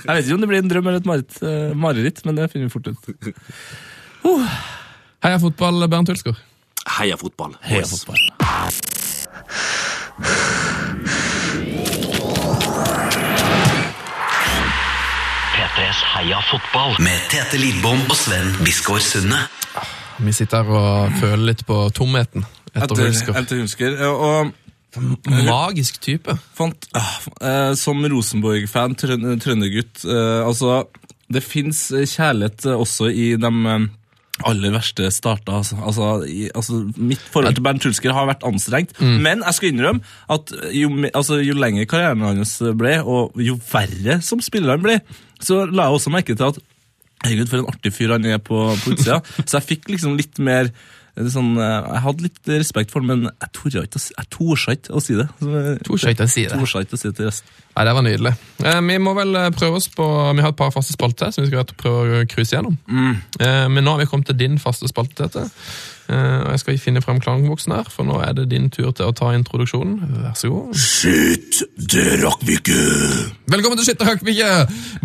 Jeg 0.07 0.14
vet 0.14 0.28
ikke 0.28 0.36
om 0.36 0.42
det 0.44 0.48
blir 0.50 0.62
en 0.62 0.68
drøm 0.70 0.86
eller 0.86 1.00
et 1.02 1.09
mareritt, 1.09 1.38
eh, 1.42 1.72
mareritt 1.74 2.20
men 2.26 2.36
det 2.38 2.50
finner 2.52 2.68
vi 2.68 2.74
fort 2.76 2.86
ut. 2.86 2.98
Heia 5.24 5.38
fotball, 5.42 5.88
Bernt 5.90 6.12
Hulsker. 6.12 6.36
Heia 6.98 7.16
fotball. 7.18 7.57
Heia 7.66 7.82
yes. 7.82 7.90
fotball. 7.90 8.20
P3s 15.57 16.04
Heia 16.14 16.38
fotball 16.52 16.94
med 17.02 17.26
Tete 17.32 17.59
Lidbom 17.59 18.07
og 18.07 18.14
Sven 18.16 18.54
Biskår 18.62 19.02
Sunde. 19.02 19.40
Vi 20.22 20.32
sitter 20.32 20.62
her 20.62 20.78
og 20.78 21.18
føler 21.18 21.50
litt 21.50 21.66
på 21.66 21.80
tomheten 21.96 22.46
etter 22.70 22.86
Etter, 22.86 23.02
Hulsker. 23.09 23.40
etter 23.42 23.61
Hulsker. 23.61 23.98
Og 24.07 24.54
Magisk 25.47 26.01
type. 26.05 26.34
fant, 26.57 26.88
eh, 26.94 27.74
som 27.78 28.03
Rosenborg-fan, 28.05 28.97
trøn- 28.99 29.36
trøndergutt 29.42 30.05
uh, 30.09 30.47
Altså, 30.47 30.84
det 31.32 31.42
fins 31.44 31.88
kjærlighet 31.92 32.66
eh, 32.66 32.76
også 32.76 33.11
i 33.11 33.32
de 33.40 33.53
aller 34.44 34.72
verste 34.74 35.09
starta. 35.11 35.59
Altså, 35.62 35.78
altså, 35.80 36.09
i, 36.28 36.51
altså, 36.55 36.82
mitt 36.97 37.22
forhold 37.32 37.57
til 37.57 37.64
Bernt 37.64 37.84
Hulsker 37.88 38.12
har 38.12 38.28
vært 38.28 38.44
anstrengt. 38.44 38.92
Men 39.01 39.40
jeg 39.47 39.57
skal 39.57 39.70
innrømme 39.72 40.05
at 40.28 40.53
jo, 40.76 40.90
altså, 41.14 41.38
jo 41.40 41.57
lenger 41.57 41.88
karrieren 41.88 42.20
hans 42.26 42.59
ble, 42.76 42.99
og 43.01 43.32
jo 43.40 43.57
verre 43.72 44.20
som 44.24 44.42
spiller 44.44 44.76
han 44.76 44.84
ble, 44.84 44.99
så 45.40 45.64
la 45.64 45.88
jeg 45.88 46.01
også 46.01 46.12
merke 46.12 46.36
til 46.36 46.51
at 46.53 46.61
Herregud, 47.24 47.49
for 47.49 47.62
en 47.62 47.70
artig 47.72 47.90
fyr 47.97 48.12
han 48.12 48.26
er 48.28 48.38
på, 48.44 48.59
på 48.82 48.92
utsida. 48.92 49.22
Så 49.49 49.57
jeg 49.57 49.66
fikk 49.70 49.88
liksom 49.88 50.18
litt 50.18 50.36
mer 50.36 50.68
sånn, 51.16 51.56
eh, 51.56 51.86
Jeg 51.94 52.02
hadde 52.04 52.22
litt 52.26 52.50
respekt 52.52 52.90
for 52.92 53.00
det, 53.00 53.08
men 53.08 53.30
jeg 53.30 53.52
torde 53.56 53.82
ikke, 53.86 54.00
ikke 54.76 54.92
å 54.92 55.00
si 55.00 55.14
det. 55.16 55.28
Torde 55.40 56.12
ikke 56.12 56.26
å 56.26 56.28
si 56.28 56.44
det. 56.44 56.52
Torde 56.52 56.84
ikke 56.84 56.98
å 56.98 57.00
si 57.00 57.08
det 57.08 57.16
til 57.16 57.26
resten. 57.30 57.48
Nei, 57.76 57.84
Det 57.84 57.94
var 57.94 58.02
nydelig. 58.02 58.32
Eh, 58.64 58.80
vi 58.80 58.98
må 58.98 59.14
vel 59.16 59.34
eh, 59.36 59.50
prøve 59.50 59.76
oss 59.80 59.88
på 59.88 60.06
Vi 60.36 60.42
har 60.44 60.52
et 60.52 60.56
par 60.56 60.70
faste 60.72 60.92
spalter 60.92 61.32
som 61.32 61.44
vi 61.44 61.50
skal 61.50 61.64
prøve 61.76 62.22
å 62.22 62.28
cruise 62.28 62.52
gjennom. 62.52 62.76
Eh, 63.40 63.68
men 63.68 63.84
nå 63.84 63.96
har 63.96 63.98
vi 64.04 64.06
kommet 64.06 64.26
til 64.26 64.36
din 64.36 64.58
faste 64.58 64.88
spalte, 64.88 65.28
og 66.09 66.50
jeg 66.54 66.62
skal 66.62 66.78
finne 66.82 67.02
frem 67.04 67.20
klangboksen 67.22 67.74
her, 67.76 67.88
for 67.92 68.07
nå 68.09 68.20
er 68.24 68.36
det 68.36 68.48
din 68.52 68.70
tur 68.72 68.92
til 68.96 69.11
å 69.11 69.14
ta 69.16 69.32
introduksjonen. 69.36 69.98
Vær 70.22 70.36
så 70.38 70.52
god. 70.52 70.76
Skyt, 70.78 71.62
det 71.92 72.07
rakk 72.22 72.44
vi 72.46 72.59
ikke! 72.61 72.78
Velkommen 73.50 73.78
til 73.78 73.86
Skytterhakkbikkje! 73.86 74.48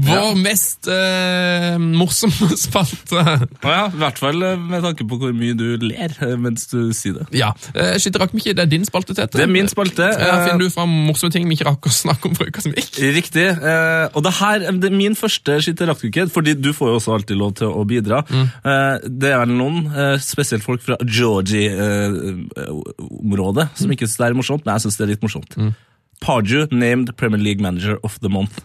Vår 0.01 0.37
mest 0.41 0.87
eh, 0.89 1.75
morsomme 1.81 2.55
spalte. 2.65 3.21
Ja, 3.61 3.83
I 3.85 3.99
hvert 4.01 4.21
fall 4.21 4.41
eh, 4.45 4.57
med 4.59 4.81
tanke 4.85 5.05
på 5.07 5.19
hvor 5.21 5.33
mye 5.35 5.53
du 5.57 5.75
ler 5.81 6.15
eh, 6.17 6.33
mens 6.41 6.65
du 6.71 6.89
sier 6.97 7.19
det. 7.19 7.27
Ja, 7.37 7.51
uh, 7.75 7.93
Skytterhakkbikkje, 8.01 8.55
det 8.57 8.65
er 8.65 8.71
din 8.71 8.87
spalte, 8.87 9.13
Tete. 9.17 9.37
Det 9.37 9.45
er 9.45 9.51
min 9.51 9.69
spalte. 9.71 10.07
Her 10.17 10.33
eh, 10.39 10.45
finner 10.47 10.65
du 10.65 10.73
fram 10.73 10.93
morsomme 11.09 11.33
ting 11.33 11.45
vi 11.49 11.57
ikke 11.59 11.69
rakk 11.69 11.89
å 11.89 11.93
snakke 11.93 12.31
om 12.31 12.37
for 12.37 12.49
uka 12.49 12.63
som 12.65 12.73
gikk. 12.75 12.97
Riktig. 13.17 13.47
Eh, 13.51 14.07
og 14.09 14.25
det 14.25 14.33
her 14.39 14.65
det 14.81 14.89
er 14.89 14.97
min 14.97 15.17
første 15.17 15.59
skytterrakkuked, 15.65 16.33
fordi 16.33 16.55
du 16.57 16.71
får 16.75 16.91
jo 16.91 16.97
også 16.99 17.15
alltid 17.19 17.39
lov 17.39 17.53
til 17.61 17.69
å 17.69 17.85
bidra. 17.87 18.23
Mm. 18.31 18.47
det 19.21 19.31
er 19.35 19.49
noen, 19.49 19.83
eh, 19.91 20.15
spesielt 20.23 20.65
folk 20.65 20.81
fra 20.85 20.90
Georgie-området, 21.05 23.67
som 23.79 23.91
ikke 23.93 24.05
syns 24.07 24.17
det 24.19 24.25
er 24.29 24.33
morsomt, 24.37 24.63
men 24.65 24.73
jeg 24.77 24.81
syns 24.85 24.97
det 24.99 25.05
er 25.05 25.11
litt 25.13 25.23
morsomt. 25.25 25.51
Pardew 26.21 26.61
named 26.71 27.07
Premier 27.17 27.41
League 27.41 27.61
Manager 27.63 27.95
of 28.05 28.19
the 28.21 28.29
Month. 28.31 28.55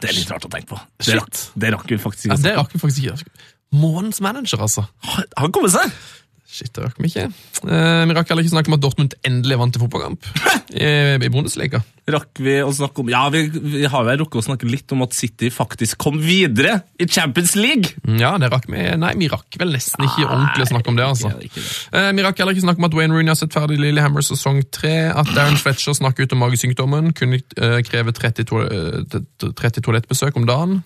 Det 0.00 0.08
er 0.10 0.14
litt 0.18 0.30
rart 0.32 0.44
å 0.44 0.50
tenke 0.52 0.68
på. 0.74 0.78
Det 1.00 1.14
rakk, 1.16 1.34
det 1.56 1.68
rakk 1.72 1.88
vi 1.94 1.98
faktisk 2.02 2.26
Ja, 2.28 2.34
ikke. 2.36 2.42
det 2.44 2.54
rakk 2.58 2.70
vi 2.74 2.78
faktisk 2.82 3.00
ikke. 3.06 3.16
Månens 3.76 4.20
manager, 4.22 4.58
altså. 4.62 4.82
Han 5.36 5.52
kommer 5.54 5.68
seg! 5.72 5.90
Shit, 6.56 6.70
det 6.72 6.86
rakk 6.86 6.96
vi 7.02 7.10
ikke. 7.10 7.26
Eh, 7.68 8.04
vi 8.08 8.14
rakk 8.16 8.30
heller 8.32 8.44
ikke 8.46 8.54
snakke 8.54 8.70
om 8.72 8.76
at 8.78 8.80
Dortmund 8.80 9.12
endelig 9.28 9.58
vant 9.60 9.76
en 9.76 9.82
fotballkamp 9.82 10.28
i, 10.72 10.86
i 11.20 11.28
Bundesliga. 11.34 11.82
Rakk 12.08 12.40
vi 12.40 12.54
å 12.64 12.70
snakke 12.72 13.02
om 13.02 13.10
Ja, 13.12 13.24
vi, 13.34 13.42
vi 13.50 13.82
har 13.90 14.04
vel 14.06 14.20
rukket 14.22 14.38
å 14.40 14.44
snakke 14.46 14.68
litt 14.70 14.94
om 14.94 15.02
at 15.04 15.12
City 15.18 15.50
faktisk 15.52 15.98
kom 16.00 16.16
videre 16.22 16.78
i 17.02 17.08
Champions 17.10 17.52
League! 17.60 17.92
Mm, 18.06 18.16
Ja, 18.22 18.30
det 18.40 18.48
rakk 18.54 18.70
vi. 18.72 18.86
Nei, 19.02 19.12
vi 19.20 19.28
rakk 19.28 19.58
vel 19.60 19.74
nesten 19.76 20.06
ikke 20.06 20.24
ordentlig 20.30 20.64
å 20.64 20.70
snakke 20.72 20.92
om 20.94 20.96
det, 21.02 21.08
altså. 21.10 21.34
Ikke- 21.36 21.50
ikke 21.50 21.66
det. 21.66 21.76
Eh, 22.00 22.10
vi 22.16 22.26
rakk 22.30 22.40
heller 22.40 22.56
ikke 22.56 22.64
snakke 22.68 22.80
om 22.84 22.88
at 22.88 22.98
Wayne 23.02 23.12
Rooney 23.18 23.34
har 23.34 23.40
sett 23.42 23.52
ferdig 23.58 23.76
Lillehammer 23.82 24.24
sesong 24.24 24.62
3, 24.80 24.94
at 25.12 25.34
Darren 25.36 25.60
Fletcher 25.60 25.98
snakker 25.98 26.24
ut 26.24 26.32
om 26.38 26.44
magesykdommen, 26.46 27.12
kunne 27.20 27.42
eh, 27.60 27.78
kreve 27.84 28.16
30, 28.16 28.48
to, 28.48 28.64
eh, 28.64 29.50
30 29.52 29.84
toalettbesøk 29.84 30.40
om 30.40 30.48
dagen. 30.48 30.78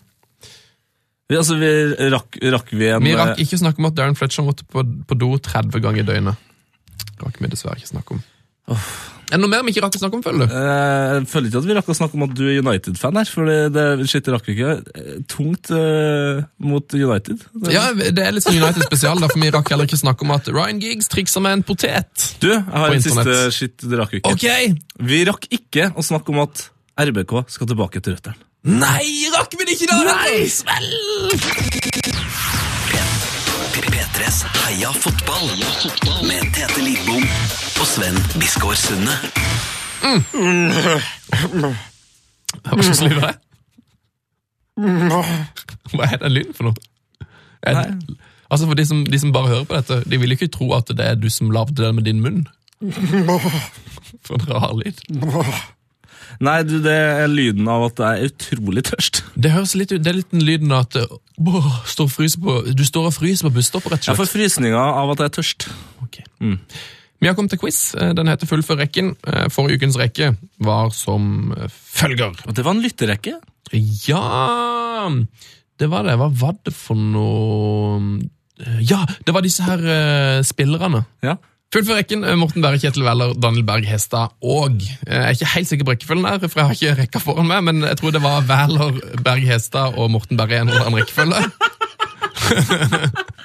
Vi, 1.30 1.36
altså, 1.38 1.54
vi 1.60 1.70
rakk, 2.10 2.40
rakk 2.56 2.72
vi 2.74 2.88
en 2.90 3.04
Vi 3.06 3.14
rakk 3.14 3.38
ikke 3.38 3.60
snakke 3.60 3.78
om 3.78 3.86
at 3.92 3.94
Darren 4.00 4.18
Fletcher 4.18 4.42
måtte 4.46 4.66
på, 4.66 4.82
på 5.06 5.18
do 5.20 5.30
30 5.38 5.78
ganger 5.84 6.02
i 6.02 6.08
døgnet. 6.08 6.36
Rakk 7.22 7.38
vi 7.40 7.50
dessverre 7.52 7.78
ikke 7.78 7.92
snakke 7.94 8.16
om. 8.18 8.24
Er 9.30 9.38
det 9.38 9.44
noe 9.44 9.50
mer 9.52 9.62
vi 9.62 9.70
ikke 9.70 9.82
rakk 9.84 9.94
å 9.94 10.00
snakke 10.00 10.16
om, 10.18 10.22
føler 10.26 10.48
du? 10.48 10.52
Eh, 10.58 11.12
Jeg 11.20 11.26
føler 11.30 11.46
ikke 11.50 11.60
at 11.62 11.66
vi 11.68 11.74
rakk 11.76 11.90
å 11.92 11.94
snakke 11.94 12.18
om 12.18 12.24
at 12.26 12.32
du 12.34 12.42
er 12.50 12.56
United-fan 12.64 13.18
her, 13.20 13.28
for 13.30 13.46
det, 13.46 13.58
det 13.76 14.08
shit, 14.10 14.26
rakk 14.34 14.48
vi 14.50 14.56
ikke. 14.56 14.72
Eh, 14.98 15.20
Tungt 15.30 15.70
uh, 15.70 16.40
mot 16.66 16.96
United. 16.98 17.44
Det- 17.54 17.74
Ja, 17.76 17.84
det 17.94 18.24
er 18.26 18.34
litt 18.34 18.42
sånn 18.46 18.58
United 18.58 18.82
spesial, 18.88 19.22
da, 19.22 19.30
for 19.30 19.38
vi 19.42 19.52
rakk 19.54 19.70
heller 19.70 19.86
ikke 19.86 20.00
snakke 20.02 20.26
om 20.26 20.34
at 20.34 20.50
Ryan 20.50 20.82
Giggs 20.82 21.06
trikser 21.14 21.44
med 21.46 21.60
en 21.60 21.62
potet. 21.70 22.26
Du, 22.42 22.50
jeg 22.50 22.66
har 22.74 22.90
en 22.96 23.06
siste 23.06 23.38
shit, 23.54 23.76
det 23.86 24.02
rakk 24.02 24.16
vi 24.18 24.22
ikke. 24.24 24.34
Ok! 24.34 25.06
Vi 25.12 25.22
rakk 25.30 25.46
ikke 25.60 25.92
å 25.94 26.02
snakke 26.10 26.34
om 26.34 26.42
at 26.48 26.66
RBK 27.06 27.36
skal 27.54 27.70
tilbake 27.70 28.02
til 28.02 28.18
røttene. 28.18 28.34
Nei, 28.60 29.24
rakk 29.32 29.54
vi 29.56 29.64
det 29.64 29.72
ikke 29.78 29.86
da? 29.88 29.96
Nei, 30.04 30.44
P3s 33.80 34.42
Heia 34.58 34.90
fotball 34.92 35.48
med 36.28 36.44
Tete 36.52 36.82
Lidbom 36.84 37.24
og 37.80 37.86
Sven 37.88 38.18
Biskår 38.36 38.76
Sunde. 38.76 39.14
Hva 42.60 42.82
slags 42.84 43.00
lyd 43.06 43.16
var 43.16 43.32
det? 43.32 43.40
Hva 45.94 46.10
er 46.10 46.20
den 46.20 46.36
lyden 46.36 46.54
for 46.56 46.68
noe? 46.68 46.76
Er 47.64 47.80
altså 48.50 48.66
For 48.68 48.76
de 48.76 48.84
som, 48.88 49.02
de 49.08 49.18
som 49.20 49.32
bare 49.32 49.54
hører 49.54 49.66
på 49.68 49.76
dette, 49.80 50.02
de 50.04 50.20
vil 50.20 50.32
jo 50.34 50.40
ikke 50.40 50.52
tro 50.52 50.66
at 50.76 50.92
det 50.92 51.06
er 51.06 51.16
du 51.20 51.28
som 51.32 51.52
lagde 51.54 51.80
det 51.80 51.94
med 51.96 52.04
din 52.08 52.20
munn. 52.24 52.44
For 54.26 54.36
en 54.36 54.48
rar 54.52 54.72
lyd. 54.76 55.00
Nei, 56.40 56.62
du, 56.62 56.76
det 56.84 56.94
er 56.94 57.26
lyden 57.28 57.66
av 57.68 57.88
at 57.88 57.98
jeg 58.04 58.20
er 58.20 58.30
utrolig 58.30 58.84
tørst. 58.86 59.22
Det 59.34 59.50
høres 59.52 59.74
litt 59.74 59.90
ut, 59.92 60.00
det 60.04 60.12
er 60.12 60.18
litt 60.20 60.30
den 60.30 60.44
lyden 60.46 60.72
av 60.72 60.86
at 60.86 60.96
åh, 61.10 61.68
står 61.90 62.06
og 62.08 62.14
fryser 62.14 62.40
på, 62.44 62.54
du 62.76 62.84
står 62.86 63.10
og 63.10 63.16
fryser 63.16 63.48
på 63.48 63.54
busstoppet, 63.58 63.92
rett 63.96 64.08
Jeg 64.08 64.16
får 64.16 64.28
slett. 64.30 64.36
frysninger 64.38 64.78
av 64.78 65.10
at 65.14 65.18
jeg 65.24 65.30
er 65.32 65.36
tørst. 65.40 65.68
Ok. 66.06 66.20
Vi 67.20 67.28
har 67.28 67.34
kommet 67.36 67.52
til 67.52 67.60
quiz. 67.60 67.80
Eh, 67.94 68.14
Den 68.16 68.30
heter 68.32 68.48
Fullfør 68.48 68.78
rekken. 68.80 69.14
Eh, 69.28 69.48
Forrige 69.52 69.76
ukens 69.82 69.98
rekke 70.00 70.30
var 70.64 70.88
som 70.96 71.52
eh, 71.52 71.68
følger. 71.68 72.32
Og 72.48 72.54
det 72.56 72.64
var 72.64 72.72
en 72.78 72.80
lytterrekke. 72.84 73.34
Ja 74.08 74.22
Det 75.78 75.88
var 75.92 76.02
det. 76.08 76.16
Hva 76.20 76.28
var 76.40 76.56
det 76.64 76.72
for 76.76 76.96
noe 76.96 78.20
Eh, 78.60 78.80
Ja, 78.84 79.06
det 79.24 79.32
var 79.32 79.40
disse 79.40 79.64
her 79.64 79.80
uh, 79.80 80.42
spillerne. 80.44 81.04
Ja. 81.24 81.38
Fullfør 81.70 82.00
rekken. 82.00 82.24
eh, 82.26 82.34
Morten 82.34 82.64
Berre, 82.64 82.78
Kjetil 82.82 83.04
Weller, 83.06 83.30
Daniel 83.38 83.62
Berg 83.68 83.84
Hestad 83.86 84.32
og 84.42 84.80
eh, 85.06 85.12
Jeg 85.14 85.20
er 85.22 85.36
ikke 85.36 85.50
helt 85.54 85.68
sikker 85.70 85.86
på 85.86 85.92
rekkefølgen 85.94 86.26
her, 86.26 86.40
for 86.48 86.58
jeg 86.58 86.66
har 86.66 86.74
ikke 86.78 86.94
rekka 87.04 87.20
foran 87.22 87.46
meg, 87.46 87.62
men 87.68 87.84
jeg 87.86 88.00
tror 88.00 88.14
det 88.16 88.22
var 88.24 88.42
Weller, 88.48 88.98
Berg 89.22 89.44
Hestad 89.46 89.94
og 89.94 90.10
Morten 90.10 90.40
Berre 90.40 90.56
i 90.56 90.62
en 90.64 90.72
eller 90.72 90.88
annen 90.88 90.98
rekkefølge. 91.02 91.44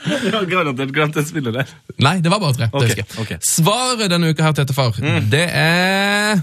Jeg 0.06 0.32
har 0.34 0.46
garantert 0.50 0.92
glemt 0.94 1.16
en 1.18 1.26
spiller 1.26 1.54
der. 1.54 1.70
Nei, 2.02 2.16
det 2.22 2.30
var 2.30 2.40
bare 2.42 2.54
tre. 2.58 2.68
Okay, 2.74 3.04
det 3.06 3.26
jeg. 3.36 3.40
Svaret 3.46 4.10
denne 4.12 4.30
uka 4.34 4.46
her, 4.46 4.54
Tete 4.58 4.74
Far, 4.78 4.98
det 5.30 5.44
er 5.50 6.42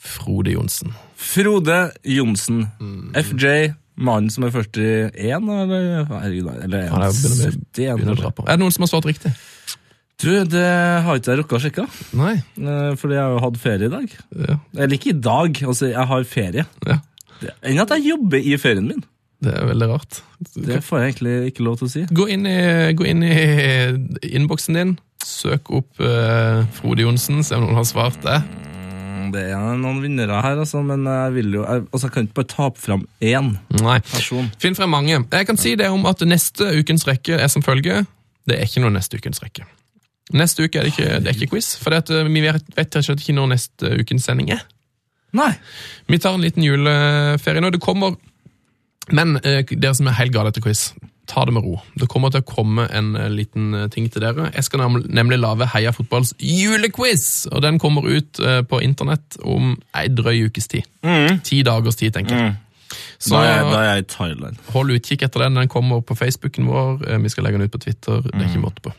Frode 0.00 0.52
Johnsen. 0.54 0.92
Frode 1.16 1.78
Johnsen. 2.08 2.66
FJ, 3.16 3.72
mannen 4.00 4.32
som 4.32 4.44
er 4.48 4.52
41, 4.52 5.12
eller? 5.16 5.64
eller, 5.64 6.12
eller, 6.20 6.62
eller 6.64 6.86
Ja, 6.88 7.00
det 7.04 7.20
begynner 7.20 7.48
å 7.48 7.56
71, 7.56 7.96
Begynner 8.00 8.16
å 8.16 8.20
dra 8.20 8.28
kanskje. 8.28 8.36
på. 8.40 8.46
Er 8.48 8.56
det 8.56 8.64
noen 8.64 8.76
som 8.76 8.86
har 8.86 8.92
svart 8.92 9.08
riktig? 9.12 9.34
Du, 10.22 10.28
det 10.46 10.66
har 11.02 11.18
ikke 11.18 11.32
jeg 11.32 11.40
rukket 11.42 11.56
å 11.56 11.62
sjekke, 11.64 11.84
Nei. 12.14 12.34
eh, 12.62 12.92
fordi 13.00 13.16
jeg 13.16 13.22
har 13.24 13.32
jo 13.34 13.40
hatt 13.42 13.56
ferie 13.58 13.88
i 13.88 13.92
dag. 13.92 14.12
Ja. 14.48 14.56
Eller 14.76 14.94
ikke 14.98 15.10
i 15.10 15.18
dag, 15.18 15.62
altså 15.66 15.88
jeg 15.90 16.06
har 16.12 16.28
ferie. 16.30 16.66
ja. 16.86 16.98
Enn 17.66 17.80
at 17.82 17.90
jeg 17.96 18.04
jobber 18.12 18.38
i 18.38 18.52
ferien 18.62 18.86
min. 18.86 19.00
Det 19.42 19.50
er 19.58 19.64
veldig 19.66 19.86
rart. 19.90 20.20
Det 20.54 20.76
får 20.86 21.00
jeg 21.00 21.08
egentlig 21.08 21.32
ikke 21.50 21.64
lov 21.66 21.80
til 21.80 21.88
å 21.88 21.90
si. 21.90 22.02
Gå 22.14 22.28
inn 22.30 22.44
i, 22.46 22.54
gå 22.94 23.08
inn 23.10 23.24
i 23.26 23.32
innboksen 24.38 24.78
din, 24.78 24.92
søk 25.26 25.72
opp 25.74 25.98
uh, 25.98 26.62
Frode 26.78 27.02
Johnsen, 27.02 27.42
se 27.42 27.58
om 27.58 27.64
noen 27.66 27.80
har 27.80 27.88
svart 27.90 28.20
det. 28.22 28.36
Mm, 28.46 29.32
Det 29.34 29.42
er 29.56 29.74
noen 29.82 29.98
vinnere 30.04 30.38
her, 30.44 30.62
altså, 30.62 30.84
men 30.86 31.02
jeg 31.10 31.34
vil 31.40 31.58
jo 31.58 31.66
jeg, 31.66 31.82
altså, 31.90 32.06
jeg 32.06 32.14
kan 32.14 32.28
ikke 32.30 32.38
bare 32.38 32.50
ta 32.54 32.68
opp 32.70 32.78
fram 32.78 33.02
én 33.18 33.50
Nei. 33.82 33.98
person. 34.12 34.46
Finn 34.62 34.78
frem 34.78 34.94
mange. 34.94 35.18
Jeg 35.18 35.50
kan 35.50 35.58
si 35.58 35.74
det 35.82 35.90
om 35.90 36.06
at 36.06 36.22
neste 36.22 36.70
ukens 36.78 37.08
rekke 37.10 37.42
er 37.42 37.50
som 37.50 37.66
følge. 37.66 38.04
Det 38.46 38.54
er 38.60 38.70
ikke 38.70 38.86
noe 38.86 38.94
neste 38.94 39.18
ukens 39.18 39.42
rekke. 39.42 39.66
Neste 40.32 40.64
uke 40.64 40.78
er 40.80 40.86
det 40.88 40.92
ikke, 40.94 41.20
det 41.20 41.28
er 41.28 41.36
ikke 41.38 41.50
quiz, 41.54 41.74
for 41.82 41.90
det 41.94 42.10
eh, 42.10 42.24
vi 42.28 42.40
vet 42.44 42.64
vet 42.76 42.96
og 42.96 43.04
slett 43.04 43.20
ikke 43.24 43.34
når 43.36 43.48
neste 43.54 43.90
ukens 44.00 44.24
sending 44.28 44.50
er. 44.56 44.62
Nei. 45.32 45.52
Vi 46.08 46.18
tar 46.20 46.34
en 46.36 46.42
liten 46.44 46.62
juleferie 46.64 47.60
nå. 47.64 47.70
Det 47.72 47.80
kommer 47.80 48.16
Men 49.12 49.36
eh, 49.42 49.64
dere 49.72 49.94
som 49.98 50.06
er 50.06 50.14
helt 50.20 50.32
gale 50.34 50.52
etter 50.52 50.62
quiz, 50.62 50.92
ta 51.26 51.42
det 51.44 51.52
med 51.56 51.64
ro. 51.64 51.78
Det 51.98 52.06
kommer 52.08 52.30
til 52.30 52.42
å 52.42 52.46
komme 52.46 52.84
en 52.94 53.16
eh, 53.18 53.28
liten 53.34 53.72
eh, 53.74 53.86
ting 53.90 54.06
til 54.12 54.22
dere. 54.22 54.50
Jeg 54.54 54.62
skal 54.68 54.84
nemlig 55.10 55.38
lage 55.42 55.66
Heia 55.72 55.90
fotballs 55.96 56.34
julequiz, 56.38 57.48
og 57.50 57.62
den 57.64 57.80
kommer 57.82 58.06
ut 58.06 58.38
eh, 58.40 58.60
på 58.62 58.78
internett 58.84 59.38
om 59.42 59.72
ei 59.98 60.06
drøy 60.12 60.44
ukes 60.50 60.68
tid. 60.70 60.86
Ti 61.42 61.62
dagers 61.66 61.98
tid, 61.98 62.14
tenker 62.14 62.38
jeg. 62.38 62.54
Så 63.18 63.34
Da 63.34 63.40
er, 63.42 63.50
jeg- 63.56 63.72
da 63.72 63.78
er 63.80 63.88
jeg 63.96 64.04
i 64.04 64.08
Thailand. 64.14 64.56
hold 64.74 64.90
utkikk 64.94 65.22
etter 65.26 65.40
den. 65.46 65.54
Den 65.54 65.68
kommer 65.72 66.00
på 66.04 66.14
Facebooken 66.18 66.66
vår. 66.68 67.02
Vi 67.22 67.28
skal 67.32 67.44
legge 67.44 67.58
den 67.58 67.66
ut 67.66 67.72
på 67.72 67.80
Twitter. 67.82 68.20
Det 68.22 68.34
er 68.36 68.48
ikke 68.50 68.62
måte 68.68 68.82
på. 68.84 68.92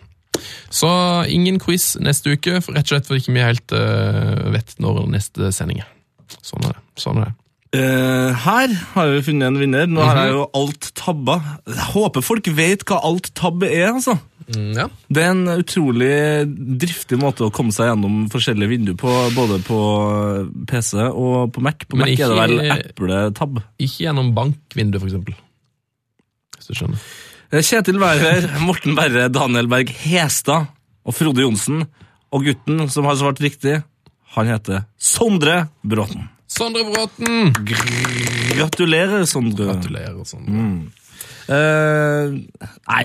Så 0.73 0.89
ingen 1.29 1.59
quiz 1.61 1.93
neste 2.01 2.33
uke, 2.33 2.57
for 2.63 2.73
rett 2.73 2.87
og 2.87 2.95
slett 2.95 3.09
fordi 3.09 3.21
ikke 3.21 3.35
vi 3.35 3.45
helt 3.45 3.75
uh, 3.77 4.49
vet 4.55 4.73
når 4.81 5.05
neste 5.13 5.53
sending 5.53 5.83
er. 5.83 5.89
Sånn 6.41 6.65
er 6.65 6.73
det. 6.73 6.83
Sånn 6.99 7.21
er 7.21 7.29
det. 7.29 7.37
Uh, 7.73 8.29
her 8.37 8.73
har 8.93 9.09
vi 9.09 9.23
funnet 9.25 9.49
en 9.49 9.57
vinner. 9.57 9.87
Nå 9.89 10.01
har 10.05 10.19
jeg 10.23 10.35
jo 10.35 10.43
alt 10.57 10.89
tabba. 10.97 11.39
Jeg 11.69 11.89
håper 11.93 12.25
folk 12.25 12.49
vet 12.57 12.85
hva 12.89 12.99
alt 13.05 13.31
tabb 13.37 13.65
er, 13.65 13.87
altså. 13.95 14.17
Mm, 14.43 14.73
ja. 14.75 14.85
Det 15.13 15.23
er 15.23 15.31
en 15.31 15.47
utrolig 15.55 16.13
driftig 16.83 17.17
måte 17.21 17.47
å 17.47 17.53
komme 17.53 17.73
seg 17.73 17.89
gjennom 17.89 18.25
forskjellige 18.33 18.73
vinduer 18.73 18.97
på, 18.99 19.13
både 19.37 19.59
på 19.65 19.79
PC 20.69 21.05
og 21.09 21.53
på 21.55 21.63
Mac. 21.65 21.85
På 21.87 21.97
Men 21.97 22.11
Mac 22.11 22.17
er 22.17 22.33
det 22.33 22.39
vel 22.41 22.55
epletabb. 22.65 22.89
epletab. 22.93 23.61
Ikke 23.81 24.07
gjennom 24.07 24.33
bankvindu, 24.37 24.99
for 24.99 25.09
eksempel. 25.09 25.37
Hvis 26.57 26.69
du 26.69 26.77
skjønner. 26.77 27.07
Eh, 27.53 27.61
Kjetil 27.61 27.99
Wærer, 28.01 28.47
Morten 28.65 28.95
Berre, 28.97 29.27
Daniel 29.29 29.67
Berg 29.69 29.91
Hestad 29.93 30.71
og 31.05 31.13
Frode 31.13 31.43
Johnsen. 31.43 31.83
Og 32.33 32.47
gutten 32.47 32.87
som 32.89 33.05
har 33.05 33.19
svart 33.19 33.41
riktig, 33.45 33.75
han 34.33 34.49
heter 34.49 34.87
Sondre 34.97 35.67
Bråten. 35.85 36.25
Sondre 36.49 36.81
Bråten! 36.87 37.53
Gratulerer, 38.57 39.27
Sondre. 39.29 39.69
Gratulerer, 39.69 40.25
Sondre. 40.25 40.65
Eh, 41.43 42.33
nei 42.89 43.03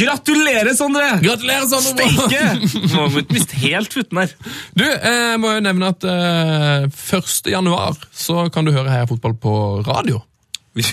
Gratulerer, 0.00 0.72
Sondre! 0.78 1.06
Gratulerer, 1.20 1.68
Sondre! 1.68 2.08
Steike! 2.08 2.88
Må 2.94 3.08
miste 3.28 3.60
helt 3.66 3.92
futten 3.92 4.22
her. 4.22 4.32
Du, 4.72 4.86
jeg 4.88 5.40
må 5.44 5.52
jo 5.58 5.64
nevne 5.68 5.92
at 5.92 6.08
uh, 6.08 7.18
1. 7.20 7.52
januar 7.52 8.00
så 8.16 8.46
kan 8.54 8.64
du 8.64 8.72
høre 8.72 8.94
Heia 8.94 9.08
Fotball 9.10 9.36
på 9.36 9.58
radio. 9.84 10.22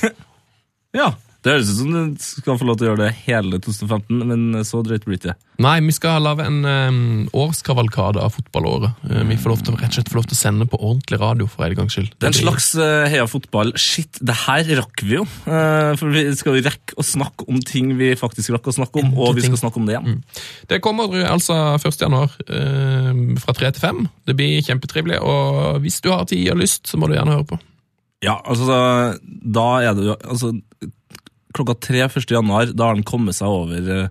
ja. 0.99 1.13
Det 1.45 1.53
høres 1.53 1.67
ut 1.69 1.77
som 1.77 1.89
du 1.93 2.23
skal 2.25 2.55
få 2.57 2.65
lov 2.65 2.77
til 2.79 2.87
å 2.87 2.89
gjøre 2.89 3.03
det 3.03 3.15
hele 3.27 3.59
2015, 3.61 4.21
men 4.31 4.63
så 4.65 4.79
drøyt 4.81 5.03
blir 5.05 5.19
det 5.19 5.29
ikke. 5.29 5.35
Nei, 5.61 5.75
vi 5.85 5.93
skal 5.93 6.23
lage 6.25 6.47
en 6.49 6.65
um, 6.65 6.95
årskavalkade 7.37 8.17
av 8.17 8.33
fotballåret. 8.33 8.95
Uh, 9.05 9.19
vi 9.29 9.37
får 9.37 9.53
lov 9.53 9.61
til, 9.61 9.77
rett 9.77 9.93
og 9.93 9.99
slett 9.99 10.09
få 10.09 10.17
lov 10.17 10.25
til 10.25 10.33
å 10.33 10.39
sende 10.39 10.65
på 10.71 10.79
ordentlig 10.79 11.19
radio 11.21 11.45
for 11.51 11.67
en 11.67 11.77
gangs 11.77 11.93
skyld. 11.93 12.09
Det 12.17 12.27
er 12.27 12.33
en 12.33 12.37
slags 12.39 12.71
uh, 12.79 13.05
heia 13.13 13.27
fotball. 13.29 13.75
Shit, 13.77 14.17
det 14.25 14.39
her 14.41 14.71
rakk 14.81 15.05
vi 15.05 15.19
jo. 15.19 15.27
Uh, 15.45 15.93
for 16.01 16.09
vi 16.17 16.25
skal 16.39 16.57
rekke 16.65 16.97
å 16.97 17.05
snakke 17.05 17.45
om 17.45 17.61
ting 17.61 17.93
vi 18.01 18.09
faktisk 18.17 18.55
rakk 18.57 18.71
å 18.73 18.75
snakke 18.79 19.05
om, 19.05 19.13
og 19.13 19.37
vi 19.37 19.45
skal 19.45 19.61
snakke 19.61 19.83
om 19.83 19.85
det 19.85 19.99
igjen. 19.99 20.19
Det 20.73 20.81
kommer 20.81 21.13
altså 21.29 21.59
1. 21.77 22.01
januar 22.07 22.33
uh, 22.49 23.13
fra 23.45 23.57
3 23.61 23.69
til 23.77 23.85
5. 23.85 24.03
Det 24.25 24.39
blir 24.41 24.65
kjempetrivelig, 24.65 25.21
og 25.21 25.77
hvis 25.85 26.01
du 26.01 26.09
har 26.09 26.25
tid 26.25 26.49
og 26.57 26.63
lyst, 26.65 26.89
så 26.89 26.97
må 26.97 27.05
du 27.05 27.19
gjerne 27.19 27.37
høre 27.37 27.49
på. 27.53 27.61
Ja, 28.25 28.39
altså, 28.41 29.15
da 29.21 29.69
er 29.85 29.93
det 29.93 30.07
jo 30.07 30.15
altså, 30.23 30.55
Klokka 31.55 31.75
tre 31.87 31.99
1. 32.05 32.31
januar, 32.31 32.65
da 32.75 32.83
har 32.89 32.95
han 32.97 33.07
kommet 33.07 33.35
seg 33.37 33.47
over 33.47 33.81
uh, 33.87 34.09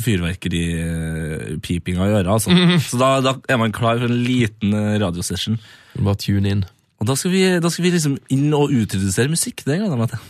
fyrverkeripipinga 0.00 2.06
i 2.06 2.14
øret. 2.18 2.30
Altså. 2.32 2.50
Så 2.88 2.94
da, 3.00 3.08
da 3.24 3.30
er 3.48 3.56
man 3.60 3.76
klar 3.76 3.96
for 4.00 4.08
en 4.10 4.22
liten 4.24 4.68
eh, 4.76 4.98
radiosession. 5.02 5.56
Bare 5.96 6.18
tune 6.20 6.48
inn. 6.52 6.64
Og 7.00 7.04
da 7.08 7.14
skal 7.18 7.30
vi, 7.32 7.42
da 7.60 7.68
skal 7.72 7.84
vi 7.84 7.94
liksom 7.94 8.14
inn 8.32 8.54
og 8.56 8.72
utrodusere 8.72 9.28
musikk. 9.32 9.56
Det 9.64 9.76
gleder 9.76 9.92
jeg 9.92 10.00
meg 10.00 10.10
til. 10.12 10.20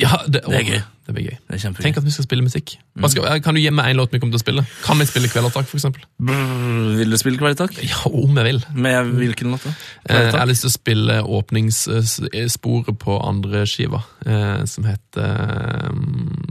Ja, 0.00 0.18
det, 0.26 0.42
Det 0.46 0.58
er 0.60 0.64
gøy. 0.70 0.82
Det 1.06 1.14
blir 1.14 1.24
gøy. 1.28 1.36
Det 1.46 1.64
er. 1.64 1.72
Tenk 1.78 1.96
at 2.00 2.04
vi 2.04 2.10
skal 2.10 2.24
spille 2.26 2.42
musikk. 2.42 2.72
Hva 2.98 3.08
skal, 3.12 3.40
kan 3.44 3.54
du 3.54 3.60
gi 3.62 3.70
meg 3.70 3.92
en 3.92 3.96
låt 4.00 4.10
vi 4.10 4.18
kommer 4.18 4.34
til 4.34 4.40
å 4.40 4.42
spille? 4.42 4.64
Kan 4.82 4.98
vi 4.98 5.06
spille 5.06 5.28
Kvelertak? 5.30 5.68
Brr, 5.70 6.96
vil 6.98 7.10
du 7.14 7.16
spille 7.20 7.38
Kvelertak? 7.38 7.76
Ja, 7.86 8.00
om 8.10 8.34
jeg 8.40 8.44
vil. 8.48 8.58
Med 8.74 9.12
hvilken 9.20 9.52
låt? 9.54 9.62
da? 9.68 9.70
Eh, 10.10 10.18
Jeg 10.26 10.34
har 10.34 10.46
lyst 10.50 10.64
til 10.66 10.72
å 10.72 10.74
spille 10.74 11.20
åpningssporet 11.22 12.98
på 12.98 13.16
andre 13.22 13.62
skiva, 13.70 14.02
eh, 14.26 14.64
som 14.66 14.84
heter 14.84 15.90
um, 15.92 16.44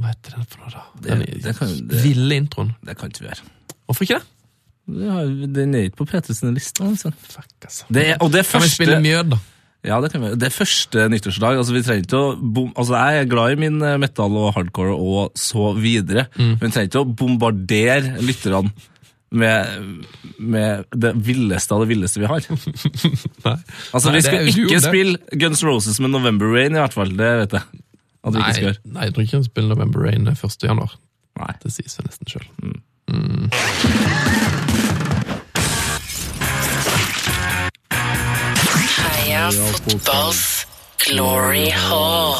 Hva 0.00 0.14
heter 0.14 0.36
den 0.38 0.46
for 0.48 0.64
noe, 0.64 0.70
da? 0.72 0.82
Den 1.04 1.18
Det- 1.26 1.42
det 1.44 1.56
kan- 1.58 1.68
det- 1.88 2.02
ville 2.02 2.34
introen. 2.40 2.74
Det 2.82 2.96
kan 2.96 3.10
ikke 3.10 3.20
vi 3.20 3.28
gjøre. 3.28 3.44
Hvorfor 3.86 4.02
ikke 4.06 4.18
det? 4.18 4.26
Det 4.88 5.52
Den 5.54 5.74
er 5.74 5.82
ikke 5.90 5.96
på 5.96 6.06
P3 6.08 6.32
sine 6.34 6.54
lister. 6.54 6.84
Altså. 6.84 7.12
Fuck, 7.20 7.44
altså. 7.64 7.84
Det 7.92 8.08
er, 8.08 8.16
og 8.20 8.32
det 8.32 8.46
første... 8.46 8.52
Kan 8.52 8.62
vi 8.62 8.68
spille 8.68 9.00
Mjød, 9.00 9.30
da? 9.30 9.36
Ja, 9.86 9.96
det 10.04 10.10
kan 10.12 10.20
vi. 10.20 10.34
Det 10.36 10.46
er 10.50 10.52
første 10.52 11.06
nyttårsdag. 11.08 11.56
altså 11.56 11.72
vi 11.72 11.80
trenger 11.86 12.04
ikke 12.04 12.18
å 12.20 12.34
bom, 12.36 12.68
altså 12.76 12.92
Jeg 13.00 13.20
er 13.22 13.28
glad 13.30 13.52
i 13.54 13.60
min 13.62 13.78
eh, 13.82 13.94
metal 14.02 14.34
og 14.36 14.50
hardcore 14.54 14.92
og 14.92 15.32
så 15.40 15.70
videre, 15.78 16.26
Mm. 16.36 16.58
men 16.60 16.66
vi 16.66 16.72
trenger 16.74 16.90
ikke 16.90 17.04
å 17.04 17.14
bombardere 17.16 18.20
lytterne 18.20 18.72
med, 19.32 20.04
med 20.42 20.84
det 20.92 21.12
villeste 21.24 21.72
av 21.72 21.80
det 21.84 21.88
villeste 21.94 22.20
vi 22.20 22.26
har. 22.28 22.40
Nei. 23.46 23.56
Altså 23.94 24.10
Nei, 24.10 24.16
Vi 24.18 24.22
skal 24.26 24.48
ikke 24.52 24.68
det. 24.74 24.82
spille 24.84 25.18
Guns 25.38 25.62
Roses 25.64 26.00
med 26.02 26.10
November 26.12 26.50
Rain, 26.52 26.74
i 26.76 26.80
hvert 26.82 26.92
fall. 26.98 27.08
Det 27.16 27.30
vet 27.44 27.52
jeg. 27.56 27.62
At 28.20 28.34
vi 28.34 28.38
Nei, 28.38 28.42
ikke 28.50 28.56
skal 28.58 28.68
gjøre. 28.68 28.80
nei, 28.92 29.04
jeg 29.06 29.14
tror 29.14 29.22
ikke 29.24 29.30
spille 29.38 29.48
spiller 29.48 29.70
November 29.76 30.04
Rain 30.04 30.28
1. 30.34 30.66
januar. 30.68 30.92
Nei. 31.40 31.52
Det 31.62 31.72
sies 31.72 31.94
seg 31.96 32.04
nesten 32.10 32.26
sjøl. 32.34 32.46
Heia 39.00 39.48
fotballs 39.52 40.44
glory 41.06 41.70
hall. 41.72 42.36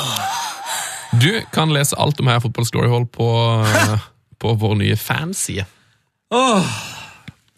Du 1.21 1.33
kan 1.55 1.73
lese 1.75 1.97
alt 1.99 2.21
om 2.21 2.29
Heia 2.31 2.41
Fotballs 2.43 2.71
Glory 2.71 2.91
Hall 2.93 3.07
på, 3.11 3.27
eh, 3.67 4.07
på 4.41 4.55
vår 4.61 4.77
nye 4.81 4.97
fanside. 4.97 5.67
Oh. 6.31 6.65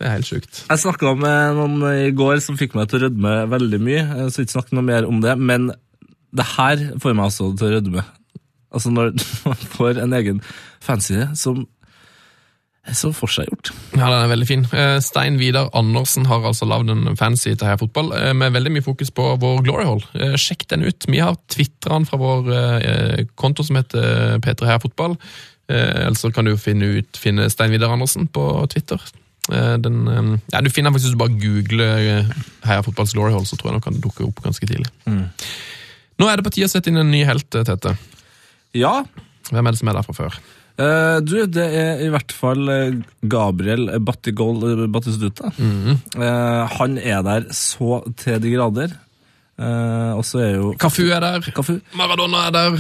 Det 0.01 0.09
er 0.09 0.17
helt 0.17 0.27
sjukt. 0.27 0.63
Jeg 0.67 0.83
snakka 0.83 1.13
med 1.15 1.59
noen 1.59 1.85
i 1.93 2.11
går 2.17 2.41
som 2.43 2.57
fikk 2.59 2.75
meg 2.75 2.89
til 2.91 2.99
å 2.99 3.05
rødme 3.05 3.35
veldig 3.53 3.79
mye. 3.83 4.01
Jeg 4.03 4.33
skal 4.35 4.47
ikke 4.47 4.57
snakke 4.57 4.79
noe 4.79 4.87
mer 4.89 5.07
om 5.07 5.21
det, 5.23 5.37
men 5.39 5.69
det 6.33 6.49
her 6.57 6.81
får 7.03 7.15
meg 7.15 7.29
altså 7.29 7.53
til 7.59 7.69
å 7.69 7.77
rødme. 7.77 8.05
Altså 8.73 8.91
når 8.95 9.13
man 9.51 9.69
får 9.77 10.01
en 10.03 10.17
egen 10.19 10.43
fanside 10.83 11.29
som 11.39 11.67
så 12.91 13.13
forseggjort. 13.15 13.71
Ja, 13.95 14.09
den 14.11 14.25
er 14.25 14.31
veldig 14.33 14.47
fin. 14.49 14.65
Eh, 14.75 14.97
Stein 15.05 15.37
Vidar 15.39 15.69
Andersen 15.79 16.27
har 16.27 16.43
altså 16.49 16.67
lagd 16.67 16.91
en 16.91 17.15
fancy 17.17 17.53
til 17.55 17.69
her 17.69 17.79
Fotball 17.79 18.11
eh, 18.17 18.33
med 18.35 18.53
veldig 18.57 18.73
mye 18.75 18.83
fokus 18.85 19.13
på 19.15 19.29
vår 19.39 19.63
Glory 19.63 19.85
Hall. 19.87 20.03
Eh, 20.19 20.35
Sjekk 20.41 20.67
den 20.73 20.83
ut. 20.89 21.07
Vi 21.07 21.21
har 21.23 21.37
tvitra 21.53 21.95
den 21.95 22.09
fra 22.11 22.19
vår 22.19 22.51
konto 23.39 23.63
som 23.63 23.79
heter 23.79 24.41
P3 24.43 24.67
Heia 24.67 24.83
Fotball. 24.83 25.15
Ellers 25.73 26.21
så 26.21 26.33
kan 26.35 26.45
du 26.45 26.57
finne, 26.61 26.89
ut, 26.99 27.17
finne 27.23 27.47
Stein 27.55 27.71
Vidar 27.73 27.95
Andersen 27.95 28.27
på 28.29 28.45
Twitter. 28.75 29.01
Eh, 29.53 29.77
Den, 29.79 30.41
ja, 30.53 30.61
du 30.61 30.69
finner 30.71 30.91
den 30.91 30.97
faktisk 30.99 31.13
hvis 31.13 31.15
du 31.15 31.21
bare 31.23 31.39
googler 31.39 32.33
Heia 32.67 32.83
Fotballs 32.83 33.15
Glory 33.15 33.31
Hall, 33.33 33.47
så 33.47 33.57
tror 33.57 33.71
jeg 33.71 33.79
nok 33.79 33.87
kan 33.87 34.01
dukke 34.03 34.27
opp 34.27 34.43
ganske 34.43 34.67
tidlig. 34.67 34.91
Nå 35.07 36.29
er 36.29 36.37
det 36.37 36.45
på 36.51 36.53
tide 36.59 36.67
å 36.67 36.75
sette 36.75 36.91
inn 36.91 36.99
en 37.01 37.15
ny 37.15 37.23
helt, 37.31 37.47
Tete. 37.51 37.95
Ja, 38.75 39.05
Hvem 39.53 39.67
er 39.67 39.75
det 39.75 39.81
som 39.81 39.89
er 39.91 39.97
der 39.99 40.05
fra 40.07 40.15
før? 40.17 40.37
Eh, 40.79 41.19
du, 41.25 41.37
det 41.47 41.67
er 41.67 42.03
i 42.05 42.11
hvert 42.13 42.35
fall 42.37 42.73
eh, 42.73 42.99
Gabriel 43.23 43.91
Battigol 44.01 44.87
Battistuta. 44.93 45.53
Mm 45.57 45.73
-hmm. 45.85 45.97
uh, 46.17 46.69
han 46.79 46.99
er 46.99 47.23
der 47.23 47.53
så 47.53 48.03
til 48.17 48.43
de 48.43 48.51
grader. 48.57 48.91
Uh, 49.59 50.17
og 50.17 50.25
så 50.25 50.39
er 50.39 50.55
jo 50.57 50.75
Kafu 50.79 51.03
er 51.03 51.21
der. 51.21 51.41
Kafu. 51.41 51.79
Maradona 51.95 52.47
er 52.47 52.51
der. 52.51 52.71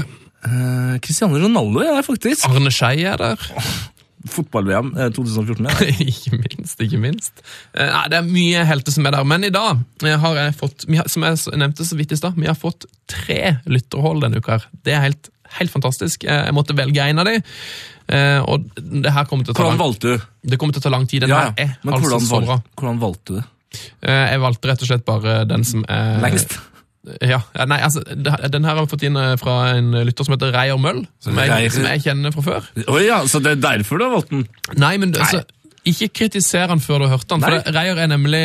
Uh, 0.44 0.98
Cristiano 0.98 1.34
Ronaldo 1.34 1.78
er 1.78 1.94
der 1.94 2.02
faktisk. 2.02 2.48
Arne 2.48 2.70
Skei 2.70 3.02
er 3.02 3.16
der. 3.16 3.36
Fotball-VM 4.28 4.92
eh, 4.98 5.10
2014. 5.10 5.66
Ja. 5.66 5.88
ikke 6.12 6.38
minst, 6.38 6.80
ikke 6.80 7.00
minst. 7.02 7.42
Eh, 7.74 7.88
Nei, 7.88 8.04
det 8.12 8.18
er 8.20 8.28
mye 8.28 8.64
helter 8.68 8.94
som 8.94 9.06
er 9.08 9.16
der, 9.16 9.26
men 9.28 9.46
i 9.46 9.52
dag 9.54 9.80
eh, 10.04 10.18
har 10.24 10.38
jeg 10.38 10.56
fått, 10.60 10.86
som 10.86 11.26
jeg 11.26 11.58
nevnte 11.58 11.86
så 11.86 11.98
vidt 11.98 12.14
i 12.14 12.18
stad, 12.20 12.38
vi 12.38 12.50
har 12.50 12.58
fått 12.58 12.86
tre 13.10 13.56
lytterhold 13.66 14.22
denne 14.24 14.42
uka 14.42 14.58
her. 14.58 14.68
Det 14.86 14.96
er 14.96 15.06
helt, 15.08 15.32
helt 15.58 15.70
fantastisk. 15.74 16.24
Eh, 16.24 16.44
Jeg 16.48 16.54
måtte 16.56 16.76
velge 16.76 17.04
en 17.08 17.18
av 17.22 17.28
de, 17.28 17.36
eh, 18.08 18.40
og 18.42 18.66
det 18.76 19.12
her 19.12 19.24
kommer 19.30 19.44
til 19.44 19.52
å 19.54 19.56
ta 19.56 19.62
Hvordan 19.62 19.78
lang, 19.78 19.84
valgte 19.86 20.16
du? 20.16 20.26
det 20.52 20.58
kommer 20.58 20.72
til 20.76 20.82
å 20.82 20.86
ta 20.88 20.90
lang 20.94 21.06
tid. 21.06 21.20
Den 21.26 21.30
Ja, 21.30 21.52
er 21.56 21.76
Men 21.82 21.94
altså 21.94 22.18
hvordan, 22.18 22.48
valg, 22.48 22.62
hvordan 22.76 23.00
valgte 23.00 23.24
du 23.26 23.40
det? 23.40 23.46
Eh, 24.02 24.26
Jeg 24.32 24.40
valgte 24.40 24.68
rett 24.68 24.82
og 24.82 24.88
slett 24.92 25.04
bare 25.08 25.44
den 25.48 25.64
som 25.64 25.84
er 25.88 26.20
Lengst? 26.20 26.58
Ja, 27.20 27.40
ja, 27.56 27.64
nei, 27.66 27.80
altså, 27.82 27.98
Den 28.06 28.62
her 28.62 28.76
har 28.76 28.84
vi 28.86 28.90
fått 28.92 29.02
inn 29.02 29.16
fra 29.40 29.54
en 29.74 29.90
lytter 30.06 30.22
som 30.24 30.36
heter 30.36 30.52
Reier 30.54 30.78
Møll, 30.78 31.00
som 31.18 31.34
jeg, 31.34 31.72
som 31.74 31.82
jeg 31.88 32.02
kjenner 32.04 32.30
fra 32.30 32.42
før. 32.46 32.68
Oh, 32.86 33.00
ja, 33.02 33.24
Så 33.26 33.40
det 33.42 33.56
er 33.56 33.78
derfor 33.78 33.98
du 33.98 34.04
har 34.04 34.12
valgt 34.14 34.30
den? 34.30 34.44
Nei, 34.78 34.96
men 35.02 35.10
altså, 35.18 35.42
ikke 35.88 36.06
kritiser 36.14 36.70
han 36.70 36.80
før 36.82 37.02
du 37.02 37.04
har 37.08 37.16
hørt 37.16 37.32
han. 37.34 37.42
For 37.42 37.72
Reier 37.74 37.98
er 37.98 38.10
nemlig, 38.10 38.42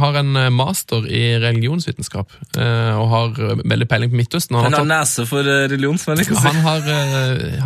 har 0.00 0.16
en 0.18 0.38
eh, 0.40 0.48
master 0.50 1.04
i 1.06 1.22
religionsvitenskap, 1.42 2.34
eh, 2.58 2.98
og 2.98 3.06
har 3.12 3.38
eh, 3.38 3.62
veldig 3.70 3.88
peiling 3.90 4.10
på 4.10 4.18
Midtøsten. 4.18 4.58
Han 4.58 4.66
Han 4.66 4.74
har, 4.74 4.82
tatt, 4.82 4.90
nese 4.90 5.26
for 5.30 5.46
religion, 5.46 6.00
som 6.02 6.12
jeg 6.12 6.24
liker 6.24 6.34
å 6.34 6.42
si. 6.42 6.48
han, 6.48 6.60
har, 6.66 6.90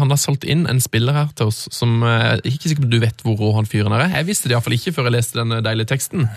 han 0.02 0.12
har 0.12 0.20
solgt 0.20 0.44
inn 0.44 0.66
en 0.68 0.82
spiller 0.84 1.16
her 1.16 1.32
til 1.36 1.48
oss 1.52 1.64
som 1.72 2.02
Jeg 2.04 2.42
er 2.42 2.44
ikke 2.52 2.68
sikker 2.68 2.84
på 2.84 2.92
du 2.92 2.98
vet 3.00 3.24
hvor 3.24 3.40
rå 3.40 3.54
han 3.56 3.68
fyren 3.70 3.96
er. 3.96 4.10
Jeg 4.18 4.28
visste 4.28 4.50
det 4.50 4.56
iallfall 4.56 4.76
ikke 4.76 4.92
før 4.98 5.08
jeg 5.08 5.16
leste 5.16 5.40
den 5.40 5.58
deilige 5.64 5.94
teksten. 5.94 6.28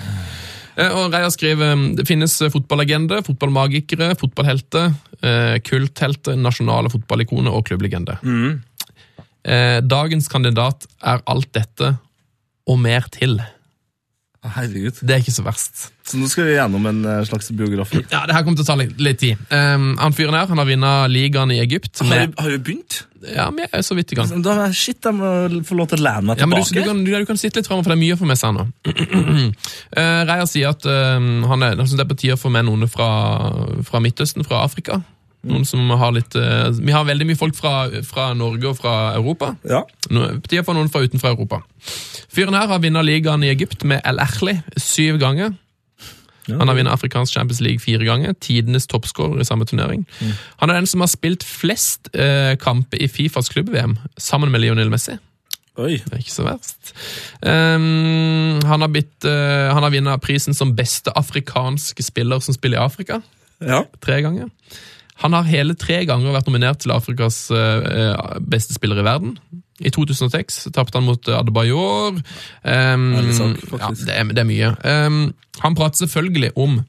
Og 0.79 1.11
Reier 1.11 1.31
skriver 1.35 1.79
det 1.97 2.05
finnes 2.07 2.37
fotballagende, 2.53 3.19
fotballmagikere, 3.27 4.13
fotballhelter, 4.19 4.93
kulthelter, 5.67 6.37
nasjonale 6.39 6.91
fotballikoner 6.93 7.51
og 7.51 7.65
klubblegende. 7.67 8.15
Mm. 8.23 8.61
Dagens 9.91 10.31
kandidat 10.31 10.87
er 11.03 11.25
alt 11.27 11.51
dette 11.57 11.97
og 12.69 12.77
mer 12.81 13.07
til. 13.13 13.39
Herregud. 14.39 15.01
Det 15.03 15.11
er 15.11 15.19
ikke 15.19 15.35
så 15.35 15.43
verst. 15.43 15.89
Så 16.07 16.17
nå 16.17 16.29
skal 16.31 16.47
vi 16.47 16.53
gjennom 16.55 16.85
en 16.87 17.01
eh, 17.03 17.25
slags 17.27 17.51
biografi. 17.51 17.99
Ja, 18.07 18.23
Det 18.25 18.37
her 18.37 18.45
kommer 18.45 18.61
til 18.61 18.63
å 18.63 18.69
ta 18.69 18.77
litt, 18.79 18.95
litt 19.03 19.19
tid. 19.19 19.41
Um, 19.51 19.91
han 19.99 20.15
fyren 20.15 20.37
her 20.37 20.47
han 20.47 20.61
har 20.61 20.69
vunnet 20.69 21.11
ligaen 21.11 21.51
i 21.51 21.59
Egypt. 21.59 21.99
Med, 22.07 22.37
har 22.39 22.55
du 22.55 22.59
begynt? 22.63 23.03
ja, 23.27 23.49
vi 23.51 23.65
er 23.67 23.81
så 23.83 23.95
vidt 23.97 24.13
i 24.13 24.15
gang. 24.15 24.31
Da, 24.43 24.69
shit, 24.71 25.03
jeg 25.03 25.15
må 25.17 25.61
få 25.67 25.75
lov 25.75 25.89
til 25.91 25.99
å 25.99 26.05
lene 26.05 26.23
meg 26.29 26.39
tilbake. 26.39 26.45
Ja, 26.45 26.47
men 26.47 26.63
du, 26.63 26.71
du, 26.71 26.81
kan, 26.87 27.03
du, 27.03 27.11
du 27.11 27.27
kan 27.27 27.41
sitte 27.41 27.59
litt 27.59 27.67
framover, 27.67 27.89
for 27.89 27.93
det 27.93 27.97
er 27.99 28.03
mye 28.05 28.15
å 28.15 28.21
få 28.21 28.29
med 28.29 28.39
seg 28.39 28.55
nå. 28.55 28.65
uh, 29.99 30.21
Reier 30.29 30.49
sier 30.49 30.71
at 30.71 30.87
um, 30.87 31.31
han 31.51 31.67
er, 31.67 31.75
han 31.75 31.83
synes 31.89 31.99
det 31.99 32.05
er 32.07 32.11
på 32.13 32.19
tide 32.23 32.39
å 32.39 32.41
få 32.41 32.53
med 32.53 32.69
noen 32.69 32.87
fra, 32.91 33.09
fra 33.87 34.03
Midtøsten, 34.03 34.47
fra 34.47 34.63
Afrika. 34.63 35.01
Noen 35.47 35.63
som 35.63 35.87
har 35.95 36.11
litt 36.11 36.35
uh, 36.35 36.67
Vi 36.75 36.91
har 36.91 37.05
veldig 37.07 37.29
mye 37.29 37.39
folk 37.39 37.55
fra, 37.55 37.87
fra 38.03 38.33
Norge 38.35 38.67
og 38.67 38.79
fra 38.81 38.95
Europa. 39.15 39.53
Ja. 39.63 39.85
Nå, 40.11 40.25
de 40.49 40.59
å 40.59 40.75
noen 40.75 40.91
fra 40.91 41.05
utenfor 41.05 41.31
Europa. 41.31 41.61
Fyren 42.27 42.57
her 42.57 42.67
har 42.67 42.83
vunnet 42.83 43.07
ligaen 43.07 43.45
i 43.47 43.51
Egypt 43.53 43.85
med 43.87 44.03
El 44.07 44.19
Erli 44.19 44.57
syv 44.75 45.21
ganger. 45.21 45.55
Han 46.49 46.67
har 46.67 46.75
vunnet 46.75 46.91
afrikansk 46.91 47.33
Champions 47.35 47.61
League 47.61 47.79
fire 47.83 48.05
ganger. 48.07 48.33
Tidenes 48.41 48.87
toppskårer 48.89 49.39
i 49.39 49.47
samme 49.47 49.67
turnering. 49.69 50.05
Han 50.59 50.71
er 50.71 50.79
den 50.79 50.89
som 50.89 51.03
har 51.05 51.11
spilt 51.11 51.45
flest 51.45 52.09
uh, 52.17 52.55
kamper 52.59 52.99
i 52.99 53.07
Fifas 53.11 53.51
klubb-VM, 53.53 53.97
sammen 54.17 54.51
med 54.51 54.63
Lionel 54.63 54.91
Messi. 54.91 55.15
Oi. 55.79 55.95
Det 56.03 56.11
er 56.11 56.19
ikke 56.23 56.33
så 56.33 56.43
verst. 56.43 56.93
Um, 57.39 58.59
han 58.67 58.83
har, 58.83 58.89
blitt, 58.91 59.23
eh, 59.23 59.69
han 59.71 59.85
har 59.85 59.93
vunnet 59.93 60.19
prisen 60.25 60.57
som 60.57 60.73
beste 60.75 61.13
afrikanske 61.15 62.03
spiller 62.03 62.41
som 62.43 62.57
spiller 62.57 62.81
i 62.81 62.83
Afrika, 62.83 63.21
Ja. 63.63 63.85
tre 64.03 64.21
ganger. 64.25 64.49
Han 65.23 65.35
har 65.35 65.49
hele 65.49 65.75
tre 65.79 66.03
ganger 66.07 66.35
vært 66.35 66.47
nominert 66.47 66.79
til 66.83 66.93
Afrikas 66.95 67.47
eh, 67.51 68.37
beste 68.39 68.75
spiller 68.77 69.01
i 69.01 69.07
verden. 69.07 69.35
I 69.79 69.91
2006 69.95 70.65
tapte 70.75 70.99
han 70.99 71.07
mot 71.07 71.29
Adebayor. 71.31 72.17
Um, 72.19 72.23
Ærlig 73.15 73.35
sak, 73.37 73.61
ja, 73.71 73.91
det, 73.95 74.15
er, 74.15 74.31
det 74.35 74.43
er 74.43 74.47
mye. 74.49 74.71
Um, 74.83 75.19
han 75.63 75.75
prater 75.75 76.03
selvfølgelig 76.03 76.51
om 76.59 76.81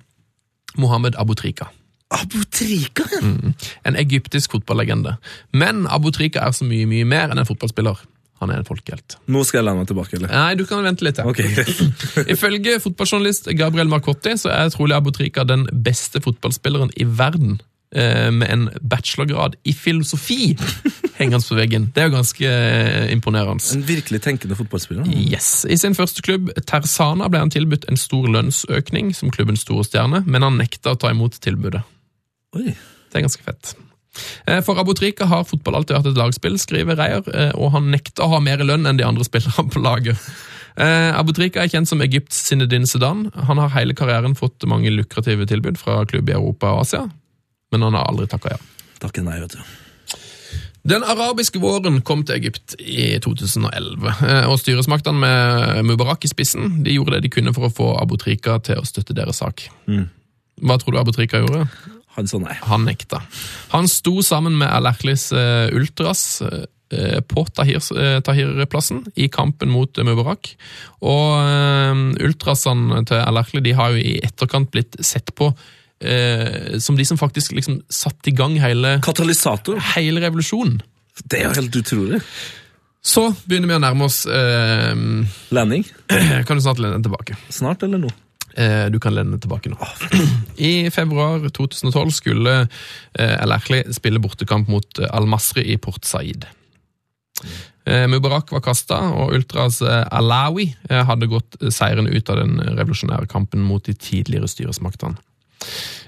Mohammed 0.79 1.19
Abutrika. 1.19 1.71
Abutrika? 2.11 3.07
ja. 3.15 3.53
En 3.87 3.97
egyptisk 3.97 4.53
fotballegende. 4.53 5.17
Men 5.53 5.87
Abutrika 5.87 6.43
er 6.43 6.55
så 6.57 6.67
mye, 6.67 6.87
mye 6.91 7.07
mer 7.07 7.31
enn 7.31 7.39
en 7.39 7.47
fotballspiller. 7.47 8.03
Han 8.41 8.51
er 8.51 8.63
en 8.63 8.67
folkehelt. 8.67 9.19
Nå 9.29 9.43
skal 9.45 9.61
jeg 9.61 9.69
lande 9.69 9.85
tilbake, 9.91 10.17
eller? 10.17 10.31
Nei, 10.33 10.55
du 10.57 10.65
kan 10.67 10.81
vente 10.85 11.05
litt. 11.05 11.21
Ja. 11.21 11.29
Ok. 11.29 11.43
Ifølge 12.35 12.79
fotballjournalist 12.81 13.51
Gabriel 13.59 13.91
Marcotti 13.93 14.33
så 14.41 14.51
er 14.55 14.73
trolig 14.73 14.97
Abutrika 14.97 15.45
den 15.45 15.67
beste 15.85 16.23
fotballspilleren 16.25 16.95
i 16.97 17.05
verden. 17.05 17.59
Eh, 17.97 18.31
Med 18.31 18.51
en 18.51 18.69
bachelorgrad 18.81 19.57
i 19.65 19.73
filosofi 19.73 20.57
hengende 21.21 21.45
på 21.45 21.59
veggen. 21.59 21.91
Det 21.95 22.03
er 22.03 22.09
jo 22.09 22.15
ganske 22.15 22.49
eh, 22.49 23.13
imponerende. 23.13 23.65
En 23.77 23.85
virkelig 23.87 24.23
tenkende 24.25 24.57
fotballspiller. 24.59 25.09
Yes. 25.11 25.67
I 25.69 25.77
sin 25.81 25.97
første 25.99 26.25
klubb, 26.25 26.51
Tersana, 26.69 27.29
ble 27.31 27.43
han 27.45 27.53
tilbudt 27.53 27.87
en 27.91 28.01
stor 28.01 28.29
lønnsøkning 28.33 29.13
som 29.17 29.33
klubbens 29.35 29.65
store 29.67 29.85
stjerne, 29.89 30.25
men 30.27 30.47
han 30.47 30.59
nekta 30.61 30.95
å 30.95 31.01
ta 31.01 31.13
imot 31.13 31.41
tilbudet. 31.45 31.85
Oi. 32.57 32.73
Det 33.11 33.19
er 33.19 33.27
ganske 33.27 33.45
fett. 33.45 33.75
Eh, 34.49 34.61
For 34.67 34.81
Abotrika 34.81 35.29
har 35.31 35.49
fotball 35.49 35.81
alltid 35.81 35.99
vært 35.99 36.13
et 36.13 36.23
lagspill, 36.23 36.57
skriver 36.63 36.99
Reier, 36.99 37.27
og 37.59 37.75
han 37.77 37.91
nekter 37.93 38.25
å 38.25 38.37
ha 38.37 38.41
mer 38.45 38.65
lønn 38.65 38.89
enn 38.89 39.01
de 39.01 39.07
andre 39.07 39.27
spillerne 39.27 39.69
på 39.71 39.83
laget. 39.85 40.31
Abotrika 40.81 41.61
er 41.61 41.69
kjent 41.69 41.91
som 41.91 42.01
Egypts 42.01 42.39
Zinedine 42.47 42.89
Zidane. 42.89 43.29
Han 43.49 43.59
har 43.61 43.73
hele 43.75 43.93
karrieren 43.99 44.37
fått 44.39 44.65
mange 44.71 44.89
lukrative 44.95 45.45
tilbud 45.51 45.77
fra 45.77 45.99
klubb 46.09 46.31
i 46.31 46.37
Europa 46.39 46.71
og 46.73 46.87
Asia, 46.87 47.03
men 47.71 47.83
han 47.87 47.95
har 47.99 48.09
aldri 48.11 48.27
takka 48.31 48.57
ja. 48.57 48.61
Takke 49.01 49.23
nei, 49.25 49.39
vet 49.41 49.55
du. 49.57 49.63
Den 50.83 51.05
arabiske 51.05 51.61
våren 51.61 52.01
kom 52.07 52.23
til 52.25 52.39
Egypt 52.39 52.75
i 52.81 53.13
2011, 53.21 54.13
eh, 54.25 54.47
og 54.49 54.57
styresmaktene 54.63 55.21
med 55.21 55.85
Mubarak 55.91 56.25
i 56.25 56.31
spissen 56.33 56.81
de 56.85 56.95
gjorde 56.97 57.19
det 57.19 57.27
de 57.27 57.33
kunne 57.35 57.53
for 57.57 57.69
å 57.69 57.73
få 57.75 57.89
Abutrika 58.01 58.57
til 58.65 58.81
å 58.81 58.87
støtte 58.89 59.17
deres 59.17 59.43
sak. 59.43 59.67
Hva 60.61 60.77
tror 60.81 60.97
du 60.97 61.01
Abutrika 61.03 61.43
gjorde? 61.43 61.67
Han 62.17 62.29
sa 62.29 62.41
nei. 62.43 62.57
Han 62.67 62.89
nekta. 62.89 63.21
Han 63.75 63.89
sto 63.89 64.19
sammen 64.25 64.57
med 64.61 64.73
Al-Ahlis 64.73 65.29
eh, 65.37 65.69
Ultras 65.77 66.41
eh, 66.49 67.21
på 67.29 67.45
Tahir- 67.55 68.25
Tahir-plassen 68.27 69.05
i 69.21 69.29
kampen 69.31 69.71
mot 69.71 70.01
Mubarak. 70.01 70.49
Og 71.07 72.17
ultrasene 72.19 73.05
til 73.07 73.21
Al-Erkli 73.21 73.77
har 73.79 73.95
jo 73.95 74.01
i 74.03 74.17
etterkant 74.27 74.73
blitt 74.75 74.99
sett 75.07 75.31
på 75.39 75.53
eh, 76.01 76.79
som 76.81 76.97
de 76.97 77.05
som 77.05 77.19
faktisk 77.21 77.53
liksom 77.57 77.81
satte 77.89 78.31
i 78.31 78.35
gang 78.37 78.57
hele, 78.61 78.99
Katalysator. 79.05 79.81
hele 79.97 80.21
revolusjonen. 80.25 80.81
Det 81.25 81.41
er 81.41 81.49
jo 81.51 81.55
helt 81.61 81.77
utrolig. 81.77 82.21
Så 83.03 83.31
begynner 83.49 83.69
vi 83.71 83.77
å 83.79 83.81
nærme 83.83 84.05
oss 84.09 84.25
eh, 84.29 84.95
Landing. 85.57 85.85
Kan 86.47 86.57
du 86.59 86.65
snart 86.65 86.81
lene 86.83 87.01
tilbake? 87.05 87.37
Snart 87.49 87.83
eller 87.87 87.99
nå? 88.03 88.11
Eh, 88.57 88.89
Du 88.93 88.99
kan 89.01 89.15
lene 89.15 89.39
tilbake 89.41 89.71
nå. 89.73 89.79
I 90.71 90.91
februar 90.93 91.45
2012 91.49 92.11
skulle 92.17 92.55
eh, 92.67 93.37
Al 93.41 93.53
Ahly 93.57 93.85
spille 93.97 94.21
bortekamp 94.21 94.69
mot 94.69 94.99
eh, 95.01 95.09
Al 95.17 95.29
Masri 95.31 95.65
i 95.73 95.79
Port 95.81 96.05
Said. 96.05 96.45
Eh, 97.89 98.05
Mubarak 98.11 98.53
var 98.53 98.61
kasta, 98.61 98.99
og 99.17 99.33
Ultras 99.39 99.81
eh, 99.83 100.05
Alawi 100.13 100.67
eh, 100.91 101.01
hadde 101.09 101.29
gått 101.31 101.57
seirende 101.73 102.13
ut 102.13 102.29
av 102.31 102.37
den 102.43 102.59
revolusjonære 102.77 103.31
kampen 103.33 103.65
mot 103.65 103.85
de 103.89 103.95
tidligere 103.97 104.49
styresmaktene. 104.51 105.17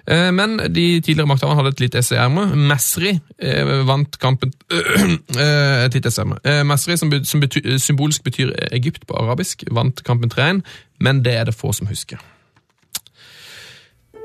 Eh, 0.06 0.32
Men 0.34 0.58
de 0.58 1.00
tidligere 1.00 1.28
makthaverne 1.30 1.60
hadde 1.60 1.72
et 1.76 1.82
litt 1.84 1.94
ess 1.98 2.12
i 2.12 2.18
ermet. 2.18 2.56
Masri 2.56 3.14
eh, 3.38 3.72
vant 3.86 4.18
kampen 4.18 4.52
eh, 4.72 5.84
Et 5.84 5.94
litt 5.94 6.06
ess 6.06 6.18
i 6.18 6.24
ermet. 6.24 6.50
Masri, 6.66 6.96
som, 6.98 7.12
som 7.24 7.42
bety, 7.42 7.62
symbolsk 7.78 8.24
betyr 8.26 8.54
Egypt 8.72 9.06
på 9.06 9.16
arabisk, 9.18 9.64
vant 9.70 10.02
kampen 10.06 10.32
3-1, 10.32 10.62
men 11.00 11.22
det 11.24 11.36
er 11.38 11.48
det 11.48 11.56
få 11.58 11.72
som 11.76 11.90
husker. 11.90 12.20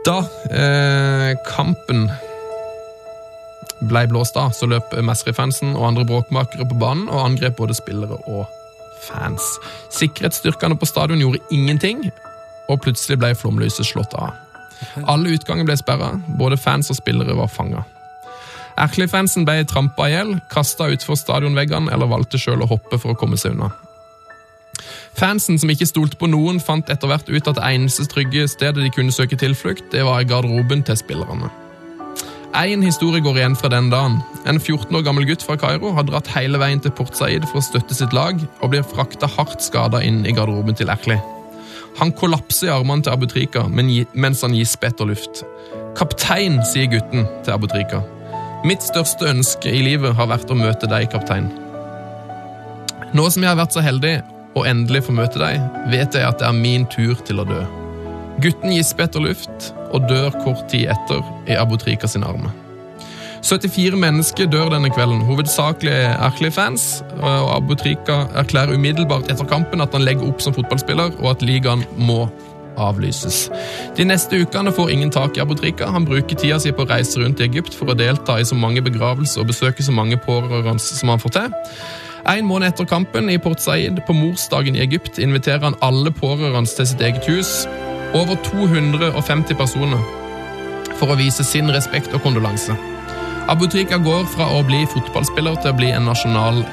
Da 0.08 0.22
eh, 0.50 1.34
kampen 1.50 2.08
ble 3.88 4.08
blåst 4.10 4.38
av, 4.40 4.54
så 4.58 4.66
løp 4.70 4.96
Masri-fansen 5.06 5.76
og 5.76 5.90
andre 5.92 6.06
bråkmakere 6.08 6.66
på 6.70 6.80
banen 6.82 7.10
og 7.12 7.26
angrep 7.26 7.60
både 7.60 7.76
spillere 7.78 8.18
og 8.26 8.48
fans. 9.06 9.44
Sikkerhetsstyrkene 9.94 10.78
på 10.80 10.90
stadion 10.90 11.22
gjorde 11.22 11.44
ingenting, 11.54 12.08
og 12.70 12.82
plutselig 12.82 13.20
ble 13.22 13.36
flomlyset 13.38 13.86
slått 13.86 14.16
av. 14.18 14.34
Alle 15.06 15.34
utganger 15.36 15.68
ble 15.68 15.78
sperra, 15.80 16.14
både 16.40 16.58
fans 16.58 16.92
og 16.94 17.00
spillere 17.00 17.36
var 17.38 17.52
fanga. 17.52 17.84
Erkli-fansen 18.78 19.46
ble 19.46 19.64
trampa 19.66 20.06
i 20.06 20.14
hjel, 20.14 20.36
kasta 20.54 20.90
utfor 20.94 21.18
stadionveggene 21.18 21.92
eller 21.94 22.10
valgte 22.12 22.38
sjøl 22.42 22.62
å 22.62 22.70
hoppe 22.70 23.00
for 23.02 23.14
å 23.14 23.18
komme 23.18 23.40
seg 23.42 23.56
unna. 23.56 23.72
Fansen 25.18 25.58
som 25.58 25.72
ikke 25.74 25.88
stolte 25.90 26.18
på 26.22 26.30
noen, 26.30 26.60
fant 26.62 26.90
etter 26.94 27.10
hvert 27.10 27.30
ut 27.32 27.48
at 27.50 27.58
det 27.58 27.70
eneste 27.72 28.06
trygge 28.12 28.46
stedet 28.52 28.84
de 28.84 28.92
kunne 28.94 29.14
søke 29.14 29.40
tilflukt, 29.40 29.88
det 29.94 30.06
var 30.06 30.22
i 30.22 30.28
garderoben 30.30 30.86
til 30.86 31.00
spillerne. 31.00 31.50
Én 32.58 32.86
historie 32.86 33.22
går 33.22 33.38
igjen 33.38 33.58
fra 33.58 33.70
den 33.70 33.90
dagen. 33.90 34.20
En 34.50 34.60
14 34.60 34.94
år 34.96 35.04
gammel 35.06 35.28
gutt 35.30 35.44
fra 35.46 35.58
Kairo 35.60 35.92
har 35.94 36.06
dratt 36.08 36.30
hele 36.34 36.62
veien 36.62 36.80
til 36.82 36.94
Port 36.96 37.18
Said 37.18 37.46
for 37.50 37.62
å 37.62 37.66
støtte 37.66 37.98
sitt 37.98 38.14
lag, 38.18 38.40
og 38.62 38.72
blir 38.74 38.86
frakta 38.86 39.30
hardt 39.30 39.62
skada 39.66 40.02
inn 40.06 40.24
i 40.26 40.34
garderoben 40.38 40.78
til 40.78 40.94
Erkli. 40.94 41.20
Han 41.98 42.14
kollapser 42.14 42.70
i 42.70 42.74
armene 42.74 43.02
til 43.06 43.14
Abutrika 43.14 43.66
mens 43.70 44.44
han 44.46 44.56
gisper 44.56 44.92
etter 44.92 45.10
luft. 45.10 45.42
Kaptein, 45.98 46.60
sier 46.68 46.90
gutten 46.92 47.26
til 47.46 47.56
Abutrika. 47.56 48.04
Mitt 48.68 48.86
største 48.86 49.30
ønske 49.30 49.72
i 49.72 49.82
livet 49.86 50.14
har 50.18 50.30
vært 50.30 50.52
å 50.54 50.58
møte 50.58 50.90
deg, 50.90 51.10
kaptein. 51.14 51.50
Nå 53.18 53.26
som 53.32 53.44
jeg 53.46 53.50
har 53.50 53.58
vært 53.58 53.74
så 53.74 53.82
heldig 53.86 54.14
å 54.58 54.66
endelig 54.70 55.06
få 55.08 55.16
møte 55.18 55.42
deg, 55.42 55.62
vet 55.94 56.18
jeg 56.18 56.26
at 56.28 56.42
det 56.42 56.50
er 56.50 56.58
min 56.58 56.86
tur 56.94 57.18
til 57.26 57.42
å 57.42 57.48
dø. 57.48 57.64
Gutten 58.44 58.76
gisper 58.76 59.08
etter 59.08 59.24
luft 59.24 59.72
og 59.90 60.06
dør 60.10 60.34
kort 60.44 60.68
tid 60.70 60.92
etter 60.94 61.26
i 61.50 61.58
Abutrika 61.58 62.10
sin 62.10 62.26
arme. 62.28 62.54
74 63.46 63.98
mennesker 64.00 64.50
dør 64.52 64.72
denne 64.74 64.90
kvelden, 64.94 65.22
hovedsakelig 65.28 65.94
Erkli-fans, 66.16 67.04
og 67.20 67.54
Abutrika 67.56 68.24
erklærer 68.36 68.76
umiddelbart 68.76 69.32
etter 69.32 69.48
kampen 69.48 69.84
at 69.84 69.94
han 69.96 70.06
legger 70.06 70.28
opp 70.30 70.42
som 70.44 70.56
fotballspiller, 70.58 71.14
og 71.22 71.32
at 71.36 71.46
ligaen 71.46 71.86
må 71.98 72.26
avlyses. 72.78 73.48
De 73.98 74.06
neste 74.06 74.42
ukene 74.42 74.74
får 74.74 74.92
ingen 74.94 75.12
tak 75.14 75.38
i 75.38 75.42
Abutrika. 75.42 75.90
Han 75.94 76.06
bruker 76.06 76.38
tida 76.38 76.60
si 76.62 76.74
på 76.74 76.86
å 76.86 76.90
reise 76.90 77.22
rundt 77.22 77.42
i 77.42 77.48
Egypt 77.48 77.78
for 77.78 77.90
å 77.90 77.98
delta 77.98 78.38
i 78.40 78.46
så 78.46 78.58
mange 78.58 78.84
begravelser 78.86 79.42
og 79.42 79.50
besøke 79.52 79.86
så 79.86 79.96
mange 79.96 80.20
pårørende 80.22 80.82
som 80.84 81.14
han 81.14 81.22
får 81.22 81.38
til. 81.40 81.56
En 82.28 82.46
måned 82.46 82.74
etter 82.74 82.90
kampen 82.90 83.30
i 83.32 83.40
Port 83.40 83.62
Said, 83.64 84.02
på 84.04 84.14
morsdagen 84.14 84.76
i 84.76 84.84
Egypt, 84.84 85.20
inviterer 85.24 85.64
han 85.64 85.80
alle 85.86 86.12
pårørende 86.12 86.68
til 86.68 86.90
sitt 86.90 87.02
eget 87.02 87.26
hus. 87.32 87.64
Over 88.18 88.36
250 88.44 89.56
personer. 89.56 90.04
For 91.00 91.14
å 91.14 91.20
vise 91.20 91.46
sin 91.48 91.72
respekt 91.72 92.14
og 92.18 92.26
kondolanse. 92.26 92.76
Abutrika 93.48 93.98
går 93.98 94.26
fra 94.28 94.50
å 94.52 94.64
bli 94.68 94.82
fotballspiller 94.92 95.56
til 95.64 95.72
å 95.72 95.78
bli 95.78 95.92
en 95.96 96.10
nasjonal 96.10 96.66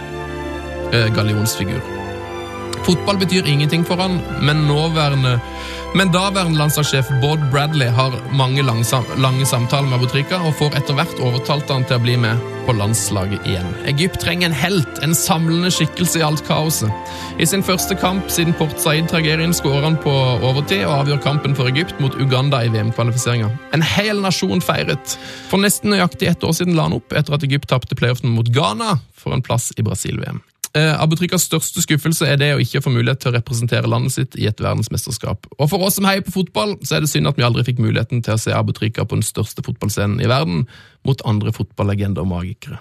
eh, 0.90 1.06
gallionsfigur. 1.14 2.03
Fotball 2.84 3.18
betyr 3.18 3.48
ingenting 3.48 3.84
for 3.84 4.00
han, 4.00 4.20
men 4.44 4.66
nåværende 4.68 5.38
men 5.94 6.10
daværende 6.10 6.58
landslagssjef 6.58 7.06
Bård 7.22 7.42
Bradley 7.52 7.86
har 7.86 8.16
mange 8.34 8.62
langsam, 8.66 9.04
lange 9.22 9.46
samtaler 9.46 9.86
med 9.86 10.00
Abutrika 10.00 10.40
og 10.42 10.56
får 10.58 10.74
etter 10.74 10.96
hvert 10.98 11.20
overtalt 11.22 11.68
han 11.70 11.84
til 11.86 12.00
å 12.00 12.02
bli 12.02 12.16
med 12.18 12.40
på 12.66 12.74
landslaget 12.74 13.46
igjen. 13.46 13.68
Egypt 13.86 14.18
trenger 14.24 14.48
en 14.48 14.56
helt, 14.58 14.98
en 15.06 15.14
samlende 15.14 15.70
skikkelse 15.70 16.18
i 16.18 16.24
alt 16.26 16.42
kaoset. 16.48 16.90
I 17.38 17.46
sin 17.46 17.62
første 17.62 17.94
kamp 18.00 18.26
siden 18.32 18.56
Port 18.58 18.74
Said-tragedien 18.82 19.54
skårer 19.54 19.86
han 19.86 19.98
på 20.02 20.14
overtid 20.42 20.82
og 20.82 20.96
avgjør 21.04 21.20
kampen 21.28 21.54
for 21.54 21.70
Egypt 21.70 22.00
mot 22.02 22.16
Uganda 22.18 22.64
i 22.66 22.72
VM-kvalifiseringa. 22.74 23.52
En 23.76 23.86
hel 23.94 24.18
nasjon 24.24 24.64
feiret. 24.64 25.14
For 25.52 25.62
nesten 25.62 25.94
nøyaktig 25.94 26.32
ett 26.32 26.42
år 26.42 26.58
siden 26.58 26.74
la 26.74 26.88
han 26.88 26.98
opp 26.98 27.14
etter 27.14 27.38
at 27.38 27.46
Egypt 27.46 27.70
tapte 27.70 27.94
playoffen 27.94 28.34
mot 28.34 28.50
Ghana 28.50 28.96
for 29.14 29.36
en 29.36 29.46
plass 29.46 29.70
i 29.78 29.86
Brasil-VM. 29.86 30.42
Eh, 30.74 31.02
Abutrikas 31.02 31.44
største 31.46 31.84
skuffelse 31.84 32.26
er 32.26 32.38
det 32.40 32.48
å 32.56 32.62
ikke 32.62 32.80
få 32.82 32.90
mulighet 32.90 33.20
til 33.22 33.30
å 33.30 33.36
representere 33.36 33.90
landet 33.90 34.16
sitt 34.16 34.32
i 34.34 34.48
et 34.50 34.58
verdensmesterskap. 34.58 35.46
Og 35.54 35.68
for 35.70 35.84
oss 35.86 36.00
som 36.00 36.08
heier 36.08 36.24
på 36.26 36.34
fotball, 36.34 36.74
så 36.82 36.96
er 36.96 37.04
det 37.04 37.12
synd 37.12 37.30
at 37.30 37.38
vi 37.38 37.46
aldri 37.46 37.62
fikk 37.68 37.78
muligheten 37.84 38.24
til 38.26 38.34
å 38.34 38.40
se 38.42 38.50
Abutrika 38.56 39.06
på 39.06 39.20
den 39.20 39.26
største 39.26 39.62
fotballscenen 39.62 40.18
i 40.18 40.30
verden 40.30 40.64
mot 41.06 41.22
andre 41.30 41.54
fotballegender 41.54 42.26
og 42.26 42.32
magikere. 42.32 42.80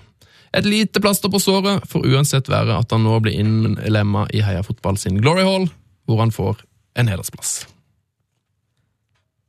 Et 0.58 0.66
lite 0.66 1.02
plaster 1.02 1.30
på 1.34 1.42
såret 1.42 1.86
får 1.90 2.10
uansett 2.10 2.50
være 2.50 2.80
at 2.82 2.92
han 2.94 3.06
nå 3.06 3.20
blir 3.26 3.38
innlemma 3.42 4.26
i 4.34 4.42
Heia 4.46 4.66
Fotball 4.66 4.98
sin 5.02 5.22
Glory 5.22 5.46
Hall, 5.46 5.70
hvor 6.10 6.22
han 6.22 6.34
får 6.34 6.66
en 6.98 7.10
hedersplass. 7.10 7.64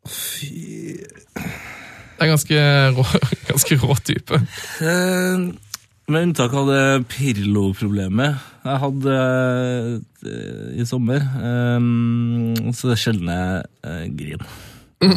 Fy 0.04 1.00
Det 2.14 2.22
er 2.24 2.30
ganske 2.30 2.64
rå, 2.96 3.04
ganske 3.50 3.78
rå 3.80 3.96
type. 4.04 4.40
Med 6.04 6.26
unntak 6.28 6.52
av 6.52 6.66
det 6.68 6.80
Pirlo-problemet 7.08 8.36
jeg 8.64 8.80
hadde 8.82 9.14
eh, 10.28 10.68
i 10.80 10.84
sommer, 10.88 11.20
eh, 11.20 12.72
så 12.76 12.90
det 12.90 12.98
sjelden 13.00 13.30
jeg 13.32 13.64
eh, 13.88 14.04
griner. 14.12 14.46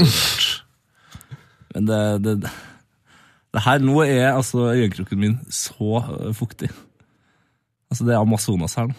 Men 1.75 1.87
det, 1.89 1.99
det, 2.23 2.33
det 3.53 3.63
her, 3.67 3.83
Nå 3.83 3.99
er 4.05 4.31
altså 4.33 4.69
øyekroken 4.73 5.19
min 5.21 5.37
så 5.53 6.01
fuktig. 6.35 6.71
Altså, 7.91 8.03
det 8.07 8.15
er 8.17 8.23
Amazonas 8.23 8.75
her 8.75 8.87
nå. 8.89 8.95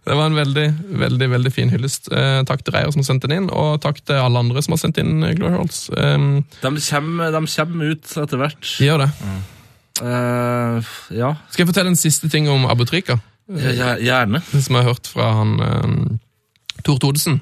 Det 0.00 0.16
var 0.16 0.24
en 0.30 0.38
veldig 0.38 0.64
veldig, 0.98 1.28
veldig 1.30 1.52
fin 1.54 1.70
hyllest. 1.70 2.08
Eh, 2.14 2.40
takk 2.48 2.62
til 2.66 2.74
Reier 2.74 2.90
som 2.94 3.02
har 3.04 3.10
sendt 3.10 3.26
den 3.26 3.36
inn, 3.36 3.48
og 3.54 3.78
takk 3.84 4.00
til 4.02 4.18
alle 4.18 4.40
andre 4.46 4.62
som 4.64 4.74
har 4.74 4.80
sendt 4.82 4.98
inn 5.02 5.22
Glory 5.38 5.58
Holes. 5.58 5.84
Um, 5.94 6.40
De 6.62 6.70
kommer, 6.88 7.30
de 7.34 7.42
kommer 7.54 7.94
ut 7.94 8.14
etter 8.24 8.40
hvert. 8.40 8.72
gjør 8.82 9.04
det. 9.04 9.10
Eh, 10.00 10.90
ja, 11.18 11.34
Skal 11.50 11.64
jeg 11.64 11.70
fortelle 11.72 11.92
en 11.92 11.98
siste 12.00 12.28
ting 12.32 12.48
om 12.48 12.66
Abutrika? 12.70 13.18
gjer- 13.50 14.00
gjerne. 14.04 14.40
Som 14.50 14.76
jeg 14.76 14.84
har 14.84 14.92
hørt 14.92 15.08
fra 15.10 15.32
han 15.34 15.56
uh, 15.60 16.18
Tor 16.86 16.98
Todesen, 17.02 17.40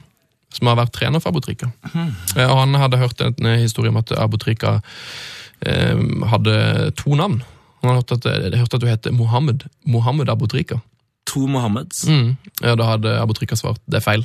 som 0.55 0.67
har 0.71 0.79
vært 0.81 0.95
trener 0.97 1.21
for 1.21 1.29
Abutrika. 1.35 1.69
Uh, 1.95 2.09
og 2.49 2.57
han 2.63 2.75
hadde 2.81 2.97
hørt 3.03 3.21
en 3.21 3.47
eh, 3.47 3.59
historie 3.61 3.93
om 3.93 3.99
at 4.01 4.11
Abutrika 4.17 4.79
eh, 5.61 6.01
hadde 6.33 6.57
to 6.97 7.15
navn. 7.15 7.43
Han 7.83 7.91
hadde 7.93 8.01
hørt 8.01 8.17
at, 8.17 8.31
jeg 8.53 8.59
hørte 8.63 8.77
at 8.81 8.83
du 8.83 8.89
heter 8.89 9.13
Mohammed, 9.15 9.69
Mohammed 9.87 10.29
Abutrika. 10.33 10.81
To 11.29 11.45
Mohammeds. 11.47 12.07
Mm. 12.09 12.37
Ja, 12.65 12.73
da 12.75 12.89
hadde 12.95 13.19
Abutrika 13.21 13.55
svart 13.61 13.79
det 13.87 14.01
er 14.01 14.07
feil. 14.09 14.25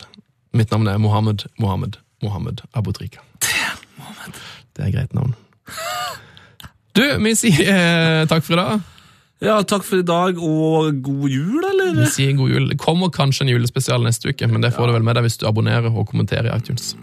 Mitt 0.55 0.71
navn 0.71 0.87
er 0.87 0.97
Mohammed, 1.03 1.43
Mohammed, 1.59 1.99
Mohammed 2.23 2.63
Abutrika. 2.73 3.19
Det 4.73 4.87
er 4.87 4.91
greit 4.95 5.13
navn. 5.13 5.35
Du, 6.93 7.03
vi 7.25 7.31
sier 7.37 7.69
eh, 7.73 8.23
takk 8.29 8.43
for 8.45 8.53
i 8.53 8.59
dag. 8.59 8.81
Ja, 9.43 9.57
takk 9.67 9.83
for 9.83 9.99
i 9.99 10.05
dag, 10.07 10.37
og 10.39 10.99
god 11.03 11.23
jul, 11.27 11.63
eller? 11.67 11.97
Vi 11.97 12.05
sier 12.13 12.35
god 12.37 12.51
jul. 12.53 12.67
Det 12.69 12.77
kommer 12.79 13.09
kanskje 13.11 13.43
en 13.47 13.51
julespesial 13.51 14.05
neste 14.05 14.29
uke, 14.31 14.47
men 14.47 14.63
det 14.63 14.71
får 14.75 14.87
du 14.87 14.93
vel 14.95 15.03
med 15.03 15.17
deg 15.17 15.25
hvis 15.25 15.39
du 15.41 15.47
abonnerer 15.49 15.89
og 15.89 16.05
kommenterer 16.11 16.47
i 16.47 16.53
iTunes. 16.55 16.93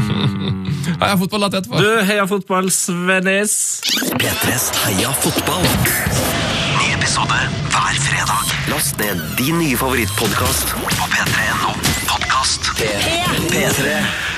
Heia 1.02 1.14
fotball 1.20 1.44
latt 1.44 1.58
etterpå. 1.60 1.82
Du, 1.82 1.90
heia 2.08 2.24
fotball, 2.30 2.70
Svennis! 2.74 3.54
P3s 4.16 4.70
Heia 4.86 5.12
fotball. 5.22 5.66
Ny 6.80 6.90
episode 6.96 7.38
hver 7.74 8.02
fredag. 8.08 8.56
Last 8.72 8.98
ned 9.02 9.22
din 9.38 9.60
nye 9.60 9.76
favorittpodkast 9.78 10.74
på 10.80 11.12
p3.no 11.14 11.76
podkast. 12.10 12.72
P3. 12.80 14.29